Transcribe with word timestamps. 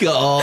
Go. 0.00 0.40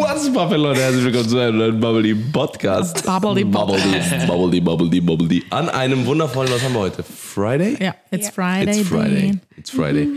What's 0.00 0.28
up, 0.34 0.50
Leute? 0.50 0.80
Herzlich 0.80 1.04
willkommen 1.04 1.28
zu 1.28 1.38
einem 1.38 1.58
neuen 1.58 1.80
Bubbly 1.80 2.14
Podcast. 2.14 3.04
Bubbly 3.04 3.44
Bubbly, 3.44 3.76
Bubbly, 4.26 4.60
Bubbly, 4.60 5.00
Bubbly. 5.00 5.44
An 5.50 5.68
einem 5.68 6.06
wundervollen, 6.06 6.50
was 6.52 6.62
haben 6.62 6.72
wir 6.74 6.80
heute? 6.80 7.02
Friday? 7.02 7.76
Ja, 7.80 7.94
it's 8.10 8.30
Friday. 8.30 8.80
It's 8.80 8.88
Friday. 8.88 9.32
Day. 9.32 9.38
It's 9.56 9.70
Friday. 9.70 10.08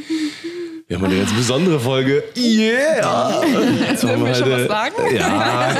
Wir 0.88 0.98
haben 0.98 1.06
eine 1.06 1.18
ganz 1.18 1.32
besondere 1.34 1.80
Folge. 1.80 2.24
Yeah! 2.36 3.42
Jetzt 3.90 4.04
Dürfen 4.04 4.26
wir 4.26 4.36
schon 4.36 4.52
was 4.52 4.68
sagen? 4.68 4.94
Ja, 5.16 5.76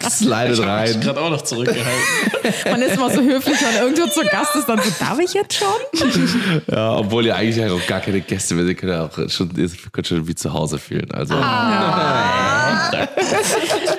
slidet 0.08 0.60
rein. 0.60 1.00
gerade 1.00 1.20
auch 1.20 1.30
noch 1.30 1.42
zurückgehalten. 1.42 1.90
Man 2.70 2.82
ist 2.82 2.94
immer 2.94 3.10
so 3.10 3.20
höflich, 3.20 3.56
wenn 3.60 3.82
irgendwo 3.82 4.06
zu 4.06 4.20
Gast 4.28 4.54
ist, 4.54 4.68
dann 4.68 4.78
so, 4.78 4.90
darf 5.00 5.18
ich 5.18 5.34
jetzt 5.34 5.54
schon? 5.54 5.66
Ja, 6.70 6.96
obwohl 6.96 7.26
ihr 7.26 7.34
eigentlich 7.34 7.68
auch 7.68 7.84
gar 7.86 8.00
keine 8.00 8.20
Gäste 8.20 8.54
mehr 8.54 8.64
seid, 8.64 8.78
könnt 8.78 8.92
ihr 8.92 9.02
auch 9.02 9.28
schon, 9.28 9.50
ihr 9.56 9.68
könnt 9.90 10.06
schon 10.06 10.26
wie 10.28 10.34
zu 10.34 10.52
Hause 10.52 10.78
fühlen. 10.78 11.10
Also, 11.10 11.34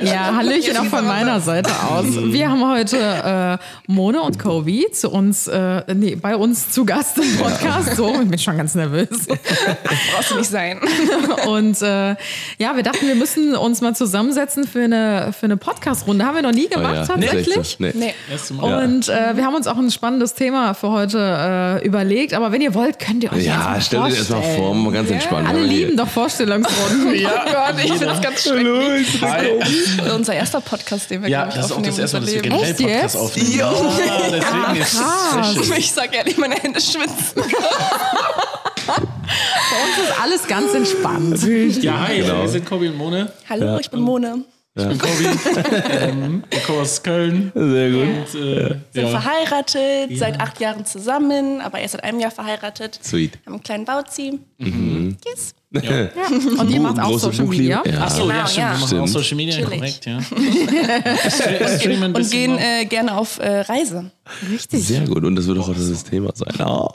Ja, 0.01 0.35
Hallöchen 0.35 0.77
auch 0.77 0.85
von 0.85 1.05
meiner 1.05 1.39
Seite 1.39 1.71
aus. 1.89 2.05
Wir 2.07 2.49
haben 2.49 2.69
heute 2.69 2.97
äh, 2.97 3.91
Mone 3.91 4.21
und 4.21 4.39
Kobe 4.39 4.91
zu 4.91 5.09
uns, 5.09 5.47
äh, 5.47 5.83
nee, 5.93 6.15
bei 6.15 6.35
uns 6.35 6.71
zu 6.71 6.85
Gast 6.85 7.17
im 7.17 7.37
Podcast. 7.37 7.95
So, 7.95 8.21
ich 8.21 8.27
bin 8.27 8.39
schon 8.39 8.57
ganz 8.57 8.75
nervös. 8.75 9.09
Brauchst 10.13 10.31
du 10.31 10.35
nicht 10.37 10.49
sein. 10.49 10.79
Und 11.47 11.81
äh, 11.81 12.15
ja, 12.57 12.75
wir 12.75 12.83
dachten, 12.83 13.07
wir 13.07 13.15
müssen 13.15 13.55
uns 13.55 13.81
mal 13.81 13.95
zusammensetzen 13.95 14.67
für 14.67 14.83
eine, 14.83 15.33
für 15.37 15.45
eine 15.45 15.57
Podcast-Runde. 15.57 16.25
Haben 16.25 16.35
wir 16.35 16.41
noch 16.41 16.51
nie 16.51 16.67
oh 16.71 16.75
gemacht, 16.75 16.95
ja, 16.95 17.05
tatsächlich. 17.05 17.79
Nee. 17.79 17.93
Nee. 17.95 18.13
Mal. 18.53 18.83
Und 18.83 19.09
äh, 19.09 19.35
wir 19.35 19.45
haben 19.45 19.55
uns 19.55 19.67
auch 19.67 19.77
ein 19.77 19.91
spannendes 19.91 20.33
Thema 20.33 20.73
für 20.73 20.91
heute 20.91 21.19
äh, 21.81 21.85
überlegt. 21.85 22.33
Aber 22.33 22.51
wenn 22.51 22.61
ihr 22.61 22.73
wollt, 22.73 22.99
könnt 22.99 23.23
ihr 23.23 23.31
euch 23.31 23.45
Ja, 23.45 23.75
jetzt 23.75 23.87
stell 23.87 23.99
mal 23.99 24.11
dir 24.11 24.17
das 24.17 24.29
mal 24.29 24.41
vor, 24.41 24.75
mal 24.75 24.93
ganz 24.93 25.09
entspannt. 25.09 25.47
Alle 25.47 25.63
lieben 25.63 25.97
doch 25.97 26.07
Vorstellungsrunden. 26.07 27.07
Oh 27.27 27.51
Gott, 27.51 27.75
ich 27.83 27.91
finde 27.91 28.05
das 28.05 28.21
ganz 28.21 28.43
schrecklich. 28.43 29.21
Hi. 30.01 30.11
Unser 30.11 30.33
erster 30.33 30.61
Podcast, 30.61 31.09
den 31.09 31.21
wir, 31.23 31.29
Ja, 31.29 31.47
ich, 31.47 31.55
das 31.55 31.65
ist 31.67 31.71
auch 31.71 31.77
aufnehmen 31.77 31.95
das 31.95 31.99
erste 31.99 32.17
Mal, 32.17 32.25
dass 32.25 32.33
wir 32.35 32.41
generell 32.41 32.71
Echt 32.71 32.79
jetzt? 32.79 32.91
Podcast 33.01 33.17
aufnehmen. 33.17 33.57
Ja, 33.57 33.71
deswegen 34.31 34.81
ist 34.81 34.97
krass. 34.97 35.47
es 35.51 35.55
Leben. 35.67 35.73
Ich 35.79 35.91
sag 35.91 36.15
ehrlich, 36.15 36.37
meine 36.37 36.55
Hände 36.55 36.81
schwitzen. 36.81 37.35
Bei 38.87 38.93
uns 38.93 39.97
ist 40.09 40.21
alles 40.21 40.47
ganz 40.47 40.73
entspannt. 40.73 41.83
Ja, 41.83 42.07
hi, 42.07 42.19
Genau. 42.21 42.41
wir 42.41 42.49
sind 42.49 42.65
Kobi 42.65 42.87
und 42.87 42.97
Mone. 42.97 43.31
Hallo, 43.49 43.77
ich 43.79 43.89
bin 43.91 43.99
Mone. 44.01 44.43
Ich 44.75 44.87
bin 44.87 44.97
Kobi. 44.99 45.25
ähm, 46.01 46.43
ich 46.49 46.63
komme 46.63 46.81
aus 46.81 47.01
Köln. 47.03 47.51
Sehr 47.55 47.89
gut. 47.91 48.01
Und, 48.03 48.39
äh, 48.41 48.75
Sind 48.91 49.07
ja. 49.07 49.19
verheiratet, 49.19 50.17
seit 50.17 50.39
acht 50.39 50.59
Jahren 50.59 50.85
zusammen, 50.85 51.61
aber 51.61 51.79
erst 51.79 51.93
seit 51.93 52.03
einem 52.03 52.19
Jahr 52.19 52.31
verheiratet. 52.31 52.99
Sweet. 53.03 53.39
Haben 53.45 53.53
einen 53.55 53.63
kleinen 53.63 53.85
Yes. 55.25 55.53
Und 56.57 56.69
ihr 56.71 56.79
macht 56.79 56.99
auch 56.99 57.09
Große 57.09 57.25
Social. 57.25 57.45
Media. 57.47 57.83
Ja. 57.85 58.01
Achso, 58.03 58.29
ja, 58.29 58.33
Genau, 58.35 58.47
stimmt. 58.47 58.57
ja. 58.57 58.71
Wir 58.71 58.79
machen 58.79 58.81
auch 58.81 58.87
Stimmt. 58.87 59.09
Social 59.09 59.35
Media, 59.37 59.65
korrekt, 59.65 60.05
ja. 60.05 60.17
Und 62.05 62.13
bisschen 62.13 62.31
gehen 62.31 62.57
äh, 62.57 62.85
gerne 62.85 63.17
auf 63.17 63.39
äh, 63.39 63.61
Reise. 63.61 64.11
Richtig. 64.49 64.85
Sehr 64.87 65.01
gut. 65.01 65.23
Und 65.25 65.35
das 65.35 65.45
wird 65.47 65.57
auch 65.59 65.67
heute 65.67 65.79
das 65.87 66.03
Thema 66.03 66.31
sein. 66.33 66.53
Oh. 66.65 66.89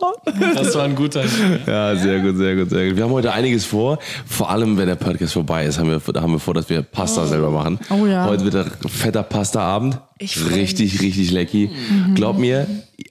Das 0.54 0.74
war 0.74 0.84
ein 0.84 0.94
guter. 0.94 1.22
Ja, 1.66 1.94
sehr 1.96 2.20
gut, 2.20 2.36
sehr 2.36 2.56
gut, 2.56 2.70
sehr 2.70 2.88
gut. 2.88 2.96
Wir 2.96 3.04
haben 3.04 3.10
heute 3.12 3.32
einiges 3.32 3.64
vor. 3.66 3.98
Vor 4.26 4.50
allem, 4.50 4.76
wenn 4.78 4.86
der 4.86 4.94
Podcast 4.96 5.34
vorbei 5.34 5.66
ist, 5.66 5.78
haben 5.78 5.90
wir, 5.90 6.00
da 6.12 6.22
haben 6.22 6.32
wir 6.32 6.38
vor, 6.40 6.54
dass 6.54 6.68
wir 6.68 6.82
Pasta 6.82 7.26
selber 7.26 7.50
machen. 7.50 7.78
Oh 7.90 8.06
ja. 8.06 8.26
Heute 8.26 8.44
wird 8.50 8.54
ein 8.56 8.88
fetter 8.88 9.22
Pasta-Abend. 9.22 9.98
Ich 10.18 10.38
Richtig, 10.50 11.00
richtig 11.02 11.30
lecky. 11.30 11.70
Glaub 12.14 12.38
mir, 12.38 12.66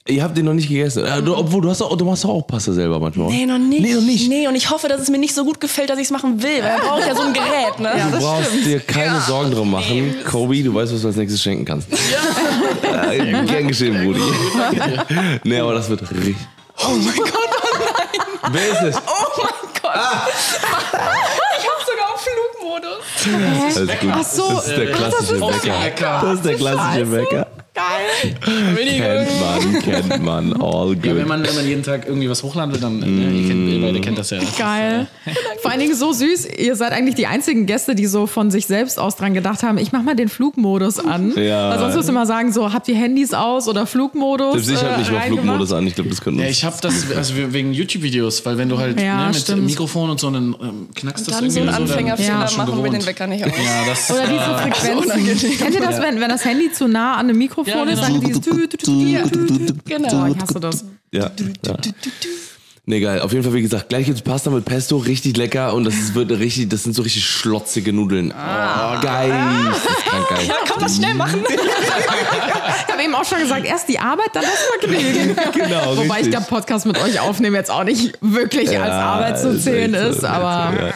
ihr 0.08 0.22
habt 0.22 0.36
den 0.36 0.44
noch 0.44 0.54
nicht 0.54 0.68
gegessen. 0.68 1.04
Du, 1.24 1.36
obwohl, 1.36 1.62
du, 1.62 1.70
hast 1.70 1.82
auch, 1.82 1.96
du 1.96 2.04
machst 2.04 2.24
doch 2.24 2.30
auch 2.30 2.46
Pasta 2.46 2.72
selber 2.72 2.98
manchmal. 2.98 3.28
Nee, 3.28 3.46
noch 3.46 3.58
nicht. 3.58 3.82
Nee, 3.82 3.94
noch 3.94 4.02
nicht. 4.02 4.28
Nee, 4.28 4.48
und 4.48 4.54
ich 4.54 4.70
hoffe, 4.70 4.88
dass 4.88 5.00
es 5.00 5.08
mir 5.10 5.18
nicht 5.18 5.34
so 5.34 5.44
gut 5.44 5.60
gefällt, 5.60 5.90
dass 5.90 5.98
ich 5.98 6.06
es 6.06 6.10
machen 6.10 6.42
will, 6.42 6.62
weil 6.62 6.76
dann 6.76 6.80
brauche 6.80 7.00
ich 7.00 7.06
ja 7.06 7.14
so 7.14 7.22
ein 7.22 7.32
Gerät, 7.32 7.78
ne? 7.78 7.90
Du 8.12 8.18
brauchst 8.18 8.52
dir 8.64 8.80
keine 8.80 9.20
Sorgen 9.20 9.52
drum 9.52 9.70
machen. 9.70 10.14
Kobe, 10.28 10.62
du 10.62 10.74
weißt, 10.74 10.92
was 10.92 11.02
du 11.02 11.08
als 11.08 11.16
nächstes 11.16 11.42
schenken 11.42 11.64
kannst. 11.64 11.88
Ja. 11.90 13.12
Äh, 13.12 13.44
gern 13.46 13.68
geschehen, 13.68 14.04
Brudi. 14.04 14.20
nee, 15.44 15.58
aber 15.58 15.74
das 15.74 15.88
wird 15.88 16.02
richtig. 16.10 16.36
Oh 16.78 16.90
mein 16.90 17.16
Gott, 17.16 17.32
oh 17.34 17.78
nein. 17.78 18.52
Wer 18.52 18.72
ist 18.72 18.82
es? 18.82 19.02
Oh 19.06 19.42
mein 19.42 19.46
Gott. 19.82 19.94
Auf 19.94 21.21
Alles 23.26 23.76
gut. 24.00 24.10
Ach 24.12 24.22
so. 24.24 24.48
Das 24.48 24.68
ist 24.68 24.76
der 24.76 24.86
klassische 24.92 25.34
ist 25.34 25.40
Wecker. 25.64 26.20
Das 26.22 26.34
ist 26.34 26.44
der 26.44 26.54
klassische 26.54 27.12
Wecker. 27.12 27.46
Geil. 27.74 28.34
Kennt 28.44 29.40
man, 29.40 29.82
kennt 29.82 30.22
man. 30.22 30.52
All 30.62 30.94
Ja, 30.94 31.02
wenn 31.04 31.16
good. 31.20 31.26
man, 31.28 31.46
wenn 31.46 31.54
man 31.54 31.66
jeden 31.66 31.82
Tag 31.82 32.06
irgendwie 32.06 32.28
was 32.28 32.42
hochladet, 32.42 32.82
dann, 32.82 33.02
äh, 33.02 33.06
ihr, 33.06 33.48
kennt, 33.48 33.66
ihr 33.70 33.80
beide 33.80 33.98
kennt 34.02 34.18
das 34.18 34.28
ja. 34.28 34.40
Geil. 34.58 35.06
Vor 35.62 35.70
allen 35.70 35.80
Dingen 35.80 35.94
so 35.94 36.12
süß. 36.12 36.48
Ihr 36.58 36.76
seid 36.76 36.92
eigentlich 36.92 37.14
die 37.14 37.26
einzigen 37.26 37.64
Gäste, 37.64 37.94
die 37.94 38.04
so 38.04 38.26
von 38.26 38.50
sich 38.50 38.66
selbst 38.66 38.98
aus 38.98 39.16
dran 39.16 39.32
gedacht 39.32 39.62
haben, 39.62 39.78
ich 39.78 39.90
mach 39.90 40.02
mal 40.02 40.14
den 40.14 40.28
Flugmodus 40.28 40.98
an. 40.98 41.32
Ja. 41.34 41.70
Weil 41.70 41.78
sonst 41.78 41.94
müsst 41.96 42.08
ihr 42.10 42.12
mal 42.12 42.26
sagen, 42.26 42.52
so, 42.52 42.74
habt 42.74 42.88
ihr 42.88 42.94
Handys 42.94 43.32
aus 43.32 43.66
oder 43.66 43.86
Flugmodus? 43.86 44.68
Ich 44.68 44.76
habe 44.82 44.98
nicht 44.98 45.10
mal 45.10 45.18
äh, 45.18 45.26
Flugmodus 45.28 45.72
an. 45.72 45.86
Ich 45.86 45.94
glaube, 45.94 46.10
das 46.10 46.20
können 46.20 46.36
Ja, 46.40 46.42
wir. 46.44 46.50
ich 46.50 46.64
habe 46.64 46.76
das 46.82 46.94
also 47.16 47.32
wegen 47.36 47.72
YouTube-Videos, 47.72 48.44
weil 48.44 48.58
wenn 48.58 48.68
du 48.68 48.76
halt 48.78 49.00
Ja, 49.00 49.22
ne, 49.22 49.26
mit 49.28 49.36
stimmt. 49.36 49.64
Mikrofon 49.64 50.10
und 50.10 50.20
so 50.20 50.26
einen 50.26 50.54
ähm, 50.60 50.88
knackst 50.94 51.26
das 51.26 51.38
Dann 51.38 51.48
so 51.50 51.58
irgendwie 51.58 51.72
so, 51.72 51.80
dann 51.80 51.88
Anfängerfehler 51.88 52.28
Ja, 52.28 52.48
schon 52.48 52.56
machen 52.58 52.68
wir 52.68 52.76
gewohnt. 52.82 52.92
Den 53.12 53.16
Wecker 53.16 53.26
nicht 53.26 53.44
aus. 53.44 53.52
Ja, 53.56 53.84
das 53.86 54.10
Oder 54.10 54.26
diese 54.26 54.40
äh, 54.40 54.58
Frequenzen. 54.58 55.58
Kennt 55.58 55.74
ihr 55.74 55.80
das, 55.80 56.00
wenn, 56.00 56.20
wenn 56.20 56.28
das 56.28 56.44
Handy 56.44 56.72
zu 56.72 56.88
nah 56.88 57.14
an 57.14 57.28
einem 57.28 57.38
Mikrofon 57.38 57.72
Ja, 57.72 57.82
ist? 57.84 58.00
genau. 58.00 58.20
Dann 58.20 58.20
dieses. 58.20 59.74
Genau. 59.84 60.26
Ich 60.26 60.38
hasse 60.38 60.60
das. 60.60 60.84
Ja. 61.12 61.30
ja. 61.66 61.76
Nee, 62.84 62.98
geil. 62.98 63.20
Auf 63.20 63.30
jeden 63.30 63.44
Fall, 63.44 63.54
wie 63.54 63.62
gesagt, 63.62 63.90
gleich 63.90 64.06
gibt's 64.06 64.22
Pasta 64.22 64.50
mit 64.50 64.64
Pesto, 64.64 64.96
richtig 64.96 65.36
lecker 65.36 65.72
und 65.72 65.84
das 65.84 65.94
ist, 65.94 66.16
wird 66.16 66.32
richtig, 66.32 66.68
das 66.68 66.82
sind 66.82 66.94
so 66.94 67.02
richtig 67.02 67.24
schlotzige 67.24 67.92
Nudeln. 67.92 68.32
Oh, 68.32 69.00
geil. 69.00 69.30
Das 69.70 69.78
ist 69.84 70.04
krank 70.04 70.28
geil. 70.28 70.46
Ja, 70.48 70.54
komm, 70.68 70.82
das 70.82 70.96
schnell 70.96 71.14
machen. 71.14 71.44
Ich 72.86 72.92
habe 72.92 73.02
eben 73.02 73.14
auch 73.14 73.24
schon 73.24 73.38
gesagt, 73.38 73.64
erst 73.66 73.88
die 73.88 73.98
Arbeit, 73.98 74.30
dann 74.34 74.42
das 74.42 74.88
Vergnügen. 74.88 75.36
Genau, 75.52 75.96
Wobei 75.96 76.20
ich 76.20 76.26
richtig. 76.26 76.32
der 76.32 76.40
Podcast 76.40 76.86
mit 76.86 77.00
euch 77.02 77.20
aufnehmen 77.20 77.56
jetzt 77.56 77.70
auch 77.70 77.84
nicht 77.84 78.12
wirklich 78.20 78.70
als 78.78 78.90
Arbeit 78.90 79.38
zu 79.38 79.50
ist 79.50 79.64
zählen 79.64 79.92
so, 79.92 80.08
ist, 80.10 80.24
aber 80.24 80.72
Ja. 80.76 80.94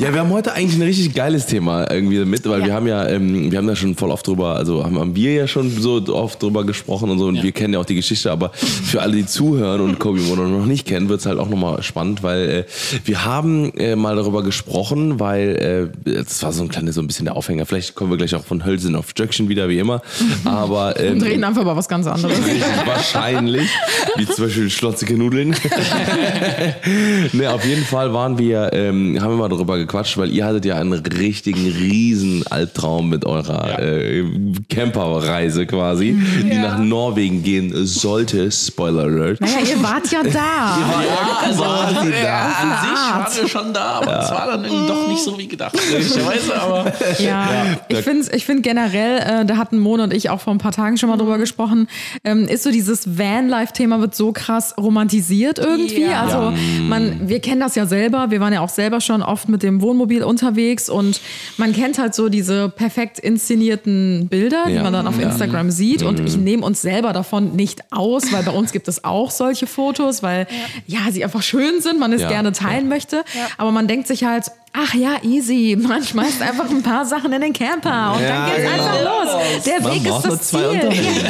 ja, 0.00 0.12
wir 0.14 0.20
haben 0.20 0.30
heute 0.30 0.52
eigentlich 0.52 0.76
ein 0.78 0.82
richtig 0.82 1.14
geiles 1.14 1.46
Thema 1.46 1.90
irgendwie 1.90 2.24
mit, 2.24 2.48
weil 2.48 2.64
wir 2.64 2.72
haben 2.72 2.86
ja, 2.86 3.06
ähm, 3.08 3.50
wir 3.50 3.58
haben 3.58 3.66
da 3.66 3.76
schon 3.76 3.94
voll 3.94 4.10
oft 4.10 4.26
drüber, 4.26 4.56
also 4.56 4.84
haben, 4.84 5.14
wir 5.14 5.32
ja 5.32 5.46
schon 5.46 5.70
so 5.70 6.02
oft 6.08 6.42
drüber 6.42 6.64
gesprochen 6.64 7.10
und 7.10 7.18
so 7.18 7.26
und 7.26 7.42
wir 7.42 7.52
kennen 7.52 7.74
ja 7.74 7.80
auch 7.80 7.84
die 7.84 7.94
Geschichte, 7.94 8.30
aber 8.30 8.50
für 8.52 9.02
alle, 9.02 9.16
die 9.16 9.26
zuhören 9.26 9.80
und 9.80 9.98
Kobe 9.98 10.20
Mono 10.20 10.46
noch 10.48 10.66
nicht 10.66 10.86
kennen, 10.86 11.08
wird's 11.08 11.26
halt 11.26 11.38
auch 11.38 11.48
nochmal 11.48 11.82
spannend, 11.82 12.22
weil 12.22 12.48
äh, 12.50 12.64
wir 13.04 13.24
haben 13.24 13.72
äh, 13.76 13.96
mal 13.96 14.16
darüber 14.16 14.42
gesprochen, 14.42 15.20
weil 15.20 15.92
äh, 16.04 16.12
das 16.24 16.42
war 16.42 16.52
so 16.52 16.62
ein 16.62 16.68
kleines, 16.68 16.94
so 16.94 17.02
ein 17.02 17.06
bisschen 17.06 17.26
der 17.26 17.36
Aufhänger. 17.36 17.66
Vielleicht 17.66 17.94
kommen 17.94 18.10
wir 18.10 18.16
gleich 18.16 18.34
auch 18.34 18.44
von 18.44 18.64
Hölzen 18.64 18.94
auf 18.96 19.10
Stöckchen 19.10 19.48
wieder, 19.48 19.68
wie 19.68 19.78
immer. 19.78 20.02
Aber 20.44 20.87
ähm, 20.96 21.14
und 21.14 21.22
reden 21.22 21.44
einfach 21.44 21.62
über 21.62 21.76
was 21.76 21.88
ganz 21.88 22.06
anderes. 22.06 22.38
Wahrscheinlich. 22.84 23.68
Wie 24.16 24.26
zum 24.26 24.44
Beispiel 24.44 24.70
schlotzige 24.70 25.16
Nudeln. 25.16 25.50
ne, 27.32 27.50
auf 27.50 27.64
jeden 27.64 27.84
Fall 27.84 28.12
waren 28.12 28.38
wir, 28.38 28.70
ähm, 28.72 29.18
haben 29.20 29.30
wir 29.32 29.36
mal 29.36 29.48
darüber 29.48 29.78
gequatscht, 29.78 30.16
weil 30.18 30.30
ihr 30.30 30.44
hattet 30.44 30.64
ja 30.64 30.76
einen 30.76 30.92
richtigen 30.92 31.66
riesen 31.68 32.46
Albtraum 32.46 33.08
mit 33.08 33.24
eurer 33.24 33.78
äh, 33.78 34.24
Camperreise 34.68 35.66
quasi, 35.66 36.16
die 36.42 36.56
nach 36.56 36.78
Norwegen 36.78 37.42
gehen 37.42 37.72
sollte. 37.86 38.50
Spoiler 38.50 39.04
Alert. 39.04 39.40
Naja, 39.40 39.58
ihr 39.68 39.82
wart 39.82 40.10
ja 40.10 40.22
da. 40.22 40.28
Ja, 40.30 41.38
also, 41.44 41.62
äh, 41.62 42.22
da. 42.22 42.46
an 42.46 42.72
sich 42.82 42.98
waren 42.98 43.42
wir 43.42 43.48
schon 43.48 43.72
da, 43.72 43.84
aber 44.00 44.20
es 44.20 44.30
war 44.30 44.46
dann 44.46 44.64
irgendwie 44.64 44.88
doch 44.88 45.08
nicht 45.08 45.22
so 45.22 45.38
wie 45.38 45.48
gedacht, 45.48 45.76
ehrlicherweise, 45.92 46.60
aber 46.60 46.92
Ja, 47.18 47.48
ich 47.88 47.98
finde 47.98 48.26
ich 48.34 48.44
find 48.44 48.62
generell, 48.62 49.18
äh, 49.18 49.44
da 49.44 49.56
hatten 49.56 49.78
Mona 49.78 50.04
und 50.04 50.12
ich 50.12 50.30
auch 50.30 50.40
vor 50.40 50.52
ein 50.52 50.58
paar 50.58 50.72
Tagen 50.72 50.77
schon 50.96 51.08
mal 51.08 51.16
drüber 51.16 51.38
gesprochen, 51.38 51.88
ähm, 52.24 52.46
ist 52.48 52.62
so 52.62 52.70
dieses 52.70 53.18
Van-Life-Thema 53.18 54.00
wird 54.00 54.14
so 54.14 54.32
krass 54.32 54.74
romantisiert 54.78 55.58
irgendwie. 55.58 56.02
Ja. 56.02 56.22
Also 56.22 56.52
man, 56.88 57.28
wir 57.28 57.40
kennen 57.40 57.60
das 57.60 57.74
ja 57.74 57.86
selber, 57.86 58.30
wir 58.30 58.40
waren 58.40 58.52
ja 58.52 58.60
auch 58.60 58.68
selber 58.68 59.00
schon 59.00 59.22
oft 59.22 59.48
mit 59.48 59.62
dem 59.62 59.80
Wohnmobil 59.82 60.22
unterwegs 60.22 60.88
und 60.88 61.20
man 61.56 61.72
kennt 61.72 61.98
halt 61.98 62.14
so 62.14 62.28
diese 62.28 62.68
perfekt 62.68 63.18
inszenierten 63.18 64.28
Bilder, 64.28 64.64
die 64.68 64.74
Ja. 64.74 64.82
man 64.82 64.92
dann 64.92 65.06
auf 65.06 65.18
Ja. 65.20 65.28
Instagram 65.28 65.70
sieht 65.70 66.02
und 66.02 66.20
ich 66.20 66.36
nehme 66.36 66.64
uns 66.64 66.80
selber 66.82 67.12
davon 67.12 67.56
nicht 67.56 67.80
aus, 67.92 68.32
weil 68.32 68.42
bei 68.44 68.52
uns 68.52 68.72
gibt 68.72 68.88
es 68.88 69.04
auch 69.04 69.30
solche 69.30 69.66
Fotos, 69.66 70.22
weil 70.22 70.46
ja, 70.86 71.00
sie 71.10 71.24
einfach 71.24 71.42
schön 71.42 71.80
sind, 71.80 71.98
man 71.98 72.12
es 72.12 72.22
Ja. 72.22 72.28
gerne 72.28 72.52
teilen 72.52 72.88
möchte, 72.88 73.24
aber 73.56 73.72
man 73.72 73.88
denkt 73.88 74.06
sich 74.06 74.24
halt, 74.24 74.46
ach 74.80 74.94
ja, 74.94 75.16
easy. 75.22 75.76
Man 75.80 76.02
schmeißt 76.04 76.40
einfach 76.42 76.68
ein 76.70 76.82
paar 76.82 77.04
Sachen 77.04 77.32
in 77.32 77.40
den 77.40 77.52
Camper 77.52 78.14
und 78.16 78.22
Ja, 78.22 78.28
dann 78.28 78.46
geht's 78.56 78.70
genau. 78.70 78.84
einfach 78.84 79.04
los. 79.04 79.64
Der 79.64 79.80
Man 79.80 79.92
Weg 79.94 80.06
ist 80.06 80.22
das 80.22 80.42
Ziel. 80.42 80.60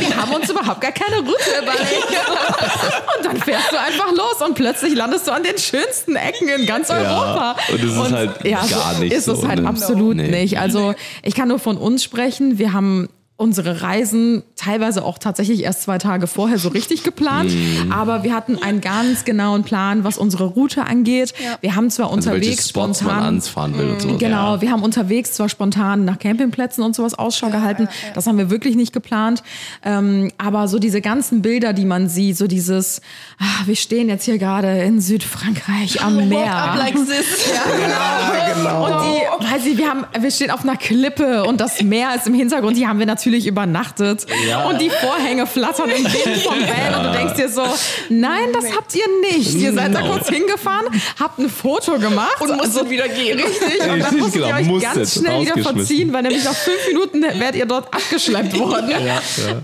Wir 0.00 0.16
haben 0.16 0.32
uns 0.34 0.50
überhaupt 0.50 0.80
gar 0.80 0.92
keine 0.92 1.16
Route 1.18 1.50
überlegt. 1.62 2.08
und 3.18 3.24
dann 3.24 3.36
fährst 3.38 3.72
du 3.72 3.78
einfach 3.80 4.10
los 4.12 4.46
und 4.46 4.54
plötzlich 4.54 4.94
landest 4.94 5.26
du 5.26 5.32
an 5.32 5.42
den 5.42 5.56
schönsten 5.58 6.16
Ecken 6.16 6.48
in 6.48 6.66
ganz 6.66 6.90
Europa. 6.90 7.56
und 7.70 7.82
es 7.82 7.92
ist 7.92 8.12
halt 8.12 8.44
gar 8.44 8.98
nicht 8.98 9.12
ist 9.12 9.24
so, 9.24 9.32
es 9.32 9.46
halt 9.46 9.62
ne? 9.62 9.68
absolut 9.68 10.16
Nee. 10.16 10.28
nicht. 10.28 10.58
Also 10.58 10.94
ich 11.22 11.34
kann 11.34 11.48
nur 11.48 11.58
von 11.58 11.76
uns 11.76 12.02
sprechen. 12.04 12.58
Wir 12.58 12.72
haben 12.72 13.08
unsere 13.38 13.82
Reisen 13.82 14.42
teilweise 14.56 15.04
auch 15.04 15.16
tatsächlich 15.16 15.62
erst 15.62 15.82
zwei 15.82 15.98
Tage 15.98 16.26
vorher 16.26 16.58
so 16.58 16.70
richtig 16.70 17.04
geplant. 17.04 17.52
Mhm. 17.54 17.92
Aber 17.92 18.24
wir 18.24 18.34
hatten 18.34 18.60
einen 18.60 18.80
ganz 18.80 19.24
genauen 19.24 19.62
Plan, 19.62 20.02
was 20.02 20.18
unsere 20.18 20.44
Route 20.44 20.84
angeht. 20.84 21.32
Wir 21.60 21.76
haben 21.76 21.88
zwar 21.88 22.06
Also 22.06 22.30
unterwegs 22.30 22.68
Spots 22.68 23.00
man 23.02 23.10
spontan. 23.10 23.28
anfahren 23.28 23.78
will 23.78 23.90
und 23.90 24.02
so. 24.02 24.16
Genau, 24.18 24.60
wir 24.60 24.72
haben 24.72 24.82
unterwegs 24.82 25.34
zwar 25.34 25.48
spontan 25.48 26.04
nach 26.04 26.18
Campingplätzen 26.18 26.82
und 26.82 26.96
sowas 26.96 27.14
Ausschau 27.14 27.50
gehalten. 27.50 27.88
Das 28.12 28.26
haben 28.26 28.38
wir 28.38 28.50
wirklich 28.50 28.74
nicht 28.74 28.92
geplant. 28.92 29.44
Ähm, 29.84 30.32
aber 30.36 30.66
so 30.66 30.80
diese 30.80 31.00
ganzen 31.00 31.40
Bilder, 31.40 31.72
die 31.72 31.84
man 31.84 32.08
sieht, 32.08 32.36
so 32.36 32.48
dieses, 32.48 33.00
ah, 33.38 33.66
wir 33.66 33.76
stehen 33.76 34.08
jetzt 34.08 34.24
hier 34.24 34.38
gerade 34.38 34.80
in 34.82 35.00
Südfrankreich 35.00 36.02
am 36.02 36.28
Meer. 36.28 36.76
This. 37.06 37.52
genau. 38.56 38.84
Und 38.86 39.04
die, 39.04 39.44
weiß 39.46 39.64
ich, 39.66 39.78
wir 39.78 39.88
haben, 39.88 40.04
wir 40.18 40.30
stehen 40.32 40.50
auf 40.50 40.64
einer 40.64 40.76
Klippe 40.76 41.44
und 41.44 41.60
das 41.60 41.80
Meer 41.84 42.16
ist 42.16 42.26
im 42.26 42.34
Hintergrund. 42.34 42.76
Die 42.76 42.88
haben 42.88 42.98
wir 42.98 43.06
natürlich 43.06 43.27
übernachtet. 43.36 44.26
Und 44.68 44.80
die 44.80 44.90
Vorhänge 44.90 45.46
flattern 45.46 45.90
im 45.90 46.04
Wind 46.04 46.42
vom 46.42 46.54
Van 46.54 46.94
und 46.94 47.12
du 47.12 47.18
denkst 47.18 47.34
dir 47.34 47.48
so, 47.48 47.62
nein, 48.08 48.48
das 48.52 48.74
habt 48.76 48.94
ihr 48.94 49.04
nicht. 49.32 49.54
Ihr 49.54 49.72
seid 49.72 49.94
da 49.94 50.02
kurz 50.02 50.28
hingefahren, 50.28 50.86
habt 51.18 51.38
ein 51.38 51.48
Foto 51.48 51.98
gemacht 51.98 52.40
Und 52.40 52.56
musst 52.56 52.90
wieder 52.90 53.08
gehen. 53.08 53.38
Richtig, 53.38 53.80
und 53.82 53.88
dann 53.88 54.00
Richtig, 54.02 54.20
musst 54.20 54.32
genau, 54.34 54.48
ihr 54.48 54.54
euch 54.54 54.66
musstet, 54.66 54.94
ganz 54.94 55.14
schnell 55.14 55.40
wieder 55.42 55.58
verziehen, 55.62 56.12
weil 56.12 56.22
nämlich 56.22 56.44
nach 56.44 56.54
fünf 56.54 56.86
Minuten 56.88 57.22
werdet 57.22 57.56
ihr 57.56 57.66
dort 57.66 57.92
abgeschleppt 57.94 58.58
worden. 58.58 58.92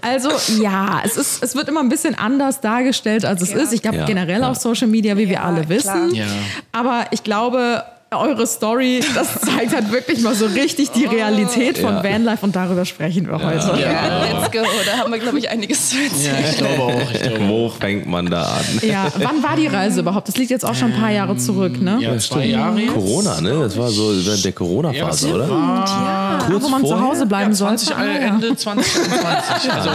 Also 0.00 0.30
ja, 0.60 1.02
es, 1.04 1.16
ist, 1.16 1.42
es 1.42 1.54
wird 1.54 1.68
immer 1.68 1.80
ein 1.80 1.88
bisschen 1.88 2.14
anders 2.14 2.60
dargestellt, 2.60 3.24
als 3.24 3.42
es 3.42 3.52
ist. 3.52 3.72
Ich 3.72 3.82
glaube 3.82 3.98
Ja, 3.98 4.04
generell 4.06 4.40
ja. 4.40 4.50
auf 4.50 4.56
Social 4.56 4.88
Media, 4.88 5.16
wie 5.16 5.28
wir 5.28 5.42
alle 5.42 5.68
wissen. 5.68 6.14
Ja. 6.14 6.26
Aber 6.72 7.06
ich 7.10 7.22
glaube, 7.22 7.84
eure 8.18 8.46
Story, 8.46 9.00
das 9.14 9.28
zeigt 9.40 9.74
halt 9.74 9.90
wirklich 9.92 10.20
mal 10.22 10.34
so 10.34 10.46
richtig 10.46 10.90
die 10.90 11.04
Realität 11.06 11.78
von 11.78 11.94
Ja. 11.96 12.04
Vanlife 12.04 12.44
und 12.44 12.54
darüber 12.56 12.84
sprechen 12.84 13.26
wir 13.26 13.34
heute. 13.34 13.80
Ja, 13.80 14.22
let's 14.32 14.50
go. 14.50 14.58
Da 14.86 14.98
haben 14.98 15.12
wir, 15.12 15.18
glaube 15.18 15.38
ich, 15.38 15.48
einiges 15.50 15.90
zu 15.90 15.96
erzählen. 16.02 16.36
Ja, 16.42 16.50
ich 16.50 16.56
glaube 16.56 16.82
auch. 16.82 17.10
Ich 17.12 17.20
glaube 17.22 17.48
Wo 17.48 17.68
fängt 17.68 18.06
man 18.06 18.26
da 18.26 18.42
an? 18.42 18.64
Ja, 18.82 19.06
wann 19.16 19.42
war 19.42 19.56
die 19.56 19.66
Reise 19.66 20.00
überhaupt? 20.00 20.28
Das 20.28 20.36
liegt 20.36 20.50
jetzt 20.50 20.64
auch 20.64 20.74
schon 20.74 20.92
ein 20.92 21.00
paar 21.00 21.10
Jahre 21.10 21.36
zurück, 21.36 21.80
ne? 21.80 21.98
Ja, 22.00 22.16
zwei 22.18 22.46
Jahre 22.46 22.78
jetzt. 22.80 22.92
Corona, 22.94 23.40
ne? 23.40 23.50
Das 23.60 23.76
war 23.78 23.88
so 23.90 24.12
während 24.24 24.44
der 24.44 24.52
Corona-Phase, 24.52 25.28
Ja, 25.28 25.34
oder? 25.34 25.48
Ja, 25.48 26.38
Kurz 26.46 26.64
wo 26.64 26.68
man 26.68 26.80
zu 26.82 26.88
vorher? 26.88 27.06
Hause 27.08 27.26
bleiben 27.26 27.50
Ja, 27.50 27.56
sollte. 27.56 27.84
20, 27.84 27.96
Ah, 27.96 28.04
ja. 28.04 28.12
Ende 28.28 28.56
2020. 28.56 29.72
Also, 29.72 29.90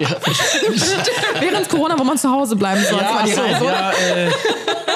Während 1.40 1.68
Corona, 1.68 1.98
wo 1.98 2.04
man 2.04 2.16
zu 2.18 2.30
Hause 2.30 2.56
bleiben 2.56 2.80
sollte, 2.88 3.04
war 3.04 3.22
die 3.24 3.32
so, 3.32 3.40
Reise. 3.40 3.64
ja, 3.64 3.90
äh, 3.90 4.28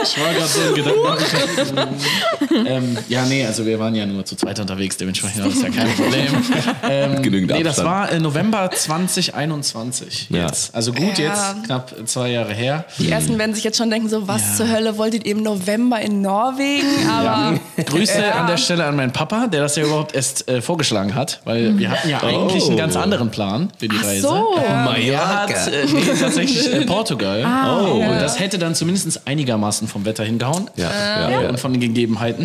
ich 0.03 0.21
war 0.21 0.33
gerade 0.33 0.47
so 0.47 0.61
im 0.69 0.75
Gedanken. 0.75 1.97
ähm, 2.67 2.99
ja, 3.09 3.25
nee, 3.27 3.45
also 3.47 3.65
wir 3.67 3.79
waren 3.79 3.95
ja 3.95 4.07
nur 4.07 4.25
zu 4.25 4.37
zweit 4.37 4.59
unterwegs, 4.61 4.97
dementsprechend 4.97 5.43
war 5.43 5.51
das 5.51 5.63
ja 5.63 5.69
kein 5.71 5.89
Problem. 5.97 6.27
Ähm, 6.89 7.23
Genügend 7.23 7.51
nee, 7.53 7.63
das 7.63 7.83
war 7.85 8.11
äh, 8.13 8.19
November 8.21 8.71
2021 8.71 10.29
Ja. 10.31 10.47
jetzt. 10.47 10.75
Also 10.75 10.93
gut, 10.93 11.19
Ja. 11.19 11.27
jetzt 11.31 11.65
knapp 11.65 11.95
zwei 12.07 12.31
Jahre 12.31 12.53
her. 12.53 12.85
Die 12.99 13.11
ersten 13.11 13.39
werden 13.39 13.55
sich 13.55 13.65
jetzt 13.65 13.79
schon 13.79 13.91
denken, 13.91 14.09
so 14.09 14.27
was 14.29 14.57
zur 14.57 14.69
Hölle 14.71 14.97
wolltet 14.99 15.25
ihr 15.27 15.33
im 15.33 15.43
November 15.43 16.01
in 16.01 16.21
Norwegen? 16.21 16.87
Aber 17.11 17.59
Grüße 17.83 18.35
an 18.35 18.47
der 18.47 18.57
Stelle 18.57 18.85
an 18.85 18.97
meinen 18.97 19.13
Papa, 19.13 19.47
der 19.47 19.63
das 19.63 19.77
ja 19.77 19.85
überhaupt 19.85 20.15
erst 20.15 20.49
äh, 20.49 20.61
vorgeschlagen 20.63 21.15
hat, 21.15 21.41
weil 21.45 21.77
wir 21.79 21.91
hatten 21.91 22.09
ja 22.09 22.23
eigentlich 22.23 22.67
einen 22.67 22.77
ganz 22.77 22.97
anderen 22.97 23.31
Plan 23.31 23.71
für 23.79 23.89
die 23.89 23.97
Reise. 23.97 24.23
So. 24.23 24.55
Er 24.59 25.43
hat 25.43 25.51
äh, 25.51 25.87
nee, 25.93 26.01
tatsächlich 26.21 26.73
äh, 26.73 26.81
Portugal. 26.87 27.45
Oh. 27.45 27.95
Und 27.95 28.21
das 28.21 28.39
hätte 28.39 28.59
dann 28.59 28.75
zumindest 28.75 29.27
einigermaßen 29.27 29.89
vom 29.89 30.05
Wetter 30.05 30.25
hingehauen. 30.25 30.71
Ja, 30.77 30.91
ja, 30.91 31.29
Äh, 31.29 31.43
ja. 31.45 31.49
Und 31.49 31.59
von 31.61 31.73
den 31.73 31.81
Gegebenheiten. 31.81 32.44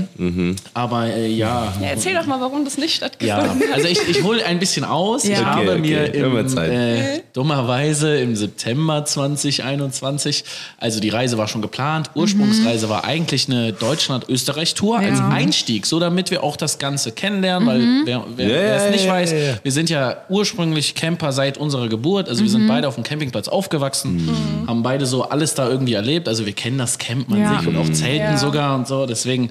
Aber 0.74 1.06
äh, 1.07 1.28
ja. 1.28 1.74
ja, 1.81 1.88
erzähl 1.90 2.13
doch 2.16 2.25
mal, 2.25 2.40
warum 2.42 2.66
das 2.66 2.78
nicht 2.78 3.01
Ja, 3.01 3.10
stattgefunden 3.10 3.74
also 3.74 3.88
ich, 3.88 4.00
ich 4.10 4.24
hole 4.24 4.46
ein 4.46 4.60
bisschen 4.60 4.84
aus. 4.86 5.24
Ich 5.24 5.31
Ja. 5.31 5.46
habe 5.46 5.62
Okay, 5.62 5.69
okay. 5.72 5.80
mir 5.80 6.13
im, 6.13 6.48
äh, 6.57 7.22
dummerweise 7.34 8.18
im 8.19 8.36
September 8.36 9.04
2021, 9.06 10.44
also 10.78 11.00
die 11.00 11.10
Reise 11.10 11.38
war 11.38 11.48
schon 11.48 11.62
geplant. 11.62 12.12
Ursprungsreise 12.16 12.90
war 12.90 13.04
eigentlich 13.06 13.48
eine 13.50 13.74
Deutschland-Österreich-Tour 13.74 15.00
als 15.00 15.19
Einstieg, 15.22 15.86
so 15.86 16.00
damit 16.00 16.31
wir 16.31 16.44
auch 16.44 16.57
das 16.57 16.80
Ganze 16.80 17.12
kennenlernen, 17.12 17.68
weil 17.68 17.81
wer, 18.06 18.24
wer, 18.36 18.48
Ja, 18.48 18.54
wer 18.54 18.75
es 18.75 18.84
ja, 18.86 18.90
nicht 18.92 19.06
ja, 19.06 19.12
weiß, 19.13 19.31
ja, 19.31 19.38
ja. 19.38 19.54
wir 19.63 19.72
sind 19.72 19.90
ja 19.90 20.18
ursprünglich 20.30 20.95
Camper 20.95 21.31
seit 21.31 21.57
unserer 21.57 21.88
Geburt. 21.90 22.30
Also 22.30 22.44
wir 22.44 22.50
sind 22.50 22.68
beide 22.68 22.88
auf 22.88 22.95
dem 22.95 23.04
Campingplatz 23.04 23.48
aufgewachsen, 23.48 24.30
haben 24.68 24.84
beide 24.84 25.06
so 25.06 25.24
alles 25.24 25.54
da 25.56 25.69
irgendwie 25.69 25.94
erlebt. 25.94 26.28
Also 26.28 26.45
wir 26.45 26.54
kennen 26.54 26.78
das 26.78 26.98
Camp 26.98 27.31
an 27.31 27.40
Ja. 27.42 27.60
sich 27.60 27.68
und 27.68 27.75
auch 27.78 27.90
Zelten 27.92 28.19
Ja. 28.34 28.38
sogar 28.38 28.75
und 28.75 28.88
so. 28.88 29.06
Deswegen 29.06 29.50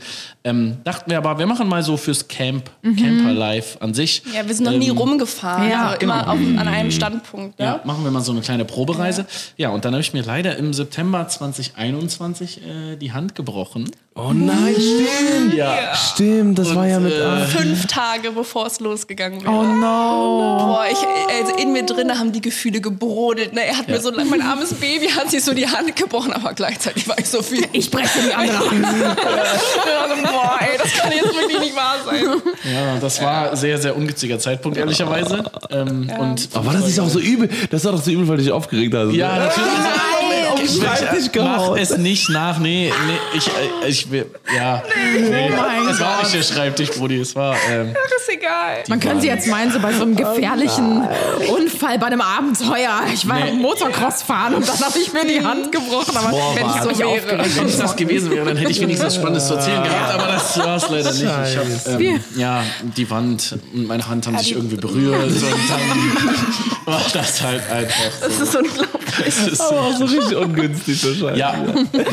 ähm, 0.48 0.76
dachten 0.84 1.10
wir 1.10 1.18
aber, 1.18 1.38
wir 1.38 1.46
machen 1.46 1.68
mal 1.68 1.82
so 1.82 1.96
fürs 1.96 2.26
Camp, 2.28 2.70
Camper-Life 2.82 3.80
an 3.82 3.94
sich. 3.94 4.22
Ja, 4.34 4.46
wir 4.46 4.54
sind 4.54 4.64
noch 4.64 4.72
nie 4.72 4.88
Ähm, 4.88 4.96
rumgefahren. 4.98 5.68
ja, 5.70 5.88
also 5.90 6.00
immer 6.00 6.18
genau. 6.20 6.32
auf, 6.32 6.38
an 6.60 6.68
einem 6.68 6.90
Standpunkt. 6.90 7.58
Ja, 7.60 7.64
Ja. 7.66 7.80
machen 7.84 8.04
wir 8.04 8.10
mal 8.10 8.20
so 8.20 8.32
eine 8.32 8.40
kleine 8.40 8.64
Probereise. 8.64 9.26
Ja, 9.56 9.70
und 9.70 9.84
dann 9.84 9.92
habe 9.94 10.00
ich 10.02 10.12
mir 10.12 10.22
leider 10.22 10.56
im 10.56 10.72
September 10.72 11.26
2021 11.28 12.60
äh, 12.62 12.96
die 12.96 13.12
Hand 13.12 13.34
gebrochen. 13.34 13.90
Oh 14.20 14.32
nein, 14.32 14.74
stimmt. 14.74 15.54
Ja. 15.54 15.94
Stimmt, 15.94 16.58
das 16.58 16.74
war 16.74 16.88
ja 16.88 16.98
mit. 16.98 17.14
ah. 17.20 17.46
Fünf 17.46 17.86
Tage 17.86 18.32
bevor 18.32 18.66
es 18.66 18.80
losgegangen 18.80 19.44
wäre. 19.44 19.52
Oh 19.52 19.62
no. 19.62 20.56
Boah, 20.58 20.84
ich, 20.90 20.98
also 21.38 21.54
in 21.54 21.72
mir 21.72 21.84
drin 21.86 22.10
haben 22.18 22.32
die 22.32 22.40
Gefühle 22.40 22.80
gebrodelt. 22.80 23.52
Ne? 23.52 23.64
Er 23.64 23.78
hat 23.78 23.86
mir 23.86 24.00
so, 24.00 24.10
mein 24.10 24.42
armes 24.42 24.74
Baby 24.74 25.06
hat 25.08 25.30
sich 25.30 25.44
so 25.44 25.54
die 25.54 25.68
Hand 25.68 25.94
gebrochen, 25.94 26.32
aber 26.32 26.52
gleichzeitig 26.52 27.08
war 27.08 27.16
ich 27.16 27.28
so 27.28 27.42
viel. 27.42 27.64
Ich 27.70 27.92
breche 27.92 28.18
die 28.26 28.34
andere 28.34 28.58
Hand. 28.58 28.86
Also, 30.08 30.22
boah, 30.22 30.58
ey, 30.60 30.78
das 30.78 30.92
kann 30.94 31.12
jetzt 31.12 31.34
wirklich 31.34 31.60
nicht 31.60 31.76
wahr 31.76 31.96
sein. 32.04 32.24
Ja, 32.72 32.96
das 33.00 33.22
war 33.22 33.56
sehr, 33.56 33.78
sehr 33.78 33.96
ungünstiger 33.96 34.38
Zeitpunkt, 34.38 34.78
ehrlicherweise. 34.78 35.44
Ähm, 35.70 36.10
und 36.18 36.48
Aber 36.54 36.66
war 36.66 36.72
das 36.72 36.86
nicht 36.86 36.98
auch 37.00 37.08
so 37.08 37.20
übel? 37.20 37.48
Das 37.70 37.84
war 37.84 37.92
doch 37.92 38.02
so 38.02 38.10
übel, 38.10 38.26
weil 38.26 38.38
du 38.38 38.42
dich 38.42 38.52
aufgeregt 38.52 38.94
hast. 38.94 39.12
Ja, 39.12 39.36
natürlich. 39.38 39.68
Schreibtisch 40.66 41.30
Mach 41.36 41.76
es 41.76 41.96
nicht 41.96 42.28
nach. 42.30 42.58
Nee, 42.58 42.92
nee, 43.06 43.38
ich, 43.38 43.46
äh, 43.48 43.88
ich 44.08 44.12
will, 44.12 44.26
ja. 44.54 44.82
Nee, 45.14 45.50
mein 45.50 45.88
es 45.88 46.00
war 46.00 46.22
nicht 46.22 46.34
der 46.34 46.42
Schreibtisch, 46.42 46.90
Brudi. 46.92 47.20
Es 47.20 47.34
war, 47.36 47.54
ähm, 47.70 47.92
Das 47.92 48.22
ist 48.22 48.28
egal. 48.34 48.84
Man 48.88 49.00
könnte 49.00 49.26
jetzt 49.26 49.46
meinen, 49.48 49.70
so 49.72 49.78
bei 49.80 49.92
so 49.92 50.02
einem 50.02 50.16
gefährlichen 50.16 51.06
Unfall, 51.48 51.98
bei 51.98 52.06
einem 52.06 52.20
Abenteuer. 52.20 53.02
Ich 53.12 53.28
war 53.28 53.38
Nee. 53.38 53.52
Motocross 53.52 54.22
fahren 54.22 54.54
und 54.54 54.68
dann 54.68 54.78
habe 54.80 54.98
ich 54.98 55.12
mir 55.12 55.24
die 55.26 55.44
Hand 55.44 55.70
gebrochen. 55.72 56.16
Aber 56.16 56.28
Boah, 56.30 56.54
wenn 56.56 56.66
ich 56.66 56.82
so 56.82 56.98
wäre. 56.98 57.08
aufgeregt 57.08 57.56
Wenn 57.58 57.66
es 57.66 57.76
das 57.78 57.96
gewesen 57.96 58.30
wäre, 58.30 58.46
dann 58.46 58.56
hätte 58.56 58.70
ich 58.70 58.80
wenigstens 58.80 59.06
was 59.06 59.14
Spannendes 59.16 59.46
zu 59.46 59.54
erzählen 59.54 59.82
gehabt, 59.82 60.14
aber 60.14 60.26
das 60.32 60.58
war 60.58 60.76
es 60.76 60.88
leider 60.88 61.12
nicht. 61.12 61.22
Ich 61.22 61.86
hab, 61.88 62.00
ähm, 62.00 62.20
ja, 62.36 62.62
die 62.96 63.10
Wand 63.10 63.56
und 63.74 63.86
meine 63.86 64.06
Hand 64.08 64.26
haben 64.26 64.38
sich 64.38 64.52
irgendwie 64.52 64.76
berührt 64.76 65.22
und 65.24 65.42
dann 65.42 66.84
war 66.86 67.00
das 67.12 67.42
halt 67.42 67.62
einfach 67.70 67.94
Das 68.20 68.36
so. 68.38 68.42
ist 68.44 68.56
unglaublich. 68.56 69.24
Das 69.24 69.46
ist- 69.48 69.60
Aber 69.60 69.92
so 69.98 70.04
richtig 70.04 70.36
ungünstig 70.36 71.04
wahrscheinlich. 71.04 71.38
Ja, 71.38 71.54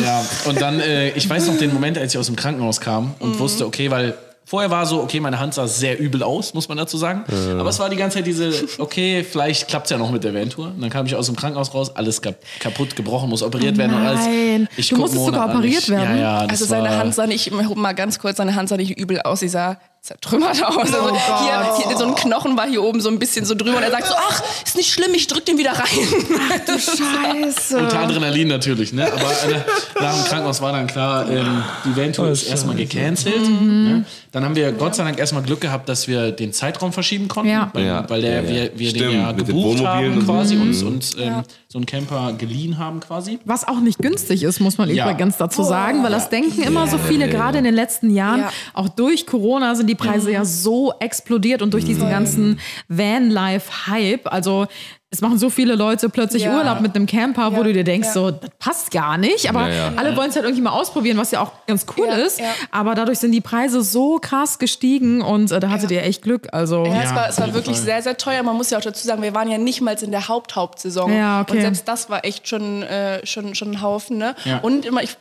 ja. 0.04 0.26
Und 0.46 0.60
dann, 0.62 0.80
äh, 0.80 1.10
ich 1.12 1.30
weiß 1.30 1.48
noch 1.48 1.58
den 1.58 1.75
Moment, 1.76 1.98
als 1.98 2.14
ich 2.14 2.20
aus 2.20 2.26
dem 2.28 2.36
Krankenhaus 2.36 2.80
kam 2.82 3.14
und 3.20 3.38
wusste, 3.40 3.66
okay, 3.66 3.92
weil 3.92 4.16
vorher 4.46 4.70
war 4.70 4.86
so, 4.86 5.02
okay, 5.02 5.20
meine 5.20 5.40
Hand 5.40 5.54
sah 5.56 5.68
sehr 5.68 6.00
übel 6.00 6.24
aus, 6.24 6.54
muss 6.54 6.70
man 6.70 6.78
dazu 6.78 6.98
sagen. 6.98 7.24
Aber 7.60 7.70
es 7.70 7.80
war 7.80 7.90
die 7.90 7.96
ganze 7.96 8.18
Zeit 8.18 8.28
diese, 8.28 8.52
okay, 8.78 9.24
vielleicht 9.24 9.68
klappt 9.68 9.88
es 9.88 9.92
ja 9.92 9.98
noch 9.98 10.12
mit 10.12 10.24
der 10.24 10.34
Van-Tour. 10.34 10.68
Und 10.68 10.82
dann 10.82 10.90
kam 10.90 11.06
ich 11.06 11.16
aus 11.16 11.26
dem 11.26 11.36
Krankenhaus 11.36 11.74
raus, 11.74 11.96
alles 11.96 12.22
kap 12.22 12.36
kaputt, 12.60 12.96
gebrochen, 12.96 13.30
muss 13.30 13.44
operiert 13.44 13.78
werden 13.78 13.96
und 13.96 14.06
alles. 14.06 14.22
nein. 14.26 14.68
Du 14.90 14.98
musstest 14.98 15.16
Monat 15.16 15.42
sogar 15.42 15.56
operiert 15.56 15.84
ich, 15.84 15.90
werden? 15.90 16.18
Ja, 16.18 16.44
ja, 16.44 16.48
Also 16.48 16.66
seine 16.66 16.96
Hand 16.98 17.16
sah 17.16 17.28
nicht, 17.28 17.52
mal 17.52 17.94
ganz 17.94 18.20
kurz, 18.20 18.38
seine 18.38 18.56
Hand 18.56 18.70
sah 18.70 18.78
nicht 18.78 18.98
übel 18.98 19.22
aus. 19.22 19.40
Sie 19.40 19.50
sah 19.50 19.78
zertrümmert 20.06 20.64
aus. 20.64 20.78
Also 20.94 21.10
Oh 21.10 21.44
hier, 21.44 21.88
hier, 21.88 21.98
so 21.98 22.06
ein 22.06 22.14
Knochen 22.16 22.56
war 22.56 22.68
hier 22.68 22.84
oben 22.84 23.02
so 23.02 23.10
ein 23.10 23.18
bisschen 23.18 23.44
so 23.46 23.56
drüber 23.56 23.78
und 23.78 23.84
er 23.84 23.90
sagt 23.92 24.06
so, 24.08 24.14
ach, 24.16 24.44
ist 24.64 24.76
nicht 24.76 24.92
schlimm, 24.92 25.14
ich 25.16 25.26
drück 25.28 25.46
den 25.46 25.58
wieder 25.58 25.72
rein. 25.72 25.88
Scheiße. 26.68 27.78
Unter 27.78 28.00
Adrenalin 28.00 28.48
natürlich, 28.48 28.94
ne? 28.94 29.12
Aber 29.12 29.32
äh, 29.32 29.62
nach 30.02 30.14
dem 30.16 30.26
Krankenhaus 30.26 30.62
war 30.62 30.72
dann 30.74 30.88
klar, 30.88 31.30
ähm, 31.30 31.64
die 31.86 31.96
Van-Tour 31.98 32.30
ist 32.30 32.44
erstmal 32.44 32.76
gecancelt. 32.76 33.50
Mhm. 33.50 33.84
Ne? 33.84 34.06
Dann 34.32 34.44
haben 34.44 34.56
wir 34.56 34.72
Gott 34.74 34.96
sei 34.96 35.04
Dank 35.04 35.18
erstmal 35.18 35.44
Glück 35.44 35.62
gehabt, 35.62 35.90
dass 35.90 36.08
wir 36.08 36.32
den 36.32 36.54
Zeitraum 36.54 36.94
verschieben 36.94 37.28
konnten, 37.28 37.50
Ja. 37.52 37.70
weil, 37.74 37.86
Ja, 37.86 38.06
weil 38.10 38.22
der, 38.22 38.32
ja, 38.32 38.42
ja. 38.42 38.50
wir, 38.50 38.72
wir 38.80 38.92
den 38.94 39.00
Stimmt, 39.02 39.14
ja 39.14 39.34
den 39.34 39.46
gebucht 39.46 39.80
Wohnmobilen 39.80 39.88
haben 40.12 40.18
und 40.20 40.26
quasi, 40.26 40.56
Mhm. 40.56 40.62
uns, 40.62 40.84
uns 40.84 41.16
ähm, 41.20 41.44
so 41.76 41.80
einen 41.80 41.86
Camper 41.88 42.32
geliehen 42.38 42.78
haben 42.78 43.02
quasi. 43.02 43.38
Was 43.44 43.68
auch 43.68 43.82
nicht 43.82 44.00
günstig 44.00 44.44
ist, 44.44 44.62
muss 44.62 44.78
man 44.78 44.90
Ja. 44.90 45.12
übrigens 45.12 45.36
dazu 45.36 45.62
sagen, 45.62 46.04
weil 46.04 46.12
das 46.12 46.30
denken 46.30 46.62
immer 46.62 46.88
so 46.88 46.98
viele, 46.98 47.28
gerade 47.28 47.58
in 47.58 47.66
den 47.66 47.74
letzten 47.76 48.12
Jahren. 48.12 48.40
Ja. 48.40 48.52
Auch 48.74 48.88
durch 48.88 49.28
Corona 49.28 49.76
sind 49.76 49.88
die 49.88 49.96
Preise 49.96 50.32
ja 50.32 50.46
so 50.46 50.94
explodiert 51.02 51.62
und 51.62 51.74
durch 51.74 51.84
diesen 51.84 52.10
ganzen 52.10 52.60
Van-Life-Hype. 52.88 54.32
Also 54.32 54.68
es 55.16 55.22
machen 55.22 55.38
so 55.38 55.50
viele 55.50 55.76
Leute 55.76 56.10
plötzlich 56.10 56.44
Ja. 56.44 56.56
Urlaub 56.58 56.82
mit 56.82 56.96
einem 56.96 57.06
Camper, 57.06 57.52
wo 57.54 57.58
Ja. 57.58 57.64
du 57.64 57.74
dir 57.74 57.84
denkst, 57.84 58.08
Ja. 58.10 58.14
so, 58.14 58.32
das 58.32 58.50
passt 58.60 58.92
gar 58.92 59.18
nicht. 59.18 59.50
Aber 59.50 59.68
Ja, 59.68 59.74
ja. 59.92 59.94
alle 59.96 60.16
wollen 60.16 60.30
es 60.30 60.36
halt 60.36 60.46
irgendwie 60.46 60.62
mal 60.64 60.72
ausprobieren, 60.72 61.18
was 61.18 61.32
ja 61.32 61.42
auch 61.42 61.52
ganz 61.68 61.86
cool 61.98 62.08
Ja, 62.08 62.16
ist. 62.16 62.40
ja. 62.40 62.46
Aber 62.72 62.94
dadurch 62.96 63.20
sind 63.20 63.32
die 63.32 63.42
Preise 63.42 63.82
so 63.82 64.20
krass 64.22 64.60
gestiegen 64.60 65.22
und 65.22 65.52
äh, 65.52 65.60
da 65.60 65.70
hattet 65.70 65.92
ihr 65.92 66.04
echt 66.04 66.22
Glück. 66.22 66.48
Also, 66.52 66.86
Ja, 66.86 67.02
es 67.04 67.16
war, 67.16 67.30
es 67.30 67.40
war 67.40 67.54
wirklich 67.54 67.78
Fall. 67.78 67.86
sehr, 67.86 68.02
sehr 68.04 68.18
teuer. 68.18 68.44
Man 68.44 68.56
muss 68.56 68.70
ja 68.70 68.78
auch 68.78 68.84
dazu 68.84 69.06
sagen, 69.08 69.22
wir 69.22 69.34
waren 69.34 69.50
ja 69.50 69.58
nicht 69.58 69.82
mal 69.82 69.96
in 70.02 70.12
der 70.12 70.28
Haupt-Hauptsaison. 70.28 71.12
Ja, 71.14 71.42
okay. 71.42 71.54
Und 71.56 71.62
selbst 71.62 71.88
das 71.88 72.10
war 72.10 72.24
echt 72.26 72.48
schon, 72.48 72.84
äh, 72.84 73.26
schon, 73.26 73.56
schon 73.56 73.72
ein 73.72 73.82
Haufen. 73.82 74.18
Ne? 74.18 74.36
Ja. 74.46 74.60
Und 74.60 74.86
immer, 74.86 75.02
ich, 75.04 75.16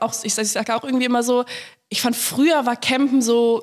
auch, 0.00 0.12
ich, 0.22 0.36
ich 0.36 0.50
sage 0.52 0.74
auch 0.74 0.84
irgendwie 0.84 1.04
immer 1.06 1.22
so, 1.22 1.44
ich 1.88 2.02
fand 2.02 2.16
früher 2.16 2.66
war 2.66 2.74
Campen 2.76 3.22
so 3.22 3.62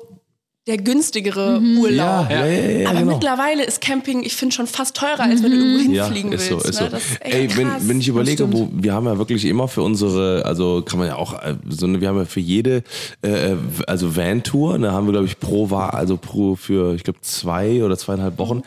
der 0.66 0.78
günstigere 0.78 1.60
Urlaub. 1.78 2.30
Ja, 2.30 2.30
ja, 2.30 2.46
ja, 2.46 2.70
ja, 2.80 2.88
Aber 2.88 3.00
genau. 3.00 3.12
mittlerweile 3.12 3.64
ist 3.64 3.82
Camping, 3.82 4.22
ich 4.24 4.34
finde, 4.34 4.54
schon 4.54 4.66
fast 4.66 4.96
teurer, 4.96 5.20
als 5.20 5.42
wenn 5.42 5.50
du 5.50 5.58
irgendwo 5.58 5.92
Ja, 5.92 6.04
hinfliegen 6.06 6.32
ist 6.32 6.50
willst. 6.50 6.64
so, 6.64 6.70
ist 6.70 6.80
ne? 6.80 6.86
so. 6.86 6.90
Das 6.90 7.02
ist 7.04 7.18
Ey, 7.20 7.54
wenn, 7.54 7.68
wenn 7.88 8.00
ich 8.00 8.08
überlege, 8.08 8.50
wo, 8.50 8.70
wir 8.72 8.94
haben 8.94 9.04
ja 9.04 9.18
wirklich 9.18 9.44
immer 9.44 9.68
für 9.68 9.82
unsere, 9.82 10.42
also 10.46 10.80
kann 10.80 10.98
man 10.98 11.08
ja 11.08 11.16
auch, 11.16 11.34
äh, 11.34 11.56
so 11.68 11.84
eine, 11.84 12.00
wir 12.00 12.08
haben 12.08 12.16
ja 12.16 12.24
für 12.24 12.40
jede, 12.40 12.82
äh, 13.20 13.56
also 13.86 14.16
Van-Tour, 14.16 14.78
da 14.78 14.92
haben 14.92 15.06
wir, 15.06 15.12
glaube 15.12 15.26
ich, 15.26 15.38
pro 15.38 15.68
war, 15.70 15.92
also 15.92 16.16
pro 16.16 16.56
für, 16.56 16.94
ich 16.94 17.04
glaube, 17.04 17.18
zwei 17.20 17.84
oder 17.84 17.98
zweieinhalb 17.98 18.38
Wochen, 18.38 18.62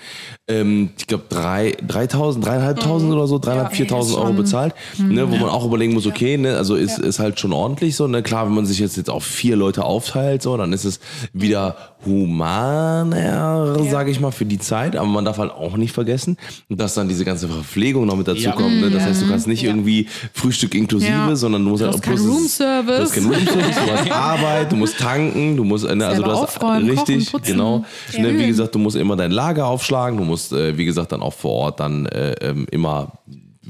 ähm, 0.47 0.91
ich 0.99 1.07
glaube, 1.07 1.23
drei, 1.29 1.71
3.000, 1.87 2.41
dreieinhalbtausend 2.41 3.11
oder 3.11 3.25
so, 3.25 3.39
dreieinhalb, 3.39 3.73
Ja, 3.73 3.85
4.000 3.85 4.01
ist 4.09 4.13
Euro 4.15 4.45
schon- 4.45 5.07
ne, 5.09 5.31
wo 5.31 5.35
man 5.37 5.49
auch 5.49 5.65
überlegen 5.65 5.93
muss, 5.93 6.05
okay, 6.05 6.37
ne, 6.37 6.57
also 6.57 6.75
ist, 6.75 6.99
ist 6.99 7.17
halt 7.17 7.39
schon 7.39 7.53
ordentlich 7.53 7.95
so, 7.95 8.07
ne, 8.07 8.21
klar, 8.21 8.45
wenn 8.45 8.53
man 8.53 8.67
sich 8.67 8.77
jetzt, 8.77 8.97
jetzt 8.97 9.09
auf 9.09 9.23
vier 9.23 9.55
Leute 9.55 9.83
aufteilt, 9.83 10.43
so, 10.43 10.55
dann 10.57 10.73
ist 10.73 10.85
es 10.85 10.99
wieder 11.33 11.75
humaner, 12.05 13.75
sage 13.89 14.11
ich 14.11 14.19
mal, 14.19 14.31
für 14.31 14.45
die 14.45 14.59
Zeit, 14.59 14.95
aber 14.95 15.07
man 15.07 15.25
darf 15.25 15.37
halt 15.37 15.51
auch 15.51 15.77
nicht 15.77 15.91
vergessen, 15.93 16.37
dass 16.69 16.93
dann 16.93 17.07
diese 17.07 17.25
ganze 17.25 17.47
Verpflegung 17.47 18.05
noch 18.05 18.15
mit 18.15 18.27
dazu 18.27 18.41
Ja. 18.41 18.51
kommt, 18.51 18.79
ne? 18.81 18.89
das 18.89 19.03
heißt, 19.03 19.21
du 19.23 19.27
kannst 19.27 19.47
nicht 19.47 19.63
irgendwie 19.63 20.07
Frühstück 20.33 20.75
inklusive, 20.75 21.11
Ja. 21.11 21.35
sondern 21.35 21.63
du 21.63 21.71
musst 21.71 21.83
Du 21.83 21.87
halt 21.87 22.01
keinen 22.01 22.15
plus 22.15 22.25
das- 22.27 22.35
Roomservice. 22.35 22.97
Du 22.97 23.03
hast 23.03 23.13
keinen 23.13 23.25
Roomservice, 23.33 23.75
du 23.85 23.91
hast 23.91 24.11
Arbeit, 24.11 24.71
du 24.71 24.75
musst 24.75 24.97
tanken, 24.97 25.57
du 25.57 25.63
musst, 25.63 25.85
ne, 25.93 26.05
also 26.07 26.21
du 26.23 26.29
hast 26.31 26.37
aufräumen, 26.39 26.89
richtig, 26.89 27.31
kochen, 27.31 27.43
genau, 27.45 27.85
ne, 28.17 28.37
wie 28.37 28.47
gesagt, 28.47 28.73
du 28.75 28.79
musst 28.79 28.95
immer 28.95 29.15
dein 29.15 29.31
Lager 29.31 29.65
aufschlagen, 29.67 30.17
du 30.17 30.23
musst, 30.23 30.53
äh, 30.53 30.77
wie 30.77 30.85
gesagt, 30.85 31.11
dann 31.11 31.21
auch 31.21 31.33
vor 31.33 31.51
Ort 31.51 31.79
dann 31.79 32.05
äh, 32.07 32.33
ähm, 32.41 32.67
immer, 32.71 33.11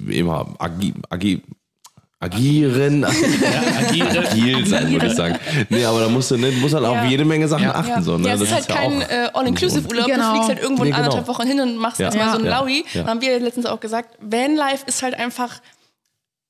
immer 0.10 0.46
agi, 0.60 0.94
agi, 1.10 1.42
agieren, 2.20 3.04
Agiere. 3.06 4.28
agil 4.30 4.66
sein, 4.66 4.92
würde 4.92 5.08
ich 5.08 5.14
sagen. 5.14 5.38
Nee, 5.70 5.86
aber 5.86 6.00
da 6.02 6.10
musst 6.10 6.32
du, 6.32 6.38
ne, 6.38 6.50
du 6.52 6.58
musst 6.58 6.74
halt 6.74 6.86
auf 6.86 6.96
Ja. 6.96 7.06
jede 7.06 7.26
Menge 7.26 7.48
Sachen 7.48 7.64
Ja. 7.66 7.76
achten. 7.76 7.90
Ja, 7.90 8.02
So, 8.02 8.18
ne? 8.18 8.28
ja 8.28 8.34
es 8.34 8.40
Das 8.40 8.50
ist 8.50 8.56
halt 8.56 8.70
ja 8.70 8.76
kein 8.76 9.02
äh, 9.02 9.30
All-Inclusive-Urlaub. 9.34 10.08
Genau. 10.08 10.24
Du 10.26 10.32
fliegst 10.32 10.50
halt 10.50 10.60
irgendwo 10.62 10.84
in 10.84 10.90
Nee, 10.90 10.96
genau. 10.96 11.04
anderthalb 11.06 11.28
Wochen 11.28 11.48
hin 11.48 11.60
und 11.60 11.78
machst 11.78 12.00
Ja. 12.00 12.06
erstmal 12.08 12.32
so 12.32 12.40
ein 12.40 12.46
Ja. 12.46 12.60
Laui. 12.60 12.86
Ja. 12.94 13.04
Da 13.04 13.10
haben 13.10 13.22
wir 13.22 13.40
letztens 13.40 13.66
auch 13.68 13.80
gesagt, 13.80 14.18
Vanlife 14.20 14.84
ist 14.88 15.04
halt 15.04 15.14
einfach, 15.16 15.62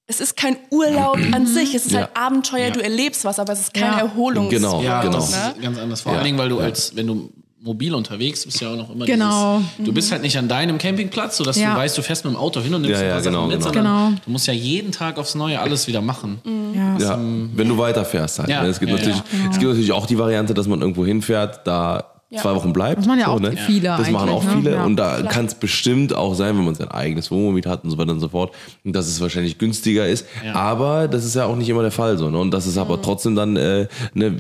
es 0.08 0.22
ist 0.22 0.38
kein 0.38 0.56
Urlaub 0.70 1.18
an 1.34 1.46
sich. 1.48 1.76
Es 1.76 1.86
ist 1.86 1.92
Ja. 1.92 2.00
halt 2.02 2.10
Abenteuer, 2.16 2.68
Ja. 2.68 2.72
du 2.72 2.82
erlebst 2.82 3.26
was, 3.26 3.38
aber 3.40 3.52
es 3.54 3.60
ist 3.60 3.74
kein 3.74 3.92
Ja. 3.92 4.00
Erholungs 4.00 4.50
Genau, 4.50 4.82
Ja, 4.82 5.02
genau. 5.02 5.18
das 5.18 5.32
Ne? 5.32 5.54
ist 5.56 5.62
ganz 5.62 5.78
anders. 5.80 6.02
Vor 6.02 6.14
Ja. 6.14 6.18
allen 6.20 6.26
Dingen, 6.26 6.38
weil 6.38 6.50
du 6.50 6.60
als, 6.60 6.96
wenn 6.96 7.08
du 7.08 7.30
mobil 7.60 7.94
unterwegs 7.96 8.46
bist, 8.46 8.62
ja 8.62 8.72
auch 8.72 8.76
noch 8.78 8.94
immer 8.94 9.06
Genau. 9.06 9.62
dieses, 9.78 9.86
du 9.86 9.94
bist 9.94 10.12
halt 10.12 10.22
nicht 10.22 10.38
an 10.38 10.48
deinem 10.48 10.78
Campingplatz, 10.78 11.38
sodass 11.38 11.58
Ja. 11.60 11.74
du 11.74 11.80
weißt, 11.80 11.98
du 11.98 12.02
fährst 12.04 12.24
mit 12.24 12.34
dem 12.34 12.38
Auto 12.38 12.62
hin 12.62 12.74
und 12.74 12.84
nimmst 12.84 12.94
Ja, 12.96 13.02
ein 13.02 13.08
ja, 13.08 13.14
paar 13.16 13.22
genau, 13.24 13.40
Sachen 13.40 13.48
mit, 13.50 13.60
genau. 13.60 13.74
sondern 13.74 14.08
Genau. 14.10 14.22
du 14.26 14.32
musst 14.32 14.48
ja 14.48 14.54
jeden 14.54 14.92
Tag 14.92 15.18
aufs 15.18 15.36
Neue 15.36 15.60
alles 15.60 15.88
wieder 15.88 16.02
machen. 16.02 16.40
ja. 16.76 16.98
Ja, 17.00 17.20
wenn 17.20 17.68
du 17.68 17.78
weiterfährst 17.78 18.40
halt. 18.40 18.50
Ja. 18.50 18.62
ne? 18.64 18.70
Es, 18.70 18.80
gibt 18.80 18.92
Ja, 18.92 18.98
natürlich, 18.98 19.18
ja. 19.18 19.24
es 19.52 19.58
gibt 19.60 19.70
natürlich 19.72 19.92
auch 19.92 20.06
die 20.06 20.18
Variante, 20.18 20.54
dass 20.54 20.68
man 20.68 20.82
irgendwo 20.82 21.06
hinfährt, 21.06 21.62
da 21.66 22.06
Ja. 22.30 22.42
zwei 22.42 22.54
Wochen 22.56 22.74
bleibt. 22.74 23.00
Das 23.00 23.06
machen 23.08 23.20
ja 23.20 23.28
auch 23.28 23.40
ne? 23.40 23.54
viele 23.56 23.84
Das 23.88 24.10
machen 24.12 24.30
auch 24.30 24.44
ne? 24.44 24.52
viele. 24.56 24.72
Ja. 24.74 24.84
Und 24.86 24.96
da 24.98 25.22
kann 25.24 25.46
es 25.46 25.56
bestimmt 25.56 26.14
auch 26.14 26.34
sein, 26.36 26.58
wenn 26.58 26.66
man 26.66 26.76
sein 26.76 26.90
eigenes 26.92 27.32
Wohnmobil 27.32 27.64
hat 27.70 27.84
und 27.86 27.90
so 27.92 27.98
weiter 27.98 28.12
und 28.12 28.20
so 28.20 28.30
fort, 28.30 28.54
dass 28.84 29.08
es 29.08 29.20
wahrscheinlich 29.22 29.58
günstiger 29.58 30.08
ist. 30.08 30.26
Ja. 30.46 30.54
Aber 30.54 31.08
das 31.08 31.24
ist 31.26 31.36
ja 31.36 31.46
auch 31.46 31.56
nicht 31.56 31.70
immer 31.70 31.82
der 31.84 31.92
Fall 31.92 32.18
so. 32.18 32.30
Ne? 32.30 32.38
Und 32.38 32.52
das 32.52 32.68
ist 32.68 32.78
aber 32.78 33.02
trotzdem 33.02 33.36
dann 33.36 33.56
äh, 33.56 33.88
ne, 34.14 34.36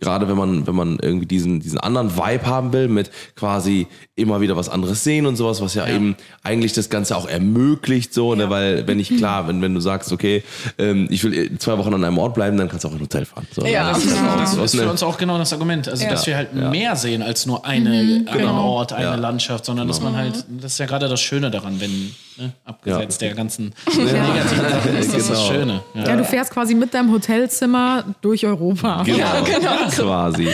gerade 0.00 0.28
wenn 0.28 0.36
man, 0.36 0.66
wenn 0.66 0.74
man 0.74 0.98
irgendwie 1.00 1.26
diesen, 1.26 1.60
diesen 1.60 1.78
anderen 1.78 2.16
Vibe 2.16 2.46
haben 2.46 2.72
will, 2.72 2.88
mit 2.88 3.10
quasi 3.36 3.86
immer 4.14 4.40
wieder 4.40 4.56
was 4.56 4.68
anderes 4.68 5.04
sehen 5.04 5.26
und 5.26 5.36
sowas, 5.36 5.60
was 5.60 5.74
ja, 5.74 5.86
eben 5.88 6.16
eigentlich 6.42 6.72
das 6.72 6.90
Ganze 6.90 7.16
auch 7.16 7.28
ermöglicht, 7.28 8.12
so, 8.14 8.34
ne, 8.34 8.50
weil 8.50 8.86
wenn 8.86 8.98
ich 9.00 9.08
klar, 9.16 9.48
wenn, 9.48 9.60
wenn 9.62 9.74
du 9.74 9.80
sagst, 9.80 10.12
okay, 10.12 10.42
ähm, 10.78 11.06
ich 11.10 11.22
will 11.24 11.58
zwei 11.58 11.78
Wochen 11.78 11.94
an 11.94 12.04
einem 12.04 12.18
Ort 12.18 12.34
bleiben, 12.34 12.56
dann 12.56 12.68
kannst 12.68 12.84
du 12.84 12.88
auch 12.88 12.92
in 12.92 12.98
ein 12.98 13.02
Hotel 13.02 13.24
fahren. 13.24 13.46
So, 13.52 13.64
Ja, 13.64 13.84
ne? 13.84 13.90
das 13.94 14.04
ist 14.04 14.12
ist- 14.12 14.18
auch- 14.18 14.36
Das 14.38 14.52
ist 14.54 14.74
ist 14.74 14.80
für 14.80 14.90
uns 14.90 15.02
auch 15.02 15.18
genau 15.18 15.38
das 15.38 15.52
Argument. 15.52 15.88
Also, 15.88 16.04
Ja. 16.04 16.10
dass 16.10 16.26
wir 16.26 16.36
halt 16.36 16.48
Ja. 16.54 16.70
mehr 16.70 16.96
sehen 16.96 17.22
als 17.22 17.46
nur 17.46 17.64
eine, 17.64 18.24
einen 18.26 18.48
Ort, 18.48 18.92
eine 18.92 19.04
Ja. 19.04 19.14
Landschaft, 19.14 19.64
sondern 19.64 19.88
dass 19.88 20.00
man 20.00 20.16
halt, 20.16 20.44
das 20.60 20.72
ist 20.72 20.78
ja 20.78 20.86
gerade 20.86 21.08
das 21.08 21.20
Schöne 21.20 21.50
daran, 21.50 21.80
wenn, 21.80 22.12
ne, 22.38 22.52
abgesetzt 22.64 23.20
der 23.20 23.34
ganzen 23.34 23.74
negativen 23.86 24.68
Sachen, 24.70 24.96
ist 24.96 25.14
das 25.14 25.28
das 25.28 25.38
Genau. 25.38 25.52
Schöne. 25.52 25.80
Ja. 25.94 26.04
Ja, 26.08 26.16
du 26.16 26.24
fährst 26.24 26.50
quasi 26.52 26.74
mit 26.74 26.94
deinem 26.94 27.10
Hotelzimmer 27.12 28.04
durch 28.20 28.46
Europa. 28.46 29.02
Genau, 29.04 29.42
quasi. 29.90 30.44
Ja. 30.44 30.52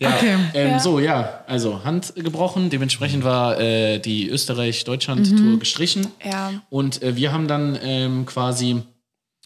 Ja, 0.00 0.10
Okay. 0.16 0.36
Ähm, 0.54 0.70
Ja. 0.70 0.78
So, 0.78 1.00
ja, 1.00 1.40
also 1.48 1.82
Hand 1.84 2.12
gebrochen. 2.14 2.70
Dementsprechend 2.70 3.24
war 3.24 3.58
äh, 3.60 3.98
die 3.98 4.28
Österreich-Deutschland-Tour 4.28 5.58
gestrichen. 5.58 6.06
Ja. 6.24 6.52
Und 6.70 7.02
äh, 7.02 7.16
wir 7.16 7.32
haben 7.32 7.48
dann 7.48 7.76
ähm, 7.82 8.24
quasi 8.24 8.82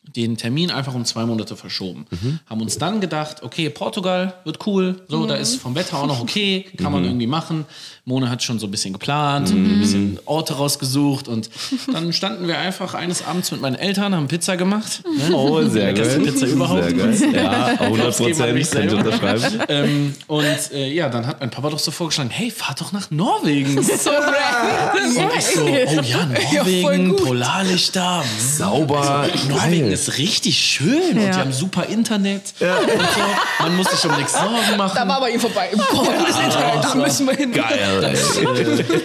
den 0.04 0.36
Termin 0.36 0.70
einfach 0.70 0.94
um 0.94 1.04
zwei 1.04 1.24
Monate 1.24 1.56
verschoben. 1.56 2.06
Haben 2.50 2.60
uns 2.60 2.76
dann 2.76 3.00
gedacht, 3.00 3.42
okay, 3.42 3.70
Portugal 3.70 4.34
wird 4.44 4.66
cool, 4.66 5.00
so, 5.08 5.26
da 5.26 5.36
ist 5.36 5.56
vom 5.56 5.74
Wetter 5.74 5.98
auch 5.98 6.06
noch 6.06 6.20
okay, 6.20 6.66
kann 6.76 6.92
man 6.92 7.04
irgendwie 7.04 7.26
machen. 7.28 7.64
Mona 8.04 8.28
hat 8.28 8.42
schon 8.42 8.58
so 8.58 8.66
ein 8.66 8.70
bisschen 8.72 8.92
geplant, 8.92 9.50
ein 9.50 9.78
bisschen 9.78 10.18
Orte 10.24 10.54
rausgesucht 10.54 11.28
und 11.28 11.48
dann 11.92 12.12
standen 12.12 12.48
wir 12.48 12.58
einfach 12.58 12.94
eines 12.94 13.24
Abends 13.24 13.52
mit 13.52 13.60
meinen 13.60 13.76
Eltern, 13.76 14.12
haben 14.12 14.26
Pizza 14.26 14.56
gemacht. 14.56 15.02
Ne? 15.04 15.32
Oh, 15.42 15.62
sehr 15.62 15.92
Die 15.92 16.00
leckerste 16.00 16.18
gut. 16.20 16.32
Pizza 16.34 16.46
überhaupt. 16.46 16.82
Sehr 16.82 16.92
geil. 16.94 17.44
Ja, 17.44 17.66
100 17.78 18.06
Aufs 18.08 18.18
geben 18.18 18.42
an 18.42 18.54
mich 18.54 18.70
Prozent 18.70 18.92
unterschreiben. 18.92 19.60
ähm, 19.68 20.14
und 20.26 20.72
äh, 20.72 20.92
ja, 20.92 21.08
dann 21.08 21.26
hat 21.28 21.38
mein 21.40 21.50
Papa 21.50 21.70
doch 21.70 21.78
so 21.78 21.92
vorgeschlagen, 21.92 22.30
hey, 22.30 22.50
fahr 22.50 22.74
doch 22.76 22.90
nach 22.92 23.10
Norwegen. 23.12 23.80
So 24.02 24.10
random. 24.10 25.24
Und 25.24 25.36
ich 25.38 25.44
so, 25.46 25.62
oh 25.64 25.68
ja, 25.68 26.02
Ja, 26.02 26.26
Norwegen, 26.64 27.10
gut. 27.10 27.24
Polarlichter. 27.24 28.24
Sauber, 28.56 29.28
Norwegen 29.48 29.88
geil. 29.90 29.91
Ist 29.94 30.18
richtig 30.18 30.58
schön 30.58 31.18
und 31.18 31.20
die 31.20 31.32
haben 31.32 31.52
super 31.52 31.86
Internet. 31.86 32.54
Und 32.60 32.66
so. 32.68 33.62
Man 33.64 33.76
muss 33.76 33.90
sich 33.90 34.04
um 34.10 34.16
nichts 34.16 34.32
Sorgen 34.32 34.76
machen. 34.76 34.92
Da 34.96 35.08
war 35.08 35.20
bei 35.20 35.30
ihm 35.30 35.40
vorbei. 35.40 35.70
Boah, 35.74 36.04
gutes 36.04 36.36
Internet, 36.38 36.84
da 36.84 36.94
müssen 36.94 37.26
wir 37.26 37.34
hin. 37.34 37.52
Geil, 37.52 38.16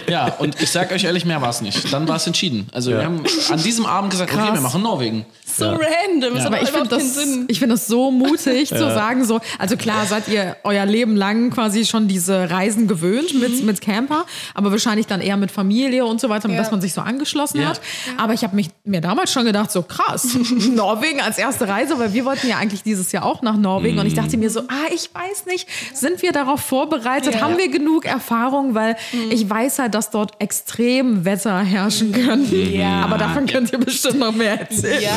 ja, 0.09 0.33
und 0.39 0.61
ich 0.61 0.69
sag 0.69 0.91
euch 0.91 1.03
ehrlich, 1.03 1.25
mehr 1.25 1.41
war 1.41 1.49
es 1.49 1.61
nicht. 1.61 1.91
Dann 1.91 2.07
war 2.07 2.15
es 2.17 2.27
entschieden. 2.27 2.67
Also 2.73 2.91
wir 2.91 3.03
haben 3.03 3.23
an 3.49 3.61
diesem 3.63 3.85
Abend 3.85 4.11
gesagt, 4.11 4.31
okay, 4.31 4.41
Krass. 4.41 4.53
wir 4.53 4.61
machen 4.61 4.81
Norwegen. 4.81 5.25
So 5.45 5.65
random. 5.69 6.37
Aber 6.45 6.61
ich 6.61 6.69
finde 6.69 6.89
das, 6.89 7.17
ich 7.47 7.59
finde 7.59 7.75
das 7.75 7.87
so 7.87 8.11
mutig 8.11 8.69
zu 8.69 8.77
sagen, 8.77 9.25
so, 9.25 9.39
also 9.57 9.77
klar 9.77 10.05
seid 10.05 10.27
ihr 10.27 10.57
euer 10.63 10.85
Leben 10.85 11.15
lang 11.15 11.49
quasi 11.51 11.85
schon 11.85 12.07
diese 12.07 12.49
Reisen 12.49 12.87
gewöhnt 12.87 13.33
mit, 13.39 13.63
mit 13.63 13.81
Camper, 13.81 14.25
aber 14.53 14.71
wahrscheinlich 14.71 15.07
dann 15.07 15.21
eher 15.21 15.37
mit 15.37 15.51
Familie 15.51 16.05
und 16.05 16.19
so 16.21 16.29
weiter, 16.29 16.49
Ja. 16.49 16.57
dass 16.57 16.71
man 16.71 16.81
sich 16.81 16.93
so 16.93 17.01
angeschlossen 17.01 17.61
Ja. 17.61 17.69
hat. 17.69 17.81
Aber 18.17 18.33
ich 18.33 18.43
habe 18.43 18.55
mich 18.55 18.69
mir 18.83 19.01
damals 19.01 19.31
schon 19.31 19.45
gedacht, 19.45 19.71
so 19.71 19.81
krass, 19.83 20.27
Norwegen 20.77 21.19
als 21.21 21.37
erste 21.37 21.67
Reise, 21.67 21.99
weil 21.99 22.13
wir 22.13 22.23
wollten 22.23 22.47
ja 22.47 22.57
eigentlich 22.57 22.83
dieses 22.83 23.11
Jahr 23.11 23.25
auch 23.25 23.41
nach 23.41 23.57
Norwegen 23.57 23.99
und 23.99 24.05
ich 24.05 24.13
dachte 24.13 24.37
mir 24.37 24.49
so, 24.49 24.61
ah, 24.61 24.87
ich 24.93 25.09
weiß 25.13 25.45
nicht, 25.47 25.67
sind 25.93 26.21
wir 26.21 26.31
darauf 26.31 26.61
vorbereitet? 26.61 27.33
Ja. 27.35 27.41
Haben 27.41 27.57
wir 27.57 27.69
genug 27.69 28.05
Erfahrung? 28.05 28.75
Weil 28.75 28.95
ich 29.29 29.49
weiß 29.49 29.79
halt, 29.79 29.93
dass 29.95 30.09
dort 30.11 30.39
extrem 30.39 31.25
Wetter 31.25 31.59
herrschen 31.59 32.11
können. 32.13 32.47
Ja. 32.73 33.01
Aber 33.03 33.17
davon 33.17 33.45
könnt 33.47 33.73
ihr 33.73 33.79
bestimmt 33.79 34.19
noch 34.19 34.31
mehr 34.33 34.59
erzählen. 34.61 35.01
Ja, 35.01 35.11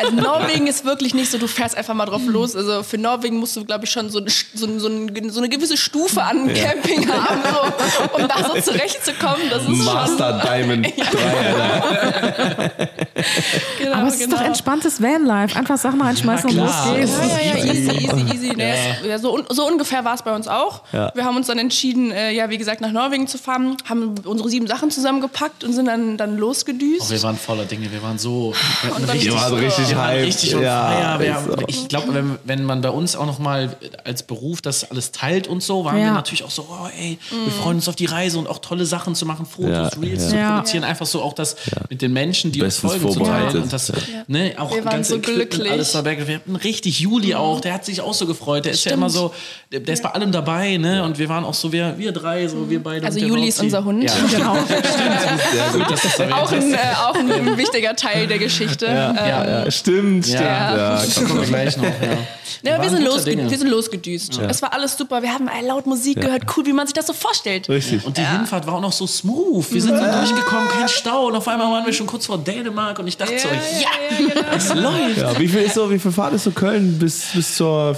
also 0.00 0.14
Norwegen 0.14 0.66
ist 0.66 0.84
wirklich 0.84 1.14
nicht 1.14 1.30
so, 1.30 1.38
du 1.38 1.46
fährst 1.48 1.76
einfach 1.76 1.94
mal 1.94 2.06
drauf 2.06 2.22
los. 2.26 2.54
Also 2.54 2.82
für 2.82 2.98
Norwegen 2.98 3.36
musst 3.38 3.56
du, 3.56 3.64
glaube 3.64 3.84
ich, 3.86 3.90
schon 3.90 4.10
so, 4.10 4.18
eine- 4.18 4.30
so, 4.30 4.78
so, 4.78 4.88
ein- 4.88 5.30
so 5.30 5.40
eine 5.40 5.48
gewisse 5.48 5.76
Stufe 5.76 6.22
an 6.22 6.52
Camping 6.52 7.08
haben, 7.12 7.40
so, 7.42 8.16
um 8.22 8.28
da 8.28 8.36
so 8.54 8.60
zurechtzukommen. 8.60 9.48
Das 9.50 9.62
ist 9.62 9.84
Master 9.84 10.42
Diamond 10.44 10.86
3, 10.86 11.02
Alter. 11.02 12.70
schon, 12.76 13.78
genau, 13.78 13.96
Aber 13.96 14.08
es 14.08 14.20
ist 14.20 14.32
doch 14.32 14.40
entspanntes 14.40 15.00
Vanlife. 15.06 15.56
Einfach 15.58 15.78
Sachen 15.78 16.00
reinschmeißen 16.00 16.50
Ja, 16.50 16.62
und 16.62 16.68
los 16.68 16.96
geht's. 16.96 17.12
Ja, 17.18 17.38
ja, 17.38 17.56
ja, 17.58 17.64
easy, 17.72 17.90
easy, 17.92 18.34
easy. 18.34 18.56
Ne, 18.56 18.74
ja, 19.08 19.18
so, 19.18 19.42
so 19.50 19.66
ungefähr 19.66 20.04
war 20.04 20.14
es 20.14 20.22
bei 20.22 20.34
uns 20.34 20.48
auch. 20.48 20.82
Ja. 20.92 21.12
Wir 21.14 21.24
haben 21.24 21.36
uns 21.36 21.46
dann 21.46 21.58
entschieden, 21.58 22.10
äh, 22.10 22.32
ja, 22.32 22.50
wie 22.50 22.58
gesagt, 22.58 22.80
nach 22.80 22.92
Norwegen 22.92 23.26
zu 23.26 23.38
fahren, 23.38 23.76
haben 23.88 24.14
unsere 24.24 24.48
sieben 24.48 24.66
Sachen 24.66 24.90
zusammengepackt 24.90 25.64
und 25.64 25.72
sind 25.72 25.86
dann, 25.86 26.16
dann 26.16 26.36
losgedüst. 26.38 27.02
Oh, 27.06 27.10
wir 27.10 27.22
waren 27.22 27.36
voller 27.36 27.64
Dinge, 27.64 27.90
wir 27.92 28.02
waren 28.02 28.18
so 28.18 28.54
wir 28.82 28.96
Und 28.96 29.04
richtig 29.12 29.30
Wir 29.30 29.96
waren 29.96 30.16
richtig 30.18 30.52
Ja, 30.52 31.18
haben, 31.18 31.64
ich 31.68 31.88
glaube, 31.88 32.14
wenn, 32.14 32.38
wenn 32.44 32.64
man 32.64 32.80
bei 32.80 32.90
uns 32.90 33.16
auch 33.16 33.26
noch 33.26 33.38
mal 33.38 33.76
als 34.04 34.22
Beruf 34.22 34.60
das 34.62 34.90
alles 34.90 35.12
teilt 35.12 35.46
und 35.48 35.62
so, 35.62 35.84
waren 35.84 35.98
Ja. 35.98 36.04
wir 36.06 36.12
natürlich 36.12 36.44
auch 36.44 36.50
so, 36.50 36.66
oh 36.68 36.88
ey, 36.98 37.18
wir 37.30 37.52
freuen 37.52 37.76
uns 37.76 37.88
auf 37.88 37.96
die 37.96 38.06
Reise 38.06 38.38
und 38.38 38.46
auch 38.48 38.58
tolle 38.58 38.86
Sachen 38.86 39.14
zu 39.14 39.26
machen, 39.26 39.46
Fotos, 39.46 39.70
Ja, 39.70 39.88
Reels 40.00 40.22
ja. 40.24 40.28
zu 40.30 40.36
Ja. 40.36 40.54
produzieren, 40.56 40.84
einfach 40.84 41.06
so 41.06 41.22
auch 41.22 41.32
das 41.32 41.56
mit 41.90 42.02
den 42.02 42.12
Menschen, 42.12 42.52
die 42.52 42.60
Bestens 42.60 42.92
uns 42.94 43.02
folgen, 43.02 43.18
zu 43.18 43.24
teilen 43.24 43.62
und 43.62 43.72
das, 43.72 43.88
Ja. 43.88 43.94
ne, 44.26 44.54
auch 44.58 44.72
Wir 44.74 44.82
waren 44.96 45.02
ganze 45.02 45.12
so 45.12 45.18
Equipment, 45.18 45.50
glücklich. 45.50 45.72
Alles 45.72 45.92
dabei. 45.92 46.26
Wir 46.26 46.34
hatten 46.36 46.56
richtig 46.56 47.00
Juli 47.00 47.34
auch, 47.34 47.60
der 47.60 47.74
hat 47.74 47.84
sich 47.84 48.00
auch 48.00 48.14
so 48.14 48.26
gefreut. 48.26 48.64
Der 48.64 48.72
ist 48.72 48.84
ja 48.84 48.90
Stimmt. 48.90 49.02
immer 49.02 49.10
so, 49.10 49.34
der, 49.72 49.80
der 49.80 49.94
ist 49.94 50.02
bei 50.02 50.10
allem 50.10 50.32
dabei, 50.32 50.76
ne? 50.76 51.02
Und 51.04 51.18
wir 51.18 51.28
waren 51.28 51.44
auch 51.44 51.54
so, 51.54 51.72
wir, 51.72 51.94
wir 51.98 52.12
drei, 52.12 52.46
so 52.48 52.68
wir 52.68 52.82
beide. 52.82 53.06
Also 53.06 53.18
Juli 53.18 53.48
ist 53.48 53.60
unser 53.60 53.84
Hund. 53.84 54.04
Ja, 54.04 54.12
Genau. 54.36 54.54
sehr 54.66 55.70
gut, 55.72 55.90
das 55.90 56.32
Auch 56.32 56.52
ein, 56.52 56.74
äh, 56.74 56.78
auch 57.06 57.14
ein, 57.14 57.56
wichtiger 57.56 57.94
Teil 57.96 58.26
der 58.26 58.38
Geschichte. 58.46 58.86
Ähm, 58.86 59.16
Ja, 59.16 59.70
stimmt, 59.70 60.26
stimmt. 60.26 60.40
Ja. 60.40 60.96
Ja, 60.96 61.04
kommen 61.14 61.40
wir 61.40 61.46
gleich 61.46 61.76
noch. 61.76 61.84
Ja. 61.84 62.18
Ja, 62.62 62.82
wir, 62.82 62.90
sind 62.90 63.04
losge 63.04 63.36
wir 63.36 63.58
sind 63.58 63.68
losgedüst. 63.68 64.40
Es 64.48 64.62
war 64.62 64.72
alles 64.72 64.96
super. 64.96 65.22
Wir 65.22 65.32
haben 65.32 65.48
laut 65.64 65.86
Musik 65.86 66.20
gehört. 66.20 66.44
Cool, 66.56 66.66
wie 66.66 66.72
man 66.72 66.86
sich 66.86 66.94
das 66.94 67.06
so 67.06 67.12
vorstellt. 67.12 67.68
Richtig. 67.68 68.04
Und 68.04 68.16
die 68.16 68.26
Hinfahrt 68.26 68.66
war 68.66 68.74
auch 68.74 68.80
noch 68.80 68.92
so 68.92 69.06
smooth. 69.06 69.72
Wir 69.72 69.82
sind 69.82 69.96
so 69.96 70.04
durchgekommen, 70.04 70.68
kein 70.68 70.88
Stau. 70.88 71.26
Und 71.26 71.36
auf 71.36 71.46
einmal 71.48 71.70
waren 71.70 71.86
wir 71.86 71.92
schon 71.92 72.06
kurz 72.06 72.26
vor 72.26 72.38
Dänemark. 72.38 72.98
Und 72.98 73.06
ich 73.06 73.16
dachte 73.16 73.38
so, 73.38 73.48
ja, 73.48 74.56
es 74.56 74.74
läuft. 74.90 75.16
Ja, 75.18 75.38
wie 75.38 75.48
viel 75.48 75.60
ist 75.62 75.74
so, 75.74 75.90
wie 75.90 75.98
viel 75.98 76.12
Fahrt 76.12 76.32
ist 76.34 76.44
so 76.44 76.50
Köln 76.50 76.98
bis, 76.98 77.26
bis 77.34 77.56
zur, 77.56 77.96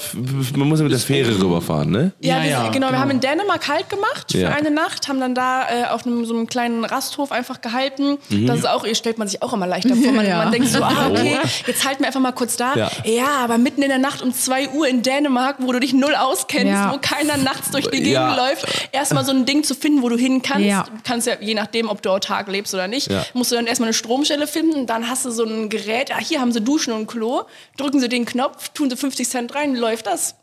man 0.57 0.69
muss 0.69 0.79
ja 0.79 0.85
mit 0.85 0.93
der 0.93 0.99
Fähre 1.01 1.31
rüberfahren, 1.41 1.91
ne? 1.91 2.13
Ja, 2.21 2.37
Ja, 2.39 2.43
wir, 2.43 2.51
ja, 2.51 2.59
genau, 2.69 2.87
Wir 2.87 2.91
genau. 2.93 2.99
haben 3.01 3.11
in 3.11 3.21
Dänemark 3.21 3.69
Halt 3.69 3.89
gemacht 3.91 4.33
für 4.33 4.39
Ja. 4.39 4.51
eine 4.51 4.71
Nacht, 4.71 5.09
haben 5.09 5.21
dann 5.21 5.35
da 5.35 5.63
äh, 5.63 5.85
auf 5.91 6.07
einem, 6.07 6.25
so 6.25 6.35
einem 6.35 6.47
kleinen 6.47 6.85
Rasthof 6.85 7.33
einfach 7.33 7.61
gehalten. 7.61 8.19
Das 8.47 8.59
ist 8.61 8.69
auch, 8.69 8.85
ihr 8.85 8.95
stellt 8.95 9.19
man 9.19 9.29
sich 9.29 9.43
auch 9.43 9.53
immer 9.53 9.67
leichter 9.67 9.95
vor. 9.95 10.13
Man, 10.13 10.27
Ja. 10.29 10.39
man 10.39 10.53
denkt 10.53 10.69
so, 10.69 10.83
ah, 10.83 11.09
okay, 11.11 11.37
jetzt 11.67 11.87
halten 11.87 12.01
wir 12.01 12.07
einfach 12.09 12.21
mal 12.21 12.33
kurz 12.33 12.57
da. 12.57 12.75
Ja. 12.77 12.91
Ja. 13.05 13.27
aber 13.45 13.59
mitten 13.59 13.83
in 13.83 13.89
der 13.89 13.99
Nacht 13.99 14.23
um 14.23 14.33
2 14.33 14.71
Uhr 14.71 14.87
in 14.89 15.03
Dänemark, 15.03 15.57
wo 15.61 15.73
du 15.73 15.81
dich 15.81 15.93
null 15.93 16.15
auskennst, 16.15 16.67
Ja. 16.67 16.93
wo 16.93 16.99
keiner 17.01 17.37
nachts 17.37 17.71
durch 17.71 17.85
die 17.87 17.99
Gegend 17.99 18.13
Ja. 18.13 18.35
läuft, 18.37 18.67
erstmal 18.93 19.25
so 19.25 19.33
ein 19.33 19.45
Ding 19.47 19.63
zu 19.65 19.75
finden, 19.75 20.03
wo 20.03 20.09
du 20.09 20.17
hin 20.17 20.43
kannst. 20.43 20.67
Ja. 20.67 20.83
Du 20.85 20.91
kannst 21.05 21.27
ja, 21.27 21.35
je 21.41 21.55
nachdem, 21.55 21.89
ob 21.89 22.03
du 22.03 22.11
autark 22.11 22.49
lebst 22.49 22.75
oder 22.75 22.89
nicht, 22.89 23.11
Ja. 23.11 23.25
musst 23.35 23.51
du 23.53 23.57
dann 23.57 23.67
erstmal 23.67 23.89
eine 23.89 23.95
Stromstelle 23.95 24.47
finden. 24.47 24.87
Dann 24.87 25.09
hast 25.09 25.25
du 25.25 25.31
so 25.31 25.45
ein 25.45 25.69
Gerät, 25.69 26.11
ah, 26.13 26.19
hier 26.21 26.41
haben 26.41 26.53
sie 26.53 26.61
Duschen 26.61 26.78
und 26.87 27.07
Klo, 27.07 27.43
drücken 27.77 28.01
sie 28.01 28.09
den 28.09 28.25
Knopf, 28.25 28.69
tun 28.71 28.89
sie 28.91 28.97
50 28.97 29.29
Cent 29.29 29.55
rein, 29.55 29.75
läuft 29.75 30.07
das. 30.07 30.35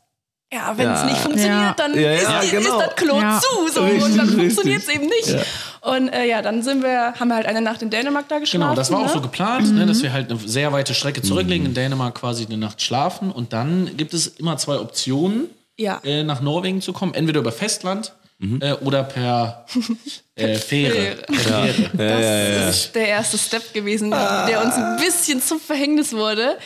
Ja, 0.53 0.77
wenn 0.77 0.87
es 0.89 0.99
Ja. 1.01 1.05
nicht 1.07 1.17
funktioniert, 1.17 1.59
Ja. 1.59 1.73
dann 1.75 1.99
Ja, 1.99 2.11
ist, 2.13 2.51
genau. 2.51 2.61
ist 2.79 2.87
das 2.87 2.95
Klo 2.95 3.19
Ja. 3.19 3.39
zu 3.41 3.67
so, 3.73 3.83
Richtig, 3.83 4.03
und 4.03 4.17
dann 4.17 4.29
funktioniert 4.29 4.81
es 4.83 4.87
eben 4.89 5.05
nicht. 5.07 5.35
Und 5.81 6.09
äh, 6.09 6.25
ja, 6.25 6.41
dann 6.41 6.61
sind 6.61 6.83
wir, 6.83 7.13
haben 7.19 7.27
wir 7.29 7.35
halt 7.35 7.47
eine 7.47 7.61
Nacht 7.61 7.81
in 7.81 7.89
Dänemark 7.89 8.27
da 8.29 8.37
geschlafen. 8.39 8.61
Genau, 8.63 8.75
das 8.75 8.91
war 8.91 8.99
auch 8.99 9.07
ne? 9.07 9.11
so 9.13 9.21
geplant, 9.21 9.73
ne, 9.73 9.85
dass 9.87 10.03
wir 10.03 10.13
halt 10.13 10.29
eine 10.29 10.39
sehr 10.39 10.71
weite 10.71 10.93
Strecke 10.93 11.21
zurücklegen, 11.23 11.65
in 11.65 11.73
Dänemark 11.73 12.15
quasi 12.15 12.45
eine 12.45 12.57
Nacht 12.57 12.81
schlafen. 12.81 13.31
Und 13.31 13.53
dann 13.53 13.97
gibt 13.97 14.13
es 14.13 14.27
immer 14.27 14.55
zwei 14.57 14.77
Optionen, 14.79 15.49
Ja. 15.77 15.99
äh, 16.03 16.23
nach 16.23 16.41
Norwegen 16.41 16.79
zu 16.81 16.93
kommen. 16.93 17.13
Entweder 17.15 17.39
über 17.39 17.51
Festland 17.51 18.13
äh, 18.39 18.73
oder 18.73 19.03
per 19.03 19.65
äh, 20.35 20.55
Fähre. 20.55 21.15
Per 21.25 21.35
Fähre. 21.35 22.65
Das 22.65 22.75
ist 22.77 22.95
der 22.95 23.07
erste 23.07 23.37
Step 23.37 23.73
gewesen, 23.73 24.11
der 24.11 24.63
uns 24.63 24.75
ein 24.75 24.97
bisschen 24.97 25.41
zum 25.41 25.59
Verhängnis 25.59 26.13
wurde. 26.13 26.57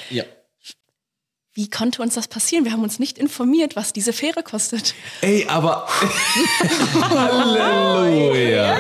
Ja. 1.60 1.66
Wie 1.66 1.70
konnte 1.70 2.02
uns 2.02 2.16
das 2.16 2.28
passieren? 2.28 2.66
Wir 2.66 2.72
haben 2.72 2.84
uns 2.84 3.00
nicht 3.00 3.18
informiert, 3.18 3.76
was 3.76 3.92
diese 3.94 4.14
Fähre 4.14 4.44
kostet. 4.44 4.94
Ey, 5.22 5.46
aber. 5.48 5.88
Halleluja. 7.02 8.78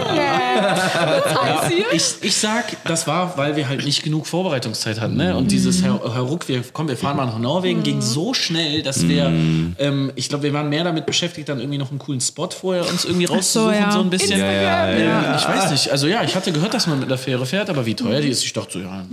Ich, 1.91 2.15
ich 2.21 2.35
sag, 2.35 2.83
das 2.85 3.07
war, 3.07 3.37
weil 3.37 3.55
wir 3.55 3.67
halt 3.67 3.83
nicht 3.85 4.03
genug 4.03 4.27
Vorbereitungszeit 4.27 4.99
hatten. 4.99 5.15
Ne? 5.15 5.35
Und 5.35 5.51
dieses 5.51 5.83
Herr, 5.83 5.99
Herr 6.13 6.21
Ruck, 6.21 6.47
wir, 6.47 6.63
komm, 6.73 6.87
wir 6.87 6.97
fahren 6.97 7.17
mal 7.17 7.25
nach 7.25 7.39
Norwegen, 7.39 7.83
ging 7.83 8.01
so 8.01 8.33
schnell, 8.33 8.81
dass 8.81 9.07
wir, 9.07 9.25
ähm, 9.25 10.11
ich 10.15 10.29
glaube, 10.29 10.43
wir 10.43 10.53
waren 10.53 10.69
mehr 10.69 10.83
damit 10.83 11.05
beschäftigt, 11.05 11.49
dann 11.49 11.59
irgendwie 11.59 11.77
noch 11.77 11.89
einen 11.89 11.99
coolen 11.99 12.21
Spot 12.21 12.49
vorher 12.49 12.87
uns 12.87 13.05
irgendwie 13.05 13.25
rauszusuchen, 13.25 13.75
so, 13.91 13.97
ja. 13.97 13.99
ein 13.99 14.09
bisschen. 14.09 14.39
Ja, 14.39 14.51
ja, 14.51 14.97
ja. 14.97 15.35
Ich 15.37 15.47
weiß 15.47 15.71
nicht, 15.71 15.91
also 15.91 16.07
ja, 16.07 16.23
ich 16.23 16.35
hatte 16.35 16.51
gehört, 16.51 16.73
dass 16.73 16.87
man 16.87 16.99
mit 16.99 17.09
der 17.09 17.17
Fähre 17.17 17.45
fährt, 17.45 17.69
aber 17.69 17.85
wie 17.85 17.95
teuer 17.95 18.21
die 18.21 18.29
ist, 18.29 18.43
ich 18.43 18.53
dachte 18.53 18.73
so, 18.73 18.79
ja, 18.79 19.05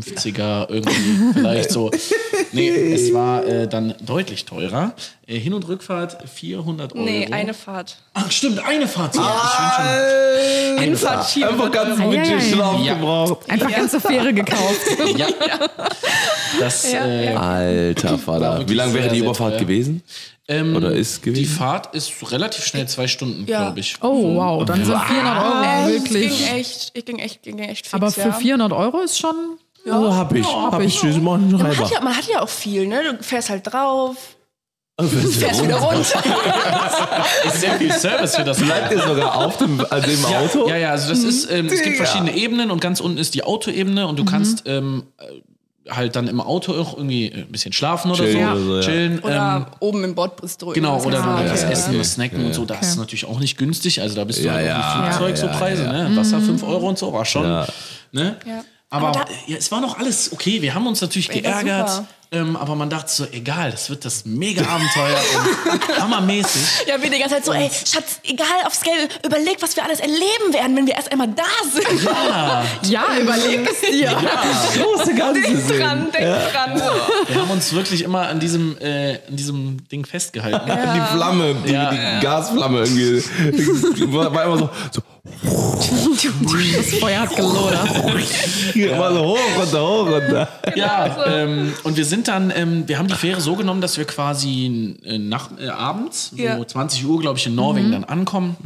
50er 0.00 0.70
irgendwie, 0.70 1.32
vielleicht 1.34 1.70
so. 1.70 1.90
Nee, 2.52 2.68
es 2.92 3.12
war 3.12 3.46
äh, 3.46 3.68
dann 3.68 3.94
deutlich 4.04 4.44
teurer. 4.44 4.94
Äh, 5.32 5.38
Hin- 5.38 5.54
und 5.54 5.66
Rückfahrt 5.66 6.18
400 6.28 6.92
Euro. 6.94 7.04
Nee, 7.04 7.28
eine 7.30 7.54
Fahrt. 7.54 7.96
Ach, 8.14 8.30
stimmt, 8.30 8.58
eine 8.64 8.86
Fahrt. 8.86 9.14
Ja, 9.16 9.22
ich 10.74 10.74
bin 10.74 10.82
Hinfahrt 10.84 11.26
400 11.26 11.52
Einfach 11.60 11.72
ganz. 11.72 12.00
Budget 12.00 12.14
Ja, 12.26 12.32
ja, 12.32 12.36
ja. 12.36 12.40
Schlaf 12.40 12.80
Ja. 12.84 12.94
gebraucht. 12.94 13.50
Einfach 13.50 13.70
ganze 13.70 14.00
Fähre 14.00 14.34
gekauft. 14.34 14.80
schon, 14.98 15.16
ja. 15.18 15.26
Das, 16.60 16.92
Ja, 16.92 17.04
äh, 17.06 17.32
ja. 17.32 17.40
Alter 17.40 18.18
Vater. 18.18 18.68
Wie 18.68 18.74
lange 18.74 18.94
wäre 18.94 19.08
die 19.08 19.18
Überfahrt 19.20 19.58
gewesen? 19.58 20.02
Ähm, 20.48 20.74
Oder 20.76 20.92
ist 20.92 21.24
Die 21.24 21.30
gewesen? 21.30 21.54
Fahrt 21.56 21.94
ist 21.94 22.12
relativ 22.30 22.64
schnell, 22.66 22.86
zwei 22.88 23.06
Stunden, 23.06 23.46
Ja. 23.46 23.62
glaube 23.62 23.80
ich. 23.80 23.96
Oh, 24.02 24.34
wow. 24.36 24.64
Dann 24.64 24.84
sind 24.84 24.98
400 25.00 25.44
Euro 25.44 25.62
Äh, 25.64 25.92
wirklich. 25.92 26.38
Ging 26.38 26.56
echt, 26.58 26.90
ich 26.94 27.04
ging 27.04 27.18
echt, 27.20 27.42
ging 27.42 27.58
echt 27.60 27.86
fix, 27.86 27.94
Aber 27.94 28.10
für 28.10 28.20
ja. 28.28 28.32
400 28.32 28.72
Euro 28.72 29.00
ist 29.00 29.18
schon. 29.18 29.34
Oh, 29.86 30.14
hab 30.14 30.32
ich. 30.34 30.46
hab 30.46 30.80
ich. 30.80 30.98
Süße 30.98 31.18
Morgen 31.20 31.50
Man 31.50 31.76
hat, 31.76 31.90
ja, 31.90 32.00
man 32.00 32.16
hat 32.16 32.26
ja 32.28 32.40
auch 32.42 32.48
viel, 32.48 32.86
ne? 32.86 33.00
Du 33.18 33.22
fährst 33.22 33.50
halt 33.50 33.66
drauf, 33.72 34.16
Fährst 35.08 35.36
fährst 35.36 35.62
wieder 35.62 35.76
runter. 35.76 36.00
Ist 37.46 37.60
sehr 37.60 37.74
viel 37.78 37.92
Service 37.92 38.36
für 38.36 38.44
das 38.44 38.58
Bleibt 38.58 38.92
ihr 38.92 39.00
sogar 39.00 39.36
auf 39.36 39.56
dem, 39.56 39.84
also 39.90 40.10
im 40.10 40.24
Auto? 40.24 40.68
Ja, 40.68 40.76
ja, 40.76 40.90
also 40.90 41.10
das 41.10 41.20
ist, 41.20 41.50
ähm, 41.50 41.66
es 41.66 41.82
gibt 41.82 41.96
verschiedene 41.96 42.34
Ebenen 42.36 42.70
und 42.70 42.80
ganz 42.80 43.00
unten 43.00 43.18
ist 43.18 43.34
die 43.34 43.44
Autoebene 43.44 44.06
und 44.06 44.18
du 44.18 44.24
kannst 44.24 44.64
ähm, 44.66 45.04
äh, 45.18 45.24
halt 45.90 46.16
dann 46.16 46.28
im 46.28 46.40
Auto 46.40 46.72
auch 46.72 46.96
irgendwie 46.96 47.26
äh, 47.26 47.42
ein 47.42 47.52
bisschen 47.52 47.72
schlafen 47.72 48.10
oder 48.10 48.24
Chillen 48.24 48.46
so. 48.46 48.52
oder 48.52 48.60
so, 48.64 48.74
ja. 48.76 48.80
Chillen. 48.82 49.18
Oder 49.20 49.66
ähm, 49.68 49.76
oben 49.80 50.04
im 50.04 50.14
Bordbistro. 50.14 50.72
Genau, 50.72 50.98
irgendwas 50.98 51.06
oder 51.06 51.18
essen. 51.18 51.36
dann 51.36 51.50
was 51.50 51.62
ja, 51.62 51.70
essen, 51.70 51.90
okay. 51.90 52.00
was 52.00 52.12
snacken 52.12 52.46
und 52.46 52.54
so. 52.54 52.64
Das 52.64 52.86
ist 52.86 52.96
natürlich 52.96 53.24
auch 53.26 53.38
nicht 53.40 53.56
günstig. 53.58 54.00
Also 54.00 54.16
da 54.16 54.24
bist 54.24 54.40
du 54.40 54.44
Ja, 54.44 54.54
dann 54.54 54.64
ja, 54.64 55.10
Flugzeug, 55.12 55.36
so 55.36 55.46
ja, 55.46 55.52
Preise, 55.52 55.84
ja. 55.84 56.08
ne? 56.08 56.16
Wasser 56.16 56.40
5 56.40 56.62
Euro 56.62 56.88
und 56.88 56.98
so, 56.98 57.12
war 57.12 57.24
schon. 57.24 57.44
Ja. 57.44 57.66
Ne? 58.12 58.36
Ja. 58.46 58.64
Aber, 58.90 59.08
Aber 59.08 59.20
da- 59.20 59.30
ja, 59.46 59.56
es 59.56 59.72
war 59.72 59.80
noch 59.80 59.98
alles 59.98 60.32
okay. 60.32 60.60
Wir 60.60 60.74
haben 60.74 60.86
uns 60.86 61.00
natürlich 61.00 61.28
geärgert. 61.28 61.90
super. 61.90 62.06
Ähm, 62.34 62.56
aber 62.56 62.74
man 62.76 62.88
dachte 62.88 63.12
so, 63.12 63.26
egal, 63.30 63.70
das 63.72 63.90
wird 63.90 64.06
das 64.06 64.24
mega 64.24 64.62
Abenteuer 64.66 65.18
und 65.36 65.98
hammermäßig. 66.00 66.62
Ja, 66.86 67.00
wir 67.02 67.10
die 67.10 67.18
ganze 67.18 67.34
Zeit 67.34 67.44
so, 67.44 67.52
ey, 67.52 67.68
Schatz, 67.68 68.20
egal 68.24 68.46
aufs 68.64 68.80
Geld, 68.80 69.20
überleg, 69.22 69.58
was 69.60 69.76
wir 69.76 69.84
alles 69.84 70.00
erleben 70.00 70.50
werden, 70.52 70.74
wenn 70.74 70.86
wir 70.86 70.94
erst 70.94 71.12
einmal 71.12 71.28
da 71.28 71.42
sind. 71.70 72.02
Ja, 72.90 73.06
überleg 73.20 73.68
es 73.70 73.80
dir. 73.82 74.10
Große 74.82 75.14
Ganze 75.14 75.42
Denk 75.42 75.60
sehen. 75.60 75.78
dran, 75.80 76.08
denk 76.10 76.52
dran. 76.52 76.82
Wir 77.28 77.36
haben 77.42 77.50
uns 77.50 77.70
wirklich 77.74 78.02
immer 78.02 78.26
an 78.28 78.40
diesem, 78.40 78.78
äh, 78.80 79.18
an 79.28 79.36
diesem 79.36 79.86
Ding 79.88 80.06
festgehalten. 80.06 80.66
Die 80.66 81.14
Flamme, 81.14 81.54
die, 81.66 81.72
Ja. 81.72 81.90
die 81.90 82.20
Gasflamme 82.24 82.78
irgendwie. 82.84 83.22
War, 84.14 84.34
war 84.34 84.44
immer 84.44 84.56
so, 84.58 84.70
so 84.90 85.02
Das 85.24 86.94
Feuer 86.98 87.20
hat 87.20 87.36
gelodert. 87.36 87.88
immer 88.74 89.12
so 89.14 89.24
hoch, 89.24 89.38
runter, 89.56 89.82
hoch, 89.82 90.06
runter. 90.10 90.48
Ja, 90.74 91.16
ähm, 91.26 91.72
und 91.84 91.96
wir 91.96 92.04
sind 92.04 92.26
dann, 92.26 92.52
ähm, 92.54 92.82
wir 92.88 92.98
haben 92.98 93.06
die 93.06 93.14
Fähre 93.14 93.40
so 93.40 93.54
genommen, 93.54 93.80
dass 93.80 93.96
wir 93.98 94.04
quasi 94.04 94.96
äh, 95.04 95.18
nach, 95.18 95.50
äh, 95.60 95.68
abends, 95.68 96.30
so 96.36 96.42
Ja. 96.42 96.64
20 96.66 97.04
Uhr, 97.06 97.20
glaube 97.20 97.38
ich, 97.38 97.46
in 97.46 97.54
Norwegen 97.54 97.92
dann 97.92 98.02
ankommen. 98.04 98.56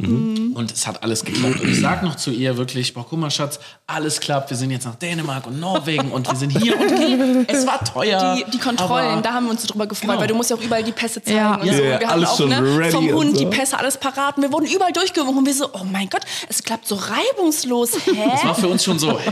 Und 0.55 0.71
es 0.71 0.87
hat 0.87 1.03
alles 1.03 1.23
geklappt. 1.23 1.61
Und 1.61 1.69
ich 1.69 1.79
sag 1.79 2.01
noch 2.01 2.15
zu 2.15 2.31
ihr 2.31 2.57
wirklich, 2.57 2.91
boah, 2.93 3.05
guck 3.07 3.19
mal, 3.19 3.29
Schatz, 3.29 3.59
alles 3.85 4.19
klappt. 4.19 4.49
Wir 4.49 4.57
sind 4.57 4.71
jetzt 4.71 4.85
nach 4.85 4.95
Dänemark 4.95 5.45
und 5.45 5.59
Norwegen 5.59 6.11
und 6.11 6.27
wir 6.27 6.35
sind 6.35 6.57
hier. 6.57 6.79
Und 6.79 6.91
okay, 6.91 7.45
es 7.47 7.67
war 7.67 7.83
teuer. 7.85 8.35
Die, 8.35 8.51
die 8.51 8.57
Kontrollen, 8.57 9.05
aber- 9.13 9.21
da 9.21 9.33
haben 9.33 9.45
wir 9.45 9.51
uns 9.51 9.63
drüber 9.63 9.85
gefreut, 9.85 10.07
Genau. 10.09 10.19
weil 10.21 10.27
du 10.27 10.33
musst 10.35 10.49
ja 10.49 10.55
auch 10.55 10.61
überall 10.61 10.83
die 10.83 10.91
Pässe 10.91 11.21
zeigen 11.21 11.37
Ja. 11.37 11.55
und 11.55 11.67
Ja, 11.67 11.73
so. 11.73 11.83
ja, 11.83 11.99
wir 11.99 12.07
hatten 12.07 12.09
alles 12.09 12.29
auch 12.29 12.37
schon 12.37 12.49
ne, 12.49 12.77
ready 12.79 12.91
vom 12.91 13.07
und 13.09 13.13
Hund 13.13 13.37
so. 13.37 13.43
die 13.43 13.55
Pässe, 13.55 13.77
alles 13.77 13.97
parat. 13.97 14.37
Und 14.37 14.43
wir 14.43 14.51
wurden 14.51 14.65
überall 14.65 14.91
durchgewunken 14.93 15.37
und 15.39 15.45
wir 15.45 15.53
so, 15.53 15.69
oh 15.73 15.83
mein 15.91 16.09
Gott, 16.09 16.21
es 16.49 16.63
klappt 16.63 16.87
so 16.87 16.95
reibungslos. 16.95 17.91
Das 17.91 18.05
Hä? 18.05 18.47
war 18.47 18.55
für 18.55 18.67
uns 18.67 18.83
schon 18.83 18.99
so, 18.99 19.19
hä? 19.19 19.31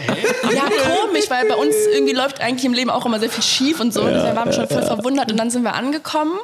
Ja, 0.54 0.64
komisch, 0.64 1.30
weil 1.30 1.48
bei 1.48 1.56
uns 1.56 1.76
irgendwie 1.94 2.14
läuft 2.14 2.42
eigentlich 2.42 2.66
im 2.66 2.74
Leben 2.74 2.90
auch 2.90 3.06
immer 3.06 3.20
sehr 3.20 3.30
viel 3.30 3.44
schief 3.44 3.80
und 3.80 3.94
so. 3.94 4.02
und 4.02 4.12
deshalb 4.14 4.36
waren 4.36 4.50
wir 4.50 4.54
schon 4.54 4.68
voll 4.68 4.84
verwundert. 4.84 5.32
Und 5.32 5.38
dann 5.38 5.50
sind 5.50 5.64
wir 5.64 5.74
angekommen. 5.74 6.38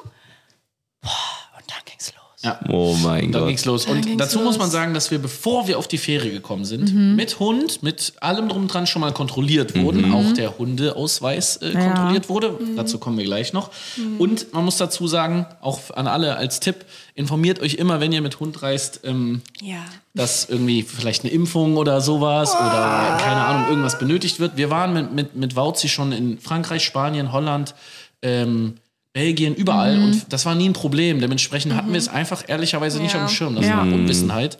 Boah, 1.01 1.57
und 1.57 1.69
dann 1.69 1.79
ging's 1.85 2.13
los. 2.13 2.20
Ja. 2.43 2.59
Oh 2.69 2.95
mein 3.03 3.31
Dann 3.31 3.41
Gott. 3.41 3.49
ging's 3.49 3.65
los. 3.65 3.85
Und 3.85 4.01
ging's 4.03 4.17
dazu 4.17 4.39
muss 4.39 4.57
man 4.57 4.65
los. 4.67 4.71
sagen, 4.73 4.93
dass 4.95 5.11
wir, 5.11 5.19
bevor 5.19 5.67
wir 5.67 5.77
auf 5.77 5.87
die 5.87 5.99
Fähre 5.99 6.29
gekommen 6.31 6.65
sind, 6.65 6.91
mit 7.15 7.39
Hund, 7.39 7.83
mit 7.83 8.13
allem 8.19 8.49
drum 8.49 8.63
und 8.63 8.67
dran 8.73 8.87
schon 8.87 9.01
mal 9.01 9.11
kontrolliert 9.13 9.75
wurden. 9.79 10.11
Auch 10.11 10.33
der 10.33 10.57
Hundeausweis 10.57 11.57
äh, 11.57 11.71
kontrolliert 11.73 12.29
wurde. 12.29 12.57
Dazu 12.75 12.97
kommen 12.97 13.17
wir 13.17 13.25
gleich 13.25 13.53
noch. 13.53 13.69
Und 14.17 14.53
man 14.53 14.65
muss 14.65 14.77
dazu 14.77 15.07
sagen, 15.07 15.45
auch 15.61 15.91
an 15.91 16.07
alle 16.07 16.35
als 16.37 16.59
Tipp, 16.59 16.77
informiert 17.13 17.59
euch 17.59 17.75
immer, 17.75 17.99
wenn 17.99 18.11
ihr 18.11 18.21
mit 18.21 18.39
Hund 18.39 18.61
reist, 18.63 19.01
ähm, 19.03 19.41
Ja. 19.61 19.83
dass 20.15 20.49
irgendwie 20.49 20.81
vielleicht 20.81 21.23
eine 21.23 21.31
Impfung 21.31 21.77
oder 21.77 22.01
sowas 22.01 22.51
oder 22.55 23.17
keine 23.21 23.45
Ahnung, 23.45 23.69
irgendwas 23.69 23.99
benötigt 23.99 24.39
wird. 24.39 24.57
Wir 24.57 24.69
waren 24.71 24.93
mit, 24.93 25.11
mit, 25.13 25.35
mit 25.35 25.55
Wauzi 25.55 25.89
schon 25.89 26.11
in 26.11 26.39
Frankreich, 26.39 26.83
Spanien, 26.83 27.31
Holland, 27.31 27.75
ähm, 28.23 28.75
Belgien, 29.13 29.55
überall 29.55 29.97
und 30.01 30.31
das 30.31 30.45
war 30.45 30.55
nie 30.55 30.69
ein 30.69 30.73
Problem. 30.73 31.19
Dementsprechend 31.19 31.73
hatten 31.75 31.91
wir 31.91 31.97
es 31.97 32.07
einfach 32.07 32.43
ehrlicherweise 32.47 33.01
nicht 33.01 33.13
Ja. 33.13 33.23
auf 33.25 33.29
dem 33.31 33.35
Schirm. 33.35 33.55
Das 33.55 33.65
Ja. 33.65 33.77
war 33.77 33.83
Unwissenheit. 33.83 34.57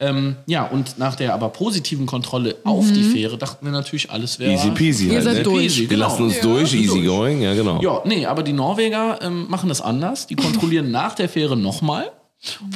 Ähm, 0.00 0.34
ja, 0.46 0.64
und 0.66 0.98
nach 0.98 1.14
der 1.14 1.32
aber 1.34 1.50
positiven 1.50 2.04
Kontrolle 2.04 2.56
auf 2.64 2.90
die 2.92 3.04
Fähre 3.04 3.38
dachten 3.38 3.64
wir 3.64 3.70
natürlich, 3.70 4.10
alles 4.10 4.40
wäre 4.40 4.52
Easy 4.52 4.70
peasy 4.70 5.06
Ihr 5.06 5.14
halt, 5.14 5.24
seid 5.24 5.34
ne? 5.36 5.42
durch. 5.44 5.78
Wir 5.78 5.86
Genau. 5.86 6.08
lassen 6.08 6.24
uns 6.24 6.36
Ja. 6.36 6.42
durch, 6.42 6.74
easy 6.74 6.86
Durch. 6.88 7.06
going, 7.06 7.40
ja 7.42 7.54
genau. 7.54 7.80
Ja, 7.80 8.02
nee, 8.04 8.26
aber 8.26 8.42
die 8.42 8.52
Norweger 8.52 9.20
ähm, 9.22 9.46
machen 9.48 9.68
das 9.68 9.80
anders. 9.80 10.26
Die 10.26 10.34
kontrollieren 10.34 10.90
nach 10.90 11.14
der 11.14 11.28
Fähre 11.28 11.56
nochmal. 11.56 12.10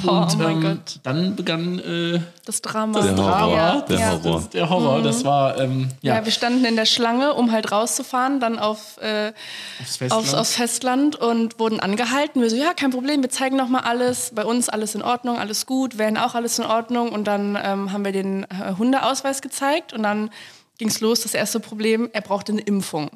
Boah, 0.02 0.22
Und 0.22 0.34
oh 0.34 0.36
mein 0.38 0.56
ähm, 0.56 0.62
Gott. 0.62 1.00
dann 1.02 1.36
begann 1.36 1.78
äh, 1.78 2.20
Das 2.44 2.62
Drama. 2.62 3.00
Der 3.00 3.16
Horror. 3.16 3.54
Ja, 3.56 3.80
Der 3.82 3.98
ja. 3.98 4.10
Horror. 4.12 4.32
das, 4.40 4.48
der 4.50 4.70
Horror. 4.70 5.02
Das 5.02 5.24
war 5.24 5.58
ähm, 5.58 5.88
ja, 6.00 6.16
Ja, 6.16 6.24
wir 6.24 6.32
standen 6.32 6.64
in 6.64 6.76
der 6.76 6.86
Schlange, 6.86 7.34
um 7.34 7.52
halt 7.52 7.70
rauszufahren, 7.70 8.40
dann 8.40 8.58
auf, 8.58 8.98
äh, 9.02 9.32
aufs 9.80 9.96
Festland. 9.96 10.12
aufs, 10.12 10.34
aufs 10.34 10.54
Festland 10.56 11.16
und 11.16 11.58
wurden 11.58 11.80
angehalten. 11.80 12.40
Wir 12.40 12.50
so, 12.50 12.56
ja, 12.56 12.72
kein 12.74 12.90
Problem, 12.90 13.22
wir 13.22 13.30
zeigen 13.30 13.56
noch 13.56 13.68
mal 13.68 13.80
alles. 13.80 14.32
Bei 14.34 14.44
uns 14.44 14.68
alles 14.68 14.94
in 14.94 15.02
Ordnung, 15.02 15.38
alles 15.38 15.66
gut, 15.66 15.98
werden 15.98 16.16
auch 16.16 16.34
alles 16.34 16.58
in 16.58 16.64
Ordnung. 16.64 17.10
Und 17.10 17.24
dann 17.24 17.58
ähm, 17.62 17.92
haben 17.92 18.04
wir 18.04 18.12
den 18.12 18.44
äh, 18.44 18.74
Hundeausweis 18.78 19.42
gezeigt 19.42 19.92
und 19.92 20.02
dann 20.02 20.30
ging 20.78 20.88
es 20.88 21.00
los. 21.00 21.20
Das 21.20 21.34
erste 21.34 21.60
Problem, 21.60 22.08
er 22.12 22.20
brauchte 22.22 22.52
eine 22.52 22.62
Impfung. 22.62 23.10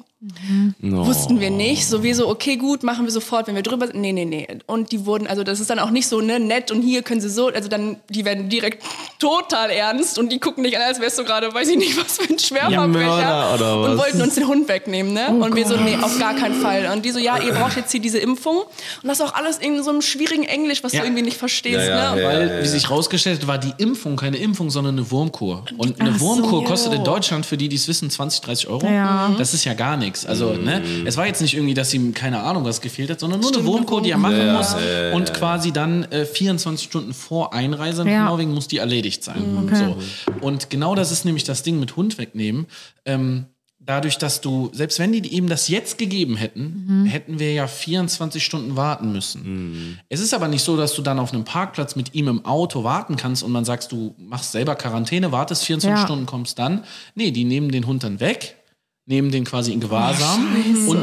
No. 0.79 1.05
Wussten 1.05 1.39
wir 1.41 1.49
nicht. 1.49 1.85
Sowieso, 1.85 2.29
okay, 2.29 2.55
gut, 2.55 2.83
machen 2.83 3.05
wir 3.05 3.11
sofort, 3.11 3.47
wenn 3.47 3.55
wir 3.55 3.61
drüber 3.63 3.87
sind. 3.87 3.99
Nee, 3.99 4.13
nee, 4.13 4.23
nee. 4.23 4.47
Und 4.67 4.91
die 4.93 5.05
wurden, 5.05 5.27
also 5.27 5.43
das 5.43 5.59
ist 5.59 5.69
dann 5.69 5.79
auch 5.79 5.89
nicht 5.89 6.07
so 6.07 6.21
ne, 6.21 6.39
nett 6.39 6.71
und 6.71 6.81
hier 6.81 7.01
können 7.03 7.19
sie 7.19 7.29
so, 7.29 7.47
also 7.47 7.67
dann, 7.67 7.97
die 8.09 8.23
werden 8.23 8.47
direkt 8.47 8.83
total 9.19 9.69
ernst 9.69 10.17
und 10.17 10.31
die 10.31 10.39
gucken 10.39 10.63
nicht 10.63 10.77
an, 10.77 10.83
als 10.83 11.01
wärst 11.01 11.19
du 11.19 11.25
gerade, 11.25 11.53
weiß 11.53 11.67
ich 11.69 11.77
nicht, 11.77 11.97
was 12.03 12.17
für 12.19 12.31
ein 12.31 12.39
Schwerverbrecher. 12.39 13.57
Was? 13.59 13.91
Und 13.91 13.97
wollten 13.97 14.21
uns 14.21 14.35
den 14.35 14.47
Hund 14.47 14.69
wegnehmen, 14.69 15.13
ne? 15.13 15.27
und 15.27 15.55
wir 15.55 15.65
so, 15.67 15.75
nee, 15.75 15.97
auf 16.01 16.17
gar 16.17 16.35
keinen 16.35 16.55
Fall. 16.55 16.89
Und 16.93 17.03
die 17.03 17.11
so, 17.11 17.19
ja, 17.19 17.37
ihr 17.39 17.53
braucht 17.53 17.75
jetzt 17.75 17.91
hier 17.91 18.01
diese 18.01 18.19
Impfung. 18.19 18.57
Und 18.59 19.07
das 19.09 19.19
ist 19.19 19.25
auch 19.25 19.33
alles 19.33 19.57
in 19.57 19.83
so 19.83 19.89
einem 19.89 20.01
schwierigen 20.01 20.43
Englisch, 20.43 20.83
was 20.85 20.93
Ja. 20.93 21.01
du 21.01 21.07
irgendwie 21.07 21.23
nicht 21.23 21.37
verstehst, 21.37 21.79
Ja, 21.79 21.83
ja, 21.83 22.15
ne? 22.15 22.21
ja. 22.21 22.27
Weil, 22.29 22.63
wie 22.63 22.67
sich 22.67 22.89
rausgestellt 22.89 23.41
hat, 23.41 23.47
war 23.47 23.57
die 23.57 23.73
Impfung 23.77 24.15
keine 24.15 24.37
Impfung, 24.37 24.69
sondern 24.69 24.97
eine 24.97 25.11
Wurmkur. 25.11 25.65
Und 25.77 25.99
eine 25.99 26.11
Ach 26.11 26.19
so. 26.19 26.25
Wurmkur 26.25 26.63
kostet 26.63 26.93
in 26.93 27.03
Deutschland, 27.03 27.45
für 27.45 27.57
die, 27.57 27.67
die 27.67 27.75
es 27.75 27.87
wissen, 27.89 28.09
20, 28.09 28.41
30 28.41 28.67
Euro. 28.69 28.85
Ja. 28.87 29.35
Das 29.37 29.53
ist 29.53 29.65
ja 29.65 29.73
gar 29.73 29.97
nichts. 29.97 30.12
Also, 30.25 30.53
ne, 30.53 30.81
es 31.05 31.17
war 31.17 31.27
jetzt 31.27 31.41
nicht 31.41 31.53
irgendwie, 31.55 31.73
dass 31.73 31.93
ihm 31.93 32.13
keine 32.13 32.41
Ahnung 32.43 32.63
was 32.65 32.81
gefehlt 32.81 33.09
hat, 33.09 33.19
sondern 33.19 33.39
nur 33.39 33.49
Stimmt, 33.49 33.65
eine 33.67 33.73
Wurmkur, 33.73 34.01
die 34.01 34.11
er 34.11 34.17
machen 34.17 34.37
Ja, 34.37 34.57
muss. 34.57 34.73
ja, 34.73 35.09
ja, 35.09 35.13
und 35.15 35.33
quasi 35.33 35.71
dann 35.71 36.03
äh, 36.11 36.25
24 36.25 36.85
Stunden 36.87 37.13
vor 37.13 37.53
Einreise 37.53 38.03
nach 38.05 38.11
Ja. 38.11 38.25
Norwegen 38.25 38.53
muss 38.53 38.67
die 38.67 38.77
erledigt 38.77 39.23
sein. 39.23 39.43
Okay. 39.65 39.75
So. 39.75 40.35
Und 40.45 40.69
genau 40.69 40.95
das 40.95 41.11
ist 41.11 41.25
nämlich 41.25 41.43
das 41.43 41.63
Ding 41.63 41.79
mit 41.79 41.95
Hund 41.95 42.17
wegnehmen. 42.17 42.67
Ähm, 43.05 43.45
dadurch, 43.85 44.17
dass 44.17 44.39
du, 44.39 44.69
selbst 44.71 44.97
wenn 44.99 45.11
die 45.11 45.27
ihm 45.27 45.49
das 45.49 45.67
jetzt 45.67 45.97
gegeben 45.97 46.37
hätten, 46.37 47.03
hätten 47.05 47.37
wir 47.39 47.51
ja 47.53 47.67
24 47.67 48.41
Stunden 48.41 48.77
warten 48.77 49.11
müssen. 49.11 49.99
Es 50.07 50.21
ist 50.21 50.33
aber 50.33 50.47
nicht 50.47 50.63
so, 50.63 50.77
dass 50.77 50.93
du 50.93 51.01
dann 51.01 51.19
auf 51.19 51.33
einem 51.33 51.43
Parkplatz 51.43 51.97
mit 51.97 52.15
ihm 52.15 52.29
im 52.29 52.45
Auto 52.45 52.85
warten 52.85 53.17
kannst 53.17 53.43
und 53.43 53.51
man 53.51 53.65
sagst, 53.65 53.91
du 53.91 54.15
machst 54.17 54.53
selber 54.53 54.75
Quarantäne, 54.75 55.33
wartest 55.33 55.65
24 55.65 55.99
Ja. 55.99 56.05
Stunden, 56.05 56.25
kommst 56.25 56.59
dann. 56.59 56.85
Nee, 57.15 57.31
die 57.31 57.43
nehmen 57.43 57.71
den 57.71 57.85
Hund 57.85 58.03
dann 58.05 58.21
weg. 58.21 58.55
Nehmen 59.05 59.31
den 59.31 59.43
quasi 59.43 59.73
in 59.73 59.81
Gewahrsam. 59.81 60.47
und 60.87 61.01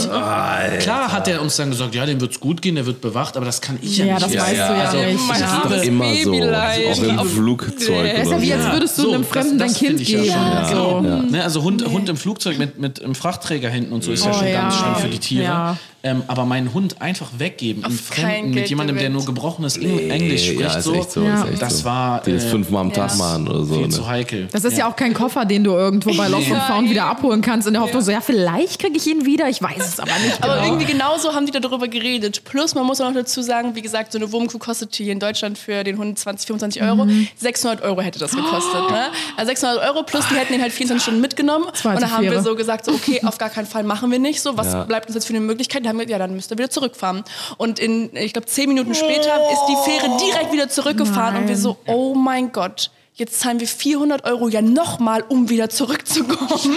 klar 0.79 1.13
hat 1.13 1.29
er 1.29 1.43
uns 1.43 1.57
dann 1.57 1.69
gesagt, 1.69 1.95
ja, 1.95 2.07
dem 2.07 2.19
wird's 2.19 2.41
gut 2.41 2.63
gehen, 2.63 2.77
der 2.77 2.87
wird 2.87 3.03
bewacht, 3.03 3.37
aber 3.37 3.45
das 3.45 3.61
kann 3.61 3.79
ich 3.83 3.99
ja, 3.99 4.07
Ja, 4.07 4.15
nicht. 4.15 4.25
das 4.25 4.33
Ja, 4.33 4.41
weißt 4.43 4.57
ja, 4.57 4.69
du 4.69 4.75
ja 4.75 4.85
also 4.85 4.97
nicht. 4.97 5.39
Ja. 5.39 5.63
Das 5.69 5.73
ist 5.83 5.87
immer 5.87 6.15
so. 6.15 6.33
Auch 6.33 7.03
im 7.21 7.29
Flugzeug. 7.29 8.05
Das 8.17 8.17
Das 8.17 8.25
ist 8.27 8.31
ja 8.33 8.41
wie, 8.41 8.53
als 8.55 8.73
würdest 8.73 8.99
du 8.99 9.03
So, 9.03 9.13
einem 9.13 9.21
das- 9.23 9.31
Fremden 9.31 9.59
das 9.59 9.73
dein 9.75 9.87
Kind 9.87 10.01
ja 10.09 10.19
geben. 10.23 10.25
ja. 10.31 10.65
So. 10.75 11.01
Ne, 11.01 11.45
also 11.45 11.63
Hund, 11.63 11.85
Hund 11.85 12.09
im 12.09 12.17
Flugzeug 12.17 12.57
mit, 12.59 12.79
mit 12.79 13.05
einem 13.05 13.15
Frachtträger 13.15 13.69
hinten 13.69 13.93
und 13.93 14.03
so 14.03 14.13
ist 14.13 14.25
ja 14.25 14.31
Oh, 14.31 14.35
schon 14.39 14.51
ganz 14.51 14.75
ja. 14.77 14.81
schlimm 14.81 14.95
für 14.97 15.09
die 15.09 15.19
Tiere. 15.19 15.77
Ja. 16.03 16.11
Ähm, 16.13 16.23
aber 16.29 16.45
meinen 16.47 16.73
Hund 16.73 17.01
einfach 17.03 17.29
weggeben, 17.39 17.83
in 17.83 17.87
Auf 17.89 18.01
Fremden, 18.01 18.55
mit 18.55 18.69
jemandem, 18.69 18.97
der 18.97 19.11
nur 19.11 19.25
gebrochenes 19.25 19.77
Englisch 19.77 20.45
spricht, 20.47 20.61
ja, 20.61 20.77
ist 20.79 20.85
so, 20.85 20.95
echt 20.95 21.11
so. 21.13 21.23
Ja. 21.23 21.43
Ist 21.45 21.53
echt 21.53 21.63
das 21.63 21.85
war 21.85 22.21
Den 22.23 22.37
äh, 22.37 22.41
fünfmal 22.41 22.83
am 22.83 22.93
Tag 22.93 23.11
ja. 23.11 23.17
machen 23.17 23.49
oder 23.49 23.65
so. 23.65 23.75
viel 23.75 23.83
Ne? 23.83 23.89
zu 23.91 24.07
heikel. 24.07 24.49
Das 24.53 24.65
ist 24.65 24.79
ja. 24.79 24.89
auch 24.89 24.97
kein 24.97 25.13
Koffer, 25.15 25.45
den 25.45 25.63
du 25.65 25.73
irgendwo 25.73 26.13
bei 26.15 26.29
Lost 26.29 26.47
and 26.51 26.57
Ja, 26.57 26.61
Found 26.75 26.91
wieder 26.91 27.05
abholen 27.05 27.43
kannst, 27.43 27.67
in 27.69 27.75
der 27.75 27.83
Hoffnung, 27.83 28.03
so, 28.03 28.11
ja, 28.11 28.21
vielleicht 28.21 28.79
kriege 28.81 28.97
ich 28.97 29.07
ihn 29.07 29.27
wieder, 29.27 29.49
ich 29.49 29.61
weiß 29.63 29.77
es 29.79 30.01
aber 30.01 30.11
nicht 30.25 30.43
Aber 30.43 30.55
genau. 30.55 30.67
irgendwie 30.69 30.87
genauso 30.87 31.35
haben 31.35 31.45
die 31.47 31.53
darüber 31.53 31.87
geredet. 31.89 32.45
Plus, 32.45 32.75
man 32.75 32.87
muss 32.87 33.01
auch 33.01 33.07
noch 33.09 33.15
dazu 33.15 33.43
sagen, 33.43 33.75
wie 33.75 33.83
gesagt, 33.83 34.13
so 34.13 34.19
eine 34.19 34.33
Wurmkuh 34.33 34.59
kostet 34.59 34.95
hier 34.95 35.13
in 35.13 35.19
Deutschland 35.21 35.59
für 35.59 35.85
den 35.85 35.99
Hund 35.99 36.19
20, 36.19 36.47
25 36.47 36.83
Euro. 36.83 37.05
Mhm. 37.05 37.29
600 37.37 37.83
Euro 37.83 38.01
hätte 38.01 38.19
das 38.19 38.31
gekostet. 38.35 38.91
Ne? 38.91 39.07
Also 39.37 39.49
600 39.51 39.83
Euro 39.87 40.03
plus, 40.03 40.25
die 40.29 40.35
hätten 40.37 40.55
ihn 40.55 40.63
halt 40.63 40.73
24 40.73 41.03
Stunden 41.03 41.21
mitgenommen. 41.21 41.67
Zweite 41.75 41.97
und 41.97 42.03
dann 42.03 42.11
haben 42.11 42.25
wir 42.25 42.43
so 42.43 42.55
gesagt, 42.57 42.87
so, 42.87 42.93
okay, 42.93 43.21
auf 43.25 43.37
gar 43.39 43.51
keinen 43.51 43.67
Fall 43.67 43.83
machen 43.85 44.11
wir 44.11 44.19
nicht 44.19 44.41
so. 44.41 44.57
Was 44.57 44.73
Ja. 44.73 44.85
bleibt 44.85 45.07
uns 45.09 45.15
jetzt 45.15 45.27
für 45.27 45.35
eine 45.35 45.41
Möglichkeit? 45.41 45.85
Dann 45.91 46.01
haben 46.01 46.09
ja, 46.09 46.19
dann 46.19 46.35
müsst 46.35 46.51
ihr 46.53 46.59
wieder 46.59 46.71
zurückfahren. 46.71 47.25
Und 47.57 47.79
in, 47.79 48.15
ich 48.17 48.33
glaube, 48.33 48.47
10 48.47 48.69
Minuten 48.69 48.95
später 48.95 49.51
ist 49.53 49.63
die 49.69 49.91
Fähre 49.91 50.17
direkt 50.19 50.53
wieder 50.53 50.69
zurückgefahren 50.69 51.37
und 51.37 51.49
wir 51.49 51.57
so, 51.57 51.77
oh 51.87 52.15
mein 52.15 52.53
Gott. 52.53 52.91
Jetzt 53.15 53.41
zahlen 53.41 53.61
wir 53.61 53.67
400 53.69 54.25
Euro 54.25 54.49
ja 54.49 54.63
nochmal, 54.63 55.23
um 55.29 55.51
wieder 55.51 55.69
zurückzukommen. 55.69 56.77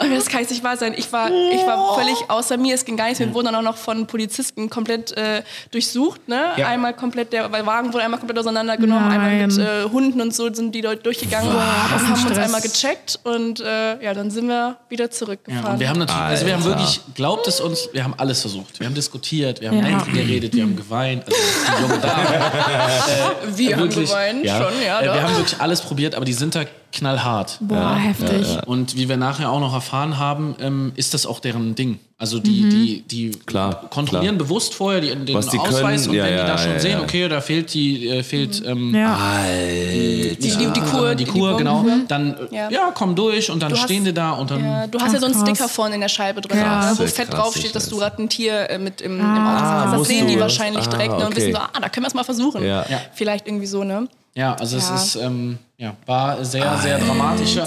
Das 0.00 0.26
kann 0.26 0.40
jetzt 0.40 0.50
nicht 0.50 0.62
wahr 0.62 0.76
sein. 0.76 0.92
Ich 0.96 1.12
war, 1.12 1.30
ich 1.30 1.66
war 1.66 1.94
völlig 1.98 2.16
außer 2.28 2.56
mir. 2.58 2.74
Es 2.74 2.84
ging 2.84 2.96
gar 2.96 3.04
nichts. 3.06 3.20
Wir 3.20 3.32
wurden 3.32 3.46
dann 3.46 3.54
auch 3.54 3.62
noch 3.62 3.76
von 3.76 4.06
Polizisten 4.06 4.68
komplett 4.68 5.12
äh, 5.16 5.42
durchsucht. 5.70 6.28
Ne? 6.28 6.52
Ja. 6.56 6.66
Einmal 6.66 6.94
komplett, 6.94 7.32
der 7.32 7.50
Wagen 7.50 7.92
wurde 7.92 8.04
einmal 8.04 8.18
komplett 8.18 8.38
auseinandergenommen. 8.38 9.08
Nein. 9.08 9.20
Einmal 9.20 9.46
mit 9.46 9.58
äh, 9.58 9.84
Hunden 9.90 10.20
und 10.20 10.34
so 10.34 10.52
sind 10.52 10.74
die 10.74 10.82
dort 10.82 11.06
durchgegangen 11.06 11.48
das 11.52 12.02
und 12.02 12.08
haben 12.10 12.26
uns 12.28 12.38
einmal 12.38 12.60
gecheckt. 12.60 13.20
Und 13.24 13.60
äh, 13.60 14.02
ja, 14.02 14.12
dann 14.12 14.30
sind 14.30 14.48
wir 14.48 14.76
wieder 14.88 15.10
zurückgefahren. 15.10 15.64
Ja, 15.64 15.72
und 15.72 15.80
wir 15.80 15.88
haben 15.88 15.98
natürlich, 16.00 16.20
also 16.22 16.46
wir 16.46 16.54
haben 16.54 16.64
wirklich, 16.64 17.00
glaubt 17.14 17.46
es 17.46 17.60
uns, 17.60 17.88
wir 17.92 18.04
haben 18.04 18.14
alles 18.18 18.40
versucht. 18.42 18.78
Wir 18.78 18.86
haben 18.86 18.94
diskutiert, 18.94 19.60
wir 19.60 19.70
haben 19.70 19.78
Ja. 19.86 20.02
geredet, 20.12 20.54
wir 20.54 20.64
haben 20.64 20.76
geweint. 20.76 21.24
Also 21.24 21.36
die 21.38 21.82
junge 21.82 21.98
Dame. 21.98 22.22
wir 23.56 23.76
haben 23.76 23.82
wirklich, 23.82 24.10
geweint, 24.10 24.46
schon, 24.46 24.82
ja. 24.84 25.00
Äh, 25.00 25.06
doch. 25.06 25.14
wir 25.14 25.22
haben 25.22 25.36
wirklich 25.36 25.51
alles 25.60 25.80
probiert, 25.82 26.14
aber 26.14 26.24
die 26.24 26.32
sind 26.32 26.54
da 26.54 26.64
knallhart. 26.92 27.58
Boah, 27.60 27.94
heftig. 27.96 28.58
Und 28.66 28.96
wie 28.96 29.08
wir 29.08 29.16
nachher 29.16 29.50
auch 29.50 29.60
noch 29.60 29.72
erfahren 29.72 30.18
haben, 30.18 30.54
ähm, 30.60 30.92
ist 30.96 31.14
das 31.14 31.24
auch 31.26 31.40
deren 31.40 31.74
Ding. 31.74 31.98
Also 32.18 32.38
die, 32.38 32.68
die, 32.68 33.02
die 33.02 33.30
Klar, 33.46 33.88
kontrollieren 33.90 34.36
klar. 34.36 34.46
bewusst 34.46 34.74
vorher 34.74 35.00
die, 35.00 35.08
den 35.24 35.34
Was 35.34 35.48
die 35.48 35.58
Ausweis 35.58 36.02
können, 36.02 36.10
und 36.10 36.16
ja, 36.16 36.24
wenn 36.24 36.32
die 36.34 36.38
ja, 36.38 36.46
da 36.46 36.58
schon 36.58 36.72
ja, 36.72 36.78
sehen, 36.78 36.92
ja. 36.98 37.00
okay, 37.02 37.28
da 37.28 37.40
fehlt 37.40 37.74
die, 37.74 38.08
äh, 38.08 38.22
fehlt 38.22 38.62
ähm, 38.64 38.94
Ja. 38.94 39.18
die, 39.50 40.36
die, 40.38 40.66
die 40.72 40.80
Kur, 40.82 41.14
die 41.14 41.24
Kur, 41.24 41.56
genau, 41.56 41.84
dann 42.08 42.34
äh, 42.52 42.54
Ja. 42.54 42.70
ja. 42.70 42.90
komm 42.94 43.14
durch 43.16 43.50
und 43.50 43.60
dann 43.62 43.70
Du 43.70 43.76
hast- 43.76 43.84
stehen 43.84 44.04
die 44.04 44.12
da 44.12 44.32
und 44.32 44.50
dann 44.50 44.62
Ja, 44.64 44.86
du 44.86 45.00
hast 45.00 45.14
ja 45.14 45.18
so 45.18 45.26
einen 45.26 45.34
krass. 45.34 45.48
Sticker 45.48 45.68
vorne 45.68 45.94
in 45.96 46.00
der 46.00 46.08
Scheibe 46.08 46.40
drin, 46.42 46.58
Ja. 46.58 46.90
ne, 46.92 46.98
wo 46.98 47.06
fett 47.06 47.28
krasse 47.30 47.42
draufsteht, 47.42 47.74
dass 47.74 47.88
du 47.88 47.96
gerade 47.96 48.22
ein 48.22 48.28
Tier 48.28 48.70
äh, 48.70 48.78
mit 48.78 49.00
im, 49.00 49.18
im 49.18 49.24
Ah. 49.24 49.56
Auto 49.84 49.90
hast. 49.92 50.00
Das 50.00 50.08
sehen 50.08 50.26
du 50.26 50.32
die 50.34 50.38
wahrscheinlich 50.40 50.86
Ah, 50.86 50.90
direkt 50.90 51.18
ne, 51.18 51.26
und 51.26 51.34
wissen 51.34 51.52
so, 51.52 51.58
ah, 51.58 51.70
da 51.80 51.88
können 51.88 52.04
wir 52.04 52.08
es 52.08 52.14
mal 52.14 52.24
versuchen. 52.24 52.62
Ja. 52.64 52.84
Ja. 52.88 53.00
Vielleicht 53.14 53.48
irgendwie 53.48 53.66
so, 53.66 53.82
ne? 53.82 54.06
Ja, 54.34 54.54
also 54.54 54.76
Ja. 54.78 54.82
es 54.94 55.02
ist, 55.14 55.16
ähm, 55.16 55.58
ja, 55.76 55.94
war 56.06 56.42
sehr, 56.44 56.78
sehr 56.78 56.98
dramatischer 56.98 57.66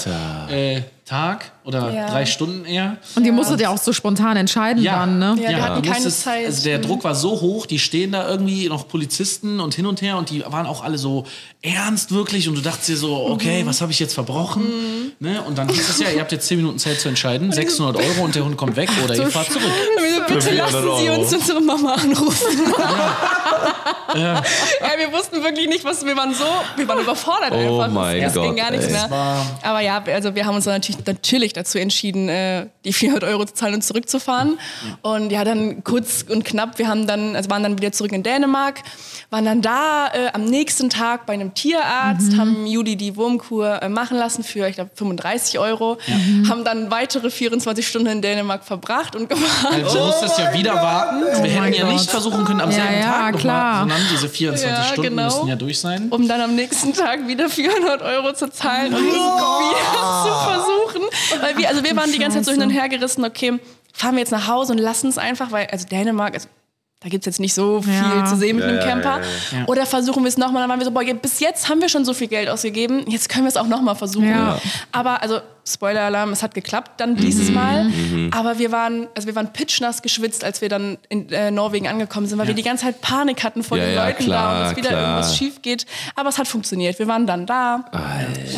äh, 0.50 0.82
Tag 1.06 1.52
oder 1.64 1.94
Ja. 1.94 2.10
drei 2.10 2.26
Stunden 2.26 2.66
eher. 2.66 2.98
Und 3.16 3.24
die 3.24 3.30
musstet 3.32 3.60
ja 3.62 3.70
auch 3.70 3.78
so 3.78 3.94
spontan 3.94 4.36
entscheiden 4.38 4.84
dann, 4.84 5.20
ne? 5.20 5.36
Ja, 5.40 5.50
wir 5.50 5.62
hatten 5.62 5.82
keine 5.84 5.96
musstest- 6.06 6.24
Zeit. 6.24 6.46
Also 6.48 6.64
der 6.64 6.80
Mhm. 6.80 6.84
Druck 6.84 7.04
war 7.04 7.14
so 7.14 7.40
hoch, 7.42 7.68
die 7.68 7.78
stehen 7.78 8.14
da 8.14 8.28
irgendwie 8.28 8.68
noch 8.70 8.88
Polizisten 8.88 9.60
und 9.60 9.76
hin 9.76 9.86
und 9.86 10.02
her 10.02 10.18
und 10.18 10.32
die 10.32 10.44
waren 10.48 10.66
auch 10.66 10.84
alle 10.84 10.98
so 10.98 11.26
ernst 11.62 12.12
wirklich 12.12 12.48
und 12.50 12.56
du 12.56 12.62
dachtest 12.62 12.88
dir 12.90 12.98
so, 12.98 13.16
okay, 13.30 13.62
Mhm. 13.64 13.68
was 13.68 13.82
habe 13.82 13.92
ich 13.92 14.00
jetzt 14.00 14.16
verbrochen? 14.16 14.64
Ne? 15.20 15.44
Und 15.44 15.60
dann 15.60 15.70
hieß 15.70 15.90
es 15.90 16.00
ja, 16.00 16.10
ihr 16.10 16.22
habt 16.22 16.32
jetzt 16.32 16.48
10 16.48 16.58
Minuten 16.58 16.80
Zeit 16.80 17.00
zu 17.00 17.10
entscheiden, 17.10 17.52
600 17.52 17.98
Euro 17.98 18.24
und 18.24 18.34
der 18.34 18.44
Hund 18.44 18.58
kommt 18.58 18.76
weg 18.76 18.90
oder 19.04 19.14
ihr 19.16 19.28
fahrt 19.28 19.52
zurück. 19.52 19.66
Bitte 20.28 20.42
400 20.42 20.74
lassen 20.74 21.04
Sie 21.04 21.10
uns 21.10 21.34
unsere 21.36 21.62
Mama 21.62 21.94
anrufen. 21.94 22.74
ja. 24.16 24.42
wir 24.98 25.12
wussten 25.12 25.44
wirklich 25.44 25.68
nicht, 25.68 25.84
was 25.86 26.06
wir 26.06 26.16
waren 26.18 26.34
so, 26.34 26.44
wir 26.76 26.88
waren 26.88 27.00
überfordert 27.00 27.52
Oh 27.54 27.82
einfach. 27.82 27.94
mein 27.94 28.18
es, 28.22 28.28
es 28.28 28.42
ging 28.42 28.44
Gott, 28.52 28.58
gar 28.58 28.72
nichts 28.72 28.86
ey. 28.88 28.92
mehr. 28.92 29.10
war- 29.10 29.46
Aber 29.64 29.80
ja, 29.82 30.02
also 30.14 30.36
wir 30.36 30.46
haben 30.46 30.56
uns 30.56 30.66
dann 30.66 30.76
natürlich, 30.76 31.06
natürlich 31.06 31.54
dazu 31.54 31.78
entschieden, 31.78 32.30
äh, 32.30 32.68
die 32.84 32.94
400 32.94 33.24
Euro 33.30 33.46
zu 33.46 33.54
zahlen 33.54 33.76
und 33.76 33.84
zurückzufahren. 33.84 34.60
Und 35.02 35.32
ja, 35.32 35.44
dann 35.44 35.84
kurz 35.84 36.24
und 36.30 36.46
knapp, 36.46 36.78
wir 36.80 36.88
haben 36.88 37.08
dann, 37.08 37.36
also 37.36 37.50
waren 37.50 37.64
dann 37.64 37.78
wieder 37.78 37.92
zurück 37.92 38.12
in 38.12 38.24
Dänemark, 38.24 38.80
waren 39.30 39.46
dann 39.46 39.62
da 39.62 40.08
äh, 40.14 40.28
am 40.34 40.46
nächsten 40.46 40.90
Tag 40.90 41.26
bei 41.26 41.34
einem 41.34 41.54
Tierarzt, 41.54 42.38
haben 42.38 42.66
Judy 42.68 42.96
die 42.96 43.16
Wurmkur 43.16 43.82
äh, 43.82 43.90
machen 43.90 44.18
lassen 44.18 44.44
für, 44.44 44.68
ich 44.68 44.76
glaube, 44.76 44.92
35 44.96 45.60
Euro, 45.60 45.98
haben 46.50 46.64
dann 46.64 46.92
weitere 46.92 47.30
24 47.30 47.88
Stunden 47.88 48.08
in 48.08 48.22
Dänemark 48.22 48.64
verbracht 48.64 49.16
und 49.16 49.30
gewartet. 49.30 49.84
Also 49.86 49.98
du 50.00 50.06
musstest 50.06 50.38
ja 50.40 50.54
wieder 50.54 50.76
warten. 50.76 51.22
Wir 51.22 51.52
hätten 51.52 51.56
Oh 51.58 51.60
mein 51.62 51.74
ja 51.74 51.86
nicht 51.86 52.00
Gott. 52.06 52.10
versuchen 52.10 52.46
können 52.46 52.62
am 52.62 52.70
Ja, 52.72 52.76
selben 52.78 53.00
ja, 53.00 53.12
Tag 53.12 53.40
klar. 53.46 53.74
mal, 53.74 53.80
sondern 53.96 54.02
diese 54.12 54.30
24 54.30 54.70
Ja, 54.70 54.84
Stunden 54.84 55.10
genau. 55.10 55.24
müssen 55.26 55.48
ja 55.48 55.56
durch 55.56 55.80
sein. 55.80 56.08
um 56.10 56.28
dann 56.28 56.42
am 56.42 56.56
nächsten 56.56 56.94
Tag 56.94 57.28
wieder 57.28 57.50
400 57.50 58.02
Euro 58.02 58.34
zu 58.34 58.50
zahlen 58.50 58.94
und 58.94 59.00
es 59.08 59.14
wieder 59.14 60.24
zu 60.24 60.50
versuchen. 60.52 61.42
Weil 61.42 61.58
wir, 61.58 61.70
also 61.70 61.84
wir 61.84 61.96
waren 61.96 62.12
die 62.12 62.20
ganze 62.20 62.38
Zeit 62.38 62.46
so 62.46 62.52
hin 62.52 62.62
und 62.62 62.70
her 62.72 62.90
gerissen, 62.90 63.24
okay, 63.26 63.60
fahren 63.94 64.16
wir 64.16 64.20
jetzt 64.20 64.32
nach 64.32 64.48
Hause 64.48 64.74
und 64.74 64.80
lassen 64.80 65.08
es 65.10 65.18
einfach, 65.18 65.52
weil, 65.52 65.68
also 65.68 65.88
Dänemark, 65.88 66.34
also 66.34 66.48
da 67.06 67.10
gibt 67.10 67.22
es 67.22 67.26
jetzt 67.28 67.40
nicht 67.40 67.54
so 67.54 67.84
viel 67.84 67.94
Ja. 67.94 68.26
zu 68.26 68.36
sehen 68.36 68.56
mit 68.56 68.66
Ja, 68.66 68.72
einem 68.72 68.80
ja, 68.80 68.84
Camper. 68.88 69.20
ja, 69.52 69.60
ja. 69.60 69.66
Oder 69.68 69.86
versuchen 69.86 70.24
wir 70.24 70.28
es 70.28 70.38
nochmal, 70.40 70.64
dann 70.64 70.72
waren 70.72 70.80
wir 70.80 70.86
so, 70.86 70.92
boah, 70.92 71.04
bis 71.04 71.40
jetzt 71.40 71.70
haben 71.70 71.80
wir 71.80 71.88
schon 71.88 72.04
so 72.04 72.16
viel 72.16 72.28
Geld 72.28 72.50
ausgegeben, 72.50 73.06
jetzt 73.08 73.30
können 73.30 73.46
wir 73.46 73.50
es 73.50 73.58
auch 73.58 73.68
nochmal 73.68 73.96
versuchen. 73.96 74.28
Ja. 74.28 74.60
Aber, 74.92 75.22
also, 75.22 75.40
Spoiler-Alarm, 75.68 76.32
es 76.32 76.44
hat 76.44 76.54
geklappt 76.54 77.00
dann 77.02 77.16
dieses 77.16 77.48
Mhm. 77.50 77.56
Mal. 77.56 77.88
Aber 78.30 78.60
wir 78.60 78.72
waren, 78.72 79.08
also 79.16 79.28
wir 79.28 79.34
waren 79.36 79.52
pitchnass 79.52 80.04
geschwitzt, 80.04 80.44
als 80.44 80.62
wir 80.62 80.70
dann 80.70 81.00
in 81.10 81.28
äh, 81.32 81.50
Norwegen 81.50 81.88
angekommen 81.88 82.28
sind, 82.28 82.38
weil 82.38 82.46
Ja. 82.46 82.50
wir 82.50 82.56
die 82.56 82.62
ganze 82.62 82.86
Zeit 82.86 83.02
Panik 83.02 83.44
hatten 83.44 83.64
vor 83.64 83.76
Ja, 83.80 83.86
den 83.86 83.96
ja, 83.96 84.06
Leuten 84.06 84.20
da 84.20 84.26
klar, 84.26 84.54
und 84.54 84.62
dass 84.70 84.78
wieder 84.78 84.90
klar. 84.90 85.02
irgendwas 85.02 85.36
schief 85.38 85.64
geht. 85.64 85.88
Aber 86.16 86.30
es 86.30 86.38
hat 86.38 86.48
funktioniert. 86.48 87.00
Wir 87.00 87.08
waren 87.08 87.26
dann 87.26 87.48
da. 87.48 87.86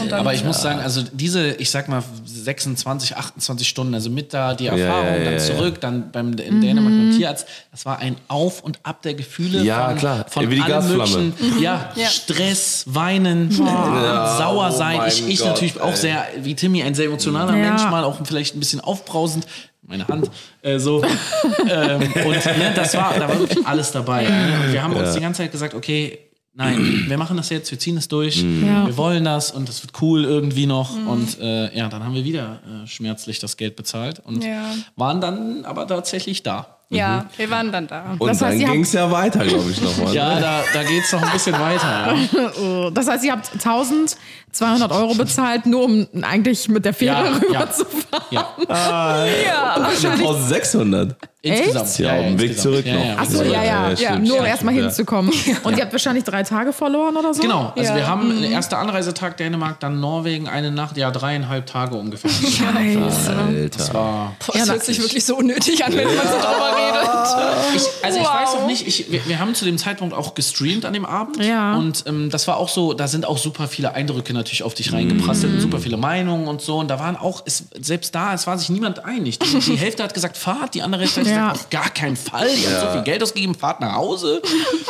Und 0.01 0.11
dann, 0.11 0.19
Aber 0.19 0.33
ich 0.33 0.43
muss 0.43 0.61
sagen, 0.61 0.79
also 0.81 1.01
diese, 1.13 1.51
ich 1.53 1.71
sag 1.71 1.87
mal, 1.87 2.03
26, 2.25 3.15
28 3.15 3.67
Stunden, 3.69 3.93
also 3.93 4.09
mit 4.09 4.33
da 4.33 4.53
die 4.53 4.67
Erfahrung, 4.67 5.05
ja, 5.07 5.15
ja, 5.17 5.23
dann 5.23 5.33
ja. 5.33 5.39
zurück, 5.39 5.79
dann 5.79 6.11
beim, 6.11 6.33
in 6.33 6.59
Dänemark 6.59 6.93
beim 6.93 7.11
Tierarzt, 7.17 7.47
das 7.71 7.85
war 7.85 7.99
ein 7.99 8.17
Auf 8.37 8.61
und 8.61 8.79
Ab 8.83 9.01
der 9.01 9.13
Gefühle. 9.15 9.63
Ja, 9.63 9.89
von, 9.89 9.97
klar. 9.97 10.25
Von 10.29 10.49
Wie 10.49 10.55
die 10.55 10.61
allem 10.61 10.73
Gasflamme. 10.73 11.17
möglichen. 11.25 11.61
Ja, 11.61 11.91
Ja. 11.95 12.07
Stress, 12.07 12.83
Weinen, 12.87 13.51
sauer 13.51 14.69
oh 14.71 14.77
sein. 14.77 14.97
mein 14.97 15.07
Ich, 15.09 15.27
ich 15.27 15.39
Gott, 15.39 15.47
natürlich 15.47 15.79
auch 15.81 15.89
ey. 15.91 15.95
sehr, 15.97 16.25
wie 16.43 16.53
Timmy, 16.55 16.83
ein 16.83 16.93
sehr 16.93 17.05
emotionaler 17.07 17.55
Ja. 17.55 17.69
Mensch, 17.69 17.83
mal 17.83 18.03
auch 18.03 18.17
vielleicht 18.23 18.55
ein 18.55 18.59
bisschen 18.59 18.79
aufbrausend. 18.81 19.47
Meine 19.89 20.07
Hand, 20.07 20.29
äh, 20.61 20.77
so. 20.79 21.01
ähm, 21.69 22.01
und 22.01 22.45
ne, 22.45 22.71
das 22.75 22.93
war, 22.95 23.13
da 23.17 23.27
war 23.29 23.39
wirklich 23.39 23.65
alles 23.65 23.91
dabei. 23.91 24.27
Wir 24.71 24.83
haben 24.83 24.93
uns 24.93 25.13
die 25.13 25.21
ganze 25.21 25.43
Zeit 25.43 25.51
gesagt, 25.51 25.73
okay, 25.73 26.19
nein, 26.53 27.05
wir 27.07 27.17
machen 27.17 27.37
das 27.37 27.49
jetzt, 27.49 27.71
wir 27.71 27.79
ziehen 27.79 27.95
es 27.97 28.07
durch, 28.09 28.37
Ja. 28.37 28.85
wir 28.87 28.97
wollen 28.97 29.23
das 29.23 29.51
und 29.51 29.69
das 29.69 29.81
wird 29.83 29.93
cool 30.01 30.25
irgendwie 30.25 30.65
noch. 30.65 30.89
Und 31.07 31.39
äh, 31.39 31.73
ja, 31.77 31.87
dann 31.87 32.03
haben 32.03 32.15
wir 32.15 32.25
wieder 32.25 32.59
äh, 32.83 32.87
schmerzlich 32.87 33.39
das 33.39 33.55
Geld 33.57 33.75
bezahlt 33.77 34.19
und 34.25 34.43
Ja. 34.43 34.65
waren 34.97 35.21
dann 35.21 35.63
aber 35.65 35.87
tatsächlich 35.87 36.43
da. 36.43 36.76
Ja, 36.89 37.25
wir 37.35 37.49
waren 37.49 37.71
dann 37.71 37.85
da. 37.87 38.15
Und 38.17 38.27
Das 38.29 38.41
heißt, 38.41 38.61
dann 38.63 38.71
ging 38.71 38.81
es 38.83 38.93
ja 38.93 39.11
weiter, 39.11 39.45
glaube 39.45 39.69
ich, 39.69 39.81
nochmal. 39.81 40.13
Ja, 40.13 40.39
da, 40.39 40.61
da 40.73 40.83
geht 40.83 41.03
es 41.03 41.11
noch 41.11 41.21
ein 41.21 41.31
bisschen 41.33 41.53
weiter. 41.53 42.15
Ja. 42.15 42.89
Das 42.93 43.07
heißt, 43.07 43.23
ihr 43.25 43.33
habt 43.33 43.51
1200 43.53 44.91
Euro 44.91 45.13
bezahlt, 45.15 45.65
nur 45.65 45.83
um 45.83 46.07
eigentlich 46.21 46.69
mit 46.69 46.85
der 46.85 46.93
Fähre 46.93 47.25
Ja, 47.25 47.31
rüberzufahren. 47.65 48.25
Ja, 48.31 49.25
Ja, 49.45 49.73
1600. 49.75 51.15
insgesamt. 51.41 51.99
Ja, 51.99 52.13
auf 52.15 52.25
dem 52.25 52.39
Weg 52.39 52.57
zurück 52.59 52.85
ja, 52.85 52.93
noch. 52.95 53.05
Ja, 53.05 53.15
Achso, 53.17 53.43
ja, 53.43 53.63
ja, 53.63 53.91
ja. 53.91 54.19
Nur 54.19 54.39
um 54.39 54.45
erstmal 54.45 54.73
ja. 54.75 54.83
hinzukommen. 54.83 55.31
Und 55.63 55.77
ihr 55.77 55.83
habt 55.83 55.91
wahrscheinlich 55.93 56.23
drei 56.23 56.43
Tage 56.43 56.71
verloren 56.73 57.15
oder 57.17 57.33
so? 57.33 57.41
Genau, 57.41 57.73
also 57.75 57.89
Ja. 57.91 57.95
wir 57.97 58.07
haben 58.07 58.41
den 58.41 58.51
ersten 58.51 58.75
Anreisetag 58.75 59.37
Dänemark, 59.37 59.79
dann 59.79 59.99
Norwegen, 59.99 60.47
eine 60.47 60.71
Nacht, 60.71 60.97
ja 60.97 61.11
dreieinhalb 61.11 61.65
Tage 61.65 61.95
ungefähr. 61.95 62.29
Scheiße. 62.31 63.69
Das 63.75 63.93
war 63.93 64.35
Boah, 64.45 64.57
das 64.57 64.69
hört 64.69 64.83
sich 64.83 65.01
wirklich 65.01 65.25
so 65.25 65.35
unnötig 65.37 65.83
an, 65.85 65.93
wenn 65.95 66.05
man 66.05 66.15
so 66.15 66.21
drüber 66.33 66.76
redet. 66.77 67.75
Ich, 67.75 68.05
also 68.05 68.19
ich 68.19 68.25
Wow. 68.25 68.33
weiß 68.33 68.49
auch 68.55 68.67
nicht, 68.67 68.87
ich, 68.87 69.11
wir, 69.11 69.25
wir 69.27 69.39
haben 69.39 69.53
zu 69.55 69.65
dem 69.65 69.77
Zeitpunkt 69.77 70.13
auch 70.15 70.33
gestreamt 70.35 70.85
an 70.85 70.93
dem 70.93 71.05
Abend. 71.05 71.43
Ja. 71.43 71.75
Und 71.75 72.03
ähm, 72.07 72.29
das 72.29 72.47
war 72.47 72.57
auch 72.57 72.69
so, 72.69 72.93
da 72.93 73.07
sind 73.07 73.25
auch 73.25 73.37
super 73.37 73.67
viele 73.67 73.93
Eindrücke 73.93 74.33
natürlich 74.33 74.63
auf 74.63 74.73
dich 74.73 74.93
reingeprasselt 74.93 75.53
und 75.53 75.59
super 75.61 75.79
viele 75.79 75.97
Meinungen 75.97 76.47
und 76.47 76.61
so. 76.61 76.77
Und 76.77 76.87
da 76.89 76.99
waren 76.99 77.15
auch, 77.17 77.43
es, 77.45 77.65
selbst 77.79 78.13
da, 78.15 78.33
es 78.33 78.47
war 78.47 78.57
sich 78.57 78.69
niemand 78.69 79.03
einig. 79.05 79.39
Die, 79.39 79.59
die 79.59 79.75
Hälfte 79.77 80.03
hat 80.03 80.13
gesagt, 80.13 80.37
fahrt, 80.37 80.73
die 80.75 80.81
andere 80.81 81.01
Hälfte 81.01 81.21
hat 81.21 81.27
Ja. 81.27 81.33
gesagt, 81.51 81.57
auf 81.59 81.69
gar 81.69 81.89
keinen 81.89 82.15
Fall. 82.15 82.47
Ihr 82.49 82.69
habt 82.71 82.81
so 82.87 82.91
viel 82.93 83.03
Geld 83.03 83.23
ausgegeben, 83.23 83.55
fahrt 83.55 83.79
nach 83.81 83.93
Hause. 83.95 84.41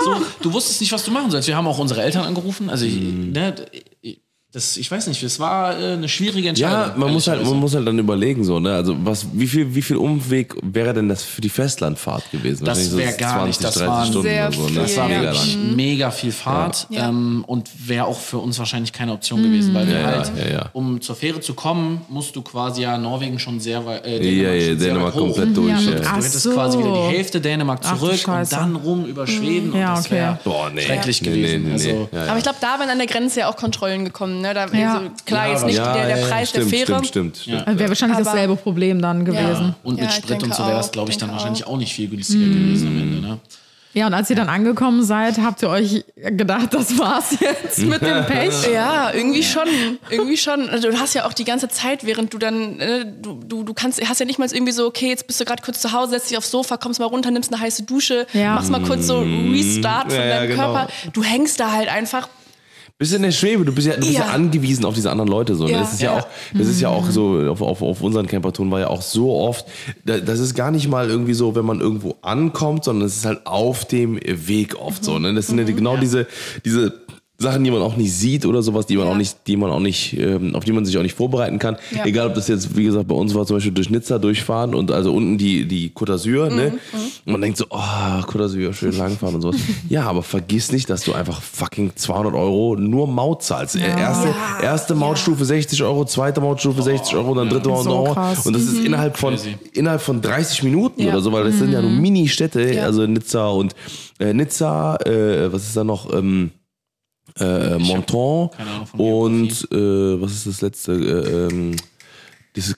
So, 0.04 0.16
du 0.42 0.54
wusstest 0.54 0.82
nicht, 0.82 0.92
was 0.92 1.04
du 1.04 1.12
machen 1.12 1.32
sollst. 1.32 1.48
Wir 1.48 1.56
haben 1.56 1.68
auch 1.68 1.78
unsere 1.80 2.02
Eltern 2.02 2.24
angerufen. 2.26 2.70
Also, 2.70 2.86
ich, 2.86 2.96
ne, 3.00 3.56
das, 4.54 4.78
ich 4.78 4.90
weiß 4.90 5.08
nicht, 5.08 5.22
es 5.24 5.40
war 5.42 5.78
äh, 5.78 5.94
eine 5.94 6.08
schwierige 6.08 6.48
Entscheidung. 6.50 6.80
Ja, 6.80 6.94
man 6.96 7.12
muss, 7.12 7.28
halt, 7.28 7.44
man 7.44 7.58
muss 7.60 7.76
halt 7.76 7.86
dann 7.86 8.00
überlegen, 8.00 8.46
so, 8.46 8.60
ne? 8.60 8.74
Also, 8.74 8.96
was, 9.04 9.26
wie, 9.34 9.46
viel, 9.46 9.76
wie 9.76 9.82
viel 9.82 9.98
Umweg 9.98 10.56
wäre 10.64 10.94
denn 10.94 11.10
das 11.10 11.22
für 11.22 11.42
die 11.42 11.50
Festlandfahrt 11.50 12.32
gewesen? 12.32 12.64
Das 12.64 12.78
Wahrscheinlich 12.94 13.12
so 13.12 13.18
gar 13.20 13.46
nicht, 13.46 13.62
das 13.62 13.80
waren 13.86 14.06
Stunden 14.08 14.22
sehr 14.30 14.52
so, 14.52 14.62
ne? 14.62 14.68
viel, 14.70 14.76
Das 14.82 14.98
war 14.98 15.12
Ja. 15.12 15.22
wirklich 15.22 15.58
mega 15.76 16.12
viel 16.12 16.32
Fahrt 16.32 16.88
Ja. 16.90 17.10
ähm, 17.10 17.44
und 17.46 17.70
wäre 17.88 18.06
auch 18.06 18.18
für 18.18 18.38
uns 18.38 18.58
wahrscheinlich 18.58 18.94
keine 18.94 19.12
Option 19.12 19.44
gewesen, 19.44 19.74
weil 19.74 19.86
wir 19.88 20.00
Ja, 20.00 20.06
halt, 20.08 20.32
ja, 20.38 20.52
ja. 20.54 20.70
um 20.72 21.02
zur 21.02 21.18
Fähre 21.18 21.42
zu 21.42 21.54
kommen, 21.54 22.02
musst 22.08 22.34
du 22.36 22.42
quasi 22.42 22.84
ja 22.84 22.98
Norwegen 22.98 23.38
schon 23.40 23.60
sehr 23.60 23.86
weit, 23.86 24.06
äh, 24.06 24.14
Ja, 24.14 24.20
Dänemark, 24.22 24.56
ja, 24.56 24.62
sehr 24.62 24.76
Dänemark 24.76 25.14
komplett 25.14 25.58
durch. 25.58 25.70
Ja, 25.72 25.80
Ja, 25.80 25.92
Du 26.00 26.04
Ach 26.08 26.16
hättest 26.16 26.40
so. 26.42 26.54
quasi 26.54 26.78
wieder 26.80 26.94
die 26.94 27.16
Hälfte 27.18 27.42
Dänemark 27.42 27.82
Ach 27.84 27.98
zurück 27.98 28.12
und 28.14 28.18
Scheiße. 28.18 28.56
dann 28.56 28.76
rum 28.78 29.06
über 29.06 29.28
Schweden 29.28 29.76
Ja, 29.76 29.90
und 29.90 29.98
das 29.98 30.06
okay. 30.06 30.16
wäre 30.16 30.72
nee. 30.74 30.82
schrecklich 30.82 31.22
gewesen. 31.22 31.64
nee, 31.64 31.68
nee, 31.68 31.74
also, 31.74 31.90
nee. 31.90 32.08
Ja, 32.14 32.24
ja. 32.24 32.30
Aber 32.30 32.38
ich 32.38 32.44
glaube, 32.44 32.60
da 32.62 32.80
wären 32.80 32.90
an 32.90 32.98
der 32.98 33.08
Grenze 33.08 33.42
ja 33.42 33.50
auch 33.50 33.58
Kontrollen 33.58 34.06
gekommen. 34.06 34.37
Ne? 34.42 34.54
Da, 34.54 34.66
Ja. 34.68 34.94
also, 34.98 35.10
klar, 35.26 35.48
Ja, 35.48 35.54
jetzt 35.54 35.66
nicht 35.66 35.78
ja, 35.78 35.94
der, 35.94 36.08
der 36.16 36.26
Preis 36.28 36.50
stimmt, 36.50 36.72
der 36.72 36.78
Fähre. 36.80 37.06
Stimmt, 37.06 37.38
stimmt, 37.38 37.38
stimmt. 37.38 37.80
Wäre 37.80 37.90
wahrscheinlich 37.90 38.18
Aber- 38.18 38.26
dasselbe 38.26 38.56
Problem 38.56 39.02
dann 39.02 39.26
gewesen. 39.26 39.76
Und 39.84 40.00
mit 40.00 40.12
Sprit 40.12 40.44
und 40.44 40.54
so 40.54 40.64
wäre 40.66 40.78
das, 40.78 40.92
glaube 40.92 41.10
ich, 41.12 41.18
dann 41.18 41.32
wahrscheinlich 41.32 41.66
auch. 41.66 41.72
auch 41.74 41.78
nicht 41.78 41.94
viel 41.94 42.08
günstiger 42.10 42.46
gewesen 42.46 42.88
am 42.88 42.98
Ende. 43.00 43.22
Ne? 43.28 43.40
Ja, 43.94 44.06
und 44.06 44.14
als 44.14 44.30
ihr 44.30 44.36
dann 44.36 44.50
angekommen 44.50 45.02
seid, 45.04 45.40
habt 45.40 45.64
ihr 45.64 45.70
euch 45.70 46.04
gedacht, 46.16 46.72
das 46.72 47.00
war's 47.00 47.36
jetzt 47.40 47.80
mit 47.80 48.00
dem 48.04 48.26
Pech? 48.28 48.54
Ja, 48.72 49.12
irgendwie 49.12 49.42
schon. 49.42 49.64
Irgendwie 50.12 50.38
schon. 50.38 50.70
Also, 50.70 50.92
du 50.92 51.00
hast 51.00 51.16
ja 51.16 51.26
auch 51.26 51.34
die 51.34 51.46
ganze 51.46 51.68
Zeit, 51.68 52.06
während 52.06 52.32
du 52.32 52.38
dann, 52.38 52.80
äh, 52.80 53.06
du, 53.20 53.40
du, 53.44 53.64
du 53.64 53.74
kannst, 53.74 54.00
hast 54.08 54.20
ja 54.20 54.28
nicht 54.28 54.38
mal 54.38 54.48
irgendwie 54.54 54.74
so, 54.74 54.86
okay, 54.86 55.08
jetzt 55.10 55.26
bist 55.26 55.40
du 55.40 55.46
gerade 55.46 55.64
kurz 55.64 55.82
zu 55.82 55.94
Hause, 55.94 56.12
setzt 56.12 56.30
dich 56.30 56.38
aufs 56.38 56.52
Sofa, 56.52 56.78
kommst 56.78 57.00
mal 57.00 57.08
runter, 57.08 57.32
nimmst 57.32 57.52
eine 57.52 57.60
heiße 57.60 57.84
Dusche, 57.84 58.28
Ja. 58.34 58.54
machst 58.56 58.70
mal 58.70 58.84
kurz 58.84 59.08
so 59.08 59.22
Restart 59.22 60.12
von 60.12 60.22
ja, 60.22 60.28
deinem 60.30 60.50
genau. 60.50 60.74
Körper. 60.74 60.88
Du 61.14 61.24
hängst 61.24 61.60
da 61.60 61.72
halt 61.72 61.90
einfach. 61.90 62.28
Bist 63.00 63.14
in 63.14 63.22
der 63.22 63.32
Schwebe, 63.32 63.64
du 63.64 63.72
bist 63.74 63.86
ja, 63.88 63.94
du 63.94 64.00
bist 64.02 64.14
ja. 64.14 64.26
Ja. 64.26 64.32
angewiesen 64.32 64.84
auf 64.86 64.96
diese 64.96 65.12
anderen 65.12 65.30
Leute. 65.30 65.56
So. 65.56 65.66
ne? 65.66 65.72
Ja, 65.74 65.80
Das 65.82 65.94
ist 65.94 66.02
ja, 66.02 66.14
ja. 66.16 66.20
auch, 66.24 66.28
das 66.54 66.68
ist 66.68 66.82
ja 66.82 66.90
auch 66.90 67.10
so, 67.12 67.40
auf, 67.50 67.62
auf, 67.62 67.82
auf 67.82 68.02
unseren 68.02 68.26
Campertouren 68.28 68.72
war 68.72 68.80
ja 68.80 68.88
auch 68.88 69.02
so 69.04 69.32
oft, 69.36 69.66
da- 70.06 70.18
das 70.20 70.40
ist 70.40 70.56
gar 70.56 70.72
nicht 70.72 70.88
mal 70.88 71.10
irgendwie 71.10 71.34
so, 71.36 71.56
wenn 71.56 71.66
man 71.66 71.80
irgendwo 71.80 72.16
ankommt, 72.24 72.84
sondern 72.86 73.08
es 73.08 73.18
ist 73.18 73.26
halt 73.26 73.46
auf 73.46 73.86
dem 73.86 74.20
Weg 74.24 74.76
oft 74.80 75.04
so. 75.06 75.20
Ne? 75.20 75.34
Das 75.34 75.48
sind 75.48 75.60
ja 75.60 75.64
die- 75.64 75.74
genau 75.76 75.98
diese, 75.98 76.26
diese 76.66 76.94
Sachen, 77.40 77.64
die 77.64 77.70
man 77.70 77.84
auch 77.84 77.96
nicht 77.98 78.12
sieht 78.14 78.48
oder 78.48 78.64
sowas, 78.64 78.88
die 78.88 78.98
man 78.98 79.06
Ja. 79.06 79.12
auch 79.14 79.18
nicht, 79.18 79.38
die 79.46 79.58
man 79.58 79.70
auch 79.70 79.80
nicht, 79.80 80.18
ähm, 80.18 80.56
auf 80.56 80.64
die 80.66 80.72
man 80.72 80.86
sich 80.86 80.98
auch 80.98 81.04
nicht 81.04 81.14
vorbereiten 81.16 81.60
kann. 81.60 81.78
Ja. 81.96 82.04
Egal, 82.04 82.28
ob 82.30 82.34
das 82.34 82.48
jetzt, 82.48 82.76
wie 82.76 82.84
gesagt, 82.86 83.08
bei 83.08 83.14
uns 83.14 83.36
war 83.36 83.46
zum 83.46 83.58
Beispiel 83.58 83.74
durch 83.74 83.92
Nizza 83.92 84.18
durchfahren 84.18 84.74
und 84.74 84.90
also 84.92 85.14
unten 85.14 85.38
die, 85.38 85.68
die 85.68 85.92
Côte 85.92 86.14
d'Azur, 86.14 86.50
ne? 86.50 86.72
Mhm, 86.72 87.00
Und 87.26 87.32
man 87.34 87.42
denkt 87.42 87.60
so, 87.60 87.66
oh, 87.70 87.78
Côte 87.78 88.40
d'Azur, 88.48 88.74
schön 88.74 88.92
langfahren 88.98 89.36
und 89.36 89.42
sowas. 89.42 89.58
ja, 89.88 90.06
aber 90.10 90.24
vergiss 90.24 90.72
nicht, 90.72 90.90
dass 90.90 91.04
du 91.04 91.14
einfach 91.14 91.40
fucking 91.44 91.92
200 91.96 92.34
Euro 92.34 92.76
nur 92.76 93.08
Maut 93.08 93.44
zahlst. 93.44 93.76
Erste, 93.76 94.34
erste 94.64 94.96
Mautstufe 94.96 95.46
60 95.46 95.84
Euro, 95.84 96.06
zweite 96.06 96.42
Mautstufe 96.42 96.82
60 96.82 97.16
Euro, 97.18 97.36
dann 97.36 97.50
dritte 97.50 97.70
Maut 97.70 97.84
So 97.84 97.92
Euro. 97.92 98.14
krass. 98.16 98.48
Und 98.48 98.54
das 98.56 98.64
ist 98.64 98.84
innerhalb 98.84 99.16
von, 99.16 99.36
Crazy. 99.36 99.56
innerhalb 99.74 100.02
von 100.02 100.22
30 100.22 100.64
Minuten 100.64 101.02
Ja. 101.04 101.10
oder 101.12 101.22
so, 101.22 101.32
weil 101.32 101.44
das 101.44 101.60
sind 101.60 101.72
ja 101.72 101.84
nur 101.84 101.92
Mini-Städte, 101.92 102.74
Ja. 102.74 102.84
also 102.86 103.06
Nizza 103.06 103.48
und 103.50 103.76
äh, 104.20 104.34
Nizza, 104.34 104.96
äh, 105.06 105.54
was 105.54 105.64
ist 105.68 105.78
da 105.78 105.84
noch? 105.84 106.12
Ähm, 106.12 106.50
äh, 107.40 107.78
Monton 107.78 108.50
und 108.98 109.52
äh, 109.72 110.22
was 110.22 110.32
ist 110.34 110.48
das 110.48 110.62
letzte? 110.62 110.94
Äh, 110.94 111.48
ähm, 111.54 111.76
diese 112.56 112.76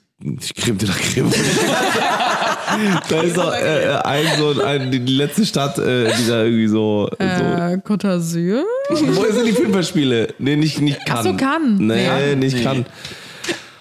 Creme 0.56 0.78
de 0.78 0.88
la 0.90 0.94
Creme. 0.96 1.32
da 3.10 3.22
ist 3.22 3.40
auch 3.40 3.54
äh, 3.54 4.00
ein, 4.04 4.26
so 4.38 4.62
ein, 4.62 4.92
die 4.92 5.00
letzte 5.00 5.46
Stadt, 5.46 5.78
äh, 5.78 6.12
die 6.18 6.28
da 6.28 6.44
irgendwie 6.44 6.68
so. 6.68 7.10
so 7.18 7.24
Äh, 7.24 7.78
Côte 7.86 8.08
d'Azur? 8.08 8.64
wo 8.90 8.96
sind 9.32 9.46
die 9.48 9.54
Filmverspiele? 9.54 10.34
Nee, 10.40 10.56
nicht, 10.58 10.82
nicht 10.82 11.00
Ach 11.04 11.06
kann. 11.06 11.24
so, 11.24 11.34
Cannes. 11.36 11.80
Nee, 11.80 12.06
Ja. 12.06 12.36
nicht 12.36 12.58
Nee. 12.58 12.64
kann. 12.64 12.86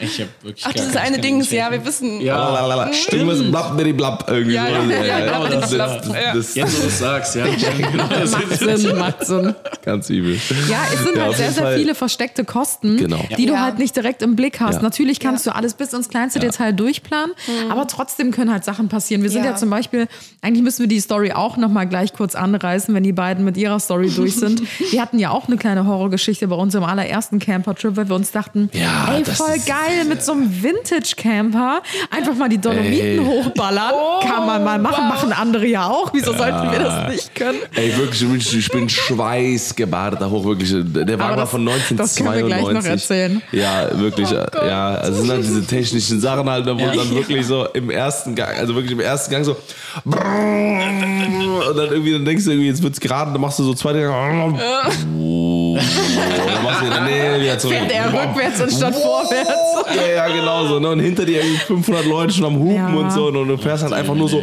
Ich 0.00 0.20
habe 0.20 0.30
wirklich 0.42 0.64
Ach, 0.66 0.72
dieses 0.72 0.96
eine 0.96 1.18
Idee. 1.18 1.56
ja, 1.56 1.70
wir 1.72 1.84
wissen. 1.84 2.20
Ja, 2.20 2.36
Lalalala. 2.52 2.90
Irgendwas 3.10 3.42
blapp, 3.42 3.76
bidi, 3.76 3.92
blapp, 3.92 4.24
irgendwie 4.28 4.54
Ja, 4.54 4.66
so. 4.66 4.90
ja, 4.90 5.04
ja, 5.04 5.38
blapp, 5.38 5.50
das, 5.50 5.70
das, 5.70 6.08
ja. 6.08 6.34
das, 6.34 6.54
Jetzt, 6.54 6.76
wo 6.78 6.82
du 6.82 6.86
es 6.88 6.98
sagst, 6.98 7.34
ja. 7.34 7.46
genau, 7.46 8.06
das 8.08 8.30
Macht 8.38 8.58
Sinn, 8.78 8.96
macht 8.98 9.26
Sinn. 9.26 9.54
ganz 9.84 10.10
übel. 10.10 10.38
Ja, 10.68 10.78
es 10.92 11.02
sind 11.02 11.16
Ja, 11.16 11.24
halt 11.24 11.36
sehr, 11.36 11.50
sehr 11.52 11.62
Fall. 11.64 11.76
viele 11.78 11.94
versteckte 11.94 12.44
Kosten, 12.44 12.96
Genau. 12.96 13.24
die 13.36 13.46
du 13.46 13.54
Ja. 13.54 13.60
halt 13.62 13.78
nicht 13.78 13.96
direkt 13.96 14.22
im 14.22 14.36
Blick 14.36 14.60
hast. 14.60 14.76
Ja. 14.76 14.82
Natürlich 14.82 15.18
kannst 15.20 15.46
du 15.46 15.54
alles 15.54 15.74
bis 15.74 15.92
ins 15.92 16.08
kleinste 16.08 16.38
Detail 16.38 16.72
durchplanen, 16.72 17.32
aber 17.70 17.86
trotzdem 17.86 18.30
können 18.30 18.52
halt 18.52 18.64
Sachen 18.64 18.88
passieren. 18.88 19.22
Wir 19.22 19.30
sind 19.30 19.44
ja, 19.44 19.50
Ja. 19.50 19.56
zum 19.56 19.70
Beispiel, 19.70 20.06
eigentlich 20.42 20.62
müssen 20.62 20.80
wir 20.80 20.88
die 20.88 21.00
Story 21.00 21.32
auch 21.32 21.56
nochmal 21.56 21.86
gleich 21.88 22.12
kurz 22.12 22.34
anreißen, 22.34 22.94
wenn 22.94 23.02
die 23.02 23.12
beiden 23.12 23.44
mit 23.44 23.56
ihrer 23.56 23.80
Story 23.80 24.10
durch 24.14 24.36
sind. 24.36 24.62
wir 24.92 25.02
hatten 25.02 25.18
ja 25.18 25.30
auch 25.30 25.48
eine 25.48 25.56
kleine 25.56 25.86
Horrorgeschichte 25.86 26.46
bei 26.48 26.56
uns 26.56 26.74
im 26.74 26.84
allerersten 26.84 27.38
Camper-Trip, 27.40 27.96
weil 27.96 28.08
wir 28.08 28.14
uns 28.16 28.30
dachten, 28.30 28.70
Ja, 28.72 29.14
ey, 29.14 29.24
voll 29.24 29.56
ist- 29.56 29.66
geil, 29.88 30.04
mit 30.04 30.22
so 30.22 30.32
einem 30.32 30.62
Vintage-Camper 30.62 31.82
einfach 32.10 32.34
mal 32.34 32.48
die 32.48 32.58
Dolomiten 32.58 33.00
Ey. 33.00 33.18
hochballern. 33.18 33.92
Kann 34.22 34.46
man 34.46 34.64
mal 34.64 34.78
machen, 34.78 35.08
machen 35.08 35.32
andere 35.32 35.66
ja 35.66 35.86
auch. 35.86 36.10
Wieso 36.12 36.32
sollten 36.32 36.70
wir 36.70 36.78
das 36.78 37.12
nicht 37.12 37.34
können? 37.34 37.58
Ey, 37.74 37.96
wirklich, 37.96 38.54
ich 38.54 38.70
bin 38.70 38.88
schweißgebadet 38.88 40.20
da 40.20 40.30
hoch, 40.30 40.44
wirklich. 40.44 40.72
Der 40.72 41.18
Wagen 41.18 41.36
war 41.36 41.46
von 41.46 41.66
das 41.66 42.16
können 42.16 42.32
wir 42.32 42.44
1992. 42.44 42.46
gleich 42.46 42.74
noch 42.74 42.84
erzählen. 42.84 43.42
Ja, 43.52 43.98
wirklich, 43.98 44.28
Oh 44.28 44.66
ja. 44.66 44.94
Also 44.96 45.14
es 45.14 45.20
sind 45.20 45.30
halt 45.30 45.44
diese 45.44 45.66
technischen 45.66 46.20
Sachen 46.20 46.48
halt, 46.48 46.66
wo 46.66 46.74
dann 46.74 47.14
wirklich 47.14 47.46
so 47.46 47.66
im 47.66 47.90
ersten 47.90 48.34
Gang, 48.34 48.56
also 48.58 48.74
wirklich 48.74 48.92
im 48.92 49.00
ersten 49.00 49.30
Gang 49.30 49.44
so 49.44 49.56
und 50.04 51.76
dann 51.76 51.90
irgendwie, 51.90 52.12
dann 52.12 52.24
denkst 52.24 52.44
du 52.44 52.50
irgendwie, 52.50 52.68
jetzt 52.68 52.82
wird's 52.82 53.00
gerade, 53.00 53.32
dann 53.32 53.40
machst 53.40 53.58
du 53.58 53.64
so 53.64 53.74
zweite 53.74 54.02
Gang. 54.02 54.58
dann 54.58 56.62
machst 56.62 56.82
du, 56.82 56.86
nee, 57.04 57.42
wieder 57.42 57.58
zurück. 57.58 57.76
Fährt 57.76 57.92
er 57.92 58.12
rückwärts 58.12 58.60
anstatt 58.60 58.94
vorwärts. 58.94 59.77
Ja, 59.94 60.06
ja, 60.26 60.34
genau 60.34 60.66
so. 60.66 60.78
Ne? 60.80 60.88
Und 60.90 61.00
hinter 61.00 61.24
dir 61.24 61.38
irgendwie 61.42 61.58
500 61.58 62.06
Leute 62.06 62.32
schon 62.32 62.44
am 62.46 62.58
Hupen 62.58 62.74
Ja. 62.74 62.88
und 62.88 63.10
so. 63.12 63.26
Und 63.28 63.48
du 63.48 63.56
fährst 63.56 63.82
halt 63.82 63.92
einfach 63.92 64.14
nur 64.14 64.28
so, 64.28 64.40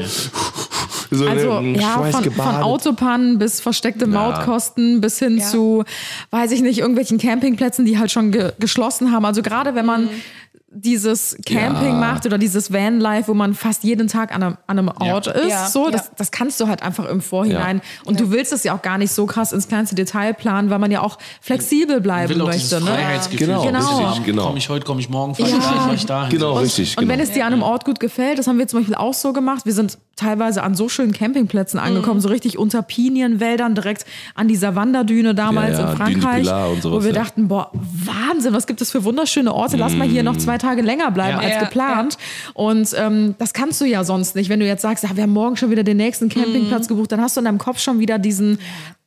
so 1.12 1.28
Also 1.28 1.60
ne, 1.62 1.80
ja, 1.80 2.04
von, 2.12 2.32
von. 2.32 2.56
Autopannen 2.58 3.38
bis 3.38 3.60
versteckte 3.62 4.08
Mautkosten 4.08 5.02
bis 5.02 5.20
hin 5.20 5.38
Ja. 5.38 5.46
zu, 5.46 5.84
weiß 6.32 6.52
ich 6.52 6.62
nicht, 6.62 6.80
irgendwelchen 6.80 7.18
Campingplätzen, 7.18 7.86
die 7.86 7.98
halt 8.00 8.12
schon 8.12 8.32
ge 8.32 8.52
geschlossen 8.60 9.12
haben. 9.12 9.26
Also 9.26 9.42
gerade 9.42 9.76
wenn 9.76 9.86
man 9.86 10.10
dieses 10.78 11.38
Camping 11.46 11.88
Ja. 11.94 11.94
macht 11.94 12.26
oder 12.26 12.38
dieses 12.38 12.72
Vanlife, 12.72 13.30
wo 13.30 13.34
man 13.34 13.54
fast 13.54 13.84
jeden 13.86 14.08
Tag 14.08 14.36
an 14.36 14.44
einem, 14.44 14.58
an 14.68 14.80
einem 14.80 14.90
Ort 15.00 15.28
ist, 15.28 15.50
Ja, 15.50 15.68
so, 15.68 15.86
ja. 15.86 15.92
das, 15.92 16.12
das 16.18 16.32
kannst 16.32 16.60
du 16.60 16.68
halt 16.68 16.84
einfach 16.84 17.06
im 17.06 17.22
Vorhinein. 17.22 17.78
Ja. 17.78 17.84
Und 18.10 18.20
du 18.20 18.30
willst 18.32 18.52
es 18.52 18.64
ja 18.64 18.76
auch 18.76 18.82
gar 18.82 18.98
nicht 18.98 19.12
so 19.12 19.26
krass 19.26 19.54
ins 19.54 19.68
kleinste 19.70 19.96
Detail 19.96 20.34
planen, 20.34 20.70
weil 20.70 20.80
man 20.80 20.92
ja 20.92 21.02
auch 21.02 21.18
flexibel 21.42 22.02
bleiben 22.02 22.34
will 22.36 22.42
auch 22.42 22.48
möchte. 22.48 22.76
Ne? 22.82 22.88
Freiheitsgefühl. 22.88 23.48
Genau, 23.48 23.64
Genau. 23.66 24.08
richtig, 24.08 24.26
genau. 24.26 24.46
Komme 24.48 24.58
ich 24.58 24.70
heute, 24.70 24.86
komme 24.86 25.00
ich 25.00 25.10
morgen, 25.10 25.34
fahre 25.36 25.50
Ja. 25.50 25.58
ich 25.58 25.64
dahin, 25.64 25.80
fahre 25.82 25.96
ich 25.96 26.06
dahin. 26.06 26.30
Genau, 26.38 26.54
richtig. 26.58 26.98
Und 26.98 27.02
genau. 27.04 27.14
wenn 27.14 27.20
es 27.22 27.32
dir 27.32 27.46
an 27.46 27.54
einem 27.54 27.64
Ort 27.64 27.86
gut 27.86 28.00
gefällt, 28.00 28.38
das 28.38 28.48
haben 28.48 28.58
wir 28.60 28.68
zum 28.68 28.80
Beispiel 28.80 28.96
auch 28.96 29.14
so 29.14 29.32
gemacht. 29.34 29.66
Wir 29.66 29.74
sind 29.74 29.98
teilweise 30.16 30.64
an 30.64 30.76
so 30.76 30.88
schönen 30.88 31.12
Campingplätzen 31.12 31.80
angekommen, 31.80 32.22
so 32.22 32.30
richtig 32.30 32.58
unter 32.58 32.82
Pinienwäldern, 32.82 33.76
direkt 33.76 34.06
an 34.34 34.48
dieser 34.48 34.76
Wanderdüne 34.76 35.36
damals 35.36 35.78
Ja, 35.78 35.86
ja, 35.86 35.92
in 35.92 35.98
Frankreich, 35.98 36.46
sowas, 36.46 36.84
wo 36.84 37.04
wir 37.04 37.14
ja. 37.14 37.24
dachten, 37.24 37.48
boah, 37.48 37.72
Wahnsinn, 37.74 38.54
was 38.54 38.68
gibt 38.68 38.82
es 38.82 38.92
für 38.92 39.04
wunderschöne 39.04 39.54
Orte, 39.54 39.78
lass 39.78 39.94
mal 39.94 40.08
hier 40.08 40.24
noch 40.24 40.38
zwei 40.38 40.58
Tage 40.58 40.82
länger 40.82 41.12
bleiben 41.12 41.40
als 41.40 41.60
geplant. 41.60 42.18
Und 42.54 42.96
ähm, 42.98 43.36
das 43.38 43.54
kannst 43.54 43.82
du 43.82 43.86
ja 43.86 44.04
sonst 44.04 44.36
nicht, 44.36 44.50
wenn 44.50 44.60
du 44.60 44.66
jetzt 44.66 44.82
sagst, 44.82 45.04
ja, 45.04 45.16
wir 45.16 45.24
haben 45.24 45.34
morgen 45.34 45.58
schon 45.58 45.70
wieder 45.70 45.84
den 45.84 45.98
nächsten 45.98 46.30
Campingplatz 46.30 46.88
gebucht, 46.88 47.12
dann 47.12 47.22
hast 47.22 47.36
du 47.36 47.42
in 47.42 47.46
deinem 47.46 47.58
Kopf 47.58 47.80
schon 47.80 48.00
wieder 48.00 48.18
diesen, 48.18 48.60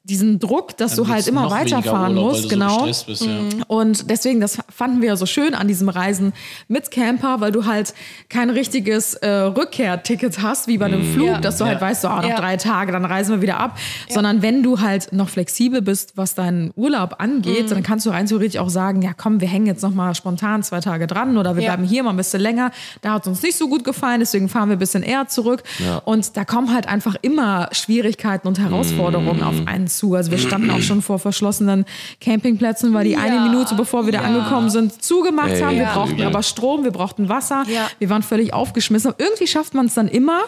diesen 0.09 0.39
Druck, 0.39 0.77
dass 0.77 0.97
du 0.97 1.07
halt 1.09 1.27
immer 1.27 1.51
weiterfahren 1.51 2.17
Urlaub, 2.17 2.31
musst, 2.33 2.43
so 2.45 2.49
genau. 2.49 2.79
gestresst 2.87 3.07
bist, 3.07 3.27
ja. 3.27 3.39
Und 3.67 4.11
deswegen, 4.11 4.41
das 4.41 4.59
fanden 4.75 5.03
wir 5.03 5.17
so 5.17 5.27
schön 5.27 5.55
an 5.55 5.69
diesem 5.69 5.89
Reisen 5.89 6.33
mit 6.67 6.91
Camper, 6.91 7.41
weil 7.41 7.53
du 7.53 7.67
halt 7.67 7.93
kein 8.31 8.49
richtiges 8.51 9.15
äh, 9.15 9.29
Rückkehrticket 9.29 10.43
hast, 10.43 10.67
wie 10.67 10.79
bei 10.79 10.87
einem 10.87 11.13
Flug, 11.13 11.27
Ja. 11.27 11.41
dass 11.41 11.59
du 11.59 11.67
halt 11.67 11.81
Ja. 11.81 11.87
weißt, 11.89 12.03
so, 12.03 12.09
ah, 12.09 12.23
noch 12.23 12.29
Ja. 12.29 12.37
drei 12.37 12.57
Tage, 12.57 12.91
dann 12.93 13.05
reisen 13.05 13.35
wir 13.37 13.43
wieder 13.43 13.61
ab. 13.61 13.79
Sondern 14.09 14.41
wenn 14.43 14.63
du 14.63 14.81
halt 14.81 15.13
noch 15.13 15.29
flexibel 15.29 15.83
bist, 15.83 16.13
was 16.17 16.35
deinen 16.35 16.73
Urlaub 16.75 17.17
angeht, 17.19 17.71
dann 17.71 17.83
kannst 17.83 18.07
du 18.07 18.11
rein 18.11 18.27
theoretisch 18.27 18.59
auch 18.59 18.71
sagen, 18.71 19.03
ja 19.03 19.11
komm, 19.17 19.41
wir 19.43 19.49
hängen 19.49 19.67
jetzt 19.67 19.83
noch 19.83 19.93
mal 19.95 20.15
spontan 20.15 20.63
zwei 20.63 20.81
Tage 20.81 21.07
dran 21.07 21.37
oder 21.37 21.55
wir 21.57 21.63
Ja. 21.63 21.71
bleiben 21.75 21.85
hier 21.89 22.03
mal 22.03 22.11
ein 22.11 22.17
bisschen 22.17 22.41
länger. 22.41 22.71
Da 23.03 23.13
hat 23.13 23.27
uns 23.27 23.43
nicht 23.43 23.59
so 23.59 23.69
gut 23.69 23.85
gefallen, 23.85 24.21
deswegen 24.21 24.49
fahren 24.49 24.69
wir 24.71 24.77
ein 24.77 24.79
bisschen 24.79 25.03
eher 25.03 25.29
zurück. 25.29 25.63
Und 26.07 26.37
da 26.37 26.45
kommen 26.45 26.73
halt 26.73 26.89
einfach 26.89 27.15
immer 27.21 27.69
Schwierigkeiten 27.73 28.49
und 28.49 28.59
Herausforderungen 28.59 29.43
auf 29.43 29.55
einen 29.67 29.87
zu. 29.87 29.98
Also 30.15 30.31
wir 30.31 30.39
standen 30.39 30.71
auch 30.71 30.81
schon 30.81 31.03
vor 31.03 31.19
verschlossenen 31.19 31.85
Campingplätzen, 32.21 32.93
weil 32.95 33.05
die 33.05 33.17
eine 33.17 33.37
Ja. 33.37 33.43
Minute, 33.43 33.75
bevor 33.75 34.07
wir 34.07 34.13
da 34.13 34.21
angekommen 34.21 34.71
sind, 34.71 35.03
zugemacht 35.03 35.51
Ey, 35.51 35.61
haben. 35.61 35.77
Wir 35.77 35.83
ja. 35.83 35.93
brauchten 35.93 36.23
aber 36.23 36.43
Strom, 36.43 36.85
wir 36.85 36.91
brauchten 36.91 37.29
Wasser. 37.29 37.65
Ja. 37.73 37.89
Wir 37.99 38.11
waren 38.11 38.23
völlig 38.23 38.53
aufgeschmissen. 38.53 39.13
Irgendwie 39.19 39.47
schafft 39.47 39.75
man 39.75 39.87
es 39.87 39.95
dann 39.95 40.09
immer, 40.09 40.41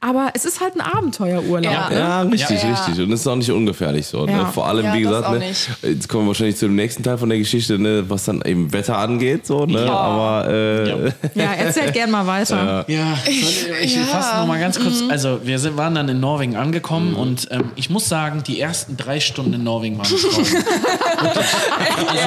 aber 0.00 0.30
es 0.34 0.44
ist 0.44 0.60
halt 0.60 0.74
ein 0.76 0.80
Abenteuerurlaub. 0.80 1.72
Ja. 1.72 1.88
ne? 1.90 1.98
Ja, 1.98 2.20
richtig, 2.22 2.62
Ja. 2.62 2.70
richtig. 2.70 3.04
Und 3.04 3.12
es 3.12 3.20
ist 3.20 3.26
auch 3.26 3.36
nicht 3.36 3.50
ungefährlich 3.50 4.06
so. 4.06 4.26
Ja. 4.26 4.36
Ne? 4.44 4.46
Vor 4.52 4.66
allem, 4.66 4.84
Ja, 4.86 4.94
wie 4.94 5.00
gesagt, 5.02 5.30
ne? 5.30 5.42
jetzt 5.82 6.08
kommen 6.08 6.24
wir 6.24 6.28
wahrscheinlich 6.28 6.56
zu 6.56 6.66
dem 6.66 6.76
nächsten 6.76 7.02
Teil 7.02 7.18
von 7.18 7.28
der 7.28 7.38
Geschichte, 7.38 7.78
ne? 7.78 8.04
was 8.08 8.24
dann 8.24 8.42
eben 8.42 8.72
Wetter 8.72 8.98
angeht. 8.98 9.46
So, 9.46 9.66
ne? 9.66 9.90
Aber 9.90 10.48
äh, 10.50 10.88
Ja. 10.88 10.96
Ja, 11.34 11.52
erzählt 11.54 11.92
gern 11.92 12.10
mal 12.10 12.26
weiter. 12.26 12.84
Ja, 12.88 13.16
ich 13.26 13.96
Ja. 13.96 14.02
fasse 14.04 14.36
noch 14.36 14.46
mal 14.46 14.58
ganz 14.60 14.78
kurz. 14.78 15.00
Mhm. 15.02 15.10
Also 15.10 15.40
wir 15.44 15.58
sind, 15.58 15.76
waren 15.76 15.94
dann 15.94 16.08
in 16.08 16.20
Norwegen 16.20 16.56
angekommen 16.56 17.14
und 17.14 17.48
ähm, 17.50 17.70
ich 17.76 17.90
muss 17.90 18.08
sagen, 18.08 18.42
die 18.46 18.60
ersten 18.60 18.83
drei 18.88 19.20
Stunden 19.20 19.52
in 19.54 19.64
Norwegen 19.64 19.98
waren 19.98 20.06
Traum. 20.08 20.44
also, 22.08 22.20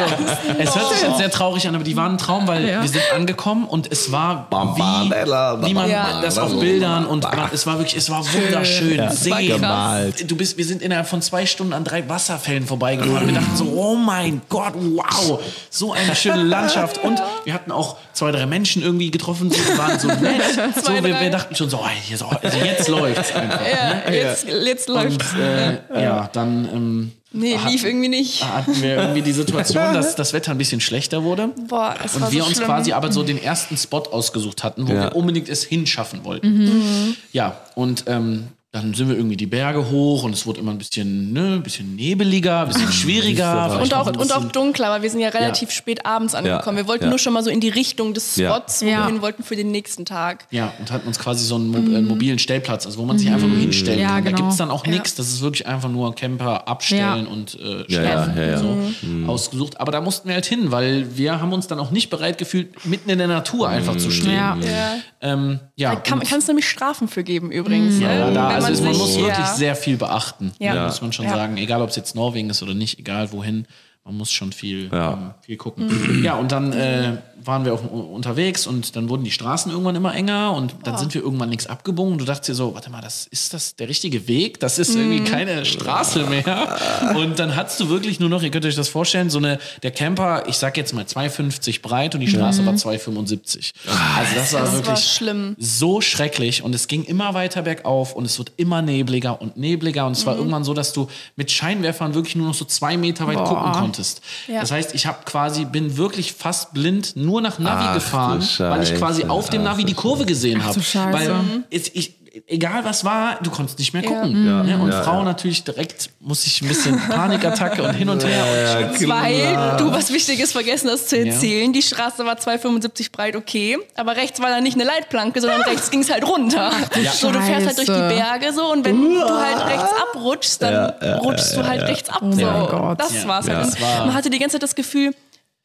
es 0.60 0.76
hört 0.76 0.94
sich 0.94 1.02
jetzt 1.02 1.18
sehr 1.18 1.32
traurig 1.32 1.68
an, 1.68 1.76
aber 1.76 1.84
die 1.84 1.96
waren 1.96 2.14
ein 2.14 2.18
Traum, 2.18 2.48
weil 2.48 2.68
Ja. 2.68 2.82
wir 2.82 2.90
sind 2.90 3.04
angekommen 3.14 3.66
und 3.68 3.92
es 3.92 4.12
war 4.12 4.48
wie, 4.76 5.68
wie 5.70 5.74
man 5.74 5.90
Ja. 5.90 6.22
das 6.22 6.38
auf 6.38 6.60
Bildern 6.60 7.06
und 7.06 7.24
man, 7.24 7.50
es 7.54 7.66
war 7.66 7.78
wirklich, 7.78 7.96
es 7.98 8.10
war 8.10 8.24
wunderschön. 8.34 8.98
war 9.00 9.12
Seen. 9.12 10.28
Du 10.28 10.36
bist, 10.36 10.58
wir 10.58 10.66
sind 10.66 10.82
innerhalb 10.82 11.08
von 11.08 11.22
zwei 11.22 11.46
Stunden 11.46 11.74
an 11.74 11.84
drei 11.84 12.08
Wasserfällen 12.10 12.66
vorbeigefahren. 12.66 13.28
Wir 13.28 13.36
dachten 13.36 13.56
so, 13.56 13.66
oh 13.66 13.96
mein 13.96 14.42
Gott, 14.50 14.74
wow, 14.76 15.40
so 15.70 15.94
eine 15.94 16.16
schöne 16.16 16.44
Landschaft. 16.44 17.04
Und 17.04 17.22
wir 17.44 17.54
hatten 17.54 17.72
auch 17.72 17.98
zwei, 18.14 18.32
drei 18.32 18.46
Menschen 18.46 18.82
irgendwie 18.82 19.12
getroffen, 19.12 19.50
die 19.50 19.78
waren 19.78 20.00
so 20.00 20.08
nett. 20.08 20.42
So, 20.84 20.94
wir, 20.94 21.04
wir 21.20 21.30
dachten 21.30 21.56
schon 21.56 21.70
so, 21.70 21.78
oh, 21.78 22.16
so 22.16 22.26
also 22.28 22.58
jetzt 22.60 22.88
läuft's 22.88 23.34
einfach. 23.36 23.60
Ja, 23.62 24.12
jetzt, 24.12 24.46
jetzt 24.48 24.90
läuft. 24.90 25.12
Und 25.12 25.40
äh, 25.40 26.04
ja, 26.04 26.30
dann 26.38 26.70
ähm, 26.74 27.12
Nee, 27.34 27.58
lief 27.68 27.84
irgendwie 27.84 28.08
nicht. 28.08 28.42
hatten 28.44 28.82
wir 28.82 28.96
irgendwie 28.96 29.22
die 29.22 29.34
Situation, 29.34 29.94
dass 29.94 30.16
das 30.16 30.32
Wetter 30.32 30.52
ein 30.52 30.58
bisschen 30.58 30.80
schlechter 30.80 31.24
wurde. 31.24 31.50
Boah, 31.68 31.94
es 32.04 32.18
war 32.20 32.28
Und 32.28 32.34
wir 32.34 32.42
so 32.44 32.48
uns 32.48 32.56
schlimm. 32.58 32.68
quasi 32.68 32.94
aber 32.94 33.12
so 33.12 33.22
den 33.24 33.38
ersten 33.42 33.76
Spot 33.76 34.00
ausgesucht 34.00 34.64
hatten, 34.64 34.88
wo 34.88 34.94
Ja. 34.94 35.04
wir 35.04 35.16
unbedingt 35.16 35.50
es 35.50 35.64
hinschaffen 35.64 36.24
wollten. 36.24 36.48
Mhm. 36.64 37.16
Ja, 37.34 37.58
und 37.76 38.06
ähm, 38.08 38.48
dann 38.74 38.94
sind 38.94 39.08
wir 39.08 39.16
irgendwie 39.16 39.38
die 39.38 39.48
Berge 39.48 39.90
hoch 39.90 40.24
und 40.24 40.34
es 40.34 40.46
wurde 40.46 40.60
immer 40.60 40.72
ein 40.72 40.78
bisschen, 40.78 41.32
ne, 41.32 41.54
ein 41.54 41.64
bisschen 41.64 41.96
nebeliger, 41.96 42.62
ein 42.62 42.68
bisschen 42.68 42.92
schwieriger. 42.92 43.80
Und 43.82 43.94
auch, 43.94 44.08
und 44.08 44.36
auch 44.36 44.44
dunkler, 44.52 44.90
weil 44.92 45.02
wir 45.02 45.10
sind 45.10 45.22
ja 45.22 45.30
relativ 45.30 45.72
spät 45.72 46.06
abends 46.06 46.36
angekommen. 46.36 46.78
Ja. 46.78 46.84
Wir 46.84 46.88
wollten 46.90 47.06
Ja. 47.06 47.10
nur 47.10 47.18
schon 47.18 47.32
mal 47.34 47.44
so 47.44 47.50
in 47.50 47.62
die 47.62 47.70
Richtung 47.70 48.14
des 48.14 48.36
Ja. 48.36 48.50
Spots, 48.54 48.82
wo 48.82 48.86
Ja. 48.88 48.98
wir 49.00 49.06
hin 49.08 49.22
wollten 49.22 49.44
für 49.44 49.56
den 49.56 49.72
nächsten 49.72 50.04
Tag. 50.04 50.48
Ja, 50.52 50.74
und 50.80 50.92
hatten 50.92 51.08
uns 51.08 51.18
quasi 51.18 51.46
so 51.46 51.56
einen, 51.56 51.70
mo 51.70 51.78
äh, 51.78 52.02
mobilen 52.02 52.40
Stellplatz, 52.40 52.86
also 52.86 53.00
wo 53.00 53.06
man 53.06 53.18
sich 53.18 53.30
einfach 53.32 53.48
nur 53.48 53.58
hinstellen 53.58 54.00
Ja, 54.02 54.08
kann. 54.10 54.26
Da 54.26 54.32
genau. 54.32 54.38
gibt 54.42 54.52
es 54.52 54.58
dann 54.58 54.70
auch 54.70 54.86
nichts. 54.86 55.16
Das 55.16 55.28
ist 55.30 55.42
wirklich 55.42 55.66
einfach 55.66 55.90
nur 55.90 56.14
Camper 56.14 56.68
abstellen 56.68 57.26
und 57.26 57.58
äh, 57.60 57.86
Ja, 57.88 58.02
schlafen 58.02 58.38
ja, 58.38 58.44
ja, 58.44 58.50
ja. 58.52 58.60
und 58.60 58.96
so 59.26 59.32
ausgesucht. 59.32 59.80
Aber 59.80 59.94
da 59.94 60.02
mussten 60.02 60.28
wir 60.28 60.36
halt 60.36 60.46
hin, 60.46 60.72
weil 60.72 61.18
wir 61.18 61.40
haben 61.42 61.54
uns 61.54 61.68
dann 61.68 61.80
auch 61.80 61.92
nicht 61.92 62.10
bereit 62.10 62.38
gefühlt, 62.38 62.86
mitten 62.86 63.10
in 63.10 63.18
der 63.18 63.28
Natur 63.28 63.70
einfach 63.70 63.96
zu 63.96 64.12
stehen. 64.12 64.34
Ja. 64.34 64.58
Ja. 64.62 64.96
Ähm, 65.22 65.60
ja, 65.78 65.96
Da 65.96 66.02
kann 66.02 66.20
und- 66.20 66.32
es 66.32 66.48
nämlich 66.48 66.68
Strafen 66.70 67.08
für 67.08 67.24
geben 67.24 67.50
übrigens. 67.50 68.00
Ja, 68.00 68.28
ne? 68.28 68.34
da, 68.34 68.50
Wenn 68.57 68.57
also 68.66 68.84
man 68.84 68.92
man 68.92 68.94
sich- 68.94 69.02
muss 69.16 69.16
wirklich 69.26 69.38
ja. 69.48 69.54
sehr 69.56 69.76
viel 69.76 69.98
beachten. 69.98 70.52
Ja. 70.60 70.74
Da 70.76 70.86
muss 70.88 71.02
man 71.02 71.14
schon 71.14 71.26
Ja. 71.26 71.36
sagen, 71.36 71.58
egal 71.58 71.82
ob 71.82 71.90
es 71.90 71.96
jetzt 71.96 72.16
Norwegen 72.16 72.50
ist 72.50 72.62
oder 72.64 72.74
nicht, 72.74 73.00
egal 73.00 73.32
wohin, 73.32 73.66
man 74.04 74.16
muss 74.18 74.32
schon 74.32 74.52
viel, 74.54 74.90
Ja. 74.92 75.14
ähm, 75.14 75.32
viel 75.42 75.58
gucken. 75.58 76.24
Ja, 76.24 76.36
und 76.36 76.52
dann 76.52 76.72
äh, 76.74 77.18
waren 77.48 77.66
wir 77.66 77.74
auch 77.74 77.84
unterwegs 77.92 78.68
und 78.68 78.96
dann 78.96 79.10
wurden 79.10 79.24
die 79.24 79.32
Straßen 79.32 79.72
irgendwann 79.72 79.96
immer 79.96 80.14
enger 80.14 80.54
und 80.54 80.76
dann 80.84 80.98
sind 80.98 81.14
wir 81.14 81.22
irgendwann 81.22 81.50
links 81.50 81.66
abgebogen 81.68 82.14
und 82.14 82.20
du 82.20 82.26
dachtest 82.26 82.50
dir 82.50 82.54
so, 82.56 82.74
warte 82.74 82.90
mal, 82.90 83.02
das 83.02 83.28
ist 83.32 83.54
das 83.54 83.76
der 83.76 83.88
richtige 83.90 84.28
Weg? 84.28 84.60
Das 84.60 84.80
ist 84.80 84.96
irgendwie 84.96 85.22
keine 85.24 85.66
Straße 85.66 86.26
mehr. 86.26 86.78
Und 87.16 87.40
dann 87.40 87.56
hattest 87.56 87.80
du 87.80 87.90
wirklich 87.90 88.20
nur 88.20 88.30
noch, 88.30 88.44
ihr 88.44 88.52
könnt 88.52 88.66
euch 88.66 88.76
das 88.76 88.90
vorstellen, 88.90 89.30
so 89.30 89.38
eine, 89.38 89.60
der 89.84 89.92
Camper, 89.92 90.44
ich 90.48 90.58
sag 90.58 90.78
jetzt 90.78 90.94
mal 90.94 91.06
2,50 91.06 91.82
breit 91.82 92.14
und 92.16 92.22
die 92.22 92.28
Straße 92.28 92.66
war 92.66 92.74
2,75. 92.74 93.72
Also 94.18 94.36
das 94.36 94.54
war 94.54 94.62
Das 94.62 94.72
wirklich 94.74 94.88
war 94.90 94.96
schlimm. 94.98 95.56
so 95.60 96.02
schrecklich 96.02 96.62
und 96.64 96.76
es 96.76 96.88
ging 96.88 97.04
immer 97.04 97.34
weiter 97.34 97.62
bergauf 97.62 98.14
und 98.16 98.26
es 98.26 98.38
wird 98.38 98.52
immer 98.58 98.82
nebliger 98.82 99.42
und 99.42 99.58
nebliger 99.58 100.06
und 100.06 100.14
es 100.14 100.24
Mhm. 100.24 100.26
war 100.28 100.36
irgendwann 100.38 100.64
so, 100.64 100.74
dass 100.74 100.94
du 100.94 101.08
mit 101.36 101.52
Scheinwerfern 101.52 102.14
wirklich 102.14 102.36
nur 102.36 102.48
noch 102.48 102.54
so 102.54 102.66
zwei 102.66 102.98
Meter 102.98 103.28
weit 103.28 103.38
gucken 103.44 103.72
konntest. 103.74 104.22
Ja. 104.48 104.60
Das 104.62 104.72
heißt, 104.72 104.94
ich 104.96 105.06
habe 105.06 105.20
quasi 105.26 105.66
bin 105.66 105.98
wirklich 105.98 106.34
fast 106.34 106.74
blind 106.74 107.16
nur 107.16 107.37
nach 107.42 107.60
Navi 107.60 107.86
Ach, 107.90 107.94
gefahren, 107.96 108.48
weil 108.60 108.84
ich 108.84 108.96
quasi 108.96 109.26
auf 109.26 109.50
dem 109.50 109.64
Navi 109.64 109.84
die 109.86 109.94
Kurve 109.94 110.26
gesehen 110.26 110.64
habe, 110.66 110.80
weil 111.12 111.64
es, 111.72 111.90
ich 111.94 112.18
Egal 112.46 112.86
was 112.86 113.04
war, 113.04 113.40
du 113.42 113.50
konntest 113.50 113.80
nicht 113.80 113.94
mehr 113.94 114.04
gucken. 114.04 114.46
Ja. 114.46 114.62
Ne? 114.62 114.78
Und 114.78 114.92
Ja, 114.92 115.02
Frau 115.02 115.18
ja. 115.20 115.24
natürlich 115.24 115.64
direkt 115.64 116.12
muss 116.20 116.46
ich 116.46 116.62
ein 116.62 116.68
bisschen 116.68 116.96
Panikattacke 117.10 117.82
und 117.82 117.94
hin 117.96 118.08
und 118.10 118.24
her. 118.24 118.46
und 118.92 119.10
Weil 119.10 119.76
du 119.80 119.92
was 119.92 120.14
Wichtiges 120.14 120.52
vergessen 120.52 120.88
hast 120.92 121.10
zu 121.10 121.18
erzählen. 121.18 121.74
Die 121.74 121.82
Straße 121.82 122.24
war 122.28 122.36
2,75 122.36 123.12
breit, 123.12 123.36
okay. 123.36 123.80
Aber 123.96 124.16
rechts 124.16 124.40
war 124.40 124.50
da 124.50 124.62
nicht 124.62 124.76
eine 124.76 124.84
Leitplanke, 124.84 125.42
sondern 125.42 125.62
rechts 125.64 125.90
ging 125.90 126.02
es 126.02 126.12
halt 126.12 126.28
runter. 126.28 126.70
So, 127.12 127.32
du 127.32 127.42
fährst 127.42 127.66
halt 127.66 127.78
durch 127.80 127.88
die. 127.88 128.16
Berge 128.16 128.54
so 128.54 128.72
und 128.72 128.86
wenn 128.86 129.02
du 129.04 129.20
halt 129.28 129.66
rechts 129.66 129.90
abrutschst, 130.14 130.62
dann 130.62 130.94
rutschst 131.22 131.58
du 131.58 131.66
halt 131.68 131.82
rechts 131.82 132.10
ab. 132.10 132.20
so. 132.22 132.46
mein 132.46 132.68
Gott. 132.68 133.00
Das 133.02 133.14
Ja. 133.16 133.28
war's 133.28 133.48
Ja. 133.48 133.56
halt. 133.64 133.82
War- 133.82 134.06
man 134.06 134.14
hatte 134.14 134.30
die 134.30 134.38
ganze 134.38 134.54
Zeit 134.58 134.64
das 134.64 134.76
Gefühl, 134.76 135.12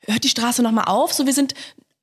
hört 0.06 0.24
die 0.24 0.28
Straße 0.28 0.62
nochmal 0.62 0.84
auf? 0.86 1.12
So, 1.12 1.26
wir 1.26 1.32
sind 1.32 1.54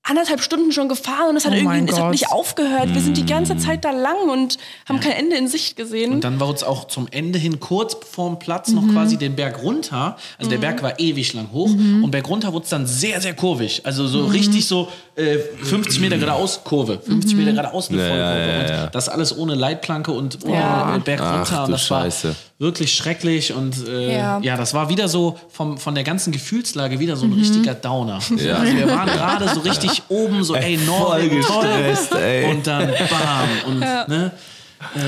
anderthalb 0.10 0.42
Stunden 0.42 0.72
schon 0.72 0.90
gefahren 0.90 1.30
und 1.30 1.38
es 1.38 1.46
hat 1.46 1.52
Oh 1.54 1.56
irgendwie 1.56 1.92
es 1.92 2.00
hat 2.00 2.12
nicht 2.12 2.32
aufgehört. 2.32 2.94
Wir 2.94 3.02
sind 3.02 3.16
die 3.18 3.26
ganze 3.26 3.58
Zeit 3.58 3.86
da 3.86 3.92
lang 3.92 4.30
und 4.32 4.58
haben 4.88 5.00
kein 5.00 5.12
Ende 5.14 5.36
in 5.38 5.48
Sicht 5.48 5.76
gesehen. 5.76 6.14
Und 6.14 6.24
dann 6.24 6.40
war 6.40 6.48
uns 6.48 6.64
auch 6.64 6.88
zum 6.88 7.08
Ende 7.12 7.38
hin 7.40 7.60
kurz 7.60 7.96
vorm 8.10 8.40
Platz 8.40 8.70
noch 8.70 8.88
quasi 8.88 9.18
den 9.18 9.36
Berg 9.36 9.62
runter. 9.64 10.18
Also 10.38 10.50
der 10.50 10.58
Berg 10.58 10.82
war 10.84 11.00
ewig 11.00 11.34
lang 11.34 11.50
hoch 11.52 11.70
und 11.70 12.12
Berg 12.12 12.28
runter 12.30 12.54
wurde 12.54 12.64
es 12.64 12.70
dann 12.70 12.86
sehr, 12.88 13.22
sehr 13.22 13.34
kurvig. 13.36 13.82
Also 13.86 14.08
so 14.08 14.26
richtig 14.26 14.66
so 14.68 14.88
äh, 15.16 15.38
50 15.64 16.00
Meter 16.00 16.18
geradeaus 16.18 16.62
Kurve, 16.64 17.00
50 17.00 17.36
Meter 17.36 17.52
geradeaus 17.52 17.90
eine 17.90 18.00
Ja, 18.00 18.08
Vollkurve. 18.08 18.40
ja, 18.40 18.48
ja, 18.62 18.72
ja. 18.78 18.84
Und 18.86 18.96
das 18.96 19.10
alles 19.10 19.38
ohne 19.38 19.56
Leitplanke 19.56 20.12
und 20.12 20.40
Ja. 20.48 20.96
äh, 20.96 21.00
Berg 21.00 21.22
runter. 21.22 21.66
und 21.66 21.72
das 21.72 21.86
Scheiße. 21.86 22.28
war 22.30 22.36
wirklich 22.58 22.94
schrecklich. 22.96 23.54
Und 23.54 23.88
äh, 23.88 24.18
ja. 24.18 24.40
Ja. 24.42 24.58
das 24.58 24.74
war 24.74 24.90
wieder 24.90 25.08
so 25.08 25.38
vom, 25.50 25.78
von 25.78 25.96
der 25.96 26.04
ganzen 26.04 26.32
Gefühlslage 26.32 27.00
wieder 27.00 27.16
so 27.16 27.26
ein 27.26 27.34
richtiger 27.34 27.74
Downer. 27.74 28.20
Ja. 28.38 28.56
Also 28.58 28.76
wir 28.76 28.88
waren 28.88 29.08
gerade 29.08 29.50
so 29.54 29.60
richtig 29.62 29.99
oben, 30.08 30.44
so 30.44 30.56
ey, 30.56 30.78
Norwegen, 30.78 31.42
toll. 31.42 31.66
gestresst, 31.68 32.14
ey. 32.16 32.46
Und 32.50 32.66
dann 32.66 32.88
bam. 32.88 33.50
Und, 33.68 33.80
ne? 33.80 34.32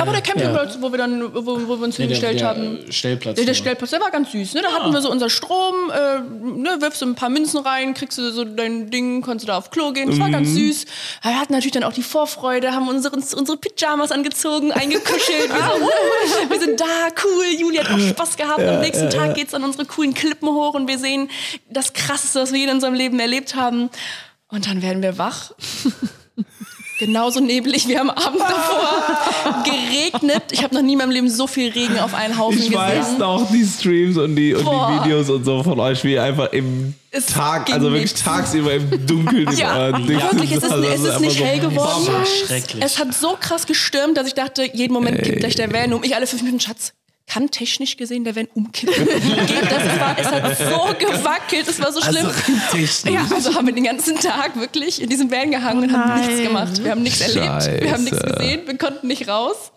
Aber 0.02 0.12
der 0.12 0.22
Campingplatz, 0.22 0.78
wo 0.82 0.92
wir 0.92 0.98
dann, 0.98 1.34
wo, 1.34 1.46
wo 1.66 1.78
wir 1.80 1.86
uns 1.86 1.98
Nee, 1.98 2.08
der- 2.08 2.18
hingestellt 2.18 2.42
der 2.42 2.48
haben. 2.50 2.92
Stellplatz. 2.92 3.36
Der, 3.36 3.46
der 3.46 3.54
nur. 3.54 3.56
Stellplatz, 3.56 3.90
der 3.92 4.02
war 4.02 4.12
ganz 4.12 4.32
süß. 4.34 4.54
Ne? 4.54 4.64
Da 4.64 4.72
hatten 4.74 4.92
wir 4.92 5.02
so 5.02 5.10
unser 5.10 5.30
Strom, 5.30 5.90
äh, 5.90 6.20
ne, 6.60 6.82
wirfst 6.82 7.02
du 7.02 7.06
ein 7.06 7.16
paar 7.16 7.30
Münzen 7.30 7.62
rein, 7.62 7.94
kriegst 7.94 8.18
du 8.18 8.32
so 8.32 8.44
dein 8.44 8.90
Ding, 8.90 9.22
konntest 9.22 9.48
du 9.48 9.48
da 9.54 9.58
auf 9.58 9.72
Klo 9.72 9.94
gehen. 9.94 10.10
Das 10.10 10.20
war 10.20 10.30
ganz 10.30 10.50
süß. 10.50 10.86
Aber 11.22 11.34
wir 11.36 11.40
hatten 11.40 11.54
natürlich 11.54 11.72
dann 11.72 11.86
auch 11.86 11.94
die 11.94 12.04
Vorfreude, 12.04 12.74
haben 12.74 12.90
unsere, 12.90 13.16
unsere 13.16 13.58
Pyjamas 13.58 14.12
angezogen, 14.12 14.74
eingekuschelt. 14.74 15.50
wir, 15.50 16.28
so, 16.28 16.50
wir 16.50 16.60
sind 16.60 16.78
da, 16.82 16.86
cool. 17.24 17.46
Juli 17.58 17.78
hat 17.78 17.90
auch 17.92 17.98
Spaß 17.98 18.36
gehabt. 18.36 18.60
Am 18.60 18.82
nächsten 18.82 19.10
Tag 19.10 19.36
geht's 19.36 19.54
an 19.54 19.64
unsere 19.64 19.86
coolen 19.86 20.14
Klippen 20.14 20.50
hoch 20.50 20.74
und 20.74 20.90
wir 20.90 20.98
sehen 21.00 21.30
das 21.70 21.94
Krasseste, 21.94 22.42
was 22.42 22.52
wir 22.52 22.60
je 22.60 22.66
in 22.66 22.72
unserem 22.72 22.94
Leben 22.94 23.18
erlebt 23.22 23.56
haben. 23.56 23.90
Und 24.52 24.68
dann 24.68 24.82
werden 24.82 25.02
wir 25.02 25.18
wach. 25.18 25.52
Genauso 27.00 27.40
neblig 27.40 27.88
wie 27.88 27.98
am 27.98 28.12
Abend 28.12 28.42
davor. 28.42 29.64
geregnet. 29.64 30.44
Ich 30.52 30.62
habe 30.64 30.76
noch 30.76 30.84
nie 30.84 30.92
in 30.92 31.00
meinem 31.00 31.10
Leben 31.10 31.30
so 31.30 31.48
viel 31.48 31.72
Regen 31.72 31.98
auf 32.00 32.14
einen 32.14 32.38
Haufen 32.38 32.60
Ich 32.62 32.72
weiß 32.72 33.06
gesehen. 33.06 33.18
noch 33.20 33.50
die 33.52 33.66
Streams 33.66 34.18
und 34.18 34.36
die, 34.36 34.54
und 34.54 34.64
die 34.64 35.00
Videos 35.06 35.30
und 35.32 35.44
so 35.44 35.64
von 35.64 35.80
euch, 35.80 36.04
wie 36.04 36.20
einfach 36.20 36.52
im 36.54 36.94
Es 37.10 37.26
Tag, 37.26 37.72
also 37.74 37.88
wirklich 37.92 38.12
nicht. 38.14 38.24
tagsüber 38.24 38.74
im 38.74 39.08
Dunkeln 39.08 39.50
Ja, 39.58 39.92
Dings 39.94 40.10
wirklich, 40.22 40.52
es 40.52 40.64
ist. 40.64 40.72
Also 40.72 40.88
es 40.88 41.04
ist 41.06 41.20
nicht 41.22 41.38
so- 41.40 41.44
hell 41.44 41.60
geworden. 41.60 42.08
Schrecklich. 42.46 42.84
Es 42.86 43.00
hat 43.00 43.14
so 43.16 43.36
krass 43.40 43.66
gestürmt, 43.66 44.16
dass 44.18 44.28
ich 44.28 44.36
dachte, 44.36 44.70
jeden 44.72 44.94
Moment 44.94 45.24
kippt 45.24 45.40
gleich 45.40 45.56
der 45.56 45.74
Van 45.74 45.92
um. 45.94 46.04
Ich 46.04 46.16
alle 46.16 46.28
fünf 46.28 46.44
Minuten, 46.44 46.62
Schatz, 46.62 46.94
kann 47.32 47.50
technisch 47.50 47.96
gesehen 47.96 48.26
der 48.26 48.36
Van 48.36 48.48
umkippen? 48.54 48.94
Das? 49.62 49.84
Es, 49.84 50.00
war, 50.00 50.18
es 50.18 50.28
hat 50.28 50.58
so 50.58 50.94
gewackelt, 51.00 51.68
es 51.68 51.80
war 51.80 51.92
so 51.94 52.02
schlimm. 52.02 52.30
Ja, 53.06 53.26
also 53.34 53.56
haben 53.56 53.68
wir 53.68 53.74
den 53.74 53.84
ganzen 53.86 54.20
Tag 54.20 54.60
wirklich 54.60 55.02
in 55.02 55.10
diesem 55.10 55.32
Van 55.32 55.50
gehangen 55.50 55.84
und 55.84 55.94
haben 55.94 56.10
nein. 56.10 56.28
nichts 56.28 56.44
gemacht. 56.44 56.84
Wir 56.84 56.92
haben 56.92 57.04
nichts 57.04 57.22
erlebt, 57.22 57.82
wir 57.84 57.92
haben 57.92 58.04
nichts 58.04 58.20
Scheiße. 58.20 58.36
gesehen, 58.36 58.62
wir 58.68 58.78
konnten 58.78 59.08
nicht 59.08 59.28
raus. 59.28 59.72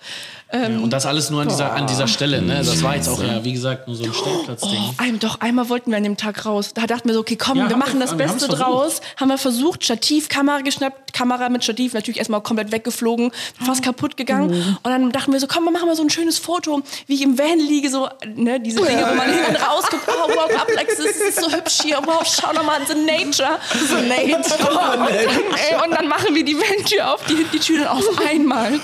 Und 0.52 0.90
das 0.90 1.04
alles 1.04 1.30
nur 1.30 1.42
an 1.42 1.48
dieser, 1.48 1.72
an 1.72 1.86
dieser 1.88 2.06
Stelle. 2.06 2.40
Ne? 2.40 2.58
Das 2.64 2.80
war 2.82 2.94
jetzt 2.94 3.08
auch 3.08 3.20
ja, 3.20 3.42
wie 3.42 3.52
gesagt, 3.52 3.88
nur 3.88 3.96
so 3.96 4.04
ein 4.04 4.14
Stellplatzding. 4.14 4.70
Oh, 4.70 5.02
einem, 5.02 5.18
doch, 5.18 5.40
einmal 5.40 5.68
wollten 5.68 5.90
wir 5.90 5.96
an 5.96 6.04
dem 6.04 6.16
Tag 6.16 6.46
raus. 6.46 6.70
Da 6.74 6.86
dachten 6.86 7.08
wir 7.08 7.14
so, 7.14 7.20
okay, 7.20 7.34
komm, 7.36 7.58
Ja, 7.58 7.68
wir 7.68 7.76
machen 7.76 7.98
wir- 7.98 8.06
das 8.06 8.16
Beste 8.16 8.46
draus. 8.46 9.00
Haben 9.18 9.28
wir 9.28 9.38
versucht, 9.38 9.82
Stativ, 9.84 10.28
Kamera 10.28 10.60
geschnappt, 10.60 11.12
Kamera 11.12 11.48
mit 11.48 11.64
Stativ 11.64 11.92
natürlich 11.94 12.18
erstmal 12.18 12.40
komplett 12.40 12.70
weggeflogen, 12.70 13.32
fast 13.64 13.82
kaputt 13.82 14.16
gegangen. 14.16 14.50
Und 14.82 14.90
dann 14.90 15.10
dachten 15.10 15.32
wir 15.32 15.40
so, 15.40 15.48
komm, 15.48 15.64
wir 15.64 15.72
machen 15.72 15.88
mal 15.88 15.96
so 15.96 16.02
ein 16.04 16.10
schönes 16.10 16.38
Foto, 16.38 16.82
wie 17.08 17.14
ich 17.14 17.22
im 17.22 17.36
Van 17.36 17.58
liege, 17.58 17.90
so, 17.90 18.08
ne, 18.24 18.60
diese 18.60 18.80
Dinge, 18.80 19.06
wo 19.10 19.14
man 19.14 19.26
hin 19.32 19.40
und 19.48 19.56
raus 19.56 19.84
guckt, 19.90 20.06
oh, 20.06 20.28
wow, 20.28 20.50
das 20.76 20.98
ist 21.04 21.40
so 21.40 21.50
hübsch 21.50 21.78
hier, 21.82 21.98
wow, 22.04 22.22
schau 22.24 22.52
noch 22.52 22.64
mal, 22.64 22.78
the 22.86 22.94
nature. 22.94 23.58
The 23.72 23.94
nature. 24.06 24.54
Ey, 25.70 25.84
und 25.84 25.90
dann 25.96 26.06
machen 26.06 26.34
wir 26.34 26.44
die 26.44 26.56
Van-Tür 26.56 27.14
auf, 27.14 27.24
die, 27.24 27.44
die 27.52 27.58
Tür 27.58 27.78
dann 27.84 27.88
auf 27.88 28.04
einmal. 28.30 28.78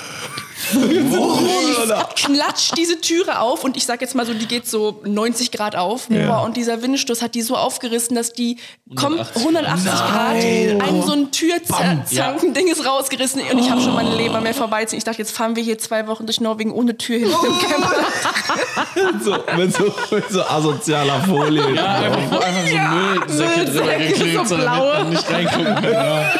klatscht 2.17 2.77
diese 2.77 3.01
Türe 3.01 3.41
auf 3.41 3.65
und 3.65 3.77
ich 3.77 3.87
sag 3.87 4.01
jetzt 4.01 4.15
mal 4.15 4.27
so, 4.27 4.35
die 4.35 4.47
geht 4.47 4.67
so 4.67 5.01
90 5.05 5.51
Grad 5.51 5.77
auf. 5.77 6.09
Boah, 6.09 6.43
und 6.45 6.57
dieser 6.57 6.83
Windstoß 6.83 7.23
hat 7.23 7.35
die 7.35 7.43
so 7.43 7.57
aufgerissen, 7.57 8.15
dass 8.15 8.33
die 8.33 8.59
kommt 8.95 9.21
180 9.37 9.91
Grad 9.91 10.37
ein 10.37 11.03
so 11.03 11.13
ein 11.13 11.31
Türzanken-Ding 11.31 12.69
ist 12.69 12.85
rausgerissen 12.85 13.41
und 13.41 13.59
ich 13.59 13.71
habe 13.71 13.81
schon 13.81 13.95
meine 13.95 14.15
Leber 14.15 14.41
mehr 14.41 14.55
vorbeiziehen. 14.55 14.99
Ich 14.99 15.05
dachte, 15.05 15.19
jetzt 15.19 15.37
fahren 15.37 15.57
wir 15.57 15.63
hier 15.63 15.79
zwei 15.79 16.07
Wochen 16.07 16.27
durch 16.27 16.41
Norwegen 16.41 16.73
ohne 16.73 16.97
Tür 16.97 17.19
hinter 17.19 17.39
dem 17.43 17.59
Camper. 17.69 19.25
so, 19.25 19.57
mit, 19.57 19.75
so, 19.75 19.95
mit 20.15 20.31
so 20.31 20.43
asozialer 20.43 21.21
Folie. 21.23 21.75
Ja, 21.75 21.95
einfach, 21.95 22.41
einfach 22.41 22.67
so 22.67 22.77
Müllsäcke 22.77 23.65
drüber 23.65 23.95
geklebt, 23.95 24.49
so 24.49 24.57
damit 24.57 24.73
blaue. 24.73 24.95
man 24.95 25.11
nicht 25.11 25.31
reingucken 25.31 25.75
kann. 25.75 25.93
Ja. 25.93 26.33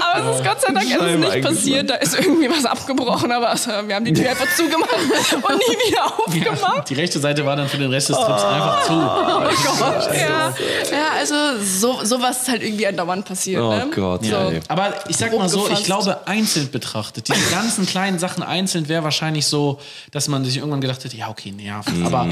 Aber 0.00 0.30
es 0.30 0.36
ist 0.36 0.44
Gott 0.44 0.60
sei 0.60 0.72
Dank 0.72 0.86
ist 0.86 1.00
es 1.00 1.18
nicht 1.18 1.42
passiert. 1.42 1.90
Da 1.90 1.94
ist 1.96 2.18
irgendwie 2.18 2.50
was 2.50 2.64
abgebrochen, 2.64 3.32
aber 3.32 3.47
also, 3.50 3.70
wir 3.86 3.94
haben 3.94 4.04
die 4.04 4.12
Tür 4.12 4.30
einfach 4.30 4.46
zugemacht 4.54 4.92
und 5.32 5.58
nie 5.58 5.88
wieder 5.88 6.04
aufgemacht. 6.04 6.90
Die 6.90 6.94
rechte 6.94 7.18
Seite 7.18 7.44
war 7.44 7.56
dann 7.56 7.68
für 7.68 7.78
den 7.78 7.90
Rest 7.90 8.08
des 8.08 8.16
Trips 8.16 8.44
einfach 8.44 8.84
zu. 8.84 8.92
Ja, 8.92 10.54
ja 10.90 11.08
also 11.16 11.34
so, 11.62 12.04
sowas 12.04 12.42
ist 12.42 12.48
halt 12.48 12.62
irgendwie 12.62 12.86
andauernd 12.86 13.24
passiert. 13.24 13.62
Oh 13.62 13.70
ne? 13.70 13.88
Gott, 13.94 14.24
so. 14.24 14.34
ey. 14.34 14.60
Aber 14.68 14.94
ich 15.08 15.16
sag 15.16 15.36
mal 15.36 15.48
so, 15.48 15.68
ich 15.68 15.84
glaube, 15.84 16.26
einzeln 16.26 16.70
betrachtet, 16.70 17.28
diese 17.28 17.50
ganzen 17.50 17.86
kleinen 17.86 18.18
Sachen 18.18 18.42
einzeln 18.42 18.88
wäre 18.88 19.04
wahrscheinlich 19.04 19.46
so, 19.46 19.80
dass 20.10 20.28
man 20.28 20.44
sich 20.44 20.56
irgendwann 20.56 20.80
gedacht 20.80 21.04
hätte, 21.04 21.16
ja, 21.16 21.28
okay, 21.28 21.52
nervt. 21.52 21.90
Aber 22.04 22.26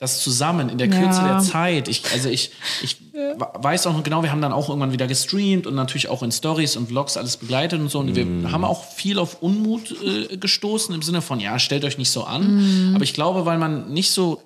das 0.00 0.20
zusammen 0.20 0.68
in 0.70 0.78
der 0.78 0.88
Kürze 0.88 1.20
Ja. 1.20 1.28
der 1.34 1.38
Zeit, 1.40 1.86
ich, 1.86 2.02
also 2.12 2.28
ich, 2.30 2.50
ich 2.82 2.96
wa- 3.36 3.52
weiß 3.54 3.86
auch 3.86 3.92
noch 3.92 4.02
genau, 4.02 4.22
wir 4.22 4.32
haben 4.32 4.40
dann 4.40 4.52
auch 4.52 4.68
irgendwann 4.70 4.92
wieder 4.92 5.06
gestreamt 5.06 5.66
und 5.66 5.74
natürlich 5.74 6.08
auch 6.08 6.22
in 6.22 6.32
Stories 6.32 6.76
und 6.76 6.88
Vlogs 6.88 7.16
alles 7.18 7.36
begleitet 7.36 7.78
und 7.80 7.90
so. 7.90 7.98
Und 8.00 8.16
wir 8.16 8.50
haben 8.50 8.64
auch 8.64 8.82
viel 8.92 9.18
auf 9.18 9.42
Unmut 9.42 9.94
äh, 10.02 10.36
gestoßen 10.38 10.94
im 10.94 11.02
Sinne 11.02 11.20
von, 11.22 11.38
ja, 11.38 11.58
stellt 11.58 11.84
euch 11.84 11.98
nicht 11.98 12.10
so 12.10 12.24
an. 12.24 12.92
Aber 12.94 13.04
ich 13.04 13.12
glaube, 13.14 13.44
weil 13.46 13.58
man 13.58 13.92
nicht 13.92 14.10
so 14.10 14.40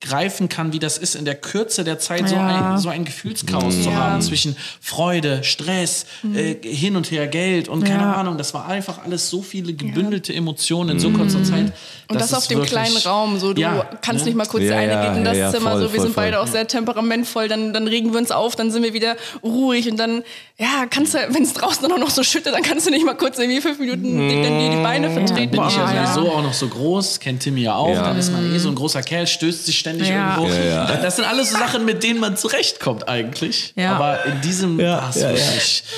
greifen 0.00 0.50
kann, 0.50 0.74
wie 0.74 0.78
das 0.78 0.98
ist, 0.98 1.14
in 1.14 1.24
der 1.24 1.34
Kürze 1.34 1.82
der 1.82 1.98
Zeit 1.98 2.28
so, 2.28 2.34
Ja. 2.34 2.74
ein, 2.74 2.78
so 2.78 2.90
ein 2.90 3.06
Gefühlschaos 3.06 3.82
zu 3.82 3.94
haben 3.94 4.20
zwischen 4.20 4.54
Freude, 4.82 5.42
Stress, 5.44 6.04
äh, 6.34 6.56
hin 6.62 6.94
und 6.94 7.10
her 7.10 7.26
Geld 7.26 7.68
und 7.68 7.82
keine 7.82 8.02
Ja. 8.02 8.12
Ahnung. 8.12 8.36
Das 8.36 8.52
war 8.52 8.68
einfach 8.68 9.02
alles 9.02 9.30
so 9.30 9.40
viele 9.40 9.72
gebündelte 9.72 10.34
Emotionen 10.34 10.90
in 10.90 10.98
so 11.00 11.10
kurzer 11.10 11.42
Zeit. 11.42 11.72
Und 12.08 12.20
das, 12.20 12.34
auf 12.34 12.46
dem 12.48 12.58
wirklich- 12.58 12.72
kleinen 12.72 12.96
Raum, 12.98 13.38
so 13.38 13.54
du 13.54 13.62
Ja, 13.62 13.88
kannst 14.02 14.24
ne? 14.24 14.30
nicht 14.30 14.36
mal 14.36 14.44
kurz 14.46 14.64
Ja, 14.64 14.76
eine 14.76 14.92
ja, 14.92 15.08
geht 15.08 15.16
in 15.16 15.24
das 15.24 15.38
ja, 15.38 15.44
ja, 15.46 15.50
Zimmer, 15.50 15.70
voll, 15.70 15.80
so 15.80 15.86
wir 15.86 15.96
voll, 15.96 16.06
sind 16.06 16.16
beide 16.16 16.36
voll. 16.36 16.46
auch 16.46 16.52
sehr 16.52 16.68
temperamentvoll, 16.68 17.48
dann, 17.48 17.72
dann 17.72 17.88
regen 17.88 18.12
wir 18.12 18.18
uns 18.18 18.30
auf, 18.30 18.54
dann 18.54 18.70
sind 18.70 18.82
wir 18.82 18.92
wieder 18.92 19.16
ruhig 19.42 19.90
und 19.90 19.96
dann, 19.96 20.22
ja, 20.58 20.84
kannst 20.90 21.14
du, 21.14 21.18
wenn 21.30 21.42
es 21.44 21.54
draußen 21.54 21.88
noch 21.88 22.10
so 22.10 22.22
schüttet, 22.22 22.52
dann 22.54 22.62
kannst 22.62 22.86
du 22.86 22.90
nicht 22.90 23.06
mal 23.06 23.14
kurz 23.16 23.38
irgendwie 23.38 23.62
fünf 23.62 23.78
Minuten 23.78 24.28
dir 24.28 24.42
dann 24.42 24.58
die, 24.60 24.76
die 24.76 24.82
Beine 24.82 25.10
vertreten. 25.10 25.50
Bin 25.52 25.66
ich 25.66 25.76
ja 25.76 25.94
ja. 25.94 26.12
sowieso 26.12 26.30
auch 26.30 26.42
noch 26.42 26.52
so 26.52 26.68
groß, 26.68 27.18
kennt 27.20 27.40
Timmy 27.42 27.62
ja 27.62 27.74
auch. 27.74 27.88
Ja. 27.88 28.02
Dann 28.02 28.18
ist 28.18 28.30
man 28.30 28.54
eh 28.54 28.58
so 28.58 28.68
ein 28.68 28.74
großer 28.74 29.02
Kerl, 29.02 29.26
stößt 29.26 29.61
sich 29.64 29.78
ständig 29.78 30.08
Ja. 30.08 30.36
irgendwo. 30.36 30.54
Ja, 30.54 30.64
ja. 30.90 30.96
Das 30.96 31.16
sind 31.16 31.24
alles 31.26 31.50
so 31.52 31.58
Sachen, 31.58 31.84
mit 31.84 32.02
denen 32.02 32.20
man 32.20 32.36
zurechtkommt 32.36 33.08
eigentlich. 33.08 33.72
Ja. 33.76 33.94
Aber 33.96 34.24
in 34.26 34.40
diesem 34.42 34.78
Ja, 34.80 34.98
war 35.02 35.10
es 35.10 35.20
ja, 35.20 35.30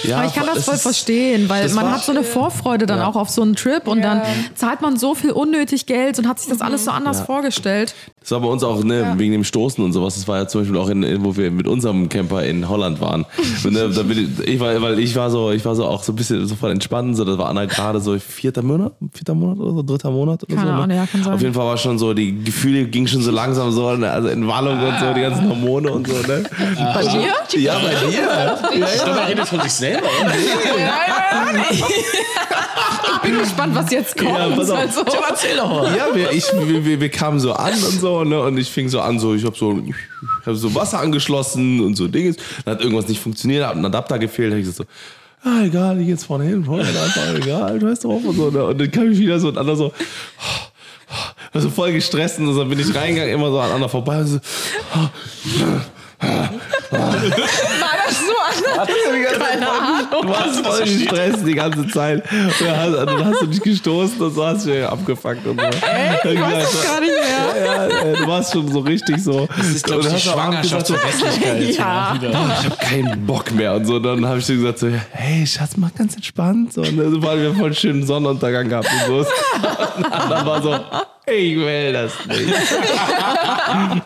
ja. 0.04 0.16
Aber 0.18 0.26
ich 0.26 0.34
kann 0.34 0.46
das 0.52 0.64
voll 0.64 0.74
ist- 0.74 0.82
verstehen, 0.82 1.48
weil 1.48 1.68
man 1.70 1.90
hat 1.90 2.04
so 2.04 2.12
eine 2.12 2.22
Vorfreude 2.24 2.86
dann 2.86 3.00
auch 3.00 3.16
auf 3.16 3.30
so 3.30 3.42
einen 3.42 3.56
Trip 3.56 3.86
und 3.86 4.02
dann 4.02 4.22
zahlt 4.54 4.80
man 4.80 4.96
so 4.96 5.14
viel 5.14 5.30
unnötig 5.32 5.86
Geld 5.86 6.18
und 6.18 6.28
hat 6.28 6.38
sich 6.40 6.48
das 6.48 6.60
alles 6.60 6.84
so 6.84 6.90
anders 6.90 7.20
vorgestellt. 7.20 7.94
Das 8.20 8.30
war 8.30 8.40
bei 8.40 8.46
uns 8.48 8.62
auch 8.64 8.82
ne, 8.82 9.14
wegen 9.18 9.32
dem 9.32 9.44
Stoßen 9.44 9.84
und 9.84 9.92
sowas. 9.92 10.14
Das 10.14 10.26
war 10.26 10.38
ja 10.38 10.48
zum 10.48 10.62
Beispiel 10.62 10.78
auch 10.78 10.88
in, 10.88 11.22
wo 11.24 11.36
wir 11.36 11.50
mit 11.50 11.66
unserem 11.68 12.08
Camper 12.08 12.42
in 12.44 12.66
Holland 12.68 12.98
waren. 13.00 13.26
Und, 13.64 13.72
ne, 13.74 13.90
da 13.90 14.02
bin 14.02 14.34
ich, 14.40 14.48
ich 14.48 14.60
war, 14.60 14.80
weil 14.80 14.98
ich 14.98 15.14
war 15.14 15.30
so, 15.30 15.50
ich 15.50 15.62
war 15.64 15.74
so 15.76 15.84
auch 15.84 16.02
so 16.02 16.12
ein 16.12 16.16
bisschen 16.16 16.46
so 16.46 16.54
voll 16.54 16.70
entspannt. 16.70 17.16
So, 17.18 17.24
das 17.24 17.36
war 17.36 17.50
Anna 17.50 17.66
gerade 17.66 18.00
so 18.00 18.18
vierter 18.18 18.62
Monat, 18.62 18.94
vierter 19.12 19.34
Monat 19.34 19.58
oder 19.58 19.72
so, 19.74 19.82
dritter 19.82 20.10
Monat 20.10 20.42
oder 20.42 20.54
Keine 20.56 20.66
so. 20.68 20.72
Ahnung, 20.72 20.86
ne? 20.86 20.96
ja, 20.96 21.06
kann 21.06 21.22
sein. 21.22 21.34
Auf 21.34 21.42
jeden 21.42 21.52
Fall 21.52 21.66
war 21.66 21.76
schon 21.76 21.98
so, 21.98 22.14
die 22.14 22.42
Gefühle 22.42 22.86
gingen 22.86 23.06
schon 23.08 23.20
so 23.20 23.30
langsam 23.30 23.53
so, 23.54 23.96
ne, 23.96 24.10
also 24.10 24.28
in 24.28 24.46
Wallung 24.46 24.80
und 24.80 24.98
so, 24.98 25.12
die 25.14 25.20
ganzen 25.20 25.48
Hormone 25.48 25.90
und 25.90 26.06
so. 26.06 26.14
Ne? 26.14 26.44
Bei 26.94 27.02
dir? 27.02 27.60
Ja, 27.60 27.78
bei 27.78 27.94
dir. 28.06 28.84
Ich 28.94 29.02
glaube, 29.02 29.20
er 29.20 29.28
redet 29.28 29.48
von 29.48 29.60
sich 29.60 29.72
selber. 29.72 30.06
oder? 30.22 30.32
Ich 33.14 33.30
bin 33.30 33.38
gespannt, 33.38 33.74
was 33.74 33.90
jetzt 33.90 34.16
kommt. 34.16 34.30
Ja, 34.30 34.48
pass 34.50 34.70
auf. 34.70 34.78
Also, 34.78 35.04
Tim, 35.04 35.20
erzähl 35.28 35.56
doch 35.56 35.68
mal. 35.68 35.96
Ja, 35.96 36.14
wir, 36.14 36.30
ich, 36.32 36.44
wir, 36.52 36.84
wir, 36.84 37.00
wir 37.00 37.08
kamen 37.08 37.40
so 37.40 37.52
an 37.52 37.72
und 37.72 38.00
so, 38.00 38.24
ne? 38.24 38.40
Und 38.40 38.58
ich 38.58 38.70
fing 38.70 38.88
so 38.88 39.00
an, 39.00 39.18
so, 39.18 39.34
ich 39.34 39.44
habe 39.44 39.56
so, 39.56 39.78
ich 39.78 40.46
hab 40.46 40.54
so 40.54 40.74
Wasser 40.74 41.00
angeschlossen 41.00 41.80
und 41.80 41.96
so 41.96 42.06
Dinges. 42.08 42.36
Dann 42.64 42.74
hat 42.74 42.82
irgendwas 42.82 43.08
nicht 43.08 43.20
funktioniert, 43.22 43.66
hat 43.66 43.76
ein 43.76 43.84
Adapter 43.84 44.18
gefehlt. 44.18 44.52
Da 44.52 44.56
hab 44.56 44.60
ich 44.60 44.66
gesagt 44.66 44.88
so, 45.44 45.48
ah, 45.48 45.64
egal, 45.64 46.00
ich 46.00 46.06
geht's 46.06 46.24
vorne 46.24 46.44
hin, 46.44 46.64
vorne 46.64 46.82
einfach, 46.84 47.34
egal, 47.34 47.78
du 47.78 47.90
weißt 47.90 48.04
drauf 48.04 48.22
und 48.24 48.36
so. 48.36 48.50
Ne? 48.50 48.64
Und 48.64 48.80
dann 48.80 48.90
kam 48.90 49.10
ich 49.10 49.18
wieder 49.18 49.38
so 49.38 49.48
und 49.48 49.58
Anna 49.58 49.74
so, 49.74 49.92
also 51.54 51.70
voll 51.70 51.92
gestresst 51.92 52.38
und 52.38 52.52
so, 52.52 52.58
dann 52.60 52.68
bin 52.68 52.78
ich 52.80 52.94
reingegangen, 52.94 53.32
immer 53.34 53.50
so 53.50 53.58
an 53.60 53.70
Anna 53.72 53.88
vorbei 53.88 54.18
und 54.18 54.26
so, 54.26 54.40
War 56.20 56.40
das 58.06 58.18
so 58.20 58.32
anders? 58.72 59.38
keine 59.38 59.68
Ahnung. 59.68 60.22
Du 60.22 60.28
warst 60.28 60.64
voll 60.64 60.82
gestresst 60.84 61.46
die 61.46 61.54
ganze 61.54 61.86
Zeit. 61.88 62.24
Und 62.30 62.54
dann 62.60 62.76
hast, 62.78 62.94
dann 62.94 63.24
hast 63.24 63.42
du 63.42 63.46
dich 63.46 63.60
gestoßen 63.62 64.20
und 64.20 64.34
so 64.34 64.46
hast 64.46 64.66
du 64.66 64.70
dich 64.70 64.84
abgefuckt 64.86 65.46
und 65.46 65.60
so. 65.60 65.66
Echt? 65.66 66.24
ich 66.24 66.40
weiß 66.40 66.70
das 66.72 66.84
gar 66.84 67.00
nicht 67.00 67.12
mehr. 67.12 67.64
Ja, 67.64 67.88
ja, 67.88 68.16
du 68.16 68.26
warst 68.26 68.52
schon 68.52 68.70
so 68.70 68.78
richtig 68.80 69.22
so. 69.22 69.48
Das 69.56 69.66
ist, 69.66 69.84
glaube 69.84 70.02
ich, 70.02 70.08
die 70.14 70.20
Schwangerschaft 70.20 70.86
zur 70.86 70.98
Hässlichkeit. 70.98 71.62
Ja. 71.74 72.16
ich 72.20 72.30
habe 72.64 72.76
keinen 72.80 73.26
Bock 73.26 73.50
mehr 73.52 73.74
und 73.74 73.84
so. 73.86 73.98
Dann 73.98 74.24
habe 74.26 74.38
ich 74.38 74.46
so 74.46 74.54
gesagt 74.54 74.78
so, 74.78 74.88
hey 75.10 75.46
Schatz, 75.46 75.72
mach 75.76 75.92
ganz 75.94 76.14
entspannt. 76.14 76.72
So, 76.72 76.82
und 76.82 76.96
dann 76.96 77.22
waren 77.22 77.40
wir 77.40 77.52
voll 77.54 77.66
einen 77.66 77.74
schönen 77.74 78.06
Sonnenuntergang 78.06 78.68
gehabt 78.68 78.88
und 79.08 79.24
so. 79.24 79.26
Und 79.96 80.46
war 80.46 80.62
so, 80.62 80.74
ich 81.26 81.56
will 81.56 81.92
das 81.92 82.12
nicht. 82.26 82.54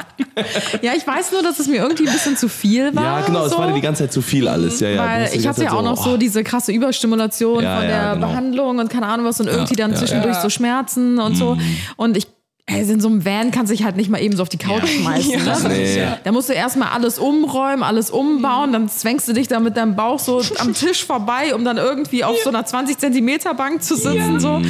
Ja, 0.83 0.93
ich 0.97 1.05
weiß 1.05 1.33
nur, 1.33 1.43
dass 1.43 1.59
es 1.59 1.67
mir 1.67 1.83
irgendwie 1.83 2.07
ein 2.07 2.13
bisschen 2.13 2.37
zu 2.37 2.49
viel 2.49 2.95
war. 2.95 3.03
Ja, 3.03 3.27
genau, 3.27 3.47
es 3.47 3.53
so. 3.53 3.59
war 3.59 3.67
dir 3.67 3.75
die 3.75 3.81
ganze 3.81 4.05
Zeit 4.05 4.13
zu 4.13 4.23
viel 4.23 4.47
alles. 4.47 4.79
Ja, 4.79 4.89
ja, 4.89 5.05
Weil 5.05 5.31
ich 5.35 5.47
hatte 5.47 5.65
ja 5.65 5.73
auch 5.73 5.83
noch 5.83 5.97
so 5.97 6.13
oh, 6.13 6.17
diese 6.17 6.45
krasse 6.45 6.71
Überstimulation 6.71 7.63
Ja, 7.63 7.77
von 7.77 7.89
ja, 7.89 7.89
der 7.89 8.15
genau. 8.15 8.27
Behandlung 8.29 8.79
und 8.79 8.89
keine 8.89 9.07
Ahnung 9.07 9.27
was 9.27 9.41
und 9.41 9.49
irgendwie 9.49 9.75
dann 9.75 9.97
zwischendurch 9.97 10.37
so 10.37 10.49
Schmerzen 10.49 11.19
und 11.19 11.37
so. 11.37 11.57
Mhm. 11.57 11.77
Und 11.97 12.17
ich, 12.17 12.29
also 12.71 12.93
in 12.93 13.01
so 13.01 13.09
einem 13.09 13.25
Van 13.25 13.51
kannst 13.51 13.71
du 13.73 13.77
dich 13.77 13.85
halt 13.85 13.97
nicht 13.97 14.11
mal 14.11 14.21
eben 14.21 14.37
so 14.37 14.43
auf 14.43 14.49
die 14.49 14.59
Couch 14.59 14.87
schmeißen. 14.87 15.45
Ne? 15.45 15.57
Nee. 15.69 16.07
Da 16.23 16.33
musst 16.33 16.49
du 16.49 16.53
erstmal 16.53 16.89
alles 16.91 17.19
umräumen, 17.19 17.83
alles 17.83 18.11
umbauen, 18.11 18.73
dann 18.73 18.89
zwängst 18.89 19.27
du 19.27 19.33
dich 19.33 19.49
da 19.49 19.59
mit 19.59 19.77
deinem 19.77 19.97
Bauch 19.97 20.19
so 20.19 20.43
am 20.59 20.75
Tisch 20.75 21.05
vorbei, 21.05 21.55
um 21.55 21.65
dann 21.65 21.79
irgendwie 21.79 22.25
auf 22.25 22.37
so 22.43 22.51
einer 22.51 22.67
20 22.67 22.99
Zentimeter 22.99 23.55
Bank 23.55 23.83
zu 23.83 23.97
sitzen. 23.97 24.39
So. 24.39 24.61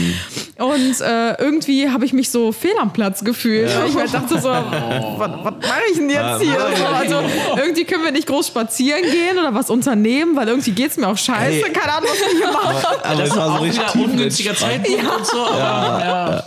Und 0.58 1.00
äh, 1.00 1.34
irgendwie 1.40 1.88
habe 1.88 2.04
ich 2.04 2.12
mich 2.12 2.30
so 2.30 2.52
fehl 2.52 2.76
am 2.80 2.92
Platz 2.92 3.24
gefühlt. 3.24 3.70
Ich 3.88 3.94
mir 3.94 4.06
dachte 4.06 4.40
so, 4.40 4.48
was, 4.48 5.30
was 5.42 5.54
mache 5.54 5.82
ich 5.90 5.98
denn 5.98 6.10
jetzt 6.10 6.42
hier? 6.42 6.58
So, 6.76 6.84
also 6.84 7.22
irgendwie 7.56 7.84
können 7.84 8.04
wir 8.04 8.12
nicht 8.12 8.26
groß 8.26 8.48
spazieren 8.48 9.02
gehen 9.02 9.38
oder 9.38 9.54
was 9.54 9.70
unternehmen, 9.70 10.36
weil 10.36 10.48
irgendwie 10.48 10.72
geht 10.72 10.90
es 10.92 10.96
mir 10.96 11.08
auch 11.08 11.16
scheiße. 11.18 11.64
Ey. 11.66 11.72
Keine 11.72 11.92
Ahnung, 11.92 12.10
was 12.10 12.32
ich 12.32 12.38
hier 12.38 12.52
mache. 12.52 13.04
aber 13.04 13.22
es 13.22 13.36
war 13.36 13.46
so 13.46 13.52
Auch 13.52 13.62
richtig 13.62 13.94
ungünstiger 13.94 14.54
Zeitpunkt 14.54 15.02
und 15.02 15.26
so. 15.26 15.46
Ja. 15.58 16.44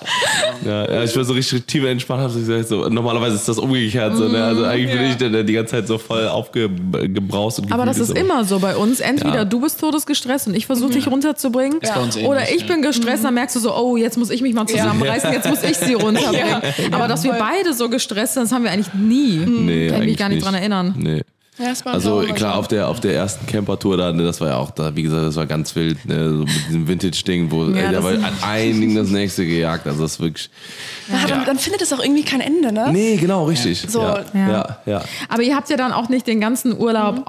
Ja, 0.66 0.92
ja, 0.92 1.04
ich 1.04 1.16
war 1.16 1.24
so 1.24 1.34
richtig 1.34 1.41
tief 1.50 1.84
entspannt, 1.84 2.22
hab 2.24 2.32
so 2.32 2.40
gesagt, 2.40 2.68
so, 2.68 2.88
normalerweise 2.90 3.36
ist 3.36 3.48
das 3.48 3.58
umgekehrt 3.58 4.16
so, 4.16 4.28
ne? 4.28 4.44
Also 4.44 4.64
eigentlich 4.66 4.92
bin 4.98 5.10
ich 5.10 5.16
der 5.18 5.44
die 5.44 5.54
ganze 5.54 5.72
Zeit 5.72 5.88
so 5.88 5.98
voll 5.98 6.28
aufgebraust 6.28 7.60
und 7.60 7.72
Aber 7.72 7.86
das 7.86 8.00
ist 8.00 8.12
immer 8.18 8.44
so 8.46 8.60
bei 8.60 8.76
uns. 8.76 9.00
Entweder 9.00 9.36
Ja. 9.36 9.46
du 9.46 9.62
bist 9.62 9.80
todesgestresst 9.80 10.48
und 10.48 10.56
ich 10.56 10.66
versuche 10.66 10.92
dich 10.94 11.08
runterzubringen. 11.08 11.80
Ähnlich, 11.82 12.26
oder 12.26 12.52
ich 12.52 12.62
ja. 12.62 12.68
bin 12.68 12.82
gestresst, 12.82 13.24
dann 13.24 13.34
merkst 13.34 13.56
du 13.56 13.60
so, 13.60 13.76
oh, 13.76 13.98
jetzt 13.98 14.18
muss 14.18 14.30
ich 14.30 14.42
mich 14.42 14.54
mal 14.54 14.68
zusammenreißen, 14.68 15.32
jetzt 15.34 15.50
muss 15.50 15.64
ich 15.64 15.78
sie 15.78 15.94
runterbringen. 15.96 16.62
Aber 16.92 17.08
dass 17.08 17.24
wir 17.24 17.34
beide 17.34 17.74
so 17.74 17.90
gestresst 17.90 18.34
sind, 18.36 18.44
das 18.44 18.52
haben 18.52 18.64
wir 18.64 18.72
eigentlich 18.72 18.94
nie. 18.94 19.38
Nee, 19.38 19.88
Kann 19.90 20.02
ich 20.02 20.08
mich 20.10 20.18
gar 20.18 20.30
nicht 20.30 20.44
dran 20.44 20.54
erinnern. 20.54 20.96
Nee. 20.98 21.22
Ja, 21.58 21.66
das 21.68 21.84
war 21.86 21.94
Also 21.94 22.22
klar, 22.34 22.56
auf 22.56 22.70
der, 22.70 22.88
auf 22.88 23.02
der 23.02 23.14
ersten 23.14 23.46
Camper-Tour 23.46 23.98
da, 23.98 24.14
ne, 24.14 24.24
das 24.24 24.40
war 24.40 24.48
ja 24.50 24.58
auch 24.58 24.72
da, 24.72 24.96
wie 24.96 25.04
gesagt, 25.04 25.26
das 25.28 25.36
war 25.36 25.46
ganz 25.46 25.76
wild, 25.76 26.06
ne, 26.06 26.30
so 26.30 26.38
mit 26.46 26.68
diesem 26.70 26.88
Vintage-Ding, 26.88 27.52
wo 27.52 27.66
Ja, 27.66 27.88
da 27.88 27.92
das 27.92 28.04
war 28.06 28.12
an 28.14 28.34
ein 28.42 28.80
Ding 28.80 28.96
das 28.96 29.10
nächste 29.10 29.46
gejagt. 29.46 29.86
Also 29.86 30.02
das 30.04 30.14
ist 30.14 30.20
wirklich. 30.22 30.50
Ja, 31.12 31.28
dann, 31.28 31.46
dann 31.46 31.58
findet 31.60 31.82
es 31.82 31.92
auch 31.92 32.00
irgendwie 32.00 32.24
kein 32.24 32.40
Ende, 32.40 32.72
ne? 32.72 32.90
Nee, 32.94 33.18
genau, 33.18 33.44
richtig. 33.46 33.86
So. 33.88 34.02
ja, 34.02 34.24
Ja. 34.34 34.50
ja, 34.50 34.78
ja. 34.86 35.02
Aber 35.28 35.44
ihr 35.44 35.56
habt 35.56 35.70
ja 35.70 35.76
dann 35.76 35.92
auch 35.92 36.08
nicht 36.08 36.26
den 36.26 36.40
ganzen 36.40 36.78
Urlaub 36.78 37.18
Mhm. 37.18 37.24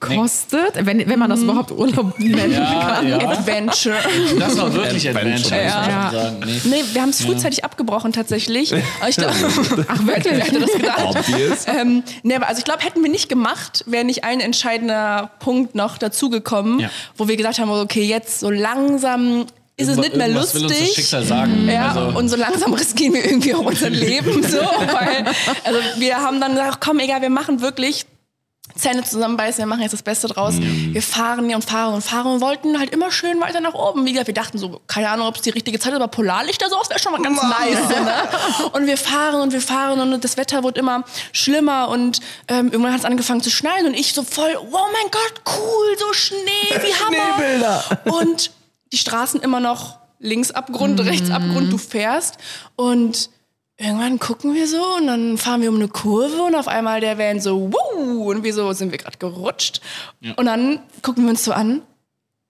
Ausgekostet, 0.00 0.86
wenn, 0.86 1.08
wenn 1.08 1.18
man 1.18 1.30
das 1.30 1.40
überhaupt 1.40 1.70
Urlaub 1.72 2.18
nennen 2.18 2.52
Ja, 2.52 2.94
kann. 2.96 3.08
ja. 3.08 3.18
Adventure. 3.18 3.96
Das 4.38 4.56
war 4.56 4.72
wirklich 4.72 5.08
Adventure. 5.08 5.60
Adventure, 5.60 5.62
Ja. 5.64 6.10
sagen. 6.12 6.36
Nee. 6.44 6.60
Nee, 6.64 6.84
wir 6.92 7.02
haben 7.02 7.10
es 7.10 7.22
frühzeitig 7.22 7.64
abgebrochen 7.64 8.12
tatsächlich. 8.12 8.72
Ich 9.08 9.16
glaube, 9.16 9.34
Ach 9.88 10.06
wirklich? 10.06 10.34
wer 10.36 10.44
hätte 10.44 10.60
das 10.60 10.72
gedacht? 10.72 11.04
Obvious. 11.04 11.66
Ähm, 11.66 12.02
nee, 12.22 12.34
aber 12.34 12.48
also 12.48 12.58
ich 12.58 12.64
glaube, 12.64 12.84
hätten 12.84 13.02
wir 13.02 13.10
nicht 13.10 13.28
gemacht, 13.28 13.84
wäre 13.86 14.04
nicht 14.04 14.24
ein 14.24 14.40
entscheidender 14.40 15.30
Punkt 15.40 15.74
noch 15.74 15.98
dazugekommen, 15.98 16.80
Ja. 16.80 16.90
wo 17.16 17.28
wir 17.28 17.36
gesagt 17.36 17.58
haben, 17.58 17.70
okay, 17.70 18.04
jetzt 18.04 18.40
so 18.40 18.50
langsam 18.50 19.46
ist 19.76 19.88
es 19.88 19.96
nicht 19.96 20.16
mehr 20.16 20.26
Irgendwas 20.28 20.54
will 20.54 20.62
uns 20.64 20.72
das 20.72 20.80
lustig. 20.80 20.96
Schicksal 20.96 21.24
sagen. 21.24 21.68
Ja, 21.68 21.88
Also, 21.88 22.18
und 22.18 22.28
so 22.28 22.36
langsam 22.36 22.72
riskieren 22.74 23.14
wir 23.14 23.24
irgendwie 23.24 23.54
auch 23.54 23.60
unser 23.64 23.90
Leben 24.06 24.42
so, 24.42 24.58
weil 24.58 25.24
also 25.64 25.78
wir 25.98 26.16
haben 26.18 26.40
dann 26.40 26.52
gesagt, 26.52 26.80
komm, 26.80 26.98
egal, 26.98 27.22
wir 27.22 27.30
machen 27.30 27.60
wirklich 27.60 28.04
Zähne 28.78 29.02
zusammenbeißen, 29.02 29.58
wir 29.58 29.66
machen 29.66 29.82
jetzt 29.82 29.92
das 29.92 30.02
Beste 30.02 30.28
draus. 30.28 30.54
Wir 30.58 31.02
fahren 31.02 31.46
hier 31.46 31.56
und 31.56 31.64
fahren 31.64 31.94
und 31.94 32.02
fahren 32.02 32.26
und 32.26 32.40
wollten 32.40 32.78
halt 32.78 32.90
immer 32.90 33.10
schön 33.10 33.40
weiter 33.40 33.60
nach 33.60 33.74
oben. 33.74 34.06
Wie 34.06 34.12
gesagt, 34.12 34.28
wir 34.28 34.34
dachten 34.34 34.58
so, 34.58 34.80
keine 34.86 35.10
Ahnung, 35.10 35.26
ob 35.26 35.36
es 35.36 35.42
die 35.42 35.50
richtige 35.50 35.78
Zeit 35.78 35.92
ist, 35.92 35.96
aber 35.96 36.08
Polarlichter 36.08 36.68
so 36.68 36.76
aus 36.76 36.88
wäre 36.88 37.00
schon 37.00 37.12
mal 37.12 37.22
ganz 37.22 37.42
nice. 37.42 37.78
So, 37.88 38.04
ne? 38.04 38.70
Und 38.72 38.86
wir 38.86 38.96
fahren 38.96 39.40
und 39.40 39.52
wir 39.52 39.60
fahren 39.60 40.00
und 40.00 40.24
das 40.24 40.36
Wetter 40.36 40.62
wurde 40.62 40.80
immer 40.80 41.04
schlimmer 41.32 41.88
und 41.88 42.20
ähm, 42.48 42.66
irgendwann 42.70 42.92
hat 42.92 43.00
es 43.00 43.04
angefangen 43.04 43.40
zu 43.40 43.50
schneien 43.50 43.86
und 43.86 43.94
ich 43.94 44.12
so 44.12 44.22
voll, 44.22 44.56
oh 44.56 44.64
mein 44.70 45.10
Gott, 45.10 45.42
cool, 45.58 45.98
so 45.98 46.12
Schnee, 46.12 46.38
wie 46.82 46.94
Hammer. 46.94 47.82
Und 48.04 48.50
die 48.92 48.98
Straßen 48.98 49.40
immer 49.40 49.60
noch 49.60 49.98
links 50.18 50.50
Abgrund, 50.50 51.00
rechts 51.00 51.30
Abgrund, 51.30 51.72
du 51.72 51.78
fährst 51.78 52.38
und 52.76 53.30
irgendwann 53.78 54.18
gucken 54.18 54.54
wir 54.54 54.66
so 54.66 54.96
und 54.96 55.06
dann 55.06 55.38
fahren 55.38 55.62
wir 55.62 55.70
um 55.70 55.76
eine 55.76 55.88
Kurve 55.88 56.42
und 56.42 56.54
auf 56.54 56.68
einmal 56.68 57.00
der 57.00 57.16
Van 57.16 57.40
so, 57.40 57.72
wow, 57.72 58.26
und 58.26 58.42
wir 58.42 58.52
so, 58.52 58.72
sind 58.72 58.90
wir 58.90 58.98
gerade 58.98 59.16
gerutscht. 59.18 59.80
Und 60.36 60.46
dann 60.46 60.80
gucken 61.02 61.24
wir 61.24 61.30
uns 61.30 61.44
so 61.44 61.52
an, 61.52 61.82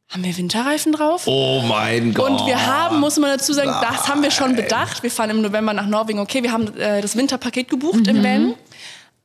haben 0.09 0.25
wir 0.25 0.35
Winterreifen 0.35 0.93
drauf? 0.93 1.27
Oh 1.27 1.63
mein 1.69 2.15
Gott. 2.15 2.31
Und 2.31 2.47
wir 2.47 2.67
haben, 2.67 2.99
muss 2.99 3.19
man 3.19 3.31
dazu 3.31 3.53
sagen, 3.53 3.71
das 3.83 4.09
haben 4.09 4.23
wir 4.23 4.31
schon 4.31 4.57
bedacht. 4.57 5.03
Wir 5.03 5.11
fahren 5.11 5.29
im 5.29 5.43
November 5.43 5.75
nach 5.75 5.87
Norwegen. 5.87 6.19
Okay, 6.19 6.43
wir 6.43 6.51
haben 6.51 6.75
äh, 6.79 7.03
das 7.03 7.15
Winterpaket 7.15 7.69
gebucht 7.69 8.07
im 8.07 8.25
Van. 8.25 8.55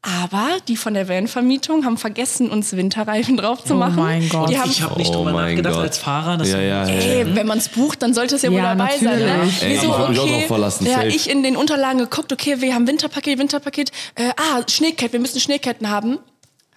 Aber 0.06 0.58
die 0.68 0.76
von 0.76 0.94
der 0.94 1.08
Van-Vermietung 1.08 1.86
haben 1.86 1.98
vergessen, 1.98 2.50
uns 2.50 2.74
Winterreifen 2.76 3.38
drauf 3.38 3.64
zu 3.64 3.74
Oh 3.76 3.78
machen. 3.78 3.96
mein 3.96 4.28
Gott. 4.28 4.50
Die 4.50 4.60
haben, 4.60 4.70
ich 4.70 4.82
habe 4.82 5.00
nicht 5.00 5.10
Oh 5.12 5.20
drüber 5.20 5.32
mein 5.32 5.52
nachgedacht 5.52 5.76
Gott. 5.76 5.84
als 5.84 5.98
Fahrer. 5.98 6.36
Das 6.38 6.50
Ja, 6.52 6.60
ja, 6.60 6.86
ja. 6.86 6.94
Ey, 6.94 7.36
wenn 7.36 7.48
man 7.48 7.58
es 7.58 7.70
bucht, 7.70 8.02
dann 8.02 8.14
sollte 8.14 8.36
es 8.36 8.42
ja 8.42 8.50
wohl 8.52 8.58
Ja, 8.58 8.76
dabei 8.76 8.98
sein. 8.98 9.18
Ne? 9.20 9.26
natürlich. 9.28 9.64
Ey, 9.64 9.70
Wir 9.70 9.76
ich 9.78 9.82
würd 9.84 10.10
mich 10.10 10.20
auch 10.20 10.28
drauf 10.28 10.48
verlassen, 10.48 10.86
Ja, 10.88 11.04
ich 11.04 11.30
in 11.30 11.42
den 11.42 11.56
Unterlagen 11.56 12.00
geguckt, 12.00 12.34
okay, 12.34 12.60
wir 12.60 12.76
haben 12.76 12.86
Winterpaket, 12.86 13.40
Winterpaket. 13.40 13.92
Äh, 14.16 14.30
ah, 14.36 14.62
Schneeketten, 14.70 15.14
wir 15.14 15.20
müssen 15.22 15.40
Schneeketten 15.40 15.90
haben. 15.90 16.20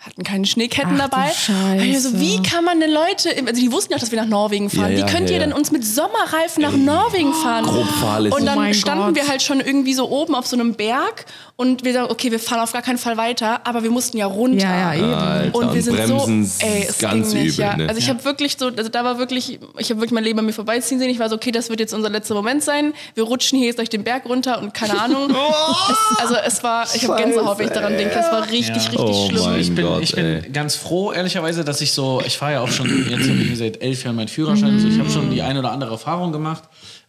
Hatten 0.07 0.23
keine 0.23 0.47
Schneeketten 0.47 0.95
Ach 1.01 1.09
dabei. 1.09 1.27
Scheiße. 1.29 1.53
Weil 1.79 1.83
wir 1.83 2.01
so, 2.01 2.21
wie 2.21 2.41
kann 2.43 2.65
man 2.65 2.79
denn 2.79 2.93
Leute, 2.93 3.31
also 3.47 3.61
die 3.61 3.73
wussten 3.73 3.93
ja 3.93 3.97
auch, 3.97 4.01
dass 4.01 4.13
wir 4.13 4.21
nach 4.21 4.29
Norwegen 4.29 4.71
fahren. 4.71 4.93
Ja, 4.93 4.99
ja, 5.01 5.07
wie 5.07 5.11
könnt 5.13 5.29
ja, 5.31 5.35
ihr 5.35 5.41
denn 5.41 5.53
uns 5.53 5.73
mit 5.73 5.85
Sommerreifen 5.85 6.63
nach 6.63 6.73
Norwegen 6.77 7.33
fahren? 7.35 7.65
Grob. 7.65 8.33
Und 8.33 8.47
dann 8.47 8.57
Oh 8.59 8.73
standen 8.73 9.07
Gott. 9.07 9.17
wir 9.17 9.27
halt 9.29 9.43
schon 9.43 9.59
irgendwie 9.61 9.95
so 9.95 10.09
oben 10.09 10.35
auf 10.37 10.47
so 10.47 10.57
einem 10.57 10.75
Berg 10.75 11.27
und 11.57 11.85
wir 11.85 11.93
sagen, 11.93 12.09
okay, 12.11 12.31
wir 12.31 12.39
fahren 12.39 12.61
auf 12.61 12.73
gar 12.73 12.83
keinen 12.83 12.99
Fall 12.99 13.17
weiter, 13.17 13.67
aber 13.67 13.83
wir 13.83 13.91
mussten 13.91 14.17
ja 14.17 14.27
runter. 14.27 14.65
Ja, 14.65 14.95
ja, 14.95 14.95
eben. 14.95 15.13
Alter, 15.15 15.59
Und 15.59 15.75
wir 15.75 15.83
sind 15.83 15.97
Bremsen 15.97 16.45
so, 16.47 16.65
ey, 16.67 16.87
es 16.89 16.99
ganz 16.99 17.33
ging 17.33 17.43
nicht, 17.43 17.55
übel. 17.55 17.65
ja. 17.67 17.77
Ne? 17.77 17.89
Also 17.89 17.99
ich 17.99 18.09
habe 18.09 18.25
wirklich 18.25 18.57
so, 18.59 18.67
also 18.69 18.89
da 18.89 19.03
war 19.05 19.19
wirklich, 19.19 19.59
ich 19.79 19.91
habe 19.91 20.01
wirklich 20.01 20.13
mein 20.13 20.23
Leben 20.25 20.39
an 20.39 20.47
mir 20.47 20.53
vorbeiziehen 20.53 21.01
sehen. 21.01 21.11
Ich 21.11 21.19
war 21.19 21.29
so, 21.29 21.35
okay, 21.37 21.51
das 21.51 21.69
wird 21.69 21.81
jetzt 21.81 21.93
unser 21.95 22.11
letzter 22.11 22.35
Moment 22.35 22.63
sein. 22.63 22.93
Wir 23.15 23.25
rutschen 23.25 23.59
hier 23.59 23.67
jetzt 23.69 23.79
durch 23.79 23.89
den 23.89 24.05
Berg 24.05 24.27
runter 24.27 24.61
und 24.63 24.73
keine 24.75 25.01
Ahnung. 25.01 25.31
es, 25.91 26.21
also 26.21 26.37
es 26.37 26.63
war, 26.63 26.87
ich 26.95 27.09
habe 27.09 27.21
Gänsehaut, 27.23 27.59
wenn 27.59 27.67
ich 27.67 27.73
daran 27.73 27.97
denke. 27.97 28.15
Es 28.19 28.31
war 28.31 28.43
richtig, 28.51 28.69
Ja. 28.69 28.75
richtig 28.75 28.99
Oh 29.01 29.29
schlimm. 29.31 29.45
mein 29.45 29.61
ich 29.61 29.75
bin, 29.75 29.87
Gott, 29.97 30.05
ich 30.05 30.15
bin 30.15 30.25
ey. 30.25 30.51
ganz 30.51 30.77
froh, 30.77 31.13
ehrlicherweise, 31.13 31.65
dass 31.65 31.81
ich 31.81 31.93
so, 31.93 32.23
ich 32.25 32.37
fahre 32.39 32.53
ja 32.53 32.61
auch 32.61 32.71
schon, 32.71 32.89
jetzt 33.11 33.29
habe 33.29 33.39
ich 33.39 33.59
seit 33.59 33.83
elf 33.83 34.05
Jahren 34.05 34.17
meinen 34.17 34.29
Führerschein, 34.29 34.79
so, 34.79 34.89
ich 34.89 34.99
habe 34.99 35.11
schon 35.11 35.31
die 35.31 35.43
eine 35.43 35.59
oder 35.59 35.73
andere 35.73 35.93
Erfahrung 35.93 36.33
gemacht 36.33 36.65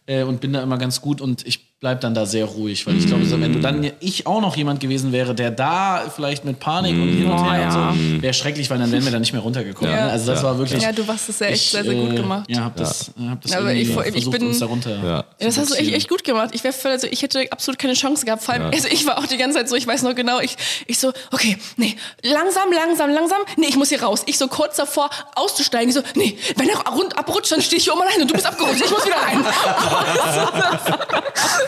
äh, 0.06 0.22
und 0.22 0.40
bin 0.40 0.52
da 0.52 0.62
immer 0.62 0.78
ganz 0.78 1.00
gut. 1.00 1.20
Und 1.20 1.46
ich 1.46 1.67
bleib 1.80 2.00
dann 2.00 2.12
da 2.12 2.26
sehr 2.26 2.44
ruhig, 2.44 2.84
weil 2.88 2.96
ich 2.98 3.06
glaube, 3.06 3.30
wenn 3.40 3.52
du 3.52 3.60
dann 3.60 3.88
ich 4.00 4.26
auch 4.26 4.40
noch 4.40 4.56
jemand 4.56 4.80
gewesen 4.80 5.12
wäre, 5.12 5.32
der 5.32 5.52
da 5.52 6.02
vielleicht 6.12 6.44
mit 6.44 6.58
Panik 6.58 6.94
und 6.94 7.08
hin 7.08 7.30
und 7.30 7.38
Oh, 7.38 7.50
her 7.52 7.60
ja. 7.60 7.90
und 7.90 8.16
so, 8.16 8.22
wäre 8.22 8.34
schrecklich, 8.34 8.68
weil 8.68 8.78
dann 8.78 8.90
wären 8.90 9.04
wir 9.04 9.12
da 9.12 9.20
nicht 9.20 9.32
mehr 9.32 9.42
runtergekommen. 9.42 9.92
Ja. 9.94 10.08
Also 10.08 10.26
das 10.32 10.40
Ja. 10.42 10.48
war 10.48 10.58
wirklich. 10.58 10.82
Ja, 10.82 10.90
du 10.90 11.06
hast 11.06 11.28
es 11.28 11.38
ja 11.38 11.46
echt 11.46 11.62
ich, 11.66 11.70
sehr, 11.70 11.84
sehr 11.84 11.94
gut 11.94 12.12
äh, 12.12 12.16
gemacht. 12.16 12.46
Ja, 12.48 12.64
hab 12.64 12.74
das, 12.76 13.12
hab 13.28 13.40
das 13.42 13.52
Aber 13.52 13.72
ich- 13.72 13.88
ich 13.88 13.94
versucht, 13.94 14.30
bin- 14.32 14.48
uns 14.48 14.58
da 14.58 14.66
runter. 14.66 14.90
Ja. 14.90 15.04
Ja, 15.18 15.24
das 15.38 15.56
hast 15.56 15.70
du 15.70 15.74
echt, 15.76 15.92
echt 15.94 16.08
gut 16.08 16.24
gemacht. 16.24 16.50
Ich, 16.52 16.64
wär, 16.64 16.72
voll- 16.72 16.90
also 16.90 17.06
ich 17.08 17.22
hätte 17.22 17.46
absolut 17.52 17.78
keine 17.78 17.94
Chance 17.94 18.24
gehabt. 18.26 18.42
Vor 18.42 18.54
allem, 18.54 18.72
also 18.72 18.88
ich 18.88 19.06
war 19.06 19.18
auch 19.18 19.26
die 19.26 19.36
ganze 19.36 19.58
Zeit 19.58 19.68
so, 19.68 19.76
ich 19.76 19.86
weiß 19.86 20.02
noch 20.02 20.16
genau, 20.16 20.40
ich, 20.40 20.56
ich 20.88 20.98
so, 20.98 21.12
okay, 21.30 21.58
nee, 21.76 21.94
langsam, 22.24 22.72
langsam, 22.72 23.10
langsam, 23.10 23.38
nee, 23.56 23.66
ich 23.68 23.76
muss 23.76 23.90
hier 23.90 24.02
raus. 24.02 24.24
Ich 24.26 24.36
so 24.36 24.48
kurz 24.48 24.74
davor 24.76 25.10
auszusteigen, 25.36 25.90
ich 25.90 25.94
so, 25.94 26.02
nee, 26.16 26.36
wenn 26.56 26.68
er 26.68 26.78
rund 26.90 27.16
abrutscht, 27.16 27.52
dann 27.52 27.62
stehe 27.62 27.78
ich 27.78 27.84
hier 27.84 27.92
oben 27.92 28.02
allein 28.02 28.20
und 28.22 28.28
du 28.30 28.34
bist 28.34 28.46
abgerutscht, 28.46 28.82
ich 28.84 28.90
muss 28.90 29.06
wieder 29.06 29.16
rein. 29.16 29.44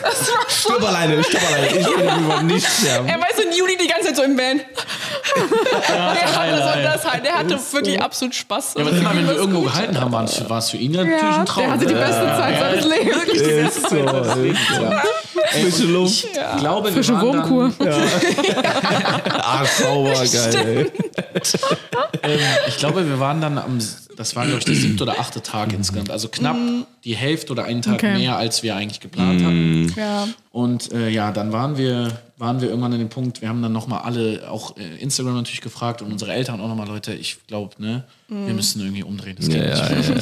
das 0.01 0.31
war 0.31 0.49
schon, 0.49 0.75
Stopp 0.75 0.87
alleine, 0.87 1.23
stopp 1.23 1.41
alleine. 1.47 1.67
Ich 1.67 1.85
will 1.85 2.23
über 2.25 2.43
nicht 2.43 2.67
sterben. 2.67 3.07
er 3.07 3.19
weiß 3.21 3.39
in 3.45 3.57
Juli 3.57 3.77
die 3.77 3.87
ganze 3.87 4.07
Zeit 4.07 4.15
so 4.17 4.23
im 4.23 4.37
Van. 4.37 4.59
der, 4.59 6.35
hatte 6.35 6.57
so 6.57 6.81
das, 6.83 7.21
der 7.23 7.33
hatte 7.37 7.59
wirklich 7.73 8.01
absolut 8.01 8.35
Spaß. 8.35 8.73
Ja, 8.77 8.81
aber 8.81 8.91
immer, 8.91 9.15
wenn 9.15 9.27
wir 9.27 9.35
irgendwo 9.35 9.61
gehalten 9.61 9.99
haben, 9.99 10.11
war 10.11 10.23
es 10.23 10.49
war 10.49 10.57
es 10.59 10.69
für 10.69 10.77
ihn 10.77 10.91
natürlich 10.91 11.21
Ja, 11.21 11.39
ein 11.39 11.45
Traum. 11.45 11.63
der 11.63 11.71
hatte 11.73 11.85
die 11.85 11.93
beste 11.93 12.25
Zeit 12.25 12.59
seines 12.59 12.85
Lebens. 12.85 13.23
Ist 13.31 13.89
so, 13.89 13.97
ist 13.97 14.57
so. 14.75 14.91
Frische 15.51 15.83
Luft. 15.91 16.23
Ich 16.25 16.57
glaube, 16.59 16.87
wir 16.87 16.93
Frische 16.93 17.13
waren 17.13 17.49
Wurmkur. 17.49 17.71
Ach, 19.41 19.65
sauber, 19.65 20.13
geil. 20.13 20.91
ey. 22.21 22.31
Ähm, 22.31 22.39
ich 22.67 22.77
glaube, 22.77 23.07
wir 23.07 23.19
waren 23.19 23.41
dann 23.41 23.57
am, 23.57 23.79
das 24.17 24.35
war 24.35 24.43
glaube 24.45 24.59
ich 24.59 24.65
der 24.65 24.75
siebte 24.75 25.03
oder 25.03 25.19
achte 25.19 25.41
Tag 25.41 25.73
insgesamt. 25.73 26.11
Also 26.11 26.27
knapp 26.29 26.57
die 27.03 27.15
Hälfte 27.15 27.51
oder 27.53 27.63
einen 27.65 27.81
Tag 27.81 27.95
Okay. 27.95 28.17
mehr, 28.17 28.37
als 28.37 28.61
wir 28.63 28.75
eigentlich 28.75 28.99
geplant 28.99 29.43
hatten. 29.43 29.93
Ja. 29.95 30.27
Und 30.51 30.91
äh, 30.91 31.09
ja, 31.09 31.31
dann 31.31 31.51
waren 31.53 31.77
wir, 31.77 32.11
waren 32.37 32.59
wir 32.61 32.67
irgendwann 32.69 32.91
an 32.93 32.99
dem 32.99 33.07
Punkt, 33.09 33.41
wir 33.41 33.47
haben 33.49 33.61
dann 33.61 33.71
nochmal 33.71 34.01
alle, 34.01 34.51
auch 34.51 34.75
äh, 34.77 34.97
Instagram 35.01 35.35
natürlich 35.35 35.61
gefragt 35.61 36.01
und 36.01 36.11
unsere 36.11 36.33
Eltern 36.33 36.59
auch 36.59 36.67
nochmal, 36.67 36.87
Leute, 36.87 37.13
ich 37.13 37.37
glaube, 37.47 37.81
ne, 37.81 38.03
wir 38.27 38.53
müssen 38.53 38.79
irgendwie 38.81 39.03
umdrehen. 39.03 39.35
Das 39.37 39.47
geht 39.49 39.57
Ja, 39.61 39.89
nicht. 39.89 40.09
ja, 40.09 40.15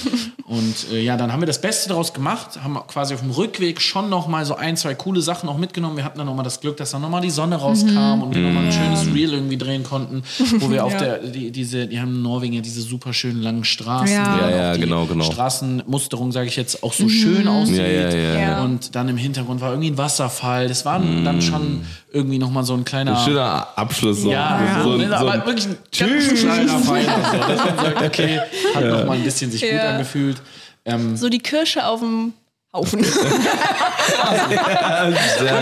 Und 0.45 0.88
äh, 0.91 1.01
ja, 1.01 1.15
dann 1.17 1.32
haben 1.32 1.41
wir 1.41 1.45
das 1.47 1.61
Beste 1.61 1.89
daraus 1.89 2.11
gemacht, 2.13 2.59
haben 2.63 2.75
quasi 2.88 3.13
auf 3.13 3.19
dem 3.21 3.30
Rückweg 3.32 3.80
schon 3.82 4.09
noch 4.09 4.27
mal 4.27 4.45
so 4.45 4.55
ein, 4.55 4.77
zwei 4.77 4.95
coole 4.95 5.21
Sachen 5.21 5.47
auch 5.49 5.57
mitgenommen. 5.57 5.95
Wir 5.97 6.03
hatten 6.03 6.17
dann 6.17 6.25
noch 6.27 6.36
mal 6.36 6.41
das 6.43 6.59
Glück, 6.59 6.77
dass 6.77 6.89
dann 6.91 7.01
noch 7.01 7.09
mal 7.09 7.21
die 7.21 7.30
Sonne 7.30 7.55
rauskam 7.57 8.21
und 8.23 8.34
wir 8.36 8.41
noch 8.41 8.51
mal 8.53 8.65
ein 8.65 8.71
schönes 8.71 9.13
Reel 9.13 9.34
irgendwie 9.34 9.57
drehen 9.57 9.84
konnten, 9.84 10.23
wo 10.59 10.71
wir 10.71 10.86
auf 10.86 10.93
Ja. 10.93 10.99
der, 10.99 11.17
die, 11.19 11.51
diese, 11.51 11.86
die 11.88 11.99
haben 11.99 12.15
in 12.15 12.21
Norwegen 12.23 12.53
ja 12.53 12.61
diese 12.61 12.82
super 12.82 13.13
schönen 13.13 13.41
langen 13.41 13.63
Straßen. 13.63 14.13
Ja. 14.15 14.49
Ja, 14.49 14.73
die 14.75 14.82
genau, 14.82 15.05
genau. 15.05 15.25
Straßenmusterung, 15.25 16.32
sage 16.32 16.47
ich 16.47 16.55
jetzt, 16.55 16.68
auch 16.84 16.93
so 16.93 17.07
schön 17.09 17.47
aussieht. 17.47 17.78
Ja, 17.78 17.84
ja, 17.88 18.09
ja, 18.09 18.34
ja. 18.39 18.63
Und 18.63 18.95
dann 18.95 19.09
im 19.09 19.17
Hintergrund 19.17 19.61
war 19.61 19.72
irgendwie 19.72 19.91
ein 19.91 19.97
Wasserfall. 19.97 20.67
Das 20.67 20.86
war 20.86 20.99
dann 20.99 21.41
schon 21.41 21.82
irgendwie 22.11 22.39
noch 22.39 22.49
mal 22.51 22.63
so 22.63 22.74
ein 22.74 22.86
kleiner... 22.86 23.15
Schöner 23.24 23.67
Abschluss. 23.76 24.22
So. 24.22 24.32
Ja, 24.32 24.59
so, 24.84 24.91
so, 24.97 24.97
ein- 25.03 25.07
so 25.09 25.15
aber 25.15 25.32
ein- 25.34 25.45
wirklich 25.45 25.65
ein 25.67 25.78
ganz 25.97 26.39
kleiner 26.39 26.80
Pfeiler. 26.80 27.15
So, 27.32 27.38
dass 27.47 27.65
man 27.65 27.78
sagt, 27.86 28.01
okay, 28.05 28.39
hat 28.76 28.86
noch 28.86 29.05
mal 29.05 29.17
ein 29.17 29.24
bisschen 29.24 29.51
sich 29.51 29.61
gut 29.61 29.72
Ja. 29.72 29.91
angefühlt. 29.91 30.38
Ähm, 30.86 31.15
So 31.17 31.30
die 31.30 31.39
Kirsche 31.39 31.86
auf 31.86 31.99
dem 31.99 32.34
Haufen. 32.72 33.03
sehr 33.03 33.22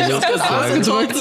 gut. 0.10 0.42
Ausgedrückt. 0.42 1.16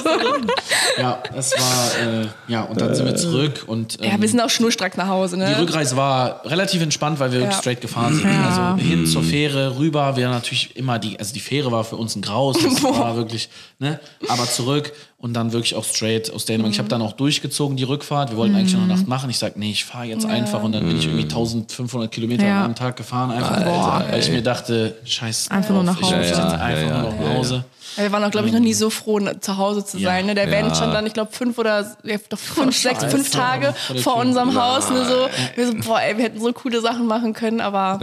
Ja, 0.99 1.23
es 1.37 1.53
war, 1.53 2.23
äh, 2.23 2.27
ja, 2.49 2.63
und 2.63 2.81
dann 2.81 2.93
sind 2.95 3.07
wir 3.07 3.15
zurück 3.15 3.65
und 3.69 3.99
ähm, 4.03 4.11
ja, 4.11 4.21
wir 4.21 4.29
sind 4.29 4.41
auch 4.41 4.51
schnurstracks 4.51 4.97
nach 4.97 5.07
Hause, 5.07 5.37
ne? 5.37 5.47
die 5.55 5.61
Rückreise 5.61 5.97
war 5.97 6.45
relativ 6.45 6.83
entspannt, 6.83 7.21
weil 7.21 7.31
wir 7.31 7.41
Ja. 7.41 7.53
straight 7.53 7.81
gefahren 7.81 8.15
sind. 8.15 8.25
Ja. 8.25 8.73
Also 8.75 8.83
hin 8.83 9.07
zur 9.07 9.23
Fähre, 9.23 9.79
rüber, 9.79 10.17
wir 10.17 10.29
natürlich 10.29 10.75
immer 10.77 10.99
die, 10.99 11.19
also 11.21 11.33
die 11.33 11.41
Fähre 11.41 11.71
war 11.71 11.85
für 11.85 11.97
uns 11.97 12.17
ein 12.17 12.23
Graus, 12.23 12.57
das 12.61 12.83
war 12.83 13.17
wirklich, 13.17 13.49
ne, 13.79 14.01
aber 14.29 14.47
zurück 14.47 14.93
und 15.19 15.33
dann 15.35 15.53
wirklich 15.53 15.75
auch 15.75 15.85
straight 15.85 16.31
aus 16.33 16.45
Dänemark. 16.45 16.73
Ich 16.73 16.79
habe 16.79 16.89
dann 16.89 17.01
auch 17.03 17.13
durchgezogen 17.13 17.77
die 17.77 17.85
Rückfahrt. 17.85 18.31
Wir 18.31 18.37
wollten 18.37 18.55
eigentlich 18.55 18.75
noch 18.75 18.83
eine 18.83 18.95
Nacht 18.95 19.09
machen. 19.09 19.31
Ich 19.31 19.39
sag, 19.39 19.57
nee, 19.57 19.71
ich 19.71 19.85
fahre 19.85 20.05
jetzt 20.07 20.27
einfach 20.27 20.63
und 20.63 20.73
dann 20.73 20.87
bin 20.87 20.99
ich 20.99 21.07
irgendwie 21.07 21.23
1500 21.25 22.11
Kilometer 22.13 22.47
Ja. 22.47 22.65
am 22.65 22.75
Tag 22.75 22.97
gefahren, 22.97 23.31
einfach 23.31 23.65
Boah. 23.65 24.05
weil 24.11 24.21
ich 24.21 24.31
mir 24.31 24.43
dachte, 24.43 24.97
scheiß 25.05 25.51
Einfach 25.51 25.71
nur 25.75 25.83
nach 25.85 26.01
Hause. 26.01 26.17
Ich 26.21 26.29
jetzt 26.29 26.39
Ja, 26.39 26.49
einfach 26.51 26.83
ja, 26.83 27.03
nur 27.03 27.11
noch 27.11 27.15
ja, 27.19 27.21
nach 27.25 27.31
ja, 27.33 27.35
Hause. 27.39 27.65
Ja, 27.97 28.03
Wir 28.03 28.13
waren 28.13 28.25
auch, 28.25 28.31
glaube 28.31 28.47
ich, 28.49 28.53
noch 28.53 28.61
nie 28.61 28.75
so 28.75 28.91
froh, 28.91 29.19
ne- 29.21 29.41
zu 29.41 29.57
Hause 29.57 29.83
zu 29.83 29.97
Ja. 29.97 30.11
sein. 30.11 30.27
Ne? 30.27 30.35
Der 30.35 30.51
Van 30.53 30.69
Ja. 30.69 30.75
stand 30.75 30.93
dann, 30.93 31.07
ich 31.07 31.15
glaube, 31.15 31.33
fünf 31.33 31.57
oder 31.57 31.97
ja, 32.05 32.17
doch 32.29 32.39
fünf, 32.39 32.77
sechs, 32.77 33.03
fünf 33.07 33.31
Tage 33.31 33.73
Vor 33.87 33.97
vor 33.97 34.13
Tür. 34.17 34.23
unserem 34.23 34.55
Haus. 34.55 34.91
Ne? 34.91 35.03
So, 35.07 35.29
wir 35.55 35.67
so, 35.67 35.75
boah, 35.89 36.01
ey, 36.03 36.19
wir 36.19 36.25
hätten 36.25 36.41
so 36.41 36.53
coole 36.53 36.83
Sachen 36.83 37.07
machen 37.07 37.33
können, 37.33 37.63
aber 37.63 37.99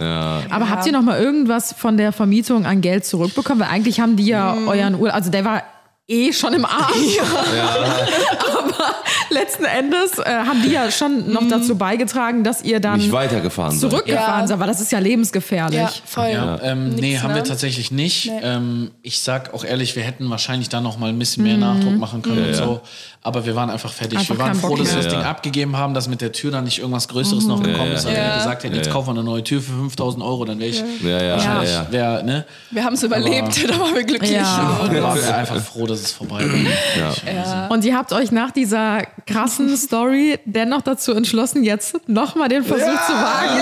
Aber 0.50 0.70
habt 0.72 0.88
ihr 0.88 0.94
noch 0.94 1.04
mal 1.04 1.20
irgendwas 1.22 1.74
von 1.78 1.98
der 1.98 2.12
Vermietung 2.12 2.66
an 2.66 2.82
Geld 2.82 3.06
zurückbekommen? 3.06 3.60
Weil 3.62 3.70
eigentlich 3.70 4.00
haben 4.00 4.16
die 4.16 4.26
ja 4.26 4.56
Mhm. 4.56 4.68
euren 4.68 4.96
Urlaub, 4.96 5.14
also 5.16 5.30
der 5.30 5.46
war 5.46 5.62
eh 6.08 6.34
schon 6.34 6.54
im 6.54 6.66
Arsch. 6.66 7.18
Aber 8.58 8.96
letzten 9.30 9.66
Endes 9.66 10.18
äh, 10.20 10.24
haben 10.26 10.62
die 10.64 10.70
ja 10.72 10.92
schon 10.92 11.28
Mhm. 11.28 11.34
noch 11.34 11.48
dazu 11.48 11.76
beigetragen, 11.78 12.44
dass 12.44 12.62
ihr 12.64 12.80
dann 12.80 12.98
Nicht 13.00 13.12
weitergefahren 13.12 13.78
zurückgefahren 13.78 14.42
Ja. 14.42 14.48
seid, 14.48 14.60
weil 14.60 14.68
das 14.68 14.82
ist 14.82 14.92
ja 14.92 15.00
lebensgefährlich. 15.00 15.80
ja, 15.80 15.90
voll. 16.06 16.30
Ja, 16.30 16.60
ähm, 16.64 16.90
nee, 16.96 17.18
haben 17.20 17.30
ne? 17.30 17.36
wir 17.38 17.44
tatsächlich 17.44 17.92
nicht. 17.92 18.26
Nee. 18.26 18.40
Ähm, 18.44 18.92
ich 19.02 19.20
sag 19.22 19.54
auch 19.54 19.64
ehrlich, 19.64 19.96
wir 19.96 20.04
hätten 20.04 20.30
wahrscheinlich 20.30 20.70
da 20.70 20.82
noch 20.82 20.98
mal 20.98 21.10
ein 21.10 21.20
bisschen 21.20 21.44
Mhm. 21.44 21.50
mehr 21.50 21.58
Nachdruck 21.60 21.98
machen 21.98 22.22
können 22.22 22.48
und 22.48 22.54
so. 22.56 22.82
Aber 23.26 23.46
wir 23.46 23.56
waren 23.56 23.70
einfach 23.70 23.94
fertig. 23.94 24.20
Einfach 24.20 24.36
wir 24.36 24.40
waren 24.40 24.56
froh, 24.56 24.76
dass 24.76 24.90
wir 24.90 24.98
das 25.02 25.06
Ja. 25.06 25.12
Ding 25.20 25.22
abgegeben 25.22 25.78
haben, 25.78 25.94
dass 25.94 26.10
mit 26.10 26.20
der 26.20 26.34
Tür 26.34 26.52
dann 26.52 26.66
nicht 26.66 26.80
irgendwas 26.80 27.08
Größeres 27.08 27.46
noch 27.46 27.64
gekommen 27.64 27.94
ist. 27.94 28.06
Wenn 28.06 28.16
Ja. 28.16 28.32
wir 28.32 28.36
gesagt 28.36 28.64
hätten, 28.66 28.76
jetzt 28.76 28.90
kaufen 28.92 29.08
wir 29.08 29.12
eine 29.12 29.24
neue 29.24 29.44
Tür 29.44 29.62
für 29.62 29.72
5000 29.72 30.22
Euro, 30.24 30.44
dann 30.44 30.60
wäre 30.60 30.70
ich 30.70 30.80
Ja, 31.02 31.10
ja, 31.10 31.24
ja. 31.24 31.32
wahrscheinlich, 31.36 31.70
ja. 31.72 31.88
wär, 31.90 32.24
ne? 32.24 32.46
Wir 32.72 32.84
haben 32.84 32.96
es 32.96 33.04
überlebt, 33.04 33.64
da 33.70 33.80
waren 33.80 33.96
wir 33.96 34.04
glücklich. 34.04 34.32
Ja. 34.32 34.80
Und 34.82 35.02
waren 35.02 35.16
wir 35.22 35.38
einfach 35.38 35.62
froh, 35.62 35.88
dass 35.88 35.93
es 36.02 36.12
vorbei 36.12 36.44
war. 36.46 37.72
Und 37.72 37.86
ihr 37.86 37.96
habt 37.98 38.14
euch 38.14 38.32
nach 38.32 38.52
dieser 38.52 39.04
krassen 39.28 39.76
Story 39.78 40.40
dennoch 40.46 40.82
dazu 40.82 41.14
entschlossen, 41.14 41.64
jetzt 41.64 42.08
nochmal 42.08 42.50
den 42.50 42.64
Versuch 42.64 42.86
zu 43.06 43.14
wagen. 43.14 43.62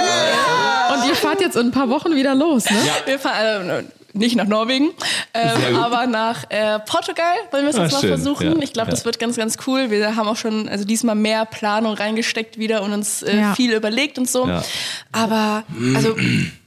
Und 0.93 1.07
ihr 1.09 1.15
fahrt 1.15 1.41
jetzt 1.41 1.55
in 1.55 1.67
ein 1.67 1.71
paar 1.71 1.89
Wochen 1.89 2.15
wieder 2.15 2.35
los, 2.35 2.65
ne? 2.69 2.77
Wir 3.05 3.17
fahren 3.19 3.69
äh, 3.69 3.83
nicht 4.13 4.35
nach 4.35 4.45
Norwegen, 4.45 4.89
ähm, 5.33 5.77
aber 5.77 6.05
nach 6.05 6.43
äh, 6.49 6.79
Portugal 6.79 7.33
wollen 7.51 7.63
wir 7.63 7.69
es 7.69 7.77
Ah, 7.77 7.83
jetzt 7.83 7.93
mal 7.93 8.01
schön, 8.01 8.09
versuchen. 8.09 8.51
ja. 8.57 8.61
Ich 8.61 8.73
glaube, 8.73 8.89
Ja. 8.89 8.91
das 8.91 9.05
wird 9.05 9.17
ganz, 9.19 9.37
ganz 9.37 9.55
cool. 9.67 9.89
Wir 9.89 10.17
haben 10.17 10.27
auch 10.27 10.35
schon, 10.35 10.67
also 10.67 10.83
diesmal 10.83 11.15
mehr 11.15 11.45
Planung 11.45 11.93
reingesteckt 11.93 12.57
wieder 12.57 12.81
und 12.83 12.91
uns 12.91 13.21
äh, 13.23 13.37
Ja. 13.37 13.55
viel 13.55 13.71
überlegt 13.71 14.17
und 14.17 14.29
so. 14.29 14.47
Ja. 14.47 14.63
Aber, 15.13 15.63
also, 15.95 16.17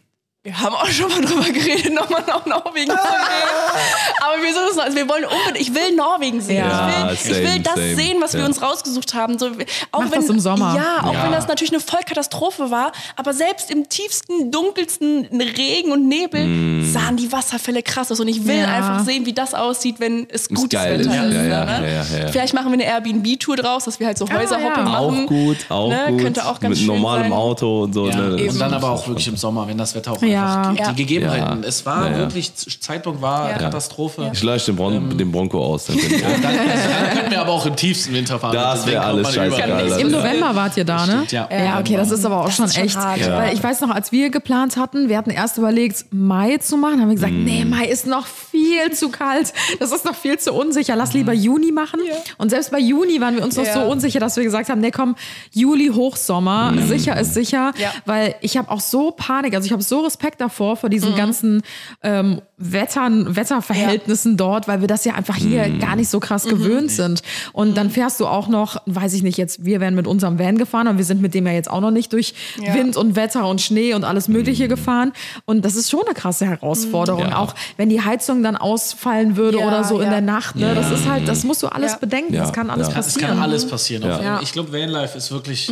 wir 0.45 0.61
haben 0.61 0.75
auch 0.75 0.87
schon 0.89 1.09
mal 1.11 1.23
drüber 1.23 1.45
geredet, 1.51 1.95
nochmal 1.95 2.23
nach 2.27 2.45
Norwegen 2.45 2.91
zu 2.91 2.97
gehen. 2.97 4.19
Aber 4.21 4.43
wir 4.43 4.53
sind 4.53 4.63
uns 4.69 4.77
noch, 4.77 4.85
also 4.85 4.95
wir 4.95 5.09
wollen 5.09 5.25
unbedingt, 5.25 5.59
ich 5.59 5.75
will 5.75 5.97
Norwegen 5.97 6.41
sehen. 6.43 6.59
Ja, 6.69 7.11
ich, 7.13 7.25
will, 7.25 7.33
ich 7.33 7.39
will 7.39 7.47
same, 7.49 7.61
das 7.61 7.75
same. 7.77 7.95
sehen, 7.97 8.17
was 8.21 8.33
wir 8.35 8.41
Ja. 8.41 8.47
uns 8.47 8.61
rausgesucht 8.61 9.15
haben. 9.15 9.39
So, 9.39 9.47
auch 9.91 10.01
Mach 10.03 10.11
wenn, 10.13 10.21
das 10.21 10.29
im 10.29 10.39
Sommer. 10.41 10.75
Ja, 10.77 11.09
auch 11.09 11.15
Ja. 11.15 11.25
wenn 11.25 11.33
das 11.33 11.49
natürlich 11.49 11.73
eine 11.73 11.81
Vollkatastrophe 11.81 12.71
war. 12.71 12.93
Aber 13.17 13.33
selbst 13.33 13.71
im 13.71 13.89
tiefsten, 13.89 14.51
dunkelsten 14.51 15.27
Regen 15.33 15.93
und 15.93 16.09
Nebel 16.09 16.45
Mm. 16.45 16.93
sahen 16.93 17.17
die 17.17 17.33
Wasserfälle 17.33 17.83
krass 17.83 18.13
aus. 18.13 18.21
Und 18.21 18.29
ich 18.29 18.47
will 18.47 18.59
Ja. 18.59 18.67
einfach 18.67 19.03
sehen, 19.03 19.25
wie 19.25 19.33
das 19.33 19.55
aussieht, 19.55 19.97
wenn 19.99 20.29
es 20.29 20.51
gutes 20.51 20.69
geil 20.79 20.99
Wetter 20.99 21.11
ist. 21.11 21.17
ist. 21.31 21.35
Ja, 21.37 21.43
ja, 21.43 21.65
ne? 21.65 21.87
ja, 21.89 22.03
ja, 22.19 22.19
ja. 22.27 22.27
Vielleicht 22.33 22.53
machen 22.53 22.67
wir 22.67 22.75
eine 22.75 22.85
Airbnb-Tour 22.85 23.57
draus, 23.57 23.85
dass 23.85 23.99
wir 23.99 24.07
halt 24.09 24.19
so 24.19 24.29
Häuserhopping 24.31 24.85
ja. 24.85 24.91
machen. 24.91 25.25
Auch 25.25 25.27
gut, 25.27 25.57
auch 25.71 25.89
Ne, 25.89 26.05
gut. 26.11 26.21
könnte 26.21 26.45
auch 26.45 26.61
ganz 26.61 26.69
Mit 26.71 26.79
schön 26.81 26.87
normalem 26.89 27.23
sein. 27.25 27.33
Auto 27.33 27.83
und 27.85 27.95
so. 27.95 28.09
Ja, 28.11 28.17
ne? 28.17 28.37
und 28.47 28.61
dann 28.61 28.75
aber 28.75 28.91
auch 28.91 29.09
wirklich 29.09 29.27
im 29.29 29.39
Sommer, 29.39 29.67
wenn 29.67 29.79
das 29.79 29.95
Wetter 29.95 30.13
auch 30.13 30.21
Ja. 30.23 30.34
Einfach 30.43 30.73
die, 30.73 30.79
Ja. 30.83 30.93
die 30.93 30.97
Gegebenheiten. 30.97 31.63
Ja. 31.63 31.69
Es 31.69 31.85
war 31.87 32.07
Ja, 32.07 32.13
ja. 32.13 32.19
wirklich, 32.19 32.53
Zeitpunkt 32.55 33.21
war 33.23 33.51
Ja. 33.51 33.59
Katastrophe. 33.59 34.31
Ich 34.33 34.43
leuchte 34.43 34.73
den, 34.73 34.77
Bron 34.77 35.17
den 35.19 35.31
Bronco 35.33 35.63
aus. 35.65 35.87
Dann 35.87 35.97
ihr- 35.97 36.03
Dann, 36.21 36.43
dann 36.43 37.11
könnten 37.17 37.31
wir 37.31 37.41
aber 37.41 37.53
auch 37.53 37.67
im 37.67 37.77
tiefsten 37.77 38.13
Winter 38.15 38.39
fahren. 38.39 38.53
Das 38.55 38.81
Deswegen 38.85 38.97
wär 38.97 39.03
kommt 39.11 39.15
alles 39.25 39.35
scheißegal. 39.35 40.01
Im 40.01 40.11
Ja. 40.11 40.19
November 40.19 40.55
wart 40.55 40.77
ihr 40.77 40.85
da, 40.85 41.07
ne? 41.07 41.13
Stimmt, 41.13 41.33
ja. 41.33 41.49
Ja, 41.51 41.79
okay, 41.81 41.97
das 41.97 42.11
ist 42.11 42.25
aber 42.25 42.41
auch 42.45 42.51
schon 42.51 42.67
ist 42.67 42.75
schon 42.75 42.85
echt. 42.85 42.97
hart. 42.97 43.19
Ja. 43.21 43.37
Weil 43.39 43.55
ich 43.55 43.63
weiß 43.63 43.81
noch, 43.81 43.91
als 43.91 44.13
wir 44.13 44.31
geplant 44.31 44.77
hatten, 44.77 45.09
wir 45.09 45.17
hatten 45.17 45.31
erst 45.31 45.59
überlegt, 45.59 46.07
Mai 46.11 46.57
zu 46.59 46.77
machen, 46.77 47.01
haben 47.01 47.09
wir 47.09 47.15
gesagt, 47.15 47.33
Mhm. 47.33 47.45
nee, 47.45 47.65
Mai 47.65 47.85
ist 47.87 48.07
noch 48.07 48.27
viel 48.65 48.93
zu 48.93 49.11
kalt. 49.11 49.53
Das 49.79 49.93
ist 49.93 50.05
noch 50.05 50.15
viel 50.15 50.39
zu 50.39 50.53
unsicher. 50.53 50.97
Lass 50.97 51.13
lieber 51.13 51.33
Juni 51.33 51.73
machen. 51.73 52.01
Und 52.39 52.51
selbst 52.51 52.71
bei 52.71 52.79
Juni 52.79 53.21
waren 53.21 53.37
wir 53.37 53.45
uns 53.45 53.57
noch 53.57 53.65
Ja. 53.67 53.75
so 53.75 53.81
unsicher, 53.91 54.21
dass 54.21 54.37
wir 54.37 54.45
gesagt 54.45 54.69
haben, 54.69 54.81
nee, 54.81 54.91
komm, 54.91 55.17
Juli 55.53 55.89
Hochsommer, 55.89 56.73
Mhm. 56.73 56.87
sicher 56.89 57.19
ist 57.21 57.35
sicher. 57.35 57.73
Ja. 57.79 57.93
Weil 58.07 58.35
ich 58.41 58.57
habe 58.57 58.71
auch 58.71 58.81
so 58.81 59.11
Panik, 59.11 59.55
also 59.55 59.67
ich 59.67 59.73
habe 59.73 59.83
so 59.83 60.01
Respekt 60.01 60.41
davor, 60.41 60.77
vor 60.77 60.89
diesen 60.91 61.15
ganzen 61.15 61.63
ähm, 62.03 62.41
Wettern, 62.57 63.37
Wetterverhältnissen 63.37 64.37
dort, 64.37 64.69
weil 64.69 64.81
wir 64.81 64.89
das 64.89 65.05
ja 65.05 65.15
einfach 65.15 65.37
hier 65.37 65.67
Mhm. 65.67 65.79
gar 65.81 65.97
nicht 65.97 66.09
so 66.09 66.21
krass 66.21 66.45
gewöhnt 66.45 66.91
sind. 66.91 67.23
Und 67.53 67.77
dann 67.77 67.91
fährst 67.91 68.21
du 68.21 68.27
auch 68.27 68.49
noch, 68.49 68.81
weiß 68.87 69.13
ich 69.15 69.23
nicht, 69.23 69.39
jetzt, 69.39 69.65
wir 69.65 69.81
wären 69.81 69.95
mit 69.95 70.07
unserem 70.07 70.39
Van 70.39 70.57
gefahren, 70.59 70.87
aber 70.89 70.99
wir 70.99 71.05
sind 71.05 71.21
mit 71.21 71.35
dem 71.35 71.47
ja 71.47 71.53
jetzt 71.53 71.71
auch 71.71 71.81
noch 71.81 71.91
nicht 71.91 72.13
durch 72.13 72.35
Ja. 72.63 72.75
Wind 72.75 72.97
und 72.97 73.17
Wetter 73.17 73.47
und 73.49 73.61
Schnee 73.61 73.95
und 73.95 74.05
alles 74.05 74.29
Mögliche 74.29 74.69
gefahren. 74.69 75.13
Und 75.45 75.65
das 75.65 75.75
ist 75.77 75.91
schon 75.91 76.03
eine 76.05 76.15
krasse 76.15 76.47
Herausforderung. 76.47 77.29
Ja. 77.31 77.39
Auch 77.39 77.55
wenn 77.77 77.89
die 77.89 78.01
Heizung 78.03 78.43
dann 78.43 78.54
ausfallen 78.57 79.37
würde 79.37 79.59
Ja, 79.59 79.67
oder 79.67 79.85
so 79.85 79.99
in 79.99 80.05
ja. 80.07 80.11
der 80.11 80.21
Nacht. 80.21 80.57
Ne? 80.57 80.75
Das 80.75 80.91
ist 80.91 81.09
halt, 81.09 81.27
das 81.29 81.45
musst 81.45 81.63
du 81.63 81.69
alles 81.69 81.93
Ja. 81.93 81.99
bedenken. 81.99 82.35
Ja, 82.35 82.43
Das 82.43 82.53
kann 82.53 82.71
alles 82.71 82.89
ja. 82.89 82.99
Es 82.99 83.07
passieren. 83.07 83.29
kann 83.31 83.43
alles 83.43 83.69
passieren. 83.69 84.03
Ja. 84.03 84.41
Ich 84.43 84.53
glaube, 84.53 84.73
Vanlife 84.73 85.17
ist 85.19 85.31
wirklich, 85.31 85.71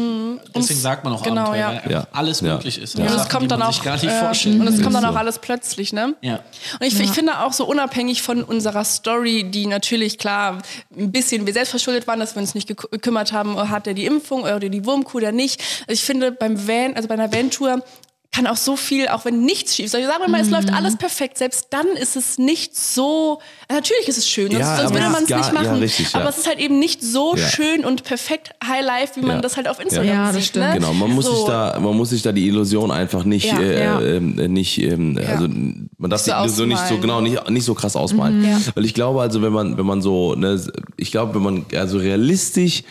deswegen 0.54 0.80
sagt 0.80 1.04
man 1.04 1.12
auch 1.12 1.22
Genau, 1.22 1.42
Abenteuer, 1.42 1.72
ja. 1.88 1.98
weil 1.98 2.06
alles 2.12 2.40
Ja. 2.40 2.54
möglich 2.54 2.80
ist. 2.80 2.98
Ja. 2.98 3.06
Und 3.06 3.14
es 3.14 3.28
kommt 3.28 3.50
dann 3.50 3.62
auch 3.62 3.84
äh, 3.84 3.90
und 3.90 4.68
es 4.68 4.82
kommt 4.82 4.94
dann 4.94 5.04
auch 5.04 5.16
alles 5.16 5.38
plötzlich, 5.38 5.92
ne? 5.92 6.14
Ja. 6.20 6.40
Und 6.80 6.86
ich, 6.86 6.98
ich 7.00 7.10
finde 7.10 7.40
auch 7.40 7.52
so 7.52 7.64
unabhängig 7.66 8.22
von 8.22 8.42
unserer 8.42 8.84
Story, 8.84 9.44
die 9.50 9.66
natürlich 9.66 10.18
klar 10.18 10.58
ein 10.96 11.10
bisschen 11.12 11.46
wir 11.46 11.52
selbst 11.52 11.70
verschuldet 11.70 12.06
waren, 12.06 12.20
dass 12.20 12.34
wir 12.34 12.40
uns 12.42 12.54
nicht 12.54 12.68
gekü- 12.68 12.90
gekümmert 12.90 13.32
haben, 13.32 13.56
hat 13.70 13.86
er 13.86 13.94
die 13.94 14.06
Impfung 14.06 14.42
oder 14.42 14.58
die 14.60 14.84
Wurmkuh 14.84 15.18
oder 15.18 15.32
nicht. 15.32 15.60
Also 15.82 15.92
ich 15.92 16.04
finde 16.04 16.32
beim 16.32 16.66
Van, 16.68 16.94
also 16.94 17.08
bei 17.08 17.14
einer 17.14 17.32
Van-Tour 17.32 17.82
kann 18.32 18.46
auch 18.46 18.56
so 18.56 18.76
viel, 18.76 19.08
auch 19.08 19.26
wenn 19.26 19.42
nichts 19.44 19.76
schief 19.76 19.86
ist. 19.86 19.94
Also 19.94 20.06
sagen 20.08 20.22
wir 20.24 20.30
mal, 20.30 20.40
es 20.40 20.48
läuft 20.48 20.72
alles 20.72 20.96
perfekt. 20.96 21.36
Selbst 21.36 21.66
dann 21.68 21.86
ist 21.88 22.16
es 22.16 22.38
nicht 22.38 22.74
so. 22.74 23.40
äh, 23.68 23.74
Natürlich 23.74 24.08
ist 24.08 24.16
es 24.16 24.26
schön, 24.26 24.50
sonst, 24.50 24.60
Ja, 24.60 24.76
sonst 24.78 24.94
würde 24.94 25.10
man 25.10 25.24
es 25.24 25.28
nicht 25.28 25.52
machen. 25.52 25.64
ja, 25.66 25.74
richtig, 25.74 26.12
ja. 26.12 26.20
aber 26.20 26.30
es 26.30 26.38
ist 26.38 26.46
halt 26.46 26.58
eben 26.58 26.78
nicht 26.78 27.02
so 27.02 27.36
schön 27.36 27.84
und 27.84 28.04
perfekt 28.04 28.52
High 28.66 28.84
Life, 28.84 29.20
wie 29.20 29.26
man 29.26 29.42
das 29.42 29.58
halt 29.58 29.68
auf 29.68 29.78
Instagram 29.80 30.32
sieht. 30.32 30.56
Ne? 30.56 30.72
Genau, 30.74 30.94
man 30.94 31.10
muss, 31.10 31.26
so. 31.26 31.36
sich 31.36 31.44
da, 31.44 31.78
man 31.78 31.94
muss 31.94 32.08
sich 32.08 32.22
da 32.22 32.32
die 32.32 32.48
Illusion 32.48 32.90
einfach 32.90 33.24
nicht, 33.24 33.52
äh, 33.52 34.16
äh, 34.16 34.20
nicht, 34.20 34.80
ähm, 34.80 35.20
also 35.28 35.46
man 35.98 36.10
darf 36.10 36.22
So 36.22 36.32
die 36.32 36.38
Illusion 36.38 36.68
nicht 36.70 36.88
so 36.88 36.96
genau, 36.98 37.20
nicht, 37.20 37.50
nicht 37.50 37.64
so 37.64 37.74
krass 37.74 37.96
ausmalen. 37.96 38.42
Ja. 38.44 38.58
Weil 38.74 38.86
ich 38.86 38.94
glaube, 38.94 39.20
also 39.20 39.42
wenn 39.42 39.52
man, 39.52 39.76
wenn 39.76 39.86
man 39.86 40.00
so, 40.00 40.34
ne, 40.36 40.58
ich 40.96 41.10
glaube, 41.10 41.34
wenn 41.34 41.42
man 41.42 41.66
also 41.74 41.98
realistisch 41.98 42.82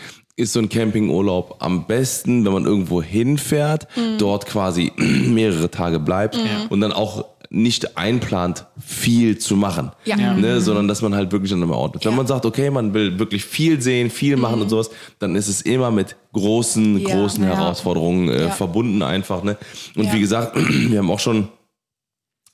ist 0.42 0.54
so 0.54 0.60
ein 0.60 0.70
Campingurlaub 0.70 1.56
am 1.60 1.86
besten, 1.88 2.44
wenn 2.46 2.54
man 2.54 2.66
irgendwo 2.66 3.02
hinfährt, 3.02 3.88
Mhm. 3.96 4.18
dort 4.18 4.46
quasi 4.46 4.92
mehrere 4.98 5.70
Tage 5.72 6.00
bleibt 6.00 6.38
und 6.70 6.82
dann 6.82 6.92
auch 6.92 7.26
nicht 7.54 7.98
einplant, 7.98 8.66
viel 8.80 9.38
zu 9.38 9.58
machen. 9.58 9.92
Ja. 10.06 10.34
Ne, 10.34 10.62
sondern 10.62 10.88
dass 10.88 11.02
man 11.02 11.14
halt 11.14 11.34
wirklich 11.34 11.52
an 11.54 11.62
einem 11.62 11.72
Ort 11.72 11.96
ist. 11.98 12.06
Wenn 12.06 12.12
Ja. 12.14 12.18
man 12.18 12.26
sagt, 12.28 12.46
okay, 12.46 12.70
man 12.70 12.94
will 12.94 13.20
wirklich 13.20 13.44
viel 13.44 13.82
sehen, 13.82 14.10
viel 14.10 14.38
machen 14.38 14.62
und 14.62 14.70
sowas, 14.70 14.90
dann 15.20 15.36
ist 15.36 15.50
es 15.50 15.62
immer 15.62 15.92
mit 15.92 16.16
großen, 16.32 17.00
Ja. 17.00 17.14
großen 17.16 17.44
Ja. 17.44 17.50
Herausforderungen 17.58 18.30
äh, 18.30 18.44
Ja. 18.44 18.50
verbunden 18.52 19.02
einfach. 19.02 19.44
Ne? 19.44 19.58
Und 19.98 20.06
Ja. 20.06 20.14
wie 20.14 20.22
gesagt, 20.22 20.56
wir 20.90 20.98
haben 21.00 21.12
auch 21.12 21.20
schon 21.20 21.50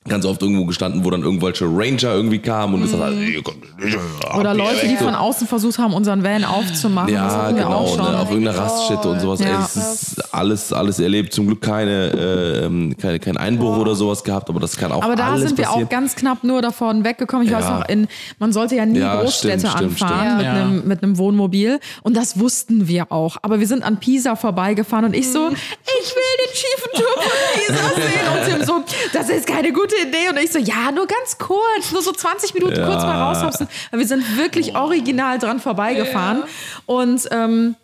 ganz 0.07 0.25
oft 0.25 0.41
irgendwo 0.41 0.65
gestanden, 0.65 1.03
wo 1.05 1.09
dann 1.09 1.21
irgendwelche 1.23 1.65
Ranger 1.65 2.13
irgendwie 2.13 2.39
kamen 2.39 2.75
und 2.75 2.81
gesagt 2.83 3.03
haben, 3.03 3.21
ihr 3.21 3.41
kommt 3.43 3.61
nicht, 3.79 3.97
Oder 4.37 4.53
Leute, 4.53 4.87
die 4.87 4.95
von 4.97 5.13
außen 5.15 5.47
versucht 5.47 5.77
haben, 5.77 5.93
unseren 5.93 6.23
Van 6.23 6.43
aufzumachen. 6.43 7.13
das 7.13 7.33
ja, 7.33 7.41
hatten 7.43 7.55
wir 7.57 7.67
auch 7.69 7.91
genau, 7.97 8.11
ne, 8.11 8.19
auf 8.19 8.29
irgendeiner 8.29 8.57
Oh 8.57 8.61
Raststätte 8.61 9.07
und 9.09 9.19
sowas. 9.19 9.39
Ja. 9.39 9.47
Ey, 9.47 9.53
das 9.53 9.75
ist 9.75 10.33
alles, 10.33 10.73
alles 10.73 10.99
erlebt. 10.99 11.33
Zum 11.33 11.47
Glück 11.47 11.61
keine, 11.61 12.11
äh, 12.11 12.65
ähm, 12.65 12.95
keine, 12.97 13.19
kein 13.19 13.37
Einbruch 13.37 13.77
oder 13.77 13.95
sowas 13.95 14.23
gehabt, 14.23 14.49
aber 14.49 14.59
das 14.59 14.75
kann 14.77 14.91
auch 14.91 15.03
Aber 15.03 15.15
da 15.15 15.31
alles 15.31 15.47
sind 15.49 15.57
wir 15.57 15.65
passieren. 15.65 15.85
auch 15.85 15.89
ganz 15.89 16.15
knapp 16.15 16.43
nur 16.43 16.61
davon 16.61 17.03
weggekommen. 17.03 17.45
Ich 17.47 17.53
weiß 17.53 17.65
Ja. 17.65 17.79
noch, 17.79 17.89
in, 17.89 18.07
man 18.39 18.51
sollte 18.53 18.75
ja 18.75 18.85
nie 18.85 18.99
Ja, 18.99 19.21
Großstädte 19.21 19.59
stimmt, 19.67 19.73
stimmt, 19.77 19.91
anfahren 20.01 20.25
stimmt. 20.25 20.37
Mit, 20.37 20.45
Ja. 20.45 20.53
einem, 20.53 20.87
mit 20.87 21.03
einem 21.03 21.17
Wohnmobil. 21.17 21.79
Und 22.03 22.15
das 22.17 22.39
wussten 22.39 22.87
wir 22.87 23.11
auch. 23.11 23.37
Aber 23.41 23.59
wir 23.59 23.67
sind 23.67 23.83
an 23.83 23.99
Pisa 23.99 24.35
vorbeigefahren 24.35 25.05
und 25.05 25.15
ich 25.15 25.31
so, 25.31 25.49
ich 25.49 26.15
will 26.15 26.33
den 26.39 26.55
schiefen 26.55 26.91
Turm 26.93 27.23
von 27.23 27.75
Pisa 27.75 27.95
sehen. 27.95 28.53
Und 28.57 28.57
Tim 28.57 28.65
so, 28.65 28.83
das 29.13 29.29
ist 29.29 29.47
keine 29.47 29.71
gute 29.73 29.95
Idee. 30.07 30.29
Und 30.29 30.37
ich 30.37 30.51
so, 30.51 30.59
ja, 30.59 30.91
nur 30.91 31.07
ganz 31.07 31.37
kurz, 31.37 31.91
nur 31.91 32.01
so 32.01 32.11
20 32.11 32.53
Minuten 32.53 32.75
Ja. 32.79 32.85
kurz 32.87 33.03
mal 33.03 33.21
raushopsen. 33.33 33.67
Wir 33.91 34.07
sind 34.07 34.37
wirklich 34.37 34.75
original 34.75 35.39
dran 35.39 35.59
vorbeigefahren. 35.59 36.43
Und 36.85 37.27
ähm, 37.31 37.75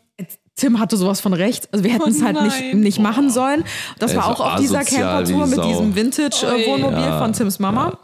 Tim 0.55 0.79
hatte 0.79 0.97
sowas 0.97 1.19
von 1.19 1.33
recht. 1.33 1.67
Also 1.71 1.83
wir 1.83 1.91
hätten 1.91 2.09
es 2.09 2.21
halt 2.21 2.39
nicht, 2.41 2.73
nicht 2.75 2.99
machen 2.99 3.29
sollen. 3.31 3.63
Das 3.97 4.11
Ey, 4.11 4.17
war 4.17 4.27
auch 4.27 4.39
auf 4.39 4.59
dieser 4.59 4.83
Campertour 4.83 5.47
mit 5.47 5.63
diesem 5.63 5.95
Vintage-Wohnmobil 5.95 6.99
Ja. 6.99 7.17
von 7.19 7.33
Tims 7.33 7.57
Mama. 7.59 7.97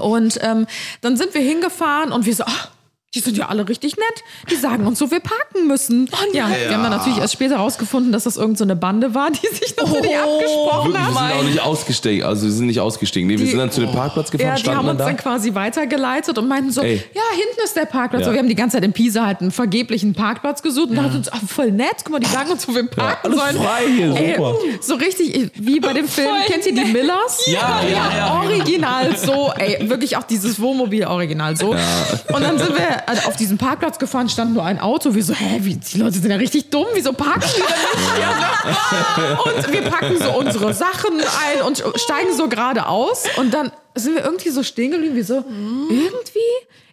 Und 0.00 0.38
ähm, 0.42 0.66
dann 1.00 1.16
sind 1.16 1.34
wir 1.34 1.40
hingefahren 1.42 2.12
und 2.12 2.24
wir 2.24 2.34
so, 2.34 2.44
ach, 2.46 2.68
die 3.14 3.20
sind 3.20 3.36
ja 3.36 3.48
alle 3.48 3.68
richtig 3.68 3.96
nett. 3.96 4.24
Die 4.50 4.56
sagen 4.56 4.86
uns, 4.86 4.98
wo 5.00 5.10
wir 5.10 5.20
parken 5.20 5.66
müssen. 5.66 6.08
ja, 6.32 6.48
wir 6.48 6.72
haben 6.74 6.82
dann 6.82 6.92
natürlich 6.92 7.18
erst 7.18 7.34
später 7.34 7.56
rausgefunden, 7.56 8.10
dass 8.10 8.24
das 8.24 8.36
irgendeine 8.36 8.52
so 8.58 8.64
eine 8.64 8.76
Bande 8.76 9.14
war, 9.14 9.30
die 9.30 9.46
sich 9.54 9.76
natürlich 9.76 10.16
abgesprochen 10.16 10.92
Wirklich, 10.94 11.08
wir 11.14 11.20
hat. 11.20 11.28
sind 11.32 11.38
auch 11.40 11.42
nicht 11.44 11.60
ausgestiegen. 11.60 12.26
Also 12.26 12.44
wir 12.46 12.52
sind 12.52 12.66
nicht 12.66 12.80
ausgestiegen. 12.80 13.26
Nee, 13.28 13.34
wir 13.38 13.44
Die- 13.44 13.50
sind 13.50 13.58
dann 13.58 13.70
zu 13.70 13.80
dem 13.82 13.92
Parkplatz 13.92 14.30
gefahren, 14.30 14.56
Ja, 14.56 14.62
die 14.62 14.70
haben 14.70 14.86
dann 14.86 14.88
uns 14.96 14.98
da. 14.98 15.04
dann 15.06 15.16
quasi 15.18 15.54
weitergeleitet 15.54 16.38
und 16.38 16.48
meinten 16.48 16.70
so, 16.70 16.80
Ey. 16.80 16.96
ja, 17.14 17.22
hinten 17.32 17.60
ist 17.64 17.76
der 17.76 17.84
Parkplatz. 17.86 18.24
Ja. 18.26 18.32
Wir 18.32 18.38
haben 18.38 18.48
die 18.48 18.54
ganze 18.54 18.76
Zeit 18.78 18.84
in 18.84 18.92
Pisa 18.92 19.26
halt 19.26 19.40
einen 19.42 19.50
vergeblichen 19.50 20.14
Parkplatz 20.14 20.62
gesucht 20.62 20.90
und 20.90 20.96
dachten 20.96 21.16
uns, 21.16 21.30
ach, 21.30 21.40
voll 21.46 21.70
nett, 21.70 21.96
guck 22.04 22.12
mal, 22.12 22.18
die 22.20 22.26
sagen 22.30 22.50
uns, 22.50 22.66
wo 22.66 22.74
wir 22.74 22.86
parken 22.86 23.26
alles 23.32 23.38
sollen. 23.38 23.56
frei 23.56 23.82
hier, 23.94 24.14
Ey, 24.16 24.34
super. 24.36 24.54
so 24.80 24.94
richtig, 24.94 25.50
wie 25.56 25.80
bei 25.80 25.92
dem 25.92 26.08
Film, 26.08 26.28
Voll 26.28 26.40
kennt 26.46 26.66
ihr 26.66 26.74
die 26.74 26.84
Millers? 26.92 27.46
Ja, 27.46 27.80
ja, 27.82 28.16
ja, 28.16 28.40
original 28.42 29.16
so, 29.16 29.52
ey, 29.56 29.88
wirklich 29.90 30.16
auch 30.16 30.22
dieses 30.24 30.58
Wohnmobil 30.60 31.04
original 31.04 31.56
so. 31.56 31.70
Und 31.72 32.42
dann 32.42 32.58
sind 32.58 32.74
wir 32.76 33.01
also 33.06 33.28
auf 33.28 33.36
diesen 33.36 33.58
Parkplatz 33.58 33.98
gefahren, 33.98 34.28
stand 34.28 34.54
nur 34.54 34.64
ein 34.64 34.78
Auto. 34.78 35.14
Wir 35.14 35.22
so, 35.24 35.34
hä, 35.34 35.58
wie, 35.62 35.76
die 35.76 35.98
Leute 35.98 36.18
sind 36.18 36.30
ja 36.30 36.36
richtig 36.36 36.70
dumm, 36.70 36.86
wieso 36.94 37.12
parken 37.12 37.48
die 37.54 37.60
denn 37.60 38.04
nicht 38.04 38.16
hier? 38.16 39.38
Und 39.44 39.72
wir 39.72 39.82
packen 39.90 40.18
so 40.18 40.30
unsere 40.36 40.72
Sachen 40.74 41.20
ein 41.20 41.62
und 41.62 41.82
steigen 41.96 42.34
so 42.36 42.48
gerade 42.48 42.86
aus. 42.86 43.24
Und 43.36 43.52
dann 43.52 43.72
sind 43.94 44.14
wir 44.14 44.24
irgendwie 44.24 44.50
so 44.50 44.62
stehen 44.62 44.90
geblieben, 44.92 45.16
wie 45.16 45.22
so, 45.22 45.44
irgendwie 45.88 46.38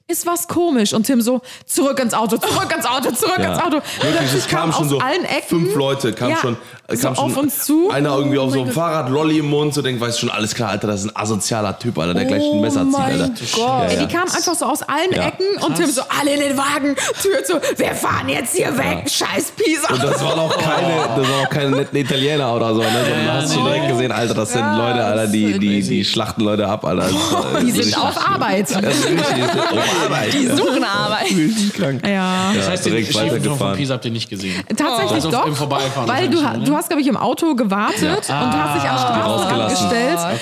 ist 0.07 0.25
was 0.25 0.47
komisch. 0.47 0.93
Und 0.93 1.03
Tim 1.05 1.21
so, 1.21 1.41
zurück 1.65 1.99
ins 1.99 2.13
Auto, 2.13 2.37
zurück 2.37 2.73
ins 2.75 2.85
Auto, 2.85 3.11
zurück 3.11 3.37
Ja. 3.39 3.53
ins 3.53 3.59
Auto. 3.61 3.75
Wirklich, 3.75 3.99
Plötzlich 3.99 4.33
es 4.43 4.47
kamen 4.47 4.71
aus 4.71 4.77
schon 4.79 4.89
so 4.89 4.97
allen 4.99 5.23
Ecken 5.25 5.47
fünf 5.47 5.75
Leute, 5.75 6.13
kam 6.13 6.29
Ja, 6.29 6.37
schon, 6.37 6.57
so 6.95 7.07
kam 7.07 7.15
schon 7.15 7.25
auf 7.25 7.37
uns 7.37 7.65
zu. 7.65 7.89
Einer 7.89 8.15
irgendwie 8.17 8.37
Oh 8.37 8.43
auf 8.43 8.51
so 8.51 8.57
einem 8.57 8.65
Gott. 8.67 8.75
Fahrrad, 8.75 9.09
Lolli 9.09 9.39
im 9.39 9.49
Mund, 9.49 9.73
so 9.73 9.81
denkt, 9.81 10.01
weißt 10.01 10.19
schon, 10.19 10.29
alles 10.29 10.53
klar, 10.55 10.69
Alter, 10.69 10.87
das 10.87 11.01
ist 11.01 11.07
ein 11.07 11.15
asozialer 11.15 11.77
Typ, 11.77 11.97
Alter, 11.97 12.13
der 12.13 12.25
gleich 12.25 12.43
ein 12.43 12.61
Messer 12.61 12.85
zieht, 12.85 12.93
Oh 12.95 13.01
Alter. 13.01 13.27
Gott. 13.29 13.57
Ja, 13.57 13.83
Ey, 13.85 13.95
ja. 13.95 14.05
die 14.05 14.13
kamen 14.13 14.29
einfach 14.31 14.55
so 14.55 14.65
aus 14.65 14.81
allen 14.83 15.11
Ja. 15.13 15.27
Ecken 15.27 15.63
und 15.65 15.75
Tim 15.75 15.89
so, 15.89 16.01
alle 16.19 16.33
in 16.33 16.39
den 16.41 16.57
Wagen, 16.57 16.95
Tür 17.21 17.43
zu, 17.43 17.53
wir 17.77 17.93
fahren 17.95 18.29
jetzt 18.29 18.55
hier 18.55 18.75
weg, 18.77 19.09
scheiß 19.09 19.51
Pisa. 19.55 19.93
Und 19.93 20.03
das 20.03 20.23
waren 20.23 20.39
auch 20.39 20.57
keine, 20.57 20.93
das 21.15 21.29
waren 21.29 21.45
auch 21.45 21.49
keine 21.49 21.69
netten 21.71 21.97
Italiener 21.97 22.55
oder 22.55 22.73
so, 22.73 22.81
ne? 22.81 22.87
Sondern 23.07 23.25
du 23.25 23.31
hast 23.33 23.53
schon 23.53 23.63
direkt 23.65 23.87
gesehen, 23.89 24.11
Alter, 24.11 24.33
das 24.33 24.53
sind 24.53 24.61
Leute, 24.77 25.03
Alter, 25.03 25.27
die, 25.27 25.59
die, 25.59 25.81
die 25.81 26.05
schlachten 26.05 26.41
Leute 26.43 26.67
ab, 26.67 26.85
Alter. 26.85 27.03
Das 27.03 27.11
ist, 27.11 27.19
die 27.61 27.65
richtig- 27.71 27.85
sind 27.85 27.97
auf 28.03 28.29
Arbeit. 28.29 28.69
Das 28.69 28.81
die 28.81 29.07
sind 29.07 29.19
auf 29.19 30.03
Arbeit. 30.05 30.33
Die 30.33 30.47
suchen 30.47 30.83
Arbeit. 30.83 31.27
krank. 31.75 32.07
Ja. 32.07 32.51
Das 32.55 32.69
heißt, 32.69 32.85
den 32.85 32.93
direkt 32.93 33.13
Schiefenturm 33.13 33.57
von. 33.57 33.73
Pisa 33.75 33.93
habt 33.95 34.05
ihr 34.05 34.11
nicht 34.11 34.29
gesehen. 34.29 34.61
Tatsächlich 34.75 35.11
Also 35.13 35.31
doch, 35.31 35.45
im 35.45 35.55
Vorbeifahren 35.55 36.07
weil 36.07 36.29
du, 36.29 36.37
du 36.37 36.71
ne? 36.71 36.75
Hast, 36.79 36.89
glaube 36.89 37.01
ich, 37.01 37.07
im 37.07 37.17
Auto 37.17 37.53
gewartet 37.55 38.01
und 38.29 38.29
hast 38.29 38.75
dich 38.83 38.89
am 38.89 38.97
Straßenrand 38.97 39.25
rausgelassen. 39.25 39.89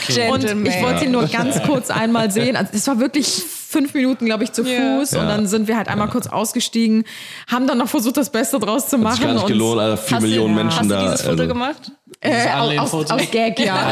gestellt. 0.08 0.32
Und 0.32 0.40
Gentleman. 0.42 0.66
ich 0.66 0.82
wollte 0.82 1.06
ihn 1.06 1.12
nur 1.12 1.26
ganz 1.28 1.62
kurz 1.68 1.90
einmal 1.90 2.32
sehen. 2.32 2.56
Also 2.56 2.72
es 2.74 2.88
war 2.88 3.00
wirklich 3.00 3.28
fünf 3.70 3.94
Minuten, 3.94 4.26
glaube 4.26 4.44
ich, 4.46 4.52
zu 4.54 4.64
Ja. 4.64 5.00
Fuß. 5.00 5.14
Und 5.16 5.28
dann 5.28 5.46
sind 5.48 5.68
wir 5.68 5.76
halt 5.76 5.90
einmal 5.90 6.08
kurz 6.08 6.28
ausgestiegen, 6.28 7.04
haben 7.52 7.68
dann 7.68 7.78
noch 7.80 7.90
versucht, 7.90 8.16
das 8.18 8.30
Beste 8.30 8.60
draus 8.60 8.88
zu 8.88 8.96
Hat 8.98 9.04
machen. 9.04 9.16
sich 9.18 9.26
gar 9.26 9.34
nicht 9.34 9.42
und- 9.44 9.48
gelohnt, 9.50 9.82
Alter, 9.82 9.98
vier 9.98 10.16
Hast 10.18 10.24
du- 10.24 10.28
Millionen 10.30 10.56
Menschen 10.56 10.80
hast 10.80 10.92
da. 10.92 11.00
du 11.00 11.06
dieses 11.06 11.22
Foto 11.22 11.32
also- 11.42 11.48
gemacht? 11.48 11.92
Äh, 12.22 12.50
aus, 12.80 12.94
aus, 12.94 13.06
Gag, 13.32 13.60
ja. 13.60 13.92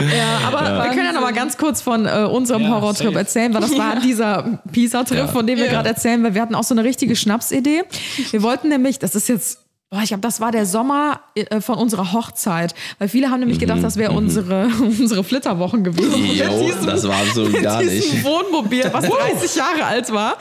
ja, 0.00 0.40
aber 0.46 0.84
wir 0.84 0.90
können 0.90 1.06
ja 1.06 1.12
noch 1.12 1.22
mal 1.22 1.32
ganz 1.32 1.56
kurz 1.56 1.80
von 1.80 2.06
äh, 2.06 2.26
unserem 2.30 2.62
Ja, 2.62 2.68
Horrortrip 2.70 3.14
erzählen, 3.16 3.52
weil 3.54 3.60
das 3.62 3.76
war 3.76 3.96
dieser 4.04 4.60
Pisa-Trip, 4.70 5.30
von 5.30 5.46
dem 5.46 5.58
wir 5.58 5.66
Ja. 5.66 5.72
gerade 5.72 5.88
erzählen, 5.88 6.22
weil 6.22 6.34
wir 6.34 6.42
hatten 6.42 6.54
auch 6.54 6.62
so 6.64 6.74
eine 6.74 6.84
richtige 6.84 7.16
Schnapsidee. 7.16 7.84
Wir 8.30 8.42
wollten 8.42 8.68
nämlich, 8.68 8.98
das 8.98 9.14
ist 9.14 9.28
jetzt 9.28 9.60
Boah, 9.92 10.02
ich 10.02 10.08
glaube, 10.10 10.20
das 10.20 10.40
war 10.40 10.52
der 10.52 10.66
Sommer 10.66 11.18
äh, 11.34 11.60
von 11.60 11.74
unserer 11.74 12.12
Hochzeit. 12.12 12.76
Weil 13.00 13.08
viele 13.08 13.28
haben 13.28 13.40
nämlich 13.40 13.58
gedacht, 13.58 13.82
das 13.82 13.96
wäre 13.96 14.12
unsere, 14.12 14.68
unsere 14.80 15.24
Flitterwochen 15.24 15.82
gewesen. 15.82 16.12
Mhm, 16.20 16.26
Jo, 16.30 16.44
Mit 16.58 16.68
diesem- 16.68 16.86
das 16.86 17.08
war 17.08 17.16
so 17.34 17.42
mit 17.46 17.60
gar 17.60 17.80
diesem 17.80 17.96
nicht. 17.96 18.22
Wohnmobil, 18.24 18.88
was 18.92 19.04
30 19.04 19.56
Jahre 19.56 19.84
alt 19.84 20.12
war. 20.12 20.36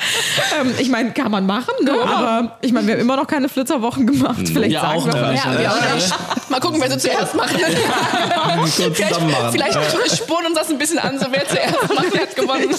Ähm, 0.62 0.72
ich 0.78 0.89
meine, 0.89 1.14
kann 1.14 1.32
man 1.32 1.47
machen, 1.47 1.74
ne? 1.84 1.93
aber 1.93 2.58
ich 2.62 2.72
meine, 2.72 2.86
wir 2.86 2.93
haben 2.93 3.02
immer 3.02 3.16
noch 3.16 3.26
keine 3.26 3.50
Flitterwochen 3.50 4.06
gemacht. 4.06 4.47
Vielleicht 4.47 4.72
Ja, 4.74 4.82
sagen 4.82 5.00
auch 5.00 5.06
wir 5.08 5.14
mal. 5.20 5.36
Ja, 5.36 5.45
ne? 5.50 5.64
ja, 5.64 5.74
Ja, 5.97 6.16
Mal 6.50 6.60
gucken, 6.60 6.80
wer 6.80 6.91
sie 6.91 6.97
zuerst 7.00 7.34
macht. 7.36 7.56
Kurz 7.56 8.76
zusammen 8.97 9.32
machen. 9.32 9.52
Vielleicht, 9.52 9.74
vielleicht 9.80 10.18
spuren 10.18 10.45
uns 10.45 10.56
das 10.60 10.70
ein 10.70 10.78
bisschen 10.78 11.00
an, 11.00 11.18
so 11.18 11.26
wer 11.32 11.47
zuerst 11.47 11.93
macht, 11.95 12.14
der 12.14 12.22
hat 12.22 12.36
gewonnen. 12.36 12.70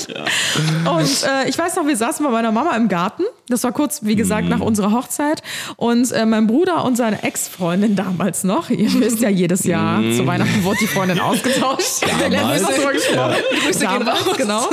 Und 0.96 1.22
äh, 1.24 1.48
ich 1.48 1.58
weiß 1.58 1.74
noch, 1.76 1.86
wir 1.86 1.96
saßen 1.96 2.24
bei 2.24 2.30
meiner 2.30 2.52
Mama 2.52 2.76
im 2.76 2.86
Garten. 2.88 3.24
Das 3.48 3.64
war 3.64 3.72
kurz, 3.72 4.04
wie 4.04 4.14
gesagt, 4.14 4.48
nach 4.48 4.60
unserer 4.60 4.92
Hochzeit. 4.92 5.42
Und 5.76 6.10
äh, 6.12 6.24
mein 6.26 6.46
Bruder 6.46 6.59
und 6.68 6.96
seine 6.96 7.22
Ex-Freundin 7.22 7.96
damals 7.96 8.44
noch, 8.44 8.70
ihr 8.70 8.92
wisst 9.00 9.20
ja, 9.20 9.28
jedes 9.28 9.64
Jahr 9.64 10.02
zu 10.02 10.26
Weihnachten 10.26 10.62
wurde 10.64 10.78
die 10.80 10.86
Freundin 10.86 11.20
ausgetauscht. 11.20 12.02
Wir 12.18 12.30
Damals? 12.30 12.62
drüber 12.62 12.92
gesprochen. 12.92 13.36
Grüße 13.64 13.84
Damals, 13.84 14.36
genau. 14.36 14.66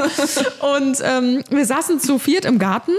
Und 0.75 0.97
ähm, 1.03 1.43
wir 1.49 1.65
saßen 1.65 1.99
zu 1.99 2.19
viert 2.19 2.45
im 2.45 2.59
Garten. 2.59 2.91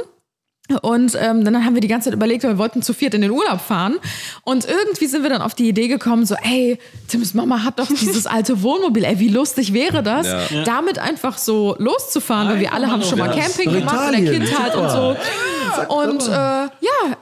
Und 0.82 1.16
ähm, 1.18 1.44
dann 1.44 1.64
haben 1.64 1.74
wir 1.74 1.80
die 1.80 1.88
ganze 1.88 2.06
Zeit 2.10 2.14
überlegt, 2.14 2.42
wir 2.42 2.58
wollten 2.58 2.82
zu 2.82 2.92
viert 2.92 3.14
in 3.14 3.22
den 3.22 3.30
Urlaub 3.30 3.60
fahren. 3.60 3.96
Und 4.44 4.66
irgendwie 4.66 5.06
sind 5.06 5.22
wir 5.22 5.30
dann 5.30 5.40
auf 5.40 5.54
die 5.54 5.66
Idee 5.68 5.88
gekommen, 5.88 6.26
so, 6.26 6.34
ey, 6.42 6.78
Tims 7.08 7.32
Mama 7.34 7.64
hat 7.64 7.78
doch 7.78 7.86
dieses 7.88 8.26
alte 8.28 8.62
Wohnmobil. 8.62 9.04
Ey, 9.04 9.18
wie 9.18 9.28
lustig 9.28 9.72
wäre 9.72 10.02
das, 10.02 10.26
Ja. 10.26 10.64
damit 10.64 10.98
einfach 10.98 11.38
so 11.38 11.74
loszufahren, 11.78 12.48
weil 12.48 12.60
wir 12.60 12.72
alle 12.74 12.90
haben 12.90 13.02
schon 13.02 13.18
mal 13.18 13.34
Ja. 13.34 13.42
Camping 13.42 13.72
gemacht 13.72 14.12
in 14.14 14.24
der 14.24 14.34
Italien, 14.34 14.44
Kindheit 14.44 14.76
und 14.76 14.90
so. 14.90 15.16
Und 15.88 16.22
äh, 16.26 16.30
ja, 16.30 16.70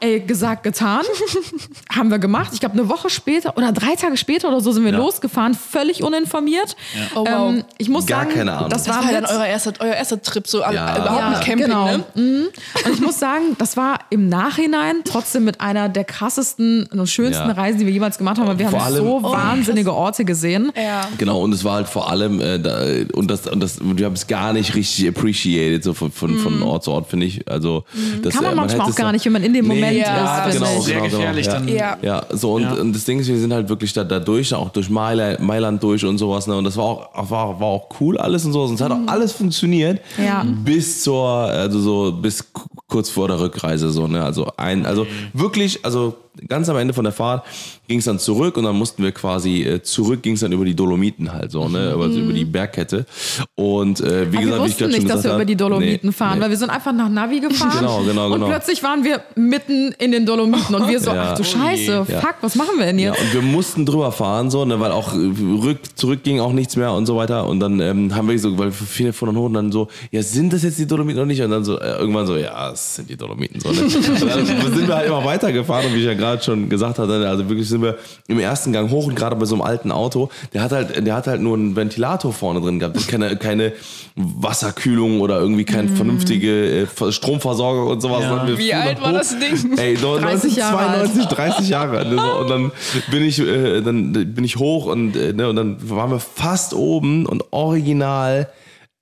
ey, 0.00 0.20
gesagt, 0.20 0.62
getan. 0.62 1.02
haben 1.94 2.10
wir 2.10 2.18
gemacht. 2.18 2.50
Ich 2.52 2.60
glaube, 2.60 2.74
eine 2.74 2.88
Woche 2.88 3.10
später 3.10 3.56
oder 3.56 3.72
drei 3.72 3.94
Tage 3.96 4.16
später 4.16 4.48
oder 4.48 4.60
so 4.60 4.72
sind 4.72 4.84
wir 4.84 4.92
Ja. 4.92 4.98
losgefahren, 4.98 5.54
völlig 5.54 6.02
uninformiert. 6.02 6.76
Oh, 7.14 7.20
wow. 7.20 7.28
ähm, 7.50 7.64
ich 7.78 7.88
muss 7.88 8.06
Gar 8.06 8.20
sagen, 8.22 8.34
keine 8.34 8.52
Ahnung. 8.52 8.70
das 8.70 8.84
Das 8.84 8.96
war 8.96 9.04
war 9.04 9.12
ja 9.12 9.20
mit- 9.20 9.30
dann 9.30 9.36
euer 9.38 9.46
erster, 9.46 9.72
euer 9.80 9.94
erster 9.94 10.22
Trip, 10.22 10.46
so 10.46 10.60
Ja. 10.60 10.96
überhaupt 10.96 11.20
ja, 11.20 11.30
mit 11.30 11.40
Camping, 11.42 11.66
genau. 11.66 11.86
ne? 11.86 12.04
Mhm. 12.14 12.46
Und 12.86 12.92
ich 12.94 13.00
muss 13.00 13.18
sagen, 13.18 13.35
das 13.58 13.76
war 13.76 13.98
im 14.10 14.28
Nachhinein 14.28 14.96
trotzdem 15.04 15.44
mit 15.44 15.60
einer 15.60 15.88
der 15.88 16.04
krassesten 16.04 16.86
und 16.92 17.06
schönsten 17.08 17.48
Ja. 17.48 17.52
Reisen, 17.54 17.78
die 17.80 17.86
wir 17.86 17.92
jemals 17.92 18.18
gemacht 18.18 18.38
haben. 18.38 18.46
weil 18.48 18.58
Wir 18.58 18.68
Vor 18.68 18.78
haben 18.84 18.94
allem- 18.94 19.04
so 19.04 19.20
Oh, 19.22 19.32
wahnsinnige 19.32 19.92
Orte 19.92 20.24
gesehen. 20.24 20.72
Ja. 20.76 21.08
Genau, 21.18 21.40
und 21.42 21.52
es 21.52 21.64
war 21.64 21.74
halt 21.74 21.88
vor 21.88 22.10
allem, 22.10 22.40
äh, 22.40 22.58
da, 22.58 22.78
und 23.14 23.30
das, 23.30 23.46
und 23.46 23.60
das, 23.60 23.78
wir 23.82 24.06
haben 24.06 24.12
es 24.14 24.26
gar 24.26 24.52
nicht 24.52 24.74
richtig 24.74 25.08
appreciated, 25.08 25.82
so 25.84 25.94
von, 25.94 26.10
von, 26.10 26.36
von 26.38 26.62
Ort 26.62 26.84
zu 26.84 26.92
Ort, 26.92 27.08
finde 27.08 27.26
ich. 27.26 27.48
Also, 27.50 27.84
das, 28.22 28.34
Kann 28.34 28.44
man 28.44 28.52
äh, 28.52 28.56
manchmal 28.56 28.80
hätte 28.86 28.92
auch 28.92 28.96
gar 28.96 29.12
nicht, 29.12 29.24
wenn 29.24 29.32
man 29.32 29.42
in 29.42 29.52
dem 29.54 29.66
Nee, 29.68 29.74
Moment 29.74 29.96
ja, 29.98 30.46
ist. 30.46 30.54
genau, 30.58 30.76
ich. 30.78 30.84
Sehr 30.84 30.94
genau, 30.96 31.04
gefährlich 31.10 31.46
genau, 31.46 31.58
dann. 31.58 31.68
Ja. 31.68 31.96
Ja, 32.02 32.22
so 32.30 32.54
und, 32.54 32.62
Ja. 32.62 32.72
und 32.74 32.92
das 32.94 33.04
Ding 33.04 33.18
ist, 33.20 33.28
wir 33.28 33.38
sind 33.38 33.52
halt 33.52 33.68
wirklich 33.68 33.92
da, 33.92 34.04
da 34.04 34.18
durch, 34.20 34.52
auch 34.54 34.70
durch 34.70 34.90
Mailand, 34.90 35.40
Mailand 35.40 35.82
durch 35.82 36.04
und 36.04 36.18
sowas, 36.18 36.46
ne? 36.46 36.56
Und 36.56 36.64
das 36.64 36.76
war 36.76 36.84
auch, 36.84 37.30
war, 37.30 37.58
war 37.60 37.66
auch 37.66 37.88
cool 38.00 38.18
alles 38.18 38.44
und 38.44 38.52
sowas. 38.52 38.70
Und 38.70 38.76
es 38.76 38.80
hat 38.82 38.92
auch 38.92 38.98
alles 39.06 39.32
funktioniert. 39.32 40.00
Ja. 40.22 40.44
Bis 40.64 41.02
zur, 41.02 41.26
also 41.28 41.78
so, 41.80 42.12
bis 42.12 42.44
kurz 42.88 43.10
vor 43.10 43.28
der 43.28 43.40
Rückreise, 43.40 43.90
so, 43.90 44.06
ne? 44.06 44.24
Also 44.24 44.52
ein, 44.56 44.86
also 44.86 45.06
wirklich, 45.32 45.84
also 45.84 46.16
ganz 46.48 46.68
am 46.68 46.76
Ende 46.76 46.94
von 46.94 47.04
der 47.04 47.12
Fahrt 47.12 47.44
ging 47.88 47.98
es 47.98 48.04
dann 48.04 48.18
zurück 48.18 48.56
und 48.56 48.64
dann 48.64 48.76
mussten 48.76 49.02
wir 49.02 49.12
quasi 49.12 49.62
äh, 49.62 49.82
zurück, 49.82 50.22
ging 50.22 50.34
es 50.34 50.40
dann 50.40 50.52
über 50.52 50.64
die 50.64 50.74
Dolomiten 50.74 51.32
halt 51.32 51.50
so, 51.50 51.68
ne? 51.68 51.96
Also 51.98 52.20
über 52.20 52.32
die 52.32 52.44
Bergkette. 52.44 53.06
Und 53.54 54.00
äh, 54.00 54.32
wie 54.32 54.38
Aber 54.38 54.38
wir 54.38 54.40
gesagt, 54.40 54.40
wie 54.40 54.40
ich 54.40 54.60
wussten 54.60 54.78
schon 54.84 54.90
nicht, 54.90 55.10
dass 55.10 55.24
wir 55.24 55.34
über 55.34 55.44
die 55.44 55.56
Dolomiten 55.56 56.08
nee, 56.08 56.12
fahren, 56.12 56.38
nee. 56.38 56.44
weil 56.44 56.50
wir 56.50 56.56
sind 56.56 56.70
einfach 56.70 56.92
nach 56.92 57.08
Navi 57.08 57.40
gefahren. 57.40 57.72
Genau, 57.86 58.02
genau, 58.04 58.26
Und 58.26 58.32
genau. 58.34 58.46
plötzlich 58.46 58.82
waren 58.82 59.04
wir 59.04 59.22
mitten 59.34 59.92
in 59.98 60.10
den 60.10 60.24
Dolomiten 60.24 60.74
und 60.74 60.88
wir 60.88 60.98
so, 60.98 61.10
Ja. 61.10 61.32
ach 61.32 61.36
du 61.36 61.44
Scheiße, 61.44 62.06
Ja. 62.08 62.20
fuck, 62.20 62.36
was 62.40 62.54
machen 62.54 62.78
wir 62.78 62.86
denn 62.86 62.98
Ja, 62.98 63.12
jetzt? 63.12 63.22
und 63.22 63.34
wir 63.34 63.42
mussten 63.42 63.84
drüber 63.84 64.12
fahren, 64.12 64.50
so, 64.50 64.64
ne, 64.64 64.80
weil 64.80 64.92
auch 64.92 65.12
äh, 65.12 65.16
rück, 65.62 65.78
zurück 65.94 66.22
ging 66.22 66.40
auch 66.40 66.52
nichts 66.52 66.76
mehr 66.76 66.92
und 66.92 67.06
so 67.06 67.16
weiter. 67.16 67.46
Und 67.46 67.60
dann 67.60 67.80
ähm, 67.80 68.14
haben 68.14 68.28
wir 68.28 68.38
so, 68.38 68.58
weil 68.58 68.72
viele 68.72 69.12
von 69.12 69.28
den 69.28 69.36
Hohen 69.36 69.52
dann 69.52 69.72
so, 69.72 69.88
ja, 70.10 70.22
sind 70.22 70.52
das 70.52 70.62
jetzt 70.62 70.78
die 70.78 70.86
Dolomiten 70.86 71.18
oder 71.20 71.26
nicht? 71.26 71.42
Und 71.42 71.50
dann 71.50 71.64
so, 71.64 71.78
äh, 71.78 71.98
irgendwann 71.98 72.26
so, 72.26 72.36
ja, 72.36 72.72
es 72.72 72.96
sind 72.96 73.10
die 73.10 73.16
Dolomiten. 73.16 73.60
So, 73.60 73.70
ne? 73.70 73.82
und 73.84 73.92
dann 73.92 74.74
sind 74.74 74.88
wir 74.88 74.96
halt 74.96 75.06
immer 75.06 75.24
weitergefahren 75.24 75.86
und 75.86 75.94
wie 75.94 75.98
ich 76.00 76.06
ja 76.06 76.14
gerade 76.14 76.25
schon 76.40 76.68
gesagt 76.68 76.98
hatte, 76.98 77.18
ne, 77.18 77.28
also 77.28 77.48
wirklich 77.48 77.68
sind 77.68 77.82
wir 77.82 77.96
im 78.28 78.38
ersten 78.38 78.72
Gang 78.72 78.90
hoch 78.90 79.06
und 79.06 79.14
gerade 79.14 79.36
bei 79.36 79.44
so 79.44 79.54
einem 79.54 79.62
alten 79.62 79.90
Auto, 79.92 80.28
der 80.52 80.62
hat 80.62 80.72
halt, 80.72 81.06
der 81.06 81.14
hat 81.14 81.26
halt 81.26 81.40
nur 81.40 81.56
einen 81.56 81.76
Ventilator 81.76 82.32
vorne 82.32 82.60
drin 82.60 82.78
gehabt, 82.78 83.08
keine, 83.08 83.36
keine 83.36 83.72
Wasserkühlung 84.16 85.20
oder 85.20 85.38
irgendwie 85.40 85.64
keine 85.64 85.88
vernünftige 85.88 86.82
äh, 86.82 87.12
Stromversorgung 87.12 87.88
und 87.88 88.00
sowas. 88.00 88.22
Ja. 88.22 88.58
Wie 88.58 88.74
alt 88.74 89.00
war 89.00 89.12
hoch. 89.12 89.18
das 89.18 89.36
Ding? 89.38 89.76
Ey, 89.78 89.94
30 89.96 90.56
Jahre 90.56 90.78
alt. 90.78 91.00
1992, 91.10 91.26
30 91.26 91.68
Jahre 91.68 91.98
alt. 91.98 92.10
ne. 92.10 92.34
Und 92.34 92.50
dann 92.50 92.72
bin 93.10 93.22
ich, 93.24 93.38
äh, 93.38 93.80
dann 93.82 94.12
bin 94.12 94.44
ich 94.44 94.56
hoch 94.56 94.86
und, 94.86 95.16
äh, 95.16 95.32
ne, 95.32 95.48
und 95.48 95.56
dann 95.56 95.76
waren 95.88 96.10
wir 96.10 96.20
fast 96.20 96.74
oben 96.74 97.26
und 97.26 97.44
original 97.52 98.48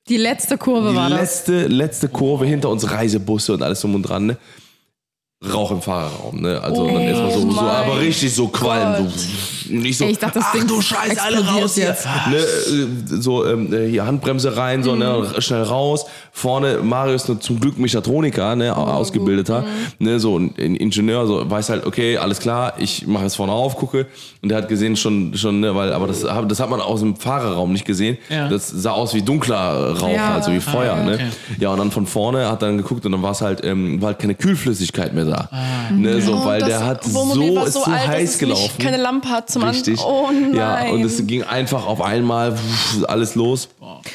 Die 0.08 0.16
letzte 0.16 0.58
Kurve 0.58 0.90
die 0.90 0.96
war 0.96 1.10
das. 1.10 1.20
letzte, 1.20 1.66
letzte 1.66 2.08
Kurve 2.08 2.44
hinter 2.46 2.68
uns 2.70 2.90
Reisebusse 2.90 3.54
und 3.54 3.62
alles 3.62 3.80
drum 3.80 3.94
und 3.94 4.02
dran. 4.02 4.26
Ne? 4.26 4.36
Rauch 5.52 5.70
im 5.70 5.82
Fahrerraum, 5.82 6.40
ne? 6.40 6.60
Also 6.62 6.86
dann 6.86 7.00
erstmal 7.00 7.30
so, 7.32 7.50
so, 7.50 7.60
aber 7.60 8.00
richtig 8.00 8.34
so 8.34 8.48
Qualm. 8.48 9.08
So, 9.08 9.72
nicht 9.74 9.96
so, 9.96 10.04
ich 10.04 10.18
dachte, 10.18 10.38
das 10.40 10.48
ach 10.48 10.52
Ding 10.52 10.66
du 10.66 10.80
Scheiße, 10.80 11.20
alle 11.22 11.44
raus 11.46 11.74
hier. 11.74 11.84
jetzt. 11.86 12.06
Ne, 12.30 12.36
äh, 12.36 12.86
so 13.20 13.46
ähm, 13.46 13.72
äh, 13.72 13.88
hier 13.88 14.04
Handbremse 14.06 14.56
rein, 14.56 14.82
so 14.82 14.94
ne, 14.94 15.26
schnell 15.38 15.62
raus. 15.62 16.04
Vorne, 16.32 16.78
Mario 16.82 17.14
ist 17.14 17.28
nur 17.28 17.40
zum 17.40 17.60
Glück 17.60 17.78
Mechatroniker, 17.78 18.56
ne, 18.56 18.76
ausgebildeter, 18.76 19.64
ne, 19.98 20.18
so 20.20 20.38
ein 20.38 20.54
Ingenieur, 20.56 21.26
so 21.26 21.48
weiß 21.50 21.70
halt, 21.70 21.86
okay, 21.86 22.16
alles 22.18 22.40
klar, 22.40 22.74
ich 22.78 23.06
mache 23.06 23.22
jetzt 23.24 23.36
vorne 23.36 23.52
auf, 23.52 23.76
gucke. 23.76 24.06
Und 24.42 24.48
der 24.50 24.58
hat 24.58 24.68
gesehen 24.68 24.96
schon, 24.96 25.34
schon 25.36 25.60
ne, 25.60 25.74
weil, 25.74 25.92
aber 25.92 26.06
das, 26.08 26.20
das 26.20 26.60
hat 26.60 26.68
man 26.70 26.80
aus 26.80 27.00
dem 27.00 27.16
Fahrerraum 27.16 27.72
nicht 27.72 27.86
gesehen. 27.86 28.18
Ja. 28.28 28.48
Das 28.48 28.68
sah 28.68 28.90
aus 28.92 29.14
wie 29.14 29.22
dunkler 29.22 29.92
Rauch, 29.98 30.08
Ja. 30.14 30.34
also 30.34 30.52
wie 30.52 30.60
Feuer, 30.60 30.94
Ah, 30.94 31.02
ne. 31.04 31.14
okay. 31.14 31.26
Ja, 31.58 31.70
und 31.70 31.78
dann 31.78 31.90
von 31.90 32.06
vorne 32.06 32.50
hat 32.50 32.60
dann 32.62 32.76
geguckt 32.76 33.06
und 33.06 33.12
dann 33.12 33.22
war 33.22 33.30
es 33.32 33.40
halt, 33.40 33.64
ähm, 33.64 34.00
war 34.02 34.08
halt 34.08 34.18
keine 34.18 34.34
Kühlflüssigkeit 34.34 35.14
mehr 35.14 35.24
da. 35.24 35.33
Ne, 35.90 36.20
so, 36.20 36.34
Oh, 36.34 36.44
weil 36.46 36.62
der 36.62 36.84
hat 36.84 37.12
Wohnmobil 37.12 37.54
so, 37.54 37.64
ist 37.64 37.72
so 37.74 37.84
alt, 37.84 38.08
heiß 38.08 38.38
gelaufen. 38.38 38.78
Keine 38.78 38.96
Lampe 38.96 39.28
hat 39.28 39.50
zum 39.50 39.62
Richtig. 39.64 40.00
An 40.00 40.06
Oh 40.06 40.30
nein. 40.32 40.54
Ja, 40.54 40.90
und 40.92 41.02
es 41.04 41.26
ging 41.26 41.42
einfach 41.42 41.86
auf 41.86 42.00
einmal 42.00 42.56
alles 43.06 43.34
los. 43.34 43.68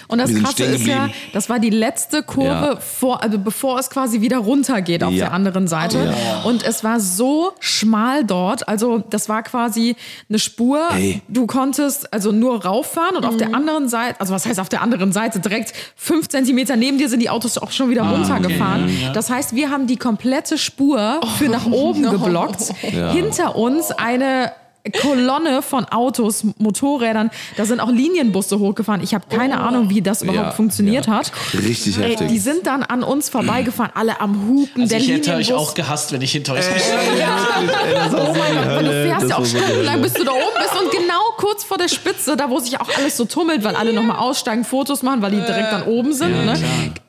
Und 0.07 0.17
das 0.19 0.33
Krasse 0.33 0.63
ist 0.63 0.85
ja, 0.87 1.09
das 1.33 1.49
war 1.49 1.59
die 1.59 1.69
letzte 1.69 2.23
Kurve, 2.23 2.49
Ja. 2.49 2.75
vor, 2.77 3.21
also 3.23 3.37
bevor 3.39 3.79
es 3.79 3.89
quasi 3.89 4.21
wieder 4.21 4.37
runtergeht 4.37 5.03
auf 5.03 5.11
Ja. 5.13 5.25
der 5.25 5.33
anderen 5.33 5.67
Seite. 5.67 6.13
Und 6.43 6.63
es 6.63 6.83
war 6.83 6.99
so 6.99 7.53
schmal 7.59 8.23
dort. 8.25 8.67
Also 8.67 8.99
das 9.09 9.29
war 9.29 9.43
quasi 9.43 9.95
eine 10.29 10.39
Spur. 10.39 10.79
Ey. 10.93 11.21
Du 11.27 11.45
konntest 11.47 12.11
also 12.13 12.31
nur 12.31 12.65
rauffahren 12.65 13.15
und 13.15 13.25
auf 13.25 13.37
der 13.37 13.53
anderen 13.55 13.87
Seite, 13.89 14.19
also 14.19 14.33
was 14.33 14.45
heißt 14.45 14.59
auf 14.59 14.69
der 14.69 14.81
anderen 14.81 15.11
Seite, 15.11 15.39
direkt 15.39 15.73
fünf 15.95 16.27
Zentimeter 16.29 16.75
neben 16.75 16.97
dir 16.97 17.09
sind 17.09 17.19
die 17.21 17.29
Autos 17.29 17.57
auch 17.57 17.71
schon 17.71 17.89
wieder 17.89 18.03
runtergefahren. 18.03 18.89
Das 19.13 19.29
heißt, 19.29 19.55
wir 19.55 19.69
haben 19.69 19.87
die 19.87 19.97
komplette 19.97 20.57
Spur 20.57 21.19
für 21.37 21.49
nach 21.49 21.65
oben 21.65 22.03
geblockt. 22.09 22.73
Ja. 22.91 23.11
Hinter 23.11 23.55
uns 23.55 23.91
eine 23.91 24.51
Kolonne 24.91 25.61
von 25.61 25.85
Autos, 25.85 26.43
Motorrädern, 26.57 27.31
da 27.57 27.65
sind 27.65 27.79
auch 27.79 27.89
Linienbusse 27.91 28.59
hochgefahren. 28.59 29.01
Ich 29.03 29.13
habe 29.13 29.25
keine 29.29 29.59
Ahnung, 29.59 29.89
wie 29.89 30.01
das 30.01 30.21
überhaupt 30.21 30.43
Ja, 30.45 30.51
funktioniert 30.51 31.07
ja. 31.07 31.13
hat. 31.13 31.31
Richtig 31.53 31.97
Ey, 31.97 32.11
heftig. 32.11 32.27
die 32.29 32.39
sind 32.39 32.65
dann 32.67 32.83
an 32.83 33.03
uns 33.03 33.29
vorbeigefahren, 33.29 33.91
alle 33.95 34.19
am 34.21 34.47
Hupen. 34.47 34.83
Also 34.83 34.89
der 34.95 34.99
ich 34.99 35.09
hätte 35.11 35.35
euch 35.35 35.49
Linienbus- 35.49 35.55
auch 35.55 35.73
gehasst, 35.73 36.11
wenn 36.11 36.21
ich 36.21 36.31
hinter 36.31 36.53
euch 36.53 36.65
Oh 36.65 38.33
mein 38.37 38.55
Gott, 38.55 38.67
weil 38.75 38.83
du 38.83 38.91
fährst 38.91 39.23
das 39.23 39.29
ja 39.29 39.37
auch 39.37 39.45
stundenlang, 39.45 40.01
bis 40.01 40.13
du 40.13 40.23
da 40.23 40.31
oben 40.31 40.41
bist 40.57 40.81
und 40.81 40.91
genau 40.91 41.19
kurz 41.37 41.63
vor 41.63 41.77
der 41.77 41.87
Spitze, 41.87 42.35
da 42.35 42.49
wo 42.49 42.59
sich 42.59 42.79
auch 42.79 42.89
alles 42.97 43.17
so 43.17 43.25
tummelt, 43.25 43.63
weil 43.63 43.75
alle 43.75 43.93
nochmal 43.93 44.17
aussteigen, 44.17 44.63
Fotos 44.63 45.03
machen, 45.03 45.21
weil 45.21 45.31
die 45.31 45.37
direkt 45.41 45.71
dann 45.71 45.83
oben 45.83 46.13
sind. 46.13 46.31
ne? 46.45 46.59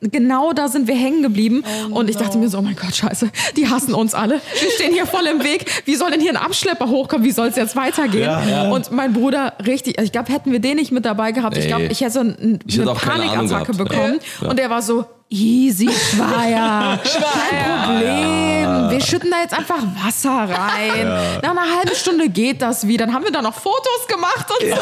Genau 0.01 0.53
da 0.53 0.67
sind 0.67 0.87
wir 0.87 0.95
hängen 0.95 1.21
geblieben 1.21 1.63
und 1.91 2.09
ich 2.09 2.17
dachte 2.17 2.37
mir 2.37 2.49
so, 2.49 2.59
oh 2.59 2.61
mein 2.61 2.75
Gott, 2.75 2.95
scheiße, 2.95 3.29
die 3.55 3.67
hassen 3.69 3.93
uns 3.93 4.13
alle. 4.13 4.41
Wir 4.59 4.71
stehen 4.71 4.93
hier 4.93 5.05
voll 5.05 5.25
im 5.27 5.43
Weg. 5.43 5.65
Wie 5.85 5.95
soll 5.95 6.11
denn 6.11 6.21
hier 6.21 6.31
ein 6.31 6.37
Abschlepper 6.37 6.87
hochkommen? 6.89 7.25
Wie 7.25 7.31
soll 7.31 7.47
es 7.47 7.55
jetzt 7.55 7.70
weitergehen? 7.75 8.71
Und 8.71 8.91
mein 8.91 9.13
Bruder, 9.13 9.53
richtig, 9.65 9.97
also 9.97 10.05
ich 10.05 10.11
glaube, 10.11 10.31
hätten 10.31 10.51
wir 10.51 10.59
den 10.59 10.77
nicht 10.77 10.91
mit 10.91 11.05
dabei 11.05 11.31
gehabt, 11.31 11.57
ich 11.57 11.67
glaube, 11.67 11.85
ich 11.85 12.01
hätte 12.01 12.13
hätte 12.13 12.19
eine 12.19 12.59
keine 12.69 12.89
Ahnung 13.31 13.49
Panikattacke 13.49 13.73
bekommen. 13.73 14.19
Ja. 14.41 14.49
und 14.49 14.59
der 14.59 14.69
war 14.69 14.81
so, 14.81 15.05
Easy, 15.33 15.89
Schweier. 16.11 16.99
Kein 17.01 17.85
Problem. 17.85 18.89
Wir 18.91 18.99
schütten 18.99 19.31
da 19.31 19.37
jetzt 19.41 19.57
einfach 19.57 19.77
Wasser 20.03 20.29
rein. 20.29 21.07
Nach 21.41 21.51
einer 21.51 21.61
halben 21.77 21.95
Stunde 21.95 22.27
geht 22.27 22.61
das 22.61 22.85
wieder. 22.85 23.05
Dann 23.05 23.15
haben 23.15 23.23
wir 23.23 23.31
da 23.31 23.41
noch 23.41 23.53
Fotos 23.53 24.05
gemacht 24.09 24.45
und 24.49 24.69
so. 24.69 24.75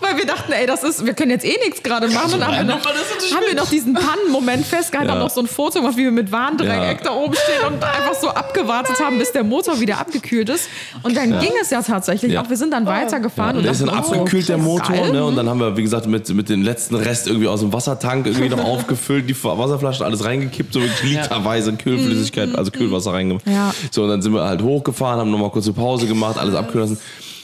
Weil 0.00 0.16
wir 0.18 0.26
dachten, 0.26 0.50
ey, 0.50 0.66
das 0.66 0.82
ist, 0.82 1.06
wir 1.06 1.14
können 1.14 1.30
jetzt 1.30 1.44
eh 1.44 1.56
nichts 1.64 1.80
gerade 1.84 2.08
machen. 2.08 2.34
Und 2.34 2.40
dann 2.40 2.56
haben 2.58 2.66
wir 2.66 2.74
noch, 2.74 2.84
haben 2.84 3.46
wir 3.46 3.54
noch 3.54 3.68
diesen 3.70 3.94
Pannenmoment 3.94 4.66
festgehalten, 4.66 5.08
Ja. 5.10 5.14
haben 5.14 5.22
noch 5.24 5.30
so 5.30 5.40
ein 5.42 5.46
Foto 5.46 5.78
gemacht, 5.80 5.96
wie 5.96 6.04
wir 6.04 6.10
mit 6.10 6.32
Warndreieck 6.32 6.98
Ja. 6.98 7.04
da 7.04 7.10
oben 7.12 7.34
stehen 7.34 7.68
und 7.68 7.84
einfach 7.84 8.14
so 8.20 8.30
abgewartet 8.30 8.98
haben, 9.00 9.16
bis 9.18 9.30
der 9.30 9.44
Motor 9.44 9.78
wieder 9.78 9.98
abgekühlt 10.00 10.48
ist. 10.48 10.68
Und 11.04 11.16
dann 11.16 11.38
ging 11.38 11.52
es 11.62 11.70
ja 11.70 11.82
tatsächlich. 11.82 12.32
Ja. 12.32 12.42
Auch 12.42 12.50
wir 12.50 12.56
sind 12.56 12.72
dann 12.72 12.84
weitergefahren. 12.86 13.58
und 13.58 13.62
Der 13.62 13.70
ist 13.72 13.80
dann 13.80 13.90
oh, 13.90 13.92
abgekühlt, 13.92 14.48
der 14.48 14.58
Motor, 14.58 15.06
ne? 15.12 15.24
Und 15.24 15.36
dann 15.36 15.48
haben 15.48 15.60
wir, 15.60 15.76
wie 15.76 15.82
gesagt, 15.82 16.06
mit, 16.06 16.28
mit 16.30 16.48
den 16.48 16.62
letzten 16.64 16.96
Rest 16.96 17.28
irgendwie 17.28 17.46
aus 17.46 17.60
dem 17.60 17.72
Wassertank 17.72 18.26
irgendwie 18.26 18.48
noch 18.48 18.64
aufgefüllt, 18.64 19.19
die 19.22 19.44
Wasserflaschen 19.44 20.04
alles 20.04 20.24
reingekippt, 20.24 20.72
so 20.72 20.80
wirklich 20.80 21.16
literweise 21.16 21.72
Kühlflüssigkeit, 21.72 22.54
also 22.54 22.70
Kühlwasser 22.70 23.12
reingemacht. 23.12 23.46
Ja. 23.46 23.74
So, 23.90 24.02
und 24.02 24.08
dann 24.08 24.22
sind 24.22 24.32
wir 24.32 24.42
halt 24.42 24.62
hochgefahren, 24.62 25.20
haben 25.20 25.30
nochmal 25.30 25.50
kurz 25.50 25.66
eine 25.66 25.74
Pause 25.74 26.06
gemacht, 26.06 26.38
alles 26.38 26.54
abkühlen 26.54 26.88
lassen. 26.88 27.00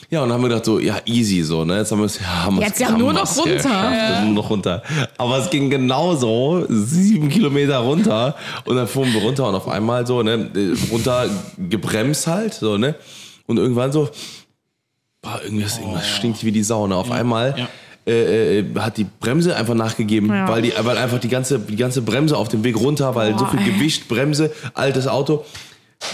Ja, 0.08 0.22
und 0.22 0.28
dann 0.28 0.34
haben 0.34 0.42
wir 0.42 0.50
gedacht 0.50 0.64
so, 0.64 0.78
ja, 0.78 0.98
easy 1.04 1.42
so, 1.42 1.64
ne? 1.64 1.78
Jetzt 1.78 1.90
haben 1.90 1.98
wir 1.98 2.04
es, 2.04 2.20
ja, 2.20 2.44
haben 2.44 2.60
Jetzt 2.60 2.78
ja 2.78 2.92
nur 2.92 3.12
noch 3.12 3.36
runter. 3.36 4.22
Nur 4.24 4.34
noch 4.34 4.50
runter. 4.50 4.82
Aber 5.18 5.38
es 5.38 5.50
ging 5.50 5.68
genauso, 5.68 6.64
sieben 6.68 7.28
Kilometer 7.28 7.78
runter. 7.78 8.36
Und 8.66 8.76
dann 8.76 8.86
fuhren 8.86 9.12
wir 9.12 9.20
runter 9.20 9.48
und 9.48 9.56
auf 9.56 9.66
einmal 9.68 10.06
so, 10.06 10.22
ne, 10.22 10.48
runter 10.92 11.26
gebremst 11.58 12.28
halt, 12.28 12.54
so, 12.54 12.78
ne? 12.78 12.94
Und 13.46 13.56
irgendwann 13.56 13.90
so, 13.90 14.08
boah, 15.22 15.40
irgendwas, 15.42 15.78
irgendwas 15.78 16.08
stinkt 16.08 16.44
wie 16.44 16.52
die 16.52 16.62
Sau, 16.62 16.86
ne? 16.86 16.94
Auf 16.94 17.10
einmal 17.10 17.56
ja. 17.58 17.68
Äh, 18.07 18.61
äh, 18.61 18.64
hat 18.78 18.98
die 18.98 19.07
Bremse 19.18 19.57
einfach 19.57 19.74
nachgegeben, 19.74 20.28
Ja. 20.28 20.48
weil, 20.48 20.62
die, 20.62 20.72
weil 20.80 20.96
einfach 20.96 21.18
die 21.18 21.28
ganze, 21.28 21.59
die 21.59 21.76
ganze 21.76 22.02
Bremse 22.02 22.36
auf 22.36 22.48
dem 22.48 22.62
Weg 22.62 22.76
runter, 22.76 23.14
weil 23.14 23.32
so 23.32 23.44
Boah, 23.44 23.50
viel 23.50 23.61
ey. 23.61 23.72
Gewicht, 23.72 24.09
Bremse, 24.09 24.52
altes 24.74 25.09
Auto. 25.09 25.44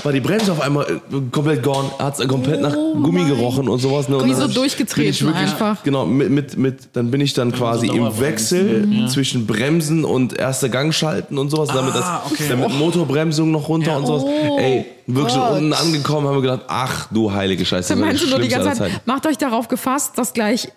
War 0.05 0.13
die 0.13 0.21
Bremse 0.21 0.53
auf 0.53 0.61
einmal 0.61 0.87
äh, 0.87 1.21
komplett 1.33 1.63
gone, 1.63 1.91
hat 1.99 2.17
komplett 2.29 2.63
nach 2.63 2.73
Gummi 2.73 3.25
gerochen 3.25 3.69
und 3.69 3.81
sowas. 3.81 4.09
Ne? 4.09 4.17
Und 4.17 4.29
Wie 4.29 4.33
so 4.33 4.47
durchgetreten 4.47 5.27
wirklich, 5.27 5.37
einfach. 5.37 5.83
Genau, 5.83 6.07
mit, 6.07 6.31
mit, 6.31 6.57
mit, 6.57 6.77
dann 6.95 7.11
bin 7.11 7.21
ich 7.21 7.35
dann 7.35 7.53
quasi 7.53 7.89
im. 7.89 8.19
Wechsel 8.21 9.09
zwischen 9.09 9.47
Bremsen 9.47 10.05
und 10.05 10.39
erster 10.39 10.69
Gang 10.69 10.95
schalten 10.95 11.37
und 11.37 11.51
sowas, 11.51 11.69
damit, 11.75 11.95
das, 11.95 12.05
okay. 12.31 12.45
damit 12.49 12.73
Motorbremsung 12.79 13.51
noch 13.51 13.69
runter 13.69 13.97
und 13.97 14.07
sowas. 14.07 14.25
Ey, 14.59 14.87
wirklich 15.07 15.35
schon 15.35 15.43
unten 15.43 15.73
angekommen, 15.73 16.29
haben 16.29 16.37
wir 16.37 16.43
gedacht, 16.43 16.63
ach 16.69 17.09
du 17.11 17.33
heilige 17.33 17.67
Scheiße. 17.67 17.89
Da 17.89 17.95
das 17.95 18.01
war 18.01 18.07
meinte 18.07 18.23
das 18.23 18.31
nur 18.31 18.39
die 18.39 18.49
ganze 18.49 18.73
Zeit, 18.79 19.07
macht 19.07 19.27
euch 19.27 19.37
darauf 19.37 19.69
gefasst, 19.69 20.17
dass 20.17 20.33
gleich 20.33 20.69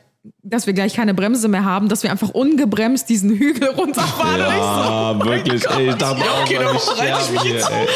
dass 0.48 0.68
wir 0.68 0.74
gleich 0.74 0.94
keine 0.94 1.16
Bremse 1.16 1.48
mehr 1.48 1.66
haben, 1.66 1.90
dass 1.90 2.04
wir 2.04 2.12
einfach 2.12 2.30
ungebremst 2.30 3.10
diesen 3.10 3.32
Hügel 3.32 3.68
runterfahren. 3.70 4.42
Und 4.42 4.48
ich 4.48 4.54
so, 4.54 4.60
Ja, 4.62 5.26
wirklich. 5.26 5.66
Ey, 5.70 5.90
ich 5.90 5.96
dachte 5.96 6.22
auch, 6.22 6.46
genau, 6.48 6.72
ich 6.74 6.82
sterbe 6.82 7.42
hier, 7.42 7.56
ey. 7.56 7.88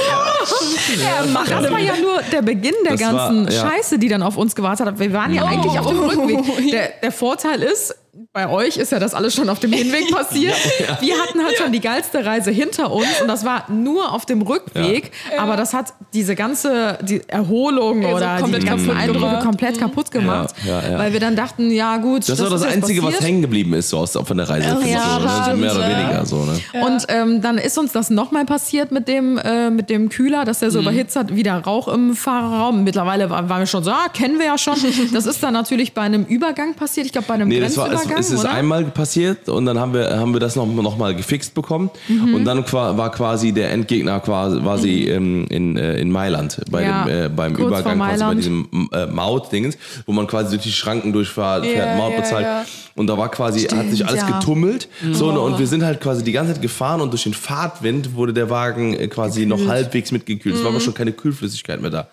das 1.47 1.72
war 1.72 1.80
ja 1.80 1.93
nur 2.02 2.22
der 2.32 2.41
Beginn 2.41 2.74
der 2.86 2.93
Das 2.97 3.02
war- 3.14 3.30
ganzen 3.32 3.54
ja. 3.56 3.70
Scheiße, 3.70 4.00
die 4.00 4.08
dann 4.08 4.24
auf 4.24 4.38
uns 4.38 4.56
gewartet 4.56 4.88
hat. 4.88 5.00
Wir 5.00 5.14
waren 5.14 5.34
ja 5.34 5.45
eigentlich 5.45 5.80
auf 5.80 5.88
dem 5.88 6.00
Rückweg. 6.00 6.70
Der, 6.72 6.89
der 7.04 7.12
Vorteil 7.12 7.62
ist, 7.64 7.95
bei 8.34 8.49
euch 8.49 8.78
ist 8.78 8.91
ja 8.91 8.99
das 8.99 9.14
alles 9.14 9.34
schon 9.36 9.49
auf 9.49 9.60
dem 9.60 9.72
Hinweg 9.74 10.12
passiert. 10.12 10.55
Wir 10.99 11.16
hatten 11.20 11.43
halt 11.43 11.55
schon 11.57 11.72
die 11.72 11.80
geilste 11.82 12.26
Reise 12.26 12.51
hinter 12.51 12.91
uns 12.91 13.07
und 13.22 13.28
das 13.28 13.45
war 13.45 13.70
nur 13.72 14.12
auf 14.14 14.26
dem 14.26 14.41
Rückweg. 14.41 15.12
Aber 15.38 15.55
das 15.55 15.74
hat 15.74 15.93
diese 16.14 16.36
ganze 16.36 16.97
die 17.01 17.22
Erholung 17.28 18.01
so 18.01 18.07
oder 18.10 18.36
die 18.36 18.41
komplett 18.41 18.66
ganzen 18.66 18.88
kaputt 18.88 19.01
Eindrücke 19.01 19.20
gemacht. 19.26 19.43
komplett 19.45 19.80
kaputt 19.80 20.12
gemacht. 20.12 20.55
Ja, 20.66 20.82
ja, 20.82 20.89
ja. 20.91 20.97
Weil 20.99 21.14
wir 21.14 21.20
dann 21.20 21.36
dachten, 21.36 21.72
ja 21.72 21.97
gut, 21.97 22.28
Das 22.28 22.39
war 22.39 22.49
das 22.49 22.62
ist 22.62 22.66
jetzt 22.68 22.76
Einzige, 22.76 23.01
was 23.03 23.12
passiert. 23.14 23.24
hängen 23.30 23.41
geblieben 23.41 23.74
ist, 23.74 23.89
so 23.89 23.97
aus, 23.99 24.12
von 24.12 24.38
der 24.38 24.49
Reise. 24.49 24.78
ich 24.84 24.91
ja, 24.91 25.01
so, 25.14 25.20
ne? 25.20 25.26
das 25.26 25.57
mehr 25.57 25.76
oder 25.76 25.89
ja. 25.89 25.97
weniger 25.99 26.26
so, 26.26 26.38
ne? 26.45 26.60
Und 26.86 27.05
ähm, 27.10 27.41
dann 27.41 27.57
ist 27.57 27.78
uns 27.78 27.91
das 27.91 28.10
nochmal 28.10 28.45
passiert 28.45 28.91
mit 28.91 29.07
dem, 29.07 29.38
äh, 29.38 29.70
mit 29.70 29.89
dem 29.89 30.10
Kühler, 30.10 30.45
dass 30.45 30.57
Mhm. 30.60 30.66
der 30.66 30.72
so 30.72 30.80
überhitzt 30.82 31.16
hat, 31.16 31.36
wieder 31.36 31.57
Rauch 31.60 31.88
im 31.88 32.16
Fahrerraum. 32.16 32.84
Mittlerweile 32.84 33.30
war- 33.30 33.47
waren 33.49 33.60
wir 33.60 33.66
schon 33.66 33.84
so, 33.84 33.91
ah, 33.91 34.07
kennen 34.14 34.39
wir 34.39 34.45
ja 34.47 34.57
schon. 34.57 34.76
Das 35.14 35.26
ist 35.26 35.41
dann 35.41 35.53
natürlich 35.53 35.93
bei 35.93 36.01
einem 36.01 36.24
Übergang 36.26 36.74
passiert. 36.76 37.05
Ich 37.05 37.12
glaube, 37.12 37.28
bei 37.28 37.34
einem 37.36 37.47
Nee, 37.47 37.60
das 37.60 37.76
war, 38.08 38.20
es, 38.20 38.30
ist 38.32 38.39
oder? 38.41 38.52
einmal 38.52 38.84
passiert 38.86 39.50
und 39.50 39.66
dann 39.66 39.80
haben 39.80 39.93
wir, 39.93 40.18
haben 40.20 40.34
wir 40.34 40.39
das 40.39 40.56
noch, 40.56 40.66
noch 40.68 40.97
mal 40.97 41.16
gefixt 41.16 41.54
bekommen. 41.56 41.89
Mhm. 42.08 42.36
Und 42.36 42.45
dann 42.45 42.64
war 42.72 43.12
quasi 43.12 43.52
der 43.52 43.72
Endgegner 43.72 44.20
quasi, 44.20 44.60
sie 44.82 45.08
ähm, 45.10 45.45
in, 45.50 45.76
äh, 45.78 45.97
in 46.00 46.12
Mailand, 46.12 46.62
bei 46.70 46.84
Ja, 46.84 47.04
dem, 47.06 47.26
äh, 47.26 47.30
beim 47.30 47.56
Übergang 47.56 47.97
quasi 47.97 48.24
bei 48.24 48.36
diesem 48.36 48.89
äh, 48.93 49.08
Maut-Dingens, 49.08 49.78
wo 50.06 50.12
man 50.14 50.28
quasi 50.28 50.52
durch 50.52 50.64
die 50.64 50.72
Schranken 50.72 51.12
durchfährt, 51.12 51.66
fährt, 51.66 51.97
Maut 51.97 52.16
bezahlt. 52.16 52.45
ja. 52.45 52.66
Und 52.95 53.08
da 53.08 53.18
war 53.18 53.30
quasi, 53.32 53.62
hat 53.62 53.89
sich 53.89 54.06
alles 54.06 54.22
ja. 54.22 54.39
Getummelt. 54.39 54.89
So, 55.14 55.32
ne, 55.32 55.39
und 55.39 55.58
wir 55.58 55.68
sind 55.68 55.84
halt 55.84 56.02
quasi 56.02 56.24
die 56.24 56.34
ganze 56.34 56.54
Zeit 56.54 56.62
gefahren 56.62 57.02
und 57.02 57.12
durch 57.12 57.24
den 57.24 57.34
Fahrtwind 57.34 58.14
wurde 58.16 58.34
der 58.34 58.50
Wagen 58.50 58.93
äh, 58.93 59.08
quasi 59.08 59.45
noch 59.45 59.68
halbwegs 59.68 60.12
mitgekühlt. 60.12 60.56
Es 60.56 60.62
war 60.64 60.70
Mhm. 60.72 60.76
aber 60.76 60.84
schon 60.84 60.93
keine 60.93 61.14
Kühlflüssigkeit 61.14 61.82
mehr 61.82 61.91
da. 61.91 62.08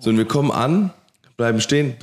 So, 0.00 0.10
und 0.10 0.16
wir 0.16 0.24
kommen 0.24 0.50
an, 0.50 0.90
bleiben 1.38 1.60
stehen. 1.60 1.94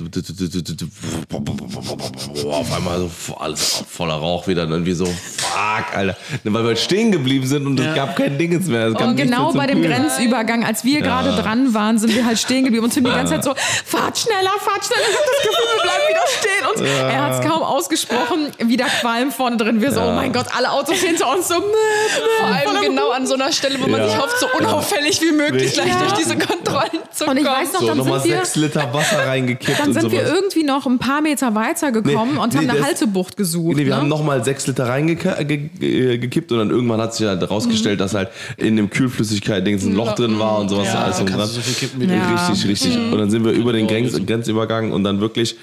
Auf 2.50 2.72
einmal 2.74 2.98
so 3.26 3.36
alles 3.36 3.84
voller 3.86 4.14
Rauch 4.14 4.46
wieder. 4.48 4.62
Und 4.62 4.70
dann 4.70 4.86
wir 4.86 4.96
so, 4.96 5.04
fuck, 5.04 5.94
Alter. 5.94 6.16
Weil 6.42 6.62
wir 6.62 6.68
halt 6.68 6.78
stehen 6.78 7.12
geblieben 7.12 7.46
sind 7.46 7.66
und 7.66 7.78
es 7.78 7.94
gab 7.94 8.16
kein 8.16 8.38
Dingens 8.38 8.66
mehr. 8.66 8.86
Es 8.86 8.94
gab 8.94 9.08
Und 9.08 9.16
genau 9.16 9.52
bei 9.52 9.66
dem 9.66 9.82
Kühlen. 9.82 9.92
Grenzübergang, 10.04 10.64
als 10.64 10.84
wir 10.84 11.02
gerade 11.02 11.36
dran 11.36 11.74
waren, 11.74 11.98
sind 11.98 12.14
wir 12.14 12.24
halt 12.24 12.38
stehen 12.38 12.64
geblieben 12.64 12.84
und 12.86 12.94
Tim 12.94 13.04
die 13.04 13.10
ganze 13.10 13.34
Zeit 13.34 13.44
so, 13.44 13.54
fahrt 13.84 14.16
schneller, 14.16 14.52
fahrt 14.58 14.86
schneller. 14.86 15.02
Ich 15.10 15.16
hab 15.16 15.24
das 15.26 15.42
Gefühl, 15.42 15.66
wir 15.76 15.82
bleiben 15.82 16.02
wieder 16.08 16.26
stehen. 16.38 16.66
Und 16.74 17.10
er 17.12 17.22
hat 17.22 17.44
es 17.44 17.50
kaum 17.50 17.62
ausgesprochen, 17.62 18.52
wieder 18.70 18.86
Qualm 18.86 19.30
vorne 19.32 19.58
drin. 19.58 19.82
Wir 19.82 19.92
so, 19.92 20.00
oh 20.00 20.12
mein 20.12 20.32
Gott, 20.32 20.46
alle 20.56 20.70
Autos 20.72 20.96
hinter 20.96 21.30
uns 21.36 21.48
so, 21.48 21.56
Vor 21.56 22.46
allem 22.46 22.80
genau 22.82 23.10
an 23.10 23.26
so 23.26 23.34
einer 23.34 23.52
Stelle, 23.52 23.78
wo 23.82 23.86
man 23.86 24.00
Ja. 24.00 24.08
sich 24.08 24.18
hofft, 24.18 24.40
so 24.40 24.46
unauffällig 24.58 25.20
wie 25.20 25.32
möglich 25.32 25.74
gleich 25.74 25.88
Ja. 25.88 25.98
durch 26.00 26.12
diese 26.14 26.38
Kontrollen 26.38 27.02
zu 27.12 27.26
Und 27.26 27.36
ich 27.36 27.44
kommen. 27.44 27.56
weiß 27.58 27.72
noch, 27.74 27.80
So, 27.80 27.86
dann 27.88 27.98
nochmal 27.98 28.20
sind 28.20 28.30
wir... 28.30 28.38
sechs 28.38 28.56
Liter 28.56 28.92
Wasser 28.94 29.25
reingekippt 29.26 29.78
Dann 29.78 29.88
und 29.88 29.92
sind 29.94 30.02
sowas. 30.02 30.12
wir 30.12 30.34
irgendwie 30.34 30.62
noch 30.62 30.86
ein 30.86 30.98
paar 30.98 31.20
Meter 31.20 31.54
weiter 31.54 31.92
gekommen 31.92 32.34
Nee, 32.34 32.40
und 32.40 32.54
nee, 32.54 32.60
haben 32.60 32.70
eine 32.70 32.84
Haltebucht 32.84 33.36
gesucht. 33.36 33.76
Nee, 33.76 33.84
wir 33.84 33.94
ne? 33.94 34.00
haben 34.00 34.08
nochmal 34.08 34.44
sechs 34.44 34.66
Liter 34.66 34.88
reingekippt 34.88 35.48
ge 35.48 36.18
ge 36.18 36.42
und 36.50 36.58
dann 36.58 36.70
irgendwann 36.70 37.00
hat 37.00 37.14
sich 37.14 37.26
halt 37.26 37.40
herausgestellt, 37.40 38.00
dass 38.00 38.14
halt 38.14 38.30
in 38.56 38.76
dem 38.76 38.90
Kühlflüssigkeit-Dings 38.90 39.84
ein 39.84 39.94
Loch 39.94 40.14
drin 40.14 40.38
war 40.38 40.58
und 40.58 40.68
sowas. 40.68 40.86
Ja, 40.86 41.04
alles 41.04 41.18
du 41.18 41.46
so 41.46 41.60
viel 41.60 41.74
kippen, 41.74 42.00
wie 42.00 42.06
du 42.06 42.14
Ja. 42.14 42.46
Richtig, 42.46 42.68
richtig. 42.68 42.96
Und 42.96 43.18
dann 43.18 43.30
sind 43.30 43.44
wir 43.44 43.52
über 43.52 43.72
den 43.72 43.86
Grenz 43.86 44.14
Grenzübergang 44.26 44.92
und 44.92 45.04
dann 45.04 45.20
wirklich 45.20 45.56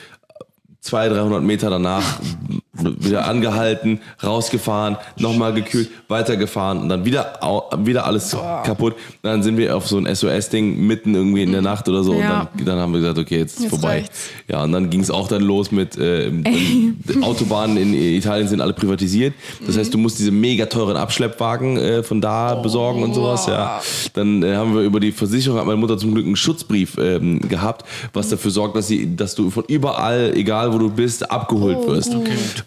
200, 0.81 1.17
300 1.19 1.43
Meter 1.43 1.69
danach 1.69 2.19
wieder 2.99 3.27
angehalten, 3.27 3.99
rausgefahren, 4.23 4.97
nochmal 5.17 5.53
gekühlt, 5.53 5.89
weitergefahren 6.07 6.79
und 6.79 6.89
dann 6.89 7.05
wieder, 7.05 7.33
wieder 7.79 8.05
alles 8.05 8.31
kaputt. 8.63 8.93
Und 8.93 8.99
dann 9.29 9.43
sind 9.43 9.57
wir 9.57 9.75
auf 9.75 9.87
so 9.87 9.97
ein 9.97 10.13
SOS-Ding 10.13 10.85
mitten 10.85 11.15
irgendwie 11.15 11.43
in 11.43 11.51
der 11.51 11.61
Nacht 11.61 11.87
oder 11.89 12.03
so 12.03 12.13
Ja. 12.13 12.41
und 12.41 12.49
dann, 12.59 12.65
dann 12.65 12.79
haben 12.79 12.93
wir 12.93 12.99
gesagt, 12.99 13.17
okay, 13.19 13.39
jetzt 13.39 13.55
ist 13.55 13.61
Jetzt 13.63 13.69
vorbei. 13.69 13.87
reicht's. 13.99 14.29
Ja, 14.47 14.63
und 14.63 14.71
dann 14.71 14.89
ging 14.89 15.01
es 15.01 15.09
auch 15.11 15.27
dann 15.27 15.41
los 15.41 15.71
mit 15.71 15.97
äh, 15.97 16.31
Autobahnen 17.21 17.77
in 17.77 17.93
Italien 17.93 18.47
sind 18.47 18.61
alle 18.61 18.73
privatisiert. 18.73 19.33
Das 19.65 19.77
heißt, 19.77 19.93
du 19.93 19.97
musst 19.97 20.19
diese 20.19 20.31
mega 20.31 20.65
teuren 20.65 20.97
Abschleppwagen 20.97 21.77
äh, 21.77 22.03
von 22.03 22.21
da 22.21 22.55
besorgen 22.55 23.03
und 23.03 23.13
sowas. 23.13 23.45
Ja. 23.47 23.81
Dann 24.13 24.43
äh, 24.43 24.55
haben 24.55 24.73
wir 24.75 24.81
über 24.81 24.99
die 24.99 25.11
Versicherung, 25.11 25.59
hat 25.59 25.65
meine 25.65 25.77
Mutter 25.77 25.97
zum 25.97 26.13
Glück 26.13 26.25
einen 26.25 26.35
Schutzbrief 26.35 26.97
ähm, 26.97 27.39
gehabt, 27.47 27.85
was 28.13 28.29
dafür 28.29 28.51
sorgt, 28.51 28.75
dass, 28.75 28.87
sie, 28.87 29.15
dass 29.15 29.35
du 29.35 29.49
von 29.49 29.63
überall, 29.67 30.33
egal 30.35 30.73
wo 30.73 30.77
du 30.77 30.89
bist, 30.89 31.29
abgeholt 31.29 31.85
wirst. 31.87 32.15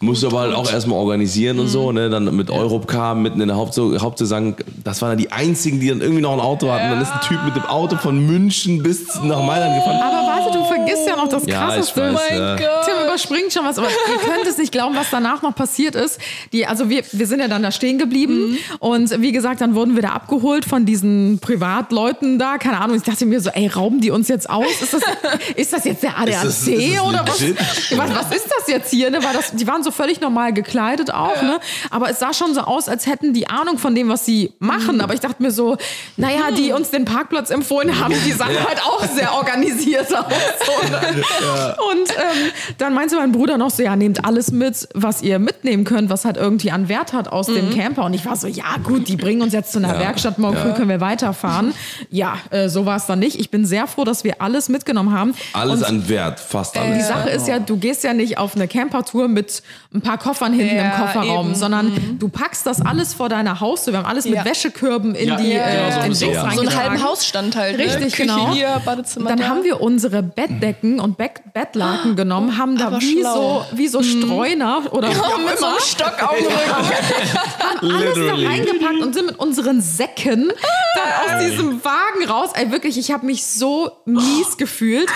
Musst 0.07 0.23
du 0.23 0.29
aber 0.29 0.41
halt 0.41 0.55
auch 0.55 0.73
erstmal 0.73 0.99
organisieren 0.99 1.59
und 1.59 1.69
so, 1.69 1.93
ne? 1.93 2.09
Dann 2.09 2.35
mit 2.35 2.51
Europcar 2.51 3.15
mitten 3.15 3.41
in 3.41 3.49
der 3.49 3.57
Hauptsaison, 3.57 4.01
Hauptsaison, 4.01 4.55
das 4.85 5.03
waren 5.03 5.11
dann 5.11 5.19
die 5.19 5.33
einzigen, 5.33 5.81
die 5.81 5.89
dann 5.89 6.01
irgendwie 6.01 6.23
noch 6.23 6.33
ein 6.33 6.41
Auto 6.41 6.71
hatten. 6.71 6.91
Dann 6.91 7.01
ist 7.03 7.13
ein 7.13 7.21
Typ 7.23 7.45
mit 7.45 7.57
dem 7.57 7.65
Auto 7.67 7.97
von 7.97 8.25
München 8.27 8.83
bis 8.83 9.15
nach 9.23 9.43
Mailand 9.45 9.75
gefahren. 9.77 10.01
Aber 10.03 10.27
warte, 10.27 10.57
du 10.59 10.65
vergisst 10.65 11.07
ja 11.07 11.17
noch 11.17 11.29
das 11.29 11.45
Ja, 11.47 11.69
ich 11.69 11.75
Krasseste. 11.77 12.01
weiß, 12.01 12.21
Mein 12.31 12.39
ja. 12.39 12.57
Gott. 12.57 12.67
Tim 12.85 12.95
überspringt 13.05 13.53
schon 13.53 13.65
was, 13.65 13.79
aber 13.79 13.89
ihr 13.89 14.19
könnt 14.35 14.47
es 14.47 14.57
nicht 14.59 14.73
glauben, 14.73 14.95
was 14.97 15.09
danach 15.11 15.43
noch 15.43 15.55
passiert 15.55 15.95
ist. 15.95 16.19
Die, 16.53 16.67
also 16.67 16.89
wir, 16.89 17.03
wir 17.13 17.27
sind 17.27 17.41
ja 17.41 17.49
dann 17.49 17.63
da 17.63 17.71
stehen 17.73 17.99
geblieben 17.99 18.37
Mhm. 18.53 18.57
und 18.81 19.21
wie 19.23 19.33
gesagt, 19.33 19.61
dann 19.61 19.75
wurden 19.75 19.95
wir 19.97 20.03
da 20.03 20.11
abgeholt 20.11 20.65
von 20.65 20.85
diesen 20.87 21.39
Privatleuten 21.41 22.39
da. 22.39 22.59
Keine 22.59 22.81
Ahnung, 22.81 22.97
ich 22.97 23.03
dachte 23.03 23.27
mir 23.27 23.41
so, 23.41 23.51
ey, 23.51 23.67
rauben 23.67 24.01
die 24.01 24.11
uns 24.11 24.29
jetzt 24.29 24.49
aus? 24.49 24.67
Ist 24.81 24.93
das, 24.95 25.03
ist 25.57 25.73
das 25.73 25.85
jetzt 25.85 26.03
der 26.03 26.19
ADAC 26.19 26.43
das- 26.43 26.67
ist 26.67 26.69
das 26.69 27.01
oder 27.03 27.25
was, 27.27 27.41
was? 27.43 28.15
Was 28.31 28.37
ist 28.37 28.47
das 28.59 28.69
jetzt 28.69 28.91
hier? 28.91 29.11
Ne? 29.11 29.23
War 29.23 29.33
das, 29.33 29.53
die 29.53 29.67
waren 29.67 29.83
so 29.83 29.86
völlig 29.91 30.21
normal 30.21 30.53
gekleidet 30.53 31.13
auch, 31.13 31.43
ne? 31.43 31.61
aber 31.91 32.11
es 32.11 32.19
sah 32.19 32.33
schon 32.33 32.55
so 32.55 32.61
aus, 32.61 32.89
als 32.89 33.07
hätten 33.07 33.33
die 33.33 33.49
Ahnung 33.49 33.79
von 33.79 33.95
dem, 33.95 34.09
was 34.09 34.25
sie 34.25 34.53
machen. 34.59 35.01
Aber 35.01 35.15
ich 35.15 35.21
dachte 35.21 35.43
mir 35.43 35.51
so, 35.51 35.77
naja, 36.17 36.51
die 36.57 36.73
uns 36.73 36.91
den 36.91 37.05
Parkplatz 37.05 37.51
empfohlen 37.51 37.99
haben, 38.01 38.15
die 38.25 38.33
sahen 38.33 38.57
halt 38.67 38.83
auch 38.83 39.05
sehr 39.05 39.35
organisiert 39.35 40.15
aus. 40.15 40.25
So, 40.67 40.89
ne? 40.91 41.77
Und 41.91 42.11
ähm, 42.11 42.51
dann 42.79 42.95
meinte 42.95 43.17
mein 43.17 43.33
Bruder 43.33 43.59
noch 43.59 43.71
so, 43.71 43.83
ja, 43.83 43.97
nehmt 43.97 44.25
alles 44.25 44.51
mit, 44.51 44.89
was 44.95 45.23
ihr 45.23 45.39
mitnehmen 45.39 45.85
könnt, 45.85 46.11
was 46.11 46.25
halt 46.25 46.37
irgendwie 46.37 46.71
an 46.71 46.89
Wert 46.89 47.13
hat 47.13 47.29
aus 47.29 47.47
dem 47.47 47.71
Camper. 47.71 48.05
Und 48.05 48.15
ich 48.15 48.25
war 48.27 48.37
so, 48.37 48.47
ja 48.47 48.77
gut, 48.83 49.09
die 49.09 49.17
bringen 49.17 49.43
uns 49.43 49.53
jetzt 49.53 49.73
zu 49.73 49.79
einer 49.79 49.99
Werkstatt, 49.99 50.39
morgen 50.39 50.57
früh 50.57 50.73
können 50.73 50.89
wir 50.89 51.01
weiterfahren. 51.01 51.73
Ja, 52.11 52.39
äh, 52.51 52.69
so 52.69 52.87
war 52.87 52.97
es 52.97 53.07
dann 53.07 53.19
nicht. 53.19 53.39
Ich 53.39 53.51
bin 53.51 53.65
sehr 53.65 53.87
froh, 53.87 54.05
dass 54.05 54.25
wir 54.25 54.41
alles 54.41 54.69
mitgenommen 54.69 55.13
haben. 55.13 55.35
Alles 55.53 55.81
Und 55.81 55.85
an 55.85 56.09
Wert, 56.09 56.41
fast 56.41 56.75
die 56.75 56.81
alles. 56.81 57.09
Sache 57.09 57.31
ist 57.31 57.49
ja, 57.49 57.59
du 57.59 57.77
gehst 57.77 58.05
ja 58.05 58.13
nicht 58.13 58.39
auf 58.39 58.55
eine 58.55 58.69
Campertour 58.69 59.29
mit 59.29 59.63
ein 59.95 60.01
paar 60.03 60.19
Koffern 60.19 60.53
hinten 60.53 60.77
Ja, 60.77 60.83
im 60.97 61.01
Kofferraum, 61.01 61.47
eben. 61.47 61.55
sondern 61.55 62.17
du 62.19 62.29
packst 62.29 62.67
das 62.67 62.81
alles 62.85 63.15
vor 63.15 63.29
deiner 63.29 63.61
Haustür. 63.61 63.93
Wir 63.95 63.99
haben 63.99 64.07
alles 64.07 64.25
Ja. 64.25 64.43
mit 64.43 64.45
Wäschekörben 64.45 65.15
in 65.15 65.29
Ja, 65.29 65.37
die 65.37 65.53
ja, 65.53 65.67
äh, 65.67 65.93
so 65.93 66.01
in 66.01 66.09
bisschen. 66.11 66.29
Dings 66.33 66.43
Ja. 66.43 66.51
So 66.53 66.61
einen 66.61 66.77
halben 66.77 67.03
Hausstand 67.03 67.57
halt. 67.57 67.79
Richtig, 67.79 68.01
ne? 68.01 68.07
Küche 68.07 68.23
genau. 68.23 68.53
hier, 68.53 68.81
Badezimmer 68.85 69.29
Dann 69.31 69.39
da. 69.39 69.49
haben 69.49 69.65
wir 69.65 69.81
unsere 69.81 70.23
Bettdecken 70.23 71.01
und 71.01 71.17
Beck 71.17 71.43
Bettlaken 71.55 72.17
genommen, 72.17 72.59
haben 72.59 72.77
da 72.77 73.01
wie 73.01 73.21
schlau. 73.21 73.65
so, 73.71 73.77
wie 73.79 73.89
so 73.89 74.03
Streuner 74.03 74.83
oder 74.91 75.09
wie 75.09 75.13
Ja, 75.13 75.39
mit 75.39 75.59
so 75.59 75.65
immer 75.65 75.69
einem 75.69 75.81
Stock 75.81 76.23
auf 76.23 76.33
Rücken. 76.33 77.95
alles 77.95 78.15
da 78.15 78.49
reingepackt 78.49 79.03
und 79.03 79.15
sind 79.15 79.27
mit 79.27 79.39
unseren 79.39 79.81
Säcken 79.81 80.51
dann 80.95 81.37
aus 81.39 81.45
diesem 81.45 81.85
Wagen 81.85 82.25
raus. 82.29 82.51
Ey, 82.55 82.71
wirklich, 82.73 82.99
ich 82.99 83.11
habe 83.13 83.25
mich 83.27 83.47
so 83.47 83.91
mies 84.05 84.57
gefühlt. 84.59 85.09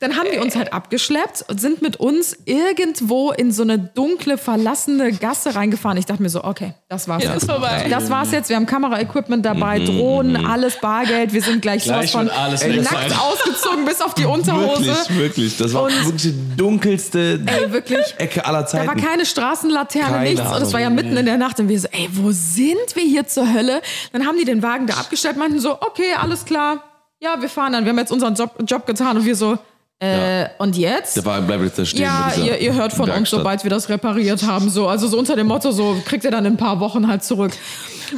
Dann 0.00 0.16
haben 0.16 0.28
die 0.32 0.38
uns 0.38 0.56
halt 0.56 0.72
abgeschleppt 0.72 1.44
und 1.48 1.60
sind 1.60 1.82
mit 1.82 1.96
uns 1.96 2.36
irgendwo 2.44 3.30
in 3.32 3.52
so 3.52 3.62
eine 3.62 3.78
dunkle, 3.78 4.14
verlassene 4.38 5.12
Gasse 5.12 5.54
reingefahren. 5.54 5.98
Ich 5.98 6.06
dachte 6.06 6.22
mir 6.22 6.28
so, 6.28 6.42
okay, 6.44 6.74
das 6.88 7.06
war's 7.08 7.22
Jetzt 7.22 7.36
ist 7.36 7.42
jetzt. 7.42 7.50
vorbei. 7.50 7.86
Das 7.90 8.10
war's 8.10 8.32
jetzt. 8.32 8.48
Wir 8.48 8.56
haben 8.56 8.66
Kameraequipment 8.66 9.44
dabei, 9.44 9.78
Drohnen, 9.78 10.44
alles 10.46 10.78
Bargeld. 10.80 11.32
Wir 11.32 11.42
sind 11.42 11.62
gleich, 11.62 11.84
Gleich 11.84 12.12
von 12.12 12.28
alles 12.30 12.62
weg 12.64 12.76
nackt 12.82 13.10
sein. 13.10 13.18
ausgezogen 13.18 13.84
bis 13.84 14.00
auf 14.00 14.14
die 14.14 14.24
Unterhose. 14.24 14.86
Wirklich, 14.86 15.18
wirklich. 15.18 15.56
Das 15.58 15.72
war 15.74 15.82
Und- 15.84 15.92
wirklich 16.06 16.22
die 16.22 16.56
dunkelste 16.56 17.40
Ey, 17.46 17.72
wirklich. 17.72 18.14
Ecke 18.18 18.44
aller 18.44 18.60
Da 18.62 18.66
Zeiten. 18.66 18.86
war 18.88 18.96
keine 18.96 19.24
Straßenlaterne, 19.26 20.08
Keine 20.08 20.30
nichts. 20.30 20.40
Und 20.40 20.62
es 20.62 20.72
war 20.72 20.80
ja 20.80 20.86
Ahnung. 20.86 20.96
mitten 21.04 21.16
in 21.16 21.26
der 21.26 21.36
Nacht. 21.38 21.60
Und 21.60 21.68
wir 21.68 21.78
so, 21.78 21.88
ey, 21.92 22.08
wo 22.12 22.30
sind 22.32 22.94
wir 22.94 23.02
hier 23.04 23.26
zur 23.26 23.52
Hölle? 23.52 23.80
Dann 24.12 24.26
haben 24.26 24.36
die 24.38 24.44
den 24.44 24.62
Wagen 24.62 24.86
da 24.86 24.94
abgestellt, 24.94 25.36
meinten 25.36 25.60
so, 25.60 25.72
okay, 25.80 26.14
alles 26.20 26.44
klar. 26.44 26.82
Ja, 27.20 27.40
wir 27.40 27.48
fahren 27.48 27.72
dann. 27.72 27.84
Wir 27.84 27.90
haben 27.90 27.98
jetzt 27.98 28.12
unseren 28.12 28.34
Job, 28.34 28.54
Job 28.66 28.86
getan. 28.86 29.16
Und 29.16 29.24
wir 29.24 29.36
so, 29.36 29.58
äh, 30.04 30.48
und 30.58 30.76
jetzt? 30.76 31.24
War, 31.24 31.40
bleibt 31.42 31.64
jetzt 31.64 31.78
da 31.78 31.84
stehen. 31.84 32.02
Ja, 32.02 32.32
ihr, 32.36 32.58
ihr 32.58 32.74
hört 32.74 32.92
von 32.92 33.06
uns, 33.06 33.14
Werkstatt. 33.14 33.40
sobald 33.40 33.64
wir 33.64 33.70
das 33.70 33.88
repariert 33.88 34.42
haben. 34.44 34.70
So, 34.70 34.88
also 34.88 35.08
so 35.08 35.18
unter 35.18 35.36
dem 35.36 35.46
Motto, 35.46 35.70
so 35.70 35.96
kriegt 36.04 36.24
ihr 36.24 36.30
dann 36.30 36.44
in 36.44 36.54
ein 36.54 36.56
paar 36.56 36.80
Wochen 36.80 37.08
halt 37.08 37.24
zurück. 37.24 37.52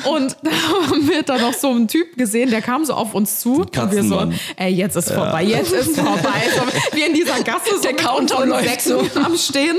Und 0.04 0.36
da 0.42 0.50
haben 0.50 1.08
wir 1.08 1.22
dann 1.22 1.40
noch 1.40 1.54
so 1.54 1.70
einen 1.70 1.88
Typ 1.88 2.16
gesehen, 2.16 2.50
der 2.50 2.62
kam 2.62 2.84
so 2.84 2.94
auf 2.94 3.14
uns 3.14 3.40
zu. 3.40 3.62
Und 3.62 3.92
wir 3.92 4.02
so, 4.02 4.32
ey, 4.56 4.72
jetzt 4.72 4.96
ist 4.96 5.12
vorbei, 5.12 5.44
jetzt 5.44 5.72
ist 5.72 5.96
vorbei. 5.96 6.42
So, 6.54 6.96
wir 6.96 7.06
in 7.06 7.14
dieser 7.14 7.40
Gasse 7.42 7.76
so 7.76 7.82
Der 7.82 8.14
unseren 8.14 8.48
läuft 8.48 8.80
Säcken 8.82 9.10
am 9.24 9.36
Stehen. 9.36 9.76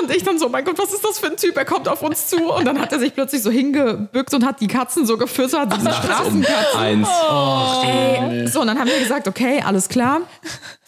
Und 0.00 0.14
ich 0.14 0.22
dann 0.22 0.38
so, 0.38 0.48
mein 0.48 0.64
Gott, 0.64 0.78
was 0.78 0.92
ist 0.92 1.04
das 1.04 1.18
für 1.18 1.26
ein 1.26 1.36
Typ? 1.36 1.56
Er 1.56 1.64
kommt 1.64 1.88
auf 1.88 2.02
uns 2.02 2.28
zu. 2.28 2.36
Und 2.52 2.64
dann 2.64 2.80
hat 2.80 2.92
er 2.92 2.98
sich 2.98 3.14
plötzlich 3.14 3.42
so 3.42 3.50
hingebückt 3.50 4.32
und 4.34 4.44
hat 4.44 4.60
die 4.60 4.68
Katzen 4.68 5.06
so 5.06 5.16
gefüttert, 5.16 5.72
diese 5.72 5.84
Nachts 5.84 6.04
um 6.26 6.42
Straßenkatzen. 6.42 6.80
eins. 6.80 7.08
Ey, 7.84 8.48
so, 8.48 8.60
und 8.60 8.66
dann 8.66 8.78
haben 8.78 8.88
wir 8.88 8.98
gesagt, 8.98 9.28
okay, 9.28 9.62
alles 9.64 9.88
klar. 9.88 10.20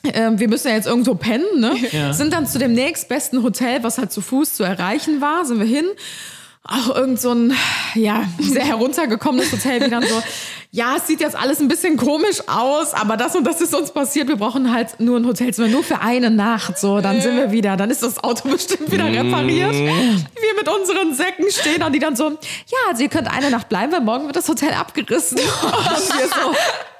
Ähm, 0.04 0.38
wir 0.38 0.48
müssen 0.48 0.68
ja 0.68 0.74
jetzt 0.74 0.86
irgendwo 0.86 1.14
pennen, 1.14 1.44
ne? 1.58 1.74
Sind 2.12 2.32
dann 2.32 2.46
zu 2.46 2.58
dem 2.58 2.72
nächstbesten 2.72 3.42
Hotel, 3.42 3.82
was 3.82 3.98
halt 3.98 4.12
zu 4.12 4.20
Fuß 4.20 4.54
zu 4.54 4.62
erreichen 4.62 5.20
war, 5.20 5.44
sind 5.44 5.58
wir 5.58 5.66
hin. 5.66 5.86
Auch 6.68 6.96
irgend 6.96 7.20
so 7.20 7.32
ein, 7.32 7.54
ja, 7.94 8.24
sehr 8.40 8.64
heruntergekommenes 8.64 9.52
Hotel, 9.52 9.84
wie 9.84 9.90
dann 9.90 10.02
so, 10.02 10.20
ja, 10.72 10.96
es 10.96 11.06
sieht 11.06 11.20
jetzt 11.20 11.36
alles 11.36 11.60
ein 11.60 11.68
bisschen 11.68 11.96
komisch 11.96 12.40
aus, 12.48 12.92
aber 12.92 13.16
das 13.16 13.36
und 13.36 13.44
das 13.44 13.60
ist 13.60 13.72
uns 13.72 13.92
passiert. 13.92 14.26
Wir 14.26 14.36
brauchen 14.36 14.72
halt 14.72 14.98
nur 14.98 15.18
ein 15.18 15.26
Hotelzimmer, 15.26 15.68
nur 15.68 15.84
für 15.84 16.00
eine 16.00 16.30
Nacht. 16.30 16.78
So, 16.78 17.00
dann 17.00 17.20
sind 17.20 17.36
wir 17.36 17.52
wieder, 17.52 17.76
dann 17.76 17.90
ist 17.90 18.02
das 18.02 18.22
Auto 18.22 18.48
bestimmt 18.50 18.90
wieder 18.90 19.06
repariert. 19.06 19.74
Wir 19.74 20.54
mit 20.58 20.68
unseren 20.68 21.14
Säcken 21.14 21.50
stehen 21.50 21.84
und 21.84 21.92
die 21.92 22.00
dann 22.00 22.16
so, 22.16 22.30
ja, 22.30 22.78
also 22.88 23.02
ihr 23.02 23.08
könnt 23.08 23.28
eine 23.32 23.50
Nacht 23.50 23.68
bleiben, 23.68 23.92
weil 23.92 24.00
morgen 24.00 24.26
wird 24.26 24.36
das 24.36 24.48
Hotel 24.48 24.72
abgerissen. 24.72 25.38
Und 25.38 26.18
wir 26.18 26.26
so, 26.26 26.54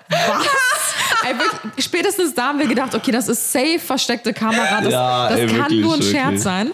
was? 0.09 1.06
Wirklich, 1.31 1.85
spätestens 1.85 2.35
da 2.35 2.49
haben 2.49 2.59
wir 2.59 2.67
gedacht, 2.67 2.95
okay, 2.95 3.11
das 3.11 3.29
ist 3.29 3.53
safe 3.53 3.79
versteckte 3.79 4.33
Kamera. 4.33 4.81
Das, 4.81 4.93
Ja, 4.93 5.29
das 5.29 5.39
ey, 5.41 5.47
kann 5.47 5.57
wirklich, 5.59 5.81
nur 5.81 5.95
ein 5.95 6.03
Scherz 6.03 6.25
wirklich. 6.25 6.43
sein. 6.43 6.71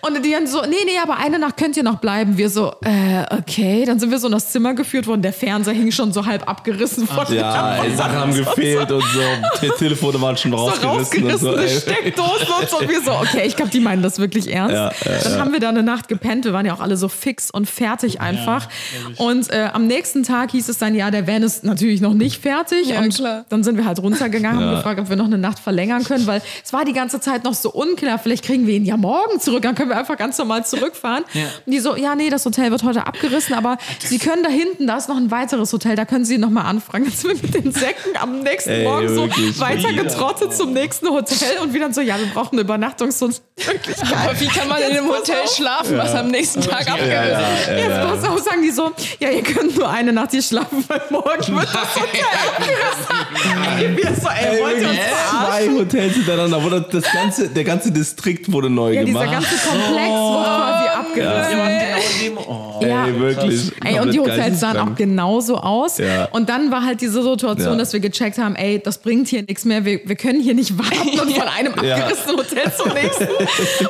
Und 0.00 0.24
die 0.24 0.30
dann 0.32 0.46
so, 0.46 0.62
nee, 0.62 0.76
nee, 0.86 0.98
aber 1.02 1.16
eine 1.18 1.38
Nacht 1.38 1.56
könnt 1.56 1.76
ihr 1.76 1.82
noch 1.82 1.96
bleiben. 2.00 2.38
Wir 2.38 2.48
so, 2.50 2.72
äh, 2.82 3.24
okay. 3.38 3.84
Dann 3.86 3.98
sind 4.00 4.10
wir 4.10 4.18
so 4.18 4.26
in 4.28 4.32
das 4.32 4.50
Zimmer 4.50 4.74
geführt 4.74 5.06
worden. 5.06 5.22
Der 5.22 5.32
Fernseher 5.32 5.74
hing 5.74 5.90
schon 5.92 6.12
so 6.12 6.24
halb 6.24 6.48
abgerissen 6.48 7.06
von 7.06 7.26
Ja, 7.34 7.76
ey, 7.82 7.94
Sachen 7.94 8.16
haben 8.16 8.34
gefehlt 8.34 8.90
und 8.90 9.02
so. 9.02 9.20
Die 9.62 9.68
Telefone 9.78 10.20
waren 10.20 10.36
schon 10.36 10.52
so 10.52 10.56
rausgerissen. 10.56 11.24
und 11.24 11.38
so. 11.38 11.68
Steckdosen 11.80 12.46
und 12.60 12.70
so. 12.70 12.78
Und 12.78 12.88
wir 12.88 13.02
so, 13.02 13.12
okay, 13.12 13.42
ich 13.46 13.56
glaube, 13.56 13.70
die 13.70 13.80
meinen 13.80 14.02
das 14.02 14.18
wirklich 14.18 14.52
ernst. 14.52 14.74
Ja, 14.74 14.92
ja, 15.04 15.18
dann 15.24 15.40
haben 15.40 15.52
wir 15.52 15.60
da 15.60 15.68
eine 15.68 15.82
Nacht 15.82 16.08
gepennt. 16.08 16.44
Wir 16.44 16.52
waren 16.52 16.64
ja 16.66 16.74
auch 16.74 16.80
alle 16.80 16.96
so 16.96 17.08
fix 17.08 17.50
und 17.50 17.68
fertig 17.68 18.20
einfach. 18.20 18.68
und 19.16 19.50
äh, 19.52 19.68
am 19.72 19.86
nächsten 19.86 20.22
Tag 20.22 20.52
hieß 20.52 20.68
es 20.68 20.78
dann, 20.78 20.94
ja, 20.94 21.10
der 21.10 21.26
Van 21.26 21.42
ist 21.42 21.64
natürlich 21.64 22.00
noch 22.00 22.14
nicht 22.14 22.40
fertig. 22.40 22.88
Ja, 22.88 23.00
und 23.00 23.14
klar. 23.14 23.44
dann 23.48 23.62
sind 23.68 23.76
wir 23.76 23.84
halt 23.84 23.98
runtergegangen, 24.02 24.58
haben 24.60 24.70
Ja. 24.72 24.76
gefragt, 24.76 24.98
ob 25.00 25.08
wir 25.10 25.16
noch 25.16 25.26
eine 25.26 25.38
Nacht 25.38 25.58
verlängern 25.58 26.04
können, 26.04 26.26
weil 26.26 26.40
es 26.64 26.72
war 26.72 26.84
die 26.84 26.92
ganze 26.94 27.20
Zeit 27.20 27.44
noch 27.44 27.54
so 27.54 27.70
unklar. 27.70 28.18
Vielleicht 28.18 28.44
kriegen 28.44 28.66
wir 28.66 28.74
ihn 28.74 28.84
ja 28.84 28.96
morgen 28.96 29.40
zurück, 29.40 29.62
dann 29.62 29.74
können 29.74 29.90
wir 29.90 29.96
einfach 29.98 30.16
ganz 30.16 30.38
normal 30.38 30.64
zurückfahren. 30.64 31.24
Und 31.66 31.72
die 31.72 31.80
so, 31.80 31.96
ja, 31.96 32.14
nee, 32.14 32.30
das 32.30 32.44
Hotel 32.46 32.70
wird 32.70 32.82
heute 32.82 33.06
abgerissen, 33.06 33.54
aber 33.54 33.76
Sie 33.98 34.18
können 34.18 34.42
da 34.42 34.48
hinten, 34.48 34.86
da 34.86 34.96
ist 34.96 35.08
noch 35.08 35.16
ein 35.16 35.30
weiteres 35.30 35.72
Hotel, 35.72 35.96
da 35.96 36.04
können 36.04 36.24
Sie 36.24 36.38
noch 36.38 36.50
mal 36.50 36.62
anfragen. 36.62 37.04
Dann 37.04 37.12
sind 37.12 37.42
wir 37.42 37.42
mit 37.42 37.54
den 37.64 37.72
Säcken 37.72 38.16
am 38.20 38.40
nächsten 38.40 38.70
Ey, 38.70 38.84
Morgen 38.84 39.08
so 39.08 39.22
wirklich. 39.22 39.58
weiter 39.60 39.92
getrottet 39.92 40.54
zum 40.54 40.72
nächsten 40.72 41.08
Hotel 41.08 41.58
und 41.62 41.74
wieder 41.74 41.92
so, 41.92 42.00
ja, 42.00 42.18
wir 42.18 42.26
brauchen 42.26 42.52
eine 42.54 42.62
Übernachtungsmöglichkeit. 42.62 43.47
Aber 43.66 44.38
wie 44.40 44.46
kann 44.46 44.68
man 44.68 44.78
in 44.82 44.96
einem 44.96 45.08
Hotel 45.08 45.42
auf. 45.44 45.54
schlafen, 45.56 45.98
was 45.98 46.14
am 46.14 46.28
nächsten 46.28 46.60
Tag 46.60 46.88
abgerissen 46.90 47.76
ist? 47.76 47.84
Jetzt 47.84 48.00
pass 48.02 48.24
auf, 48.28 48.38
sagen 48.40 48.62
die 48.62 48.70
so, 48.70 48.92
ja, 49.18 49.30
ihr 49.30 49.42
könnt 49.42 49.76
nur 49.76 49.88
eine 49.88 50.12
Nacht 50.12 50.30
hier 50.30 50.42
schlafen, 50.42 50.84
weil 50.88 51.02
morgen 51.10 51.56
wird 51.56 51.68
das 51.74 51.94
Hotel 51.96 52.24
abgerissen. 52.56 53.96
Wir 53.96 54.14
so, 54.14 54.28
ey, 54.28 54.62
wollt 54.62 54.80
ihr 54.80 54.88
uns 54.88 54.98
verarschen? 54.98 55.76
zwei 55.76 55.80
Hotels 55.80 56.14
hintereinander, 56.14 56.64
wo 56.64 56.68
das, 56.70 56.84
das 56.90 57.12
ganze, 57.12 57.48
der 57.48 57.64
ganze 57.64 57.90
Distrikt 57.92 58.50
wurde 58.52 58.70
neu 58.70 58.92
Ja, 58.92 59.04
dieser 59.04 59.20
gemacht. 59.26 59.32
ganze 59.32 59.56
Komplex 59.68 60.08
wurde 60.08 60.44
quasi 60.44 60.77
abgerissen. 61.08 61.58
Ja, 61.58 61.68
genau 61.68 61.98
in 61.98 62.24
dem, 62.24 62.38
oh. 62.38 62.80
Ja. 62.80 63.06
Ey, 63.06 63.20
wirklich. 63.20 63.72
Ey, 63.84 63.98
und 64.00 64.12
die 64.14 64.20
Hotels 64.20 64.60
sahen 64.60 64.76
auch 64.78 64.94
genauso 64.94 65.56
aus. 65.56 65.98
Ja. 65.98 66.26
Und 66.32 66.48
dann 66.48 66.70
war 66.70 66.84
halt 66.84 67.00
diese 67.00 67.22
Situation, 67.22 67.72
Ja. 67.72 67.76
dass 67.78 67.92
wir 67.92 68.00
gecheckt 68.00 68.38
haben, 68.38 68.54
ey, 68.56 68.80
das 68.82 68.98
bringt 68.98 69.28
hier 69.28 69.42
nichts 69.42 69.64
mehr, 69.64 69.84
wir, 69.84 70.00
wir 70.04 70.16
können 70.16 70.40
hier 70.40 70.54
nicht 70.54 70.78
warten 70.78 71.18
und 71.20 71.32
von 71.34 71.48
einem 71.48 71.74
Ja. 71.82 71.96
abgerissenen 71.96 72.36
Hotel 72.38 72.72
zum 72.76 72.92
nächsten. 72.92 73.26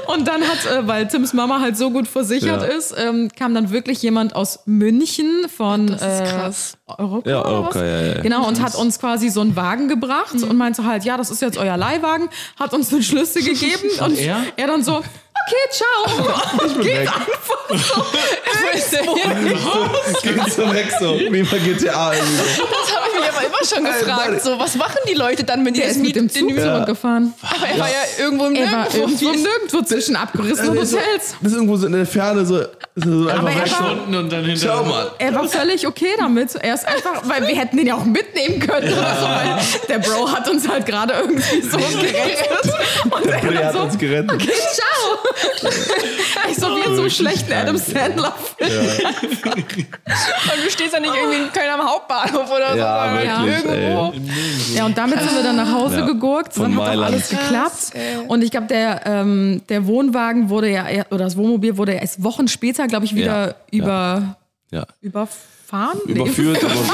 Und 0.06 0.26
dann 0.26 0.42
hat, 0.42 0.66
äh, 0.72 0.86
weil 0.86 1.06
Tims 1.08 1.32
Mama 1.34 1.60
halt 1.60 1.76
so 1.76 1.90
gut 1.90 2.08
versichert 2.08 2.62
Ja. 2.62 2.68
ist, 2.76 2.94
ähm, 2.98 3.28
kam 3.36 3.54
dann 3.54 3.70
wirklich 3.70 4.00
jemand 4.02 4.34
aus 4.34 4.60
München 4.66 5.46
von 5.54 5.86
Das 5.88 6.00
ist 6.02 6.20
äh, 6.20 6.24
krass. 6.24 6.78
Europa. 6.86 7.28
Ja, 7.30 7.40
oder 7.40 7.48
Europa, 7.50 7.68
was? 7.70 7.76
ja, 7.76 8.00
ja. 8.14 8.20
Genau, 8.22 8.46
und 8.48 8.62
hat 8.62 8.74
uns 8.74 8.98
quasi 8.98 9.28
so 9.28 9.40
einen 9.42 9.54
Wagen 9.56 9.88
gebracht 9.88 10.34
Mhm. 10.34 10.44
und 10.44 10.56
meinte 10.56 10.84
halt, 10.84 11.04
ja, 11.04 11.16
das 11.16 11.30
ist 11.30 11.42
jetzt 11.42 11.58
euer 11.58 11.76
Leihwagen, 11.76 12.28
hat 12.58 12.72
uns 12.72 12.88
den 12.88 13.02
Schlüssel 13.02 13.42
gegeben 13.44 13.88
und 14.04 14.18
er? 14.18 14.38
er 14.56 14.66
dann 14.66 14.82
so, 14.82 15.02
okay, 15.48 15.64
ciao. 15.70 16.62
Und 16.64 16.80
geht 16.82 16.98
weg. 17.00 17.08
einfach 17.08 17.58
so. 17.68 19.14
Geht 20.22 20.52
so 20.52 20.72
weg 20.74 20.86
so. 20.98 21.18
Wie 21.18 21.42
bei 21.42 21.58
GTA 21.58 22.12
irgendwie. 22.14 22.42
Das 22.58 22.96
habe 22.96 23.06
ich 23.12 23.20
mich 23.20 23.28
aber 23.28 23.46
immer 23.46 23.64
schon 23.66 23.84
gefragt. 23.84 24.42
So, 24.42 24.58
was 24.58 24.74
machen 24.76 24.98
die 25.08 25.14
Leute 25.14 25.44
dann, 25.44 25.64
wenn 25.64 25.74
die 25.74 25.80
Der 25.80 25.90
ist 25.90 25.98
mit 26.00 26.16
dem 26.16 26.26
Miet- 26.26 26.32
Zug 26.38 26.56
zurückgefahren. 26.60 27.34
Aber 27.42 27.66
er 27.68 27.78
war 27.78 27.88
ja 27.88 27.94
irgendwo 28.24 28.46
im 28.46 28.54
Er 28.54 28.66
war 28.72 28.78
Nirgendwo. 28.88 28.98
irgendwo 29.00 29.30
nirgendwo 29.30 29.82
zwischen 29.82 30.16
abgerissenen 30.16 30.76
ist, 30.78 30.92
Hotels. 30.94 31.34
das 31.40 31.52
ist 31.52 31.54
irgendwo 31.56 31.76
so 31.76 31.86
in 31.86 31.92
der 31.92 32.06
Ferne 32.06 32.44
so, 32.46 32.60
so 32.96 33.28
einfach 33.28 33.42
er 33.44 33.44
weg. 33.46 33.56
war- 33.58 33.66
Stunden 33.66 34.14
und 34.14 34.32
dann 34.32 34.44
hinter. 34.44 34.66
Schau 34.66 34.84
mal. 34.84 35.10
Er 35.18 35.34
war 35.34 35.48
völlig 35.48 35.86
okay 35.86 36.14
damit. 36.18 36.54
Er 36.56 36.74
ist 36.74 36.86
einfach, 36.86 37.22
weil 37.24 37.46
wir 37.46 37.54
hätten 37.56 37.76
den 37.76 37.86
ja 37.86 37.94
auch 37.94 38.04
mitnehmen 38.04 38.60
können 38.60 38.92
oder 38.92 39.16
so, 39.20 39.26
weil 39.26 39.58
der 39.88 39.98
Bro 39.98 40.30
hat 40.32 40.48
uns 40.48 40.66
halt 40.68 40.86
gerade 40.86 41.14
irgendwie 41.14 41.62
so 41.62 41.76
gerettet. 41.76 42.72
Und 43.10 43.26
er 43.26 43.40
Der 43.40 43.50
dann 43.52 43.64
hat 43.64 43.72
so, 43.74 43.80
uns 43.80 43.98
gerettet. 43.98 44.32
okay, 44.32 44.52
ciao. 44.72 45.18
Ich 46.50 46.56
so 46.56 46.74
wie 46.76 46.80
in 46.80 46.94
so 46.94 47.02
einem 47.02 47.10
schlechten 47.10 47.52
Adam 47.52 47.76
Sandler 47.76 48.32
Film. 48.56 48.70
Und 49.44 50.64
du 50.64 50.70
stehst 50.70 50.92
ja 50.94 51.00
nicht 51.00 51.14
irgendwie 51.14 51.38
in 51.38 51.52
Köln 51.52 51.70
am 51.72 51.86
Hauptbahnhof 51.88 52.50
oder 52.50 52.72
so. 52.72 52.78
Ja, 52.78 53.16
sondern 53.16 53.46
wirklich, 53.46 53.74
Irgendwo. 53.74 54.14
Ja, 54.74 54.86
und 54.86 54.96
damit 54.98 55.20
sind 55.20 55.34
wir 55.34 55.42
dann 55.42 55.56
nach 55.56 55.72
Hause 55.72 56.00
Ja. 56.00 56.06
gegurkt. 56.06 56.54
Von 56.54 56.64
Dann 56.64 56.74
hat 56.74 56.80
auch 56.80 56.86
Mailand. 56.86 57.12
alles 57.14 57.28
geklappt. 57.28 57.52
Krass. 57.52 57.90
Und 58.28 58.42
ich 58.42 58.50
glaube, 58.50 58.66
der, 58.66 59.02
ähm, 59.06 59.62
der 59.68 59.86
Wohnwagen 59.86 60.48
wurde 60.48 60.70
ja, 60.70 60.86
oder 61.10 61.24
das 61.24 61.36
Wohnmobil 61.36 61.76
wurde 61.76 61.94
ja 61.94 62.00
erst 62.00 62.22
Wochen 62.22 62.48
später, 62.48 62.86
glaube 62.86 63.06
ich, 63.06 63.14
wieder 63.14 63.48
Ja. 63.48 63.54
über, 63.70 64.36
Ja. 64.70 64.84
überfahren? 65.00 65.98
Nee, 66.06 66.12
Überführt, 66.12 66.58
aber 66.64 66.74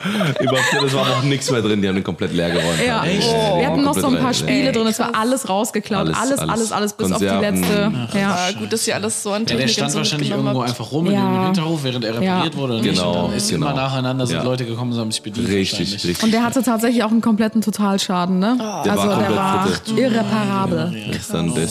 es 0.86 0.94
war 0.94 1.08
noch 1.08 1.22
nichts 1.24 1.50
mehr 1.50 1.60
drin, 1.60 1.82
die 1.82 1.88
haben 1.88 1.94
den 1.94 2.04
komplett 2.04 2.32
leer 2.32 2.50
geräumt. 2.50 2.78
Ja, 2.86 3.04
Echt? 3.04 3.30
wir 3.30 3.66
hatten 3.66 3.82
noch 3.82 3.94
so 3.98 4.06
ein 4.06 4.18
paar 4.18 4.32
Spiele 4.32 4.62
leer. 4.64 4.72
drin, 4.72 4.86
es 4.86 4.98
war 4.98 5.10
alles 5.14 5.48
rausgeklaut, 5.48 6.06
Alles, 6.06 6.16
alles, 6.16 6.38
alles. 6.38 6.50
alles, 6.50 6.72
alles, 6.72 6.92
bis 6.94 7.12
auf 7.12 7.18
die 7.18 7.26
Konserven. 7.26 7.60
letzte. 7.62 8.18
Ja. 8.18 8.30
Ah, 8.30 8.52
gut, 8.58 8.72
dass 8.72 8.86
ihr 8.88 8.94
alles 8.94 9.22
so 9.22 9.32
an 9.32 9.42
Ja, 9.42 9.46
Technik 9.46 9.58
der 9.58 9.64
und 9.66 9.70
stand 9.72 9.92
so 9.92 9.98
wahrscheinlich 9.98 10.30
irgendwo 10.30 10.60
habt. 10.60 10.70
einfach 10.70 10.90
rum 10.92 11.06
in 11.06 11.12
Ja. 11.14 11.20
dem 11.34 11.44
Hinterhof, 11.46 11.84
während 11.84 12.04
er 12.04 12.14
repariert 12.14 12.54
Ja. 12.54 12.60
wurde. 12.60 12.76
Und 12.76 12.82
Genau, 12.82 13.26
dann 13.28 13.36
ist 13.36 13.50
genau. 13.50 13.66
immer 13.66 13.76
nacheinander 13.76 14.26
sind 14.26 14.36
Ja. 14.36 14.42
Leute 14.42 14.64
gekommen 14.64 14.92
und 14.92 14.98
haben 14.98 15.10
sich 15.12 15.22
bedient. 15.22 15.48
Richtig, 15.48 15.92
richtig. 15.92 16.22
Und 16.22 16.32
der 16.32 16.44
hatte 16.44 16.62
tatsächlich 16.62 17.04
auch 17.04 17.10
einen 17.10 17.20
kompletten 17.20 17.60
Totalschaden, 17.60 18.38
ne? 18.38 18.56
Der 18.58 18.92
also 18.92 19.06
war 19.08 19.18
der 19.18 19.36
war 19.36 19.66
fritte. 19.66 20.00
irreparabel. 20.00 20.90
Der 21.08 21.16
ist 21.16 21.32
dann, 21.34 21.54
der 21.54 21.68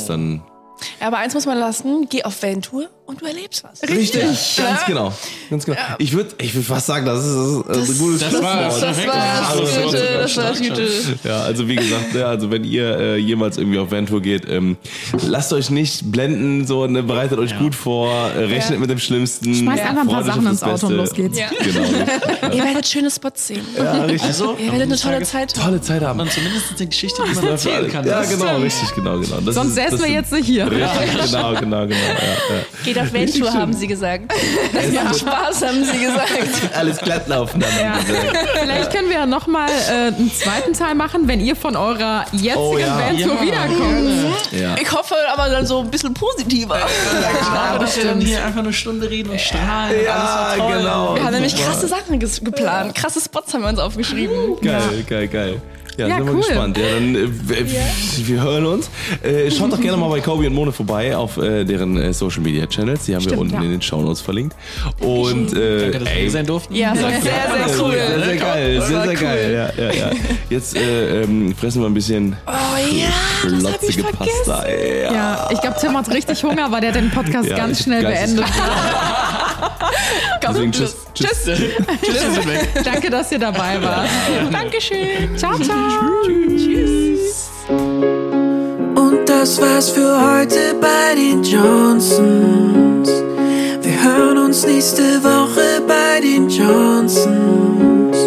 Ja, 1.02 1.08
aber 1.08 1.18
eins 1.18 1.34
muss 1.34 1.46
man 1.46 1.58
lassen, 1.58 2.08
geh 2.10 2.24
auf 2.24 2.42
Ventour 2.42 2.88
und 3.10 3.22
du 3.22 3.26
erlebst 3.26 3.64
was. 3.64 3.82
Richtig, 3.90 4.22
ganz 4.22 4.86
genau. 4.86 5.12
Ganz 5.50 5.66
genau. 5.66 5.78
Ich 5.98 6.14
würde 6.14 6.30
ich 6.40 6.54
würd 6.54 6.66
fast 6.66 6.86
sagen, 6.86 7.08
das 7.08 7.26
ist, 7.26 7.64
das 7.68 7.90
ist 7.90 7.90
ein 7.90 7.98
gutes 8.06 8.20
Das 8.20 8.34
war 8.42 8.72
Schlusswort. 8.72 8.84
Das 8.84 9.08
war 9.08 9.16
das 9.56 9.92
das 9.92 10.36
das 10.36 10.38
war 10.38 10.44
das 10.52 10.60
Gute. 10.60 10.88
Ja, 11.24 11.42
also 11.42 11.68
wie 11.68 11.76
gesagt, 11.76 12.14
ja, 12.14 12.28
also 12.28 12.52
wenn 12.52 12.64
ihr 12.64 13.00
äh, 13.00 13.18
jemals 13.18 13.58
irgendwie 13.58 13.80
auf 13.80 13.90
Ventour 13.90 14.22
geht, 14.22 14.48
ähm, 14.48 14.78
lasst 15.26 15.52
euch 15.54 15.72
nicht 15.72 16.12
blenden, 16.12 16.68
so 16.68 16.86
ne, 16.86 17.02
bereitet 17.02 17.40
euch 17.40 17.58
gut 17.58 17.74
vor, 17.74 18.14
äh, 18.38 18.44
rechnet 18.46 18.74
Ja. 18.74 18.80
mit 18.80 18.92
dem 18.92 19.00
Schlimmsten. 19.00 19.56
Schmeißt 19.56 19.84
einfach 19.84 20.02
ein 20.04 20.08
paar 20.08 20.24
Sachen 20.24 20.46
ins 20.46 20.62
Auto 20.62 20.86
und 20.88 20.94
los 20.94 21.12
geht's. 21.12 21.40
Ja. 21.40 21.48
Genau. 21.50 22.54
Ihr 22.56 22.64
werdet 22.64 22.88
schöne 22.88 23.10
Spots 23.10 23.48
sehen. 23.48 23.66
Ja, 23.76 24.04
richtig. 24.04 24.22
Also, 24.24 24.56
Ihr 24.60 24.72
werdet 24.72 24.88
eine 24.88 24.98
tolle 24.98 25.24
Zeit 25.24 25.56
haben. 25.58 25.64
Tolle 25.66 25.82
Zeit 25.82 26.02
haben. 26.04 26.18
man 26.18 26.30
zumindest 26.30 26.66
eine 26.78 26.88
Geschichte, 26.88 27.24
die 27.28 27.36
man 27.36 27.48
erzählen 27.48 27.92
kann. 27.92 28.06
Ja, 28.06 28.22
genau, 28.24 28.58
richtig, 28.58 28.94
genau, 28.94 29.18
genau. 29.20 29.52
Sonst 29.52 29.74
säßen 29.74 30.00
wir 30.00 30.10
jetzt 30.12 30.32
nicht 30.32 30.46
hier. 30.46 30.70
Richtig, 30.70 31.32
genau, 31.32 31.54
genau, 31.60 31.88
genau. 31.88 31.96
Ja, 32.99 32.99
ja. 33.00 33.04
Auf 33.08 33.14
Ventour, 33.14 33.54
haben 33.54 33.74
sie 33.74 33.88
gesagt. 33.88 34.32
Das 34.74 34.92
macht 34.92 35.20
Spaß, 35.20 35.62
haben 35.64 35.84
sie 35.84 36.00
gesagt. 36.06 36.32
Alles 36.76 36.98
glatt 36.98 37.28
laufen 37.28 37.60
dann. 37.60 37.70
Ja. 37.80 37.94
Vielleicht 38.62 38.92
können 38.92 39.10
wir 39.10 39.18
ja 39.18 39.26
nochmal 39.26 39.70
äh, 39.70 40.08
einen 40.08 40.32
zweiten 40.32 40.74
Teil 40.74 40.96
machen, 40.96 41.28
wenn 41.28 41.40
ihr 41.40 41.56
von 41.56 41.76
eurer 41.76 42.26
jetzigen 42.32 42.58
Oh 42.58 42.78
ja. 42.78 42.98
Ventour 42.98 43.36
Ja. 43.36 43.42
wiederkommt. 43.42 44.52
Ja. 44.52 44.76
Ich 44.82 44.92
hoffe 44.92 45.16
aber 45.34 45.50
dann 45.50 45.66
so 45.66 45.80
ein 45.82 45.90
bisschen 45.90 46.14
positiver. 46.14 46.80
Aber 47.70 47.80
dass 47.86 47.98
wir 47.98 48.06
dann 48.06 48.22
hier 48.22 48.44
einfach 48.46 48.60
eine 48.60 48.74
Stunde 48.74 49.10
reden 49.10 49.30
und 49.32 49.42
strahlen. 49.42 49.96
Ja, 50.06 50.54
genau. 50.56 51.16
Wir 51.16 51.24
haben 51.24 51.34
nämlich 51.34 51.56
krasse 51.56 51.88
Sachen 51.88 52.20
geplant. 52.20 52.96
Krasse 52.96 53.20
Spots 53.22 53.54
haben 53.54 53.62
wir 53.64 53.70
uns 53.70 53.80
aufgeschrieben. 53.80 54.58
Geil, 54.62 55.04
geil, 55.08 55.28
geil. 55.28 55.62
Ja, 56.00 56.08
Ja, 56.08 56.16
sind 56.18 56.26
wir 56.28 56.34
cool. 56.34 56.40
gespannt. 56.42 56.78
Ja, 56.78 56.84
dann, 56.96 57.16
äh, 57.16 57.28
w- 57.28 57.66
wir 58.28 58.42
hören 58.42 58.66
uns. 58.66 58.90
Äh, 59.22 59.52
schaut 59.52 59.72
doch 59.74 59.82
gerne 59.82 59.98
mal 59.98 60.10
bei 60.10 60.22
Kobi 60.22 60.48
und 60.48 60.54
Mone 60.54 60.72
vorbei 60.72 61.16
auf 61.16 61.38
äh, 61.38 61.66
deren 61.66 61.98
äh, 61.98 62.14
Social 62.14 62.42
Media 62.42 62.66
Channels. 62.68 63.06
Die 63.06 63.14
haben 63.16 63.24
wir 63.24 63.30
Stimmt, 63.32 63.42
unten 63.42 63.56
ja. 63.56 63.62
in 63.64 63.72
den 63.72 63.82
Shownotes 63.82 64.22
verlinkt. 64.22 64.56
Und 65.00 65.54
äh, 65.56 65.82
Danke, 65.92 66.00
dass 66.00 66.08
wir 66.08 66.16
ey, 66.16 66.22
hier 66.22 66.32
sein 66.32 66.46
durften. 66.46 66.76
Ja, 66.76 66.90
war 66.90 66.96
sehr, 66.96 67.22
sehr 67.22 67.84
cool. 67.84 67.92
Sehr, 67.92 68.20
sehr 68.26 68.36
geil, 68.38 68.82
sehr, 68.82 69.04
sehr 69.04 69.16
geil. 69.16 69.72
Ja, 69.78 69.84
ja, 69.86 69.92
ja. 69.94 70.12
Jetzt 70.50 70.76
äh, 70.78 71.24
ähm, 71.24 71.54
fressen 71.56 71.82
wir 71.82 71.88
ein 71.90 71.94
bisschen 71.94 72.36
Oh 72.48 72.52
ja, 72.96 73.50
schlotzige. 73.60 74.04
Pasta. 74.04 74.64
Ja. 74.68 75.14
Ja, 75.14 75.50
ich 75.52 75.60
glaube, 75.62 75.78
Tim 75.80 75.98
hat 75.98 76.10
richtig 76.10 76.44
Hunger, 76.44 76.72
weil 76.72 76.82
der 76.82 76.92
den 76.94 77.10
Podcast 77.12 77.50
Ja, 77.50 77.58
ganz 77.58 77.84
schnell 77.84 78.04
ganz- 78.04 78.36
Deswegen 80.42 80.72
tschüss. 80.72 80.96
tschüss. 81.14 81.44
Tschüss, 81.44 82.48
weg. 82.48 82.70
Danke, 82.84 83.10
dass 83.10 83.32
ihr 83.32 83.40
dabei 83.40 83.82
wart. 83.82 84.10
Dankeschön. 84.52 85.38
Ciao, 85.38 85.58
ciao. 85.60 86.24
Tschüss. 86.26 87.50
Und 87.70 89.28
das 89.28 89.62
war's 89.62 89.90
für 89.90 90.20
heute 90.20 90.76
bei 90.82 91.16
den 91.16 91.44
Johnsons. 91.44 93.10
Wir 93.82 94.04
hören 94.04 94.38
uns 94.38 94.66
nächste 94.66 95.24
Woche 95.24 95.82
bei 95.88 96.22
den 96.22 96.50
Johnsons. 96.50 98.18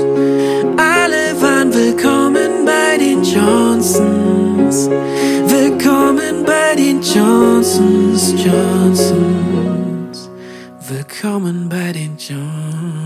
Alle 0.76 1.40
waren 1.40 1.72
willkommen 1.74 2.64
bei 2.64 2.98
den 2.98 3.22
Johnsons. 3.22 4.88
Willkommen 5.46 6.44
bei 6.44 6.74
den 6.76 7.02
Johnsons, 7.02 8.34
Johnsons. 8.42 9.71
Willkommen 11.22 11.68
bei 11.68 11.92
den 11.92 12.16
Johnsons. 12.18 13.01